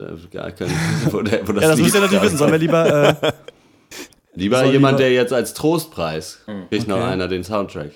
Äh, 0.00 0.06
Ja, 0.32 0.50
können 0.50 0.72
wo 1.10 1.20
der, 1.20 1.46
wo 1.46 1.52
ja, 1.52 1.68
das 1.68 1.78
müsst 1.80 1.94
ihr 1.94 2.00
natürlich 2.00 2.22
wissen. 2.22 2.38
Sollen 2.38 2.52
wir 2.52 2.58
lieber. 2.58 3.18
Äh, 3.22 3.32
Lieber 4.34 4.60
soll 4.60 4.72
jemand, 4.72 4.98
lieber- 4.98 5.08
der 5.08 5.12
jetzt 5.12 5.32
als 5.34 5.52
Trostpreis 5.52 6.40
kriegt 6.70 6.88
noch 6.88 6.96
Okay. 6.96 7.04
einer 7.04 7.28
den 7.28 7.44
Soundtrack. 7.44 7.90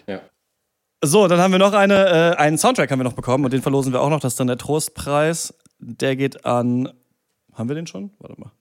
so, 1.02 1.26
dann 1.28 1.38
haben 1.40 1.52
wir 1.52 1.58
noch 1.58 1.72
eine, 1.72 2.34
äh, 2.34 2.36
einen 2.36 2.58
Soundtrack 2.58 2.90
haben 2.90 2.98
wir 3.00 3.04
noch 3.04 3.14
bekommen 3.14 3.44
und 3.46 3.52
den 3.54 3.62
verlosen 3.62 3.94
wir 3.94 4.02
auch 4.02 4.10
noch. 4.10 4.20
Das 4.20 4.34
ist 4.34 4.40
dann 4.40 4.46
der 4.48 4.58
Trostpreis. 4.58 5.54
Der 5.78 6.14
geht 6.16 6.44
an. 6.44 6.92
Haben 7.54 7.68
wir 7.70 7.76
den 7.76 7.86
schon? 7.86 8.10
Warte 8.18 8.38
mal. 8.38 8.52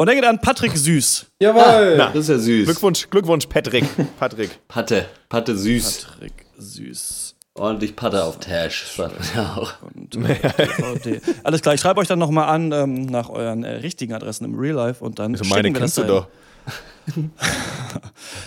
Und 0.00 0.08
geht 0.08 0.24
an 0.24 0.40
Patrick 0.40 0.74
Süß. 0.74 1.26
Jawohl! 1.40 1.98
Das 1.98 2.14
ist 2.14 2.28
ja 2.30 2.38
süß. 2.38 2.64
Glückwunsch, 2.64 3.10
Glückwunsch, 3.10 3.44
Patrick. 3.48 3.84
Patrick. 4.18 4.66
Patte, 4.66 5.04
Patte 5.28 5.54
süß. 5.54 6.06
Patrick 6.14 6.46
Süß. 6.56 7.34
Ordentlich 7.52 7.96
Patte 7.96 8.24
auf 8.24 8.38
Tash. 8.40 8.96
ja 9.36 9.56
auch. 9.58 9.74
Und, 9.82 10.16
äh. 11.06 11.20
Alles 11.44 11.60
klar, 11.60 11.74
ich 11.74 11.82
schreibe 11.82 12.00
euch 12.00 12.08
dann 12.08 12.18
nochmal 12.18 12.48
an 12.48 12.72
ähm, 12.72 13.04
nach 13.04 13.28
euren 13.28 13.62
äh, 13.62 13.72
richtigen 13.72 14.14
Adressen 14.14 14.46
im 14.46 14.58
Real 14.58 14.74
Life 14.74 15.04
und 15.04 15.18
dann 15.18 15.32
Also 15.32 15.44
schicken 15.44 15.54
meine 15.54 15.68
wir 15.68 15.72
das 15.74 15.80
kennst 15.80 15.98
du 15.98 16.02
dahin. 16.04 16.16
doch. 16.16 16.28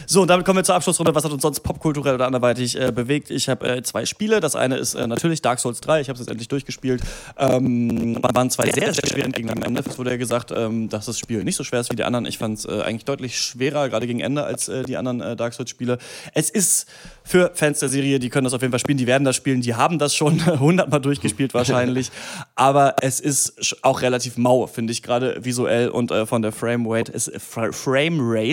So, 0.05 0.21
und 0.21 0.27
damit 0.27 0.45
kommen 0.45 0.57
wir 0.59 0.63
zur 0.63 0.75
Abschlussrunde. 0.75 1.15
Was 1.15 1.23
hat 1.23 1.31
uns 1.31 1.41
sonst 1.41 1.61
popkulturell 1.61 2.15
oder 2.15 2.27
anderweitig 2.27 2.79
äh, 2.79 2.91
bewegt? 2.91 3.29
Ich 3.31 3.49
habe 3.49 3.67
äh, 3.67 3.83
zwei 3.83 4.05
Spiele. 4.05 4.39
Das 4.39 4.55
eine 4.55 4.77
ist 4.77 4.93
äh, 4.95 5.07
natürlich 5.07 5.41
Dark 5.41 5.59
Souls 5.59 5.81
3. 5.81 6.01
Ich 6.01 6.09
habe 6.09 6.15
es 6.15 6.19
jetzt 6.19 6.29
endlich 6.29 6.47
durchgespielt. 6.47 7.01
Ähm, 7.37 8.17
waren 8.21 8.49
zwei 8.49 8.69
sehr, 8.71 8.93
sehr 8.93 9.07
schwere 9.07 9.29
Gegner 9.29 9.53
am 9.53 9.63
Ende. 9.63 9.83
Es 9.87 9.97
wurde 9.97 10.11
ja 10.11 10.17
gesagt, 10.17 10.53
ähm, 10.55 10.89
dass 10.89 11.05
das 11.07 11.19
Spiel 11.19 11.43
nicht 11.43 11.55
so 11.55 11.63
schwer 11.63 11.79
ist 11.79 11.91
wie 11.91 11.95
die 11.95 12.03
anderen. 12.03 12.25
Ich 12.25 12.37
fand 12.37 12.59
es 12.59 12.65
äh, 12.65 12.81
eigentlich 12.81 13.05
deutlich 13.05 13.39
schwerer, 13.39 13.89
gerade 13.89 14.07
gegen 14.07 14.19
Ende, 14.19 14.43
als 14.43 14.67
äh, 14.67 14.83
die 14.83 14.97
anderen 14.97 15.21
äh, 15.21 15.35
Dark 15.35 15.53
Souls-Spiele. 15.53 15.97
Es 16.33 16.49
ist 16.49 16.87
für 17.23 17.51
Fans 17.53 17.79
der 17.79 17.89
Serie, 17.89 18.19
die 18.19 18.29
können 18.29 18.43
das 18.45 18.53
auf 18.53 18.61
jeden 18.61 18.71
Fall 18.71 18.79
spielen, 18.79 18.97
die 18.97 19.07
werden 19.07 19.23
das 19.23 19.35
spielen, 19.35 19.61
die 19.61 19.75
haben 19.75 19.99
das 19.99 20.15
schon 20.15 20.45
hundertmal 20.59 21.01
durchgespielt 21.01 21.53
wahrscheinlich. 21.53 22.11
Aber 22.55 22.95
es 23.01 23.19
ist 23.19 23.77
auch 23.81 24.01
relativ 24.01 24.37
mau, 24.37 24.67
finde 24.67 24.93
ich, 24.93 25.01
gerade 25.01 25.43
visuell 25.43 25.89
und 25.89 26.11
von 26.25 26.41
der 26.41 26.51
Framerate. 26.51 27.13
Es, 27.13 27.31
Fra- 27.37 27.71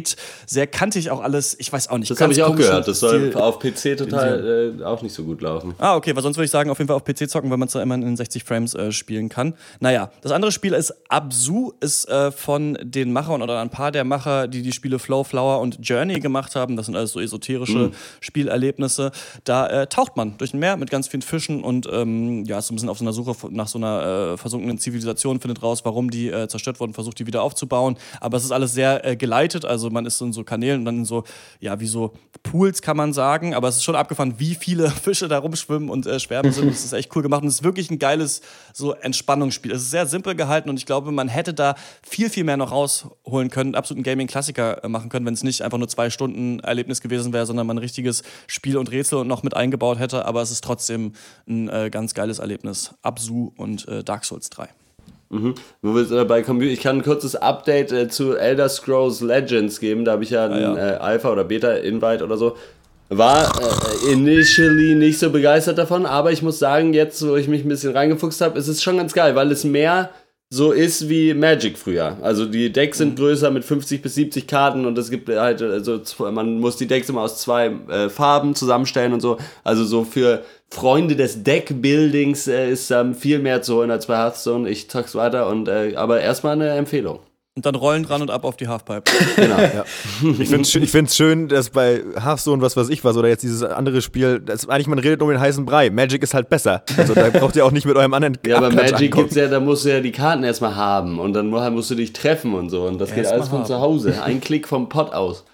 Framerate 0.09 0.17
sehr 0.47 0.67
kantig 0.67 1.11
auch 1.11 1.21
alles. 1.21 1.57
Ich 1.59 1.73
weiß 1.73 1.89
auch 1.89 1.99
nicht. 1.99 2.11
Das 2.11 2.21
habe 2.21 2.33
ich 2.33 2.43
auch 2.43 2.57
gehört. 2.57 2.89
Das 2.89 3.01
soll 3.01 3.35
auf 3.35 3.59
PC 3.59 3.97
total 3.97 4.77
äh, 4.81 4.85
auch 4.85 5.03
nicht 5.03 5.15
so 5.15 5.25
gut 5.25 5.41
laufen. 5.43 5.75
Ah, 5.79 5.97
okay, 5.97 6.15
weil 6.15 6.23
sonst 6.23 6.37
würde 6.37 6.47
ich 6.47 6.51
sagen, 6.51 6.71
auf 6.71 6.79
jeden 6.79 6.89
Fall 6.89 6.97
auf 6.97 7.05
PC 7.05 7.29
zocken, 7.31 7.51
weil 7.51 7.59
man 7.59 7.67
es 7.67 7.73
da 7.73 7.83
immer 7.83 7.95
in 7.95 8.17
60 8.17 8.45
Frames 8.45 8.75
äh, 8.75 8.93
spielen 8.93 9.29
kann. 9.29 9.55
Naja, 9.81 10.11
das 10.23 10.33
andere 10.33 10.53
Spiel 10.53 10.73
ist 10.73 10.93
Absu, 11.09 11.73
ist 11.81 12.09
äh, 12.09 12.33
von 12.33 12.79
den 12.83 13.13
Machern 13.13 13.43
oder 13.43 13.61
ein 13.61 13.71
paar 13.71 13.93
der 13.93 14.05
Macher, 14.05 14.49
die 14.49 14.63
die 14.63 14.73
Spiele 14.73 14.99
Flow, 14.99 15.25
Flower 15.25 15.61
und 15.61 15.79
Journey 15.81 16.21
gemacht 16.21 16.57
haben. 16.57 16.77
Das 16.77 16.87
sind 16.87 16.97
alles 16.97 17.13
so 17.13 17.21
esoterische 17.21 17.71
Mhm. 17.79 17.93
Spielerlebnisse. 18.21 19.13
Da 19.45 19.67
äh, 19.69 19.87
taucht 19.87 20.17
man 20.17 20.37
durch 20.39 20.55
ein 20.55 20.59
Meer 20.59 20.77
mit 20.77 20.91
ganz 20.91 21.09
vielen 21.09 21.23
Fischen 21.23 21.63
und 21.63 21.89
ähm, 21.93 22.45
ja, 22.45 22.59
ist 22.59 22.67
so 22.67 22.73
ein 22.73 22.77
bisschen 22.77 22.89
auf 22.89 22.99
so 22.99 23.05
einer 23.05 23.13
Suche 23.13 23.35
nach 23.51 23.69
so 23.69 23.79
einer 23.79 24.33
äh, 24.33 24.37
versunkenen 24.37 24.79
Zivilisation, 24.79 25.41
findet 25.41 25.63
raus, 25.63 25.85
warum 25.85 26.11
die 26.11 26.29
äh, 26.29 26.49
zerstört 26.49 26.81
wurden, 26.81 26.95
versucht 26.95 27.19
die 27.19 27.27
wieder 27.27 27.43
aufzubauen. 27.43 27.97
Aber 28.21 28.37
es 28.37 28.45
ist 28.45 28.51
alles 28.53 28.73
sehr 28.73 29.17
geleitet, 29.17 29.65
also 29.65 29.80
man 29.89 30.05
ist 30.05 30.21
in 30.21 30.35
so 30.35 30.45
Kanälen 30.45 30.81
und 30.81 30.85
dann 30.85 30.99
in 30.99 31.05
so, 31.07 31.25
ja, 31.61 31.81
wie 31.81 31.87
so 31.87 32.13
Pools 32.43 32.83
kann 32.83 32.97
man 32.97 33.15
sagen, 33.15 33.55
aber 33.55 33.69
es 33.69 33.77
ist 33.77 33.85
schon 33.85 33.97
abgefahren, 33.97 34.35
wie 34.39 34.55
viele 34.55 34.91
Fische 34.91 35.29
da 35.29 35.39
rumschwimmen 35.39 35.89
und 35.89 36.07
äh, 36.07 36.21
schwärmen 36.21 36.53
sind. 36.53 36.71
Das 36.71 36.85
ist 36.85 36.93
echt 36.93 37.15
cool 37.17 37.23
gemacht 37.23 37.43
und 37.43 37.49
es 37.49 37.55
ist 37.55 37.65
wirklich 37.65 37.91
ein 37.91 37.99
geiles 37.99 38.43
so 38.75 38.93
Entspannungsspiel. 38.93 39.73
Es 39.73 39.83
ist 39.83 39.91
sehr 39.91 40.07
simpel 40.07 40.35
gehalten 40.35 40.69
und 40.69 40.77
ich 40.77 40.85
glaube, 40.85 41.13
man 41.13 41.29
hätte 41.29 41.55
da 41.55 41.75
viel, 42.03 42.29
viel 42.29 42.45
mehr 42.45 42.57
noch 42.57 42.73
rausholen 42.73 43.49
können, 43.49 43.75
absoluten 43.75 44.03
Gaming-Klassiker 44.03 44.85
äh, 44.85 44.89
machen 44.89 45.09
können, 45.09 45.25
wenn 45.25 45.35
es 45.35 45.43
nicht 45.43 45.63
einfach 45.63 45.79
nur 45.79 45.89
zwei 45.89 46.11
Stunden 46.11 46.61
Erlebnis 46.61 47.01
gewesen 47.01 47.33
wäre, 47.33 47.47
sondern 47.47 47.67
man 47.67 47.77
ein 47.77 47.79
richtiges 47.79 48.23
Spiel 48.47 48.77
und 48.77 48.91
Rätsel 48.91 49.19
und 49.19 49.29
noch 49.29 49.43
mit 49.43 49.55
eingebaut 49.55 49.99
hätte. 49.99 50.27
Aber 50.27 50.43
es 50.43 50.51
ist 50.51 50.65
trotzdem 50.65 51.13
ein 51.49 51.69
äh, 51.69 51.91
ganz 51.91 52.15
geiles 52.15 52.39
Erlebnis. 52.39 52.95
Absu 53.03 53.53
und 53.57 53.89
äh, 53.89 54.05
Dark 54.05 54.25
Souls 54.25 54.51
3. 54.51 54.69
Mhm. 55.31 55.55
Wo 55.81 55.95
wir 55.95 56.11
äh, 56.11 56.25
bei 56.25 56.43
Computer, 56.43 56.73
ich 56.73 56.81
kann 56.81 56.97
ein 56.97 57.03
kurzes 57.03 57.37
Update 57.37 57.93
äh, 57.93 58.09
zu 58.09 58.37
Elder 58.37 58.69
Scrolls 58.69 59.21
Legends 59.21 59.79
geben. 59.81 60.05
Da 60.05 60.13
habe 60.13 60.25
ich 60.25 60.31
ja 60.31 60.47
Ah, 60.47 60.73
ein 60.73 60.77
Äh, 60.77 60.81
Alpha 61.01 61.31
oder 61.31 61.45
Beta 61.45 61.73
Invite 61.73 62.25
oder 62.25 62.37
so. 62.37 62.57
War 63.09 63.45
äh, 63.61 64.13
initially 64.13 64.95
nicht 64.95 65.19
so 65.19 65.31
begeistert 65.31 65.79
davon, 65.79 66.07
aber 66.07 66.31
ich 66.33 66.43
muss 66.43 66.59
sagen, 66.59 66.95
jetzt, 66.95 67.27
wo 67.27 67.37
ich 67.37 67.49
mich 67.49 67.65
ein 67.65 67.69
bisschen 67.69 67.93
reingefuchst 67.93 68.41
habe, 68.41 68.59
ist 68.59 68.69
es 68.69 68.83
schon 68.83 68.97
ganz 68.99 69.13
geil, 69.13 69.35
weil 69.35 69.51
es 69.51 69.65
mehr 69.65 70.11
so 70.53 70.73
ist 70.73 71.09
wie 71.09 71.33
Magic 71.33 71.79
früher. 71.79 72.17
Also 72.23 72.45
die 72.45 72.73
Decks 72.73 72.99
sind 72.99 73.17
größer 73.17 73.53
mit 73.53 73.65
50 73.65 74.03
bis 74.03 74.17
70 74.17 74.49
Karten 74.49 74.85
und 74.85 74.99
es 74.99 75.09
gibt 75.09 75.29
halt, 75.29 75.63
also 75.63 76.01
man 76.19 76.59
muss 76.59 76.77
die 76.77 76.89
Decks 76.89 77.09
immer 77.09 77.23
aus 77.23 77.41
zwei 77.41 77.67
äh, 77.89 78.09
Farben 78.09 78.57
zusammenstellen 78.57 79.13
und 79.13 79.21
so. 79.21 79.39
Also 79.63 79.85
so 79.85 80.05
für 80.05 80.45
Freunde 80.69 81.15
des 81.15 81.45
Deckbuildings 81.45 82.49
äh, 82.49 82.69
ist 82.71 82.91
ähm, 82.91 83.15
viel 83.15 83.39
mehr 83.39 83.63
zu 83.63 83.77
holen 83.77 83.93
als 83.93 84.07
bei 84.07 84.17
Hearthstone. 84.17 84.69
Ich 84.69 84.91
zock's 84.91 85.15
weiter 85.15 85.49
und 85.49 85.69
äh, 85.69 85.95
aber 85.95 86.21
erstmal 86.21 86.55
eine 86.55 86.71
Empfehlung. 86.71 87.21
Und 87.61 87.67
dann 87.67 87.75
rollen 87.75 88.05
dran 88.05 88.23
und 88.23 88.31
ab 88.31 88.45
auf 88.45 88.57
die 88.57 88.69
Halfpipe. 88.69 89.03
Genau. 89.37 89.59
Ja. 89.59 89.85
Ich 90.41 90.49
finde 90.49 90.63
es 90.63 90.75
ich 90.75 90.91
find's 90.91 91.15
schön, 91.15 91.47
dass 91.49 91.69
bei 91.69 92.01
Hearthstone, 92.17 92.63
was 92.63 92.75
weiß 92.75 92.89
ich 92.89 93.05
was, 93.05 93.19
oder 93.19 93.29
jetzt 93.29 93.43
dieses 93.43 93.63
andere 93.63 94.01
Spiel, 94.01 94.41
das 94.41 94.67
eigentlich 94.67 94.87
man 94.87 94.99
redet 94.99 95.21
um 95.21 95.29
den 95.29 95.39
heißen 95.39 95.67
Brei. 95.67 95.91
Magic 95.91 96.23
ist 96.23 96.33
halt 96.33 96.49
besser. 96.49 96.83
Also 96.97 97.13
da 97.15 97.29
braucht 97.29 97.57
ihr 97.57 97.67
auch 97.67 97.71
nicht 97.71 97.85
mit 97.85 97.97
eurem 97.97 98.15
anderen 98.15 98.39
Ja, 98.47 98.57
aber 98.57 98.71
Magic 98.71 98.93
ankommen. 98.95 99.11
gibt's 99.11 99.35
ja, 99.37 99.49
da 99.49 99.61
musst 99.61 99.85
du 99.85 99.91
ja 99.91 100.01
die 100.01 100.11
Karten 100.13 100.43
erstmal 100.43 100.75
haben 100.75 101.19
und 101.19 101.35
dann 101.35 101.49
musst 101.51 101.91
du 101.91 101.95
dich 101.97 102.15
treffen 102.15 102.55
und 102.55 102.71
so. 102.71 102.85
Und 102.85 102.99
das 102.99 103.11
geht 103.11 103.25
Erst 103.25 103.33
alles 103.35 103.45
mal 103.47 103.51
von 103.51 103.59
haben. 103.61 103.67
zu 103.67 103.81
Hause. 103.81 104.23
Ein 104.23 104.41
Klick 104.41 104.67
vom 104.67 104.89
Pott 104.89 105.13
aus. 105.13 105.45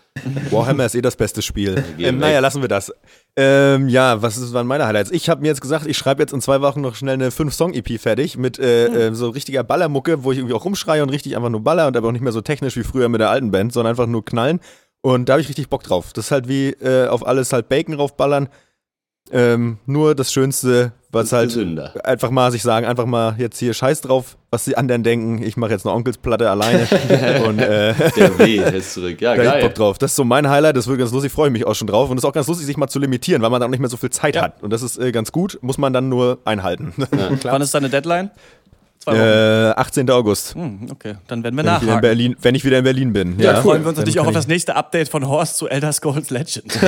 Warhammer 0.50 0.86
ist 0.86 0.94
eh 0.94 1.02
das 1.02 1.16
beste 1.16 1.42
Spiel. 1.42 1.84
Ähm, 1.98 2.18
naja, 2.18 2.40
lassen 2.40 2.60
wir 2.60 2.68
das. 2.68 2.92
Ähm, 3.36 3.88
ja, 3.88 4.20
was 4.20 4.36
ist, 4.36 4.52
waren 4.52 4.66
meine 4.66 4.86
Highlights? 4.86 5.10
Ich 5.10 5.28
habe 5.28 5.40
mir 5.40 5.48
jetzt 5.48 5.60
gesagt, 5.60 5.86
ich 5.86 5.96
schreibe 5.96 6.22
jetzt 6.22 6.32
in 6.32 6.40
zwei 6.40 6.60
Wochen 6.60 6.80
noch 6.80 6.94
schnell 6.94 7.14
eine 7.14 7.30
5-Song-EP 7.30 7.98
fertig 7.98 8.36
mit 8.36 8.58
äh, 8.58 9.08
äh, 9.08 9.14
so 9.14 9.30
richtiger 9.30 9.64
Ballermucke, 9.64 10.22
wo 10.22 10.32
ich 10.32 10.38
irgendwie 10.38 10.54
auch 10.54 10.64
rumschreie 10.64 11.02
und 11.02 11.08
richtig 11.08 11.36
einfach 11.36 11.48
nur 11.48 11.62
baller 11.62 11.86
und 11.86 11.96
aber 11.96 12.08
auch 12.08 12.12
nicht 12.12 12.22
mehr 12.22 12.32
so 12.32 12.42
technisch 12.42 12.76
wie 12.76 12.84
früher 12.84 13.08
mit 13.08 13.20
der 13.20 13.30
alten 13.30 13.50
Band, 13.50 13.72
sondern 13.72 13.90
einfach 13.90 14.06
nur 14.06 14.24
knallen. 14.24 14.60
Und 15.00 15.28
da 15.28 15.34
habe 15.34 15.40
ich 15.40 15.48
richtig 15.48 15.68
Bock 15.68 15.82
drauf. 15.82 16.12
Das 16.12 16.26
ist 16.26 16.30
halt 16.30 16.48
wie 16.48 16.70
äh, 16.70 17.08
auf 17.08 17.26
alles 17.26 17.52
halt 17.52 17.68
Bacon 17.68 17.94
raufballern. 17.94 18.48
Ähm, 19.30 19.78
nur 19.86 20.14
das 20.14 20.32
Schönste, 20.32 20.92
was 21.16 21.32
halt 21.32 21.48
Gesünder. 21.48 21.92
einfach 22.04 22.30
mal 22.30 22.52
sich 22.52 22.62
sagen, 22.62 22.86
einfach 22.86 23.06
mal 23.06 23.34
jetzt 23.38 23.58
hier 23.58 23.74
Scheiß 23.74 24.00
drauf, 24.02 24.36
was 24.50 24.64
die 24.64 24.76
anderen 24.76 25.02
denken. 25.02 25.42
Ich 25.42 25.56
mache 25.56 25.72
jetzt 25.72 25.84
eine 25.84 25.94
Onkelsplatte 25.94 26.48
alleine. 26.48 26.86
und 27.46 27.58
äh, 27.58 27.94
Der 28.16 28.38
W 28.38 28.56
ist 28.76 28.94
zurück. 28.94 29.20
Ja, 29.20 29.34
da 29.34 29.38
hab 29.40 29.46
ich 29.46 29.52
geil. 29.52 29.62
Bock 29.62 29.74
drauf. 29.74 29.98
Das 29.98 30.12
ist 30.12 30.16
so 30.16 30.24
mein 30.24 30.48
Highlight, 30.48 30.76
das 30.76 30.86
wird 30.86 30.98
ganz 30.98 31.12
lustig, 31.12 31.32
freue 31.32 31.48
ich 31.48 31.52
mich 31.52 31.66
auch 31.66 31.74
schon 31.74 31.88
drauf. 31.88 32.10
Und 32.10 32.16
es 32.16 32.24
ist 32.24 32.28
auch 32.28 32.32
ganz 32.32 32.46
lustig, 32.46 32.66
sich 32.66 32.76
mal 32.76 32.88
zu 32.88 32.98
limitieren, 32.98 33.42
weil 33.42 33.50
man 33.50 33.60
dann 33.60 33.68
auch 33.68 33.72
nicht 33.72 33.80
mehr 33.80 33.90
so 33.90 33.96
viel 33.96 34.10
Zeit 34.10 34.40
hat. 34.40 34.62
Und 34.62 34.72
das 34.72 34.82
ist 34.82 34.98
äh, 34.98 35.12
ganz 35.12 35.32
gut, 35.32 35.58
muss 35.62 35.78
man 35.78 35.92
dann 35.92 36.08
nur 36.08 36.38
einhalten. 36.44 36.92
Wann 37.42 37.62
ist 37.62 37.74
deine 37.74 37.88
Deadline? 37.88 38.30
Zwei 39.06 39.12
Wochen. 39.12 39.20
Äh, 39.20 39.80
18. 39.80 40.10
August. 40.10 40.54
Hm, 40.56 40.88
okay, 40.90 41.14
dann 41.28 41.44
werden 41.44 41.54
wir 41.54 41.64
Wenn 41.64 41.74
ich, 41.76 41.82
nachhaken. 41.82 42.00
Berlin, 42.00 42.36
wenn 42.42 42.54
ich 42.56 42.64
wieder 42.64 42.78
in 42.78 42.84
Berlin 42.84 43.12
bin. 43.12 43.38
Ja, 43.38 43.52
Ja, 43.52 43.62
freuen 43.62 43.82
wir 43.84 43.90
uns 43.90 43.98
natürlich 43.98 44.18
auch 44.18 44.26
auf 44.26 44.34
das 44.34 44.48
nächste 44.48 44.74
Update 44.74 45.08
von 45.08 45.28
Horst 45.28 45.58
zu 45.58 45.68
Elder 45.68 45.92
Scrolls 45.92 46.30
Legend. 46.30 46.64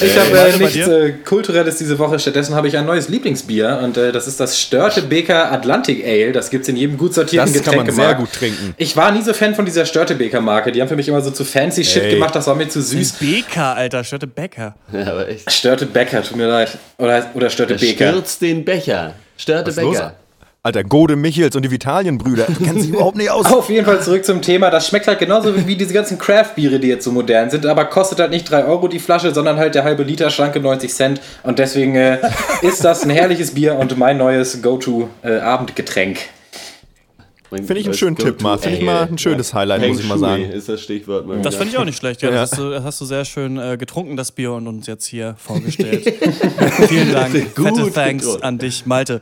Ich 0.00 0.18
habe 0.18 0.30
äh, 0.30 0.52
bei 0.52 0.56
nichts 0.58 0.76
äh, 0.88 1.12
Kulturelles 1.24 1.76
diese 1.76 1.98
Woche. 1.98 2.18
Stattdessen 2.18 2.54
habe 2.54 2.66
ich 2.66 2.76
ein 2.76 2.86
neues 2.86 3.08
Lieblingsbier 3.08 3.80
und 3.82 3.96
äh, 3.96 4.10
das 4.10 4.26
ist 4.26 4.40
das 4.40 4.58
Störtebeker 4.58 5.52
Atlantic 5.52 6.04
Ale. 6.04 6.32
Das 6.32 6.50
gibt 6.50 6.62
es 6.62 6.68
in 6.68 6.76
jedem 6.76 6.96
gut 6.98 7.14
sortierten 7.14 7.52
Das 7.52 7.62
kann 7.62 7.76
man 7.76 7.90
sehr 7.90 8.14
gut 8.14 8.32
trinken. 8.32 8.74
Ich 8.78 8.96
war 8.96 9.12
nie 9.12 9.22
so 9.22 9.32
Fan 9.32 9.54
von 9.54 9.64
dieser 9.64 9.84
Störtebeker 9.86 10.40
Marke. 10.40 10.72
Die 10.72 10.80
haben 10.80 10.88
für 10.88 10.96
mich 10.96 11.08
immer 11.08 11.20
so 11.20 11.30
zu 11.30 11.44
fancy 11.44 11.84
Shit 11.84 12.02
Ey. 12.02 12.14
gemacht. 12.14 12.34
Das 12.34 12.46
war 12.46 12.54
mir 12.54 12.68
zu 12.68 12.82
süß. 12.82 13.12
Bäcker, 13.20 13.76
Alter, 13.76 14.02
Störte 14.02 14.26
Bäcker. 14.26 14.74
Ja. 14.92 15.24
Störtebecker, 15.46 16.22
tut 16.22 16.36
mir 16.36 16.48
leid. 16.48 16.76
Oder, 16.98 17.26
oder 17.34 17.46
Der 17.46 17.50
Störtebeker. 17.50 18.08
stürzt 18.10 18.42
den 18.42 18.64
Becher. 18.64 19.14
Störte 19.36 19.68
Was 19.70 19.76
ist 19.76 19.82
los? 19.82 19.96
Becher. 19.98 20.14
Alter, 20.64 20.84
Gode 20.84 21.16
Michels 21.16 21.56
und 21.56 21.64
die 21.64 21.72
Vitalienbrüder. 21.72 22.46
Die 22.46 22.64
kennen 22.64 22.80
sich 22.80 22.90
überhaupt 22.94 23.16
nicht 23.16 23.30
aus. 23.30 23.46
Auf 23.46 23.68
jeden 23.68 23.84
Fall 23.84 24.00
zurück 24.00 24.24
zum 24.24 24.42
Thema. 24.42 24.70
Das 24.70 24.86
schmeckt 24.86 25.08
halt 25.08 25.18
genauso 25.18 25.56
wie, 25.56 25.66
wie 25.66 25.74
diese 25.74 25.92
ganzen 25.92 26.18
Craft-Biere, 26.18 26.78
die 26.78 26.86
jetzt 26.86 27.04
so 27.04 27.10
modern 27.10 27.50
sind, 27.50 27.66
aber 27.66 27.86
kostet 27.86 28.20
halt 28.20 28.30
nicht 28.30 28.48
3 28.48 28.66
Euro 28.66 28.86
die 28.86 29.00
Flasche, 29.00 29.34
sondern 29.34 29.56
halt 29.56 29.74
der 29.74 29.82
halbe 29.82 30.04
Liter, 30.04 30.30
schlanke 30.30 30.60
90 30.60 30.94
Cent. 30.94 31.20
Und 31.42 31.58
deswegen 31.58 31.96
äh, 31.96 32.18
ist 32.62 32.84
das 32.84 33.02
ein 33.02 33.10
herrliches 33.10 33.54
Bier 33.54 33.74
und 33.74 33.98
mein 33.98 34.18
neues 34.18 34.62
Go-To-Abendgetränk. 34.62 36.18
Finde 37.50 37.78
ich 37.78 37.86
einen 37.86 37.94
schönen 37.94 38.16
Tipp 38.16 38.40
mal. 38.40 38.56
Finde 38.56 38.78
ich 38.78 38.84
mal 38.84 39.08
ein 39.08 39.18
schönes 39.18 39.52
Highlight, 39.52 39.86
muss 39.86 39.98
ich 39.98 40.08
mal 40.08 40.18
sagen. 40.18 40.44
Ist 40.44 40.68
das 40.68 40.80
Stichwort 40.80 41.26
mal 41.26 41.42
Das 41.42 41.56
finde 41.56 41.70
ich 41.72 41.76
auch 41.76 41.84
nicht 41.84 41.98
schlecht. 41.98 42.22
Ja, 42.22 42.30
Ja. 42.30 42.36
Das, 42.36 42.52
hast 42.52 42.60
du, 42.60 42.70
das 42.70 42.84
hast 42.84 43.00
du 43.00 43.04
sehr 43.04 43.24
schön 43.24 43.58
äh, 43.58 43.76
getrunken, 43.76 44.16
das 44.16 44.30
Bier, 44.30 44.52
und 44.52 44.68
uns 44.68 44.86
jetzt 44.86 45.06
hier 45.06 45.34
vorgestellt. 45.38 46.14
Vielen 46.88 47.12
Dank. 47.12 47.32
Fette 47.32 47.90
Thanks 47.92 48.40
an 48.40 48.58
dich, 48.58 48.86
Malte. 48.86 49.20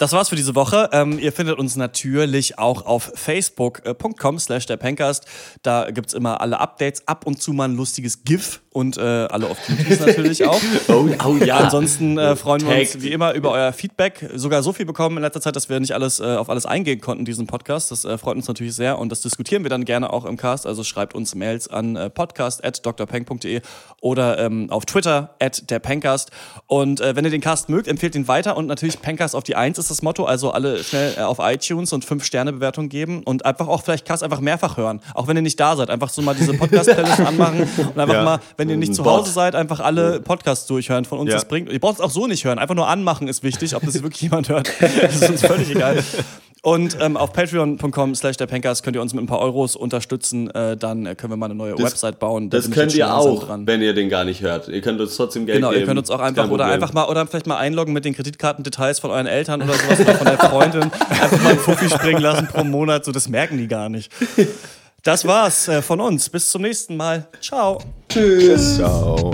Das 0.00 0.12
war's 0.12 0.30
für 0.30 0.36
diese 0.36 0.54
Woche. 0.54 0.88
Ähm, 0.92 1.18
ihr 1.18 1.30
findet 1.30 1.58
uns 1.58 1.76
natürlich 1.76 2.58
auch 2.58 2.86
auf 2.86 3.12
facebook.com 3.16 4.38
slash 4.38 4.64
der 4.64 4.78
Pencast. 4.78 5.26
Da 5.60 5.90
gibt's 5.90 6.14
immer 6.14 6.40
alle 6.40 6.58
Updates, 6.58 7.06
ab 7.06 7.26
und 7.26 7.42
zu 7.42 7.52
mal 7.52 7.68
ein 7.68 7.76
lustiges 7.76 8.24
GIF 8.24 8.62
und 8.72 8.96
äh, 8.98 9.00
alle 9.00 9.48
auf 9.48 9.58
Duties 9.66 10.00
natürlich 10.00 10.44
auch. 10.48 10.60
Oh, 10.88 11.08
oh 11.26 11.36
ja. 11.44 11.58
Ansonsten 11.58 12.18
äh, 12.18 12.36
freuen 12.36 12.66
wir 12.66 12.78
uns 12.78 13.00
wie 13.02 13.10
immer 13.12 13.32
über 13.34 13.50
euer 13.50 13.72
Feedback. 13.72 14.30
Sogar 14.34 14.62
so 14.62 14.72
viel 14.72 14.86
bekommen 14.86 15.16
in 15.16 15.22
letzter 15.22 15.40
Zeit, 15.40 15.56
dass 15.56 15.68
wir 15.68 15.80
nicht 15.80 15.92
alles 15.92 16.20
äh, 16.20 16.36
auf 16.36 16.48
alles 16.48 16.66
eingehen 16.66 17.00
konnten, 17.00 17.24
diesen 17.24 17.46
Podcast. 17.46 17.90
Das 17.90 18.04
äh, 18.04 18.16
freut 18.16 18.36
uns 18.36 18.46
natürlich 18.48 18.74
sehr 18.74 18.98
und 18.98 19.10
das 19.10 19.20
diskutieren 19.22 19.62
wir 19.64 19.70
dann 19.70 19.84
gerne 19.84 20.12
auch 20.12 20.24
im 20.24 20.36
Cast. 20.36 20.66
Also 20.66 20.84
schreibt 20.84 21.14
uns 21.14 21.34
Mails 21.34 21.68
an 21.68 21.96
äh, 21.96 22.10
podcast.drpeng.de 22.10 23.60
oder 24.00 24.38
ähm, 24.38 24.70
auf 24.70 24.86
Twitter 24.86 25.34
at 25.40 25.70
der 25.70 25.78
Pencast. 25.78 26.30
Und 26.66 27.00
äh, 27.00 27.16
wenn 27.16 27.24
ihr 27.24 27.30
den 27.30 27.40
Cast 27.40 27.68
mögt, 27.68 27.88
empfehlt 27.88 28.14
ihn 28.14 28.28
weiter 28.28 28.56
und 28.56 28.66
natürlich 28.66 29.00
Pencast 29.00 29.34
auf 29.34 29.42
die 29.42 29.56
Eins 29.56 29.78
ist 29.78 29.90
das 29.90 30.02
Motto. 30.02 30.24
Also 30.24 30.50
alle 30.52 30.82
schnell 30.82 31.14
äh, 31.18 31.20
auf 31.22 31.38
iTunes 31.40 31.92
und 31.92 32.04
5-Sterne-Bewertung 32.04 32.88
geben 32.88 33.22
und 33.24 33.44
einfach 33.44 33.68
auch 33.68 33.82
vielleicht 33.82 34.06
Cast 34.06 34.22
einfach 34.22 34.40
mehrfach 34.40 34.76
hören. 34.76 35.00
Auch 35.14 35.26
wenn 35.26 35.36
ihr 35.36 35.42
nicht 35.42 35.58
da 35.60 35.76
seid. 35.76 35.90
Einfach 35.90 36.08
so 36.10 36.22
mal 36.22 36.34
diese 36.34 36.54
Podcast-Playlist 36.54 37.20
anmachen 37.26 37.62
und 37.78 37.98
einfach 37.98 38.14
Ja. 38.14 38.22
mal, 38.24 38.40
wenn 38.60 38.70
ihr 38.70 38.76
nicht 38.76 38.94
zu 38.94 39.02
Bot. 39.02 39.22
Hause 39.22 39.32
seid, 39.32 39.54
einfach 39.54 39.80
alle 39.80 40.20
Podcasts 40.20 40.66
durchhören 40.66 41.04
von 41.04 41.18
uns. 41.18 41.30
Das 41.32 41.46
bringt, 41.46 41.70
ihr 41.72 41.80
braucht 41.80 41.94
es 41.94 42.00
auch 42.00 42.10
so 42.10 42.26
nicht 42.26 42.44
hören. 42.44 42.58
Einfach 42.58 42.74
nur 42.74 42.86
anmachen 42.88 43.26
ist 43.26 43.42
wichtig, 43.42 43.74
ob 43.74 43.82
das 43.84 43.94
wirklich 44.02 44.20
jemand 44.22 44.48
hört. 44.48 44.70
Das 45.02 45.14
ist 45.22 45.30
uns 45.30 45.40
völlig 45.46 45.70
egal. 45.70 46.02
Und 46.62 46.98
ähm, 47.00 47.16
auf 47.16 47.32
patreon.com 47.32 48.14
slash 48.14 48.36
der 48.36 48.46
Pencast 48.46 48.82
könnt 48.82 48.94
ihr 48.94 49.00
uns 49.00 49.14
mit 49.14 49.24
ein 49.24 49.26
paar 49.26 49.38
Euros 49.38 49.76
unterstützen. 49.76 50.50
Äh, 50.50 50.76
dann 50.76 51.06
äh, 51.06 51.14
können 51.14 51.32
wir 51.32 51.38
mal 51.38 51.46
eine 51.46 51.54
neue 51.54 51.74
Das- 51.74 51.82
Website 51.92 52.18
bauen. 52.18 52.50
Da 52.50 52.58
Das 52.58 52.70
könnt 52.70 52.94
ihr 52.94 53.14
auch, 53.14 53.44
dran. 53.46 53.66
wenn 53.66 53.80
ihr 53.80 53.94
den 53.94 54.10
gar 54.10 54.24
nicht 54.24 54.42
hört. 54.42 54.68
Ihr 54.68 54.82
könnt 54.82 55.00
uns 55.00 55.16
trotzdem 55.16 55.46
Geld 55.46 55.56
Genau, 55.56 55.70
geben. 55.70 55.80
ihr 55.80 55.86
könnt 55.86 55.98
uns 55.98 56.10
auch 56.10 56.20
einfach 56.20 56.50
oder 56.50 56.66
einfach 56.66 56.92
mal 56.92 57.06
oder 57.06 57.26
vielleicht 57.26 57.46
mal 57.46 57.56
einloggen 57.56 57.94
mit 57.94 58.04
den 58.04 58.14
Kreditkartendetails 58.14 58.98
von 58.98 59.10
euren 59.10 59.26
Eltern 59.26 59.62
oder 59.62 59.72
sowas 59.72 60.00
oder 60.00 60.14
von 60.16 60.26
der 60.26 60.38
Freundin. 60.38 60.82
Einfach 61.08 61.42
mal 61.42 61.48
einen 61.52 61.58
Fuffi 61.60 61.88
springen 61.88 62.20
lassen 62.20 62.46
pro 62.48 62.62
Monat, 62.62 63.06
so 63.06 63.12
das 63.12 63.30
merken 63.30 63.56
die 63.56 63.66
gar 63.66 63.88
nicht. 63.88 64.12
Das 65.02 65.24
war's 65.24 65.68
äh, 65.68 65.82
von 65.82 66.00
uns. 66.00 66.28
Bis 66.28 66.50
zum 66.50 66.62
nächsten 66.62 66.96
Mal. 66.96 67.26
Ciao. 67.40 67.80
Tschüss. 68.08 68.76
Ciao. 68.76 69.32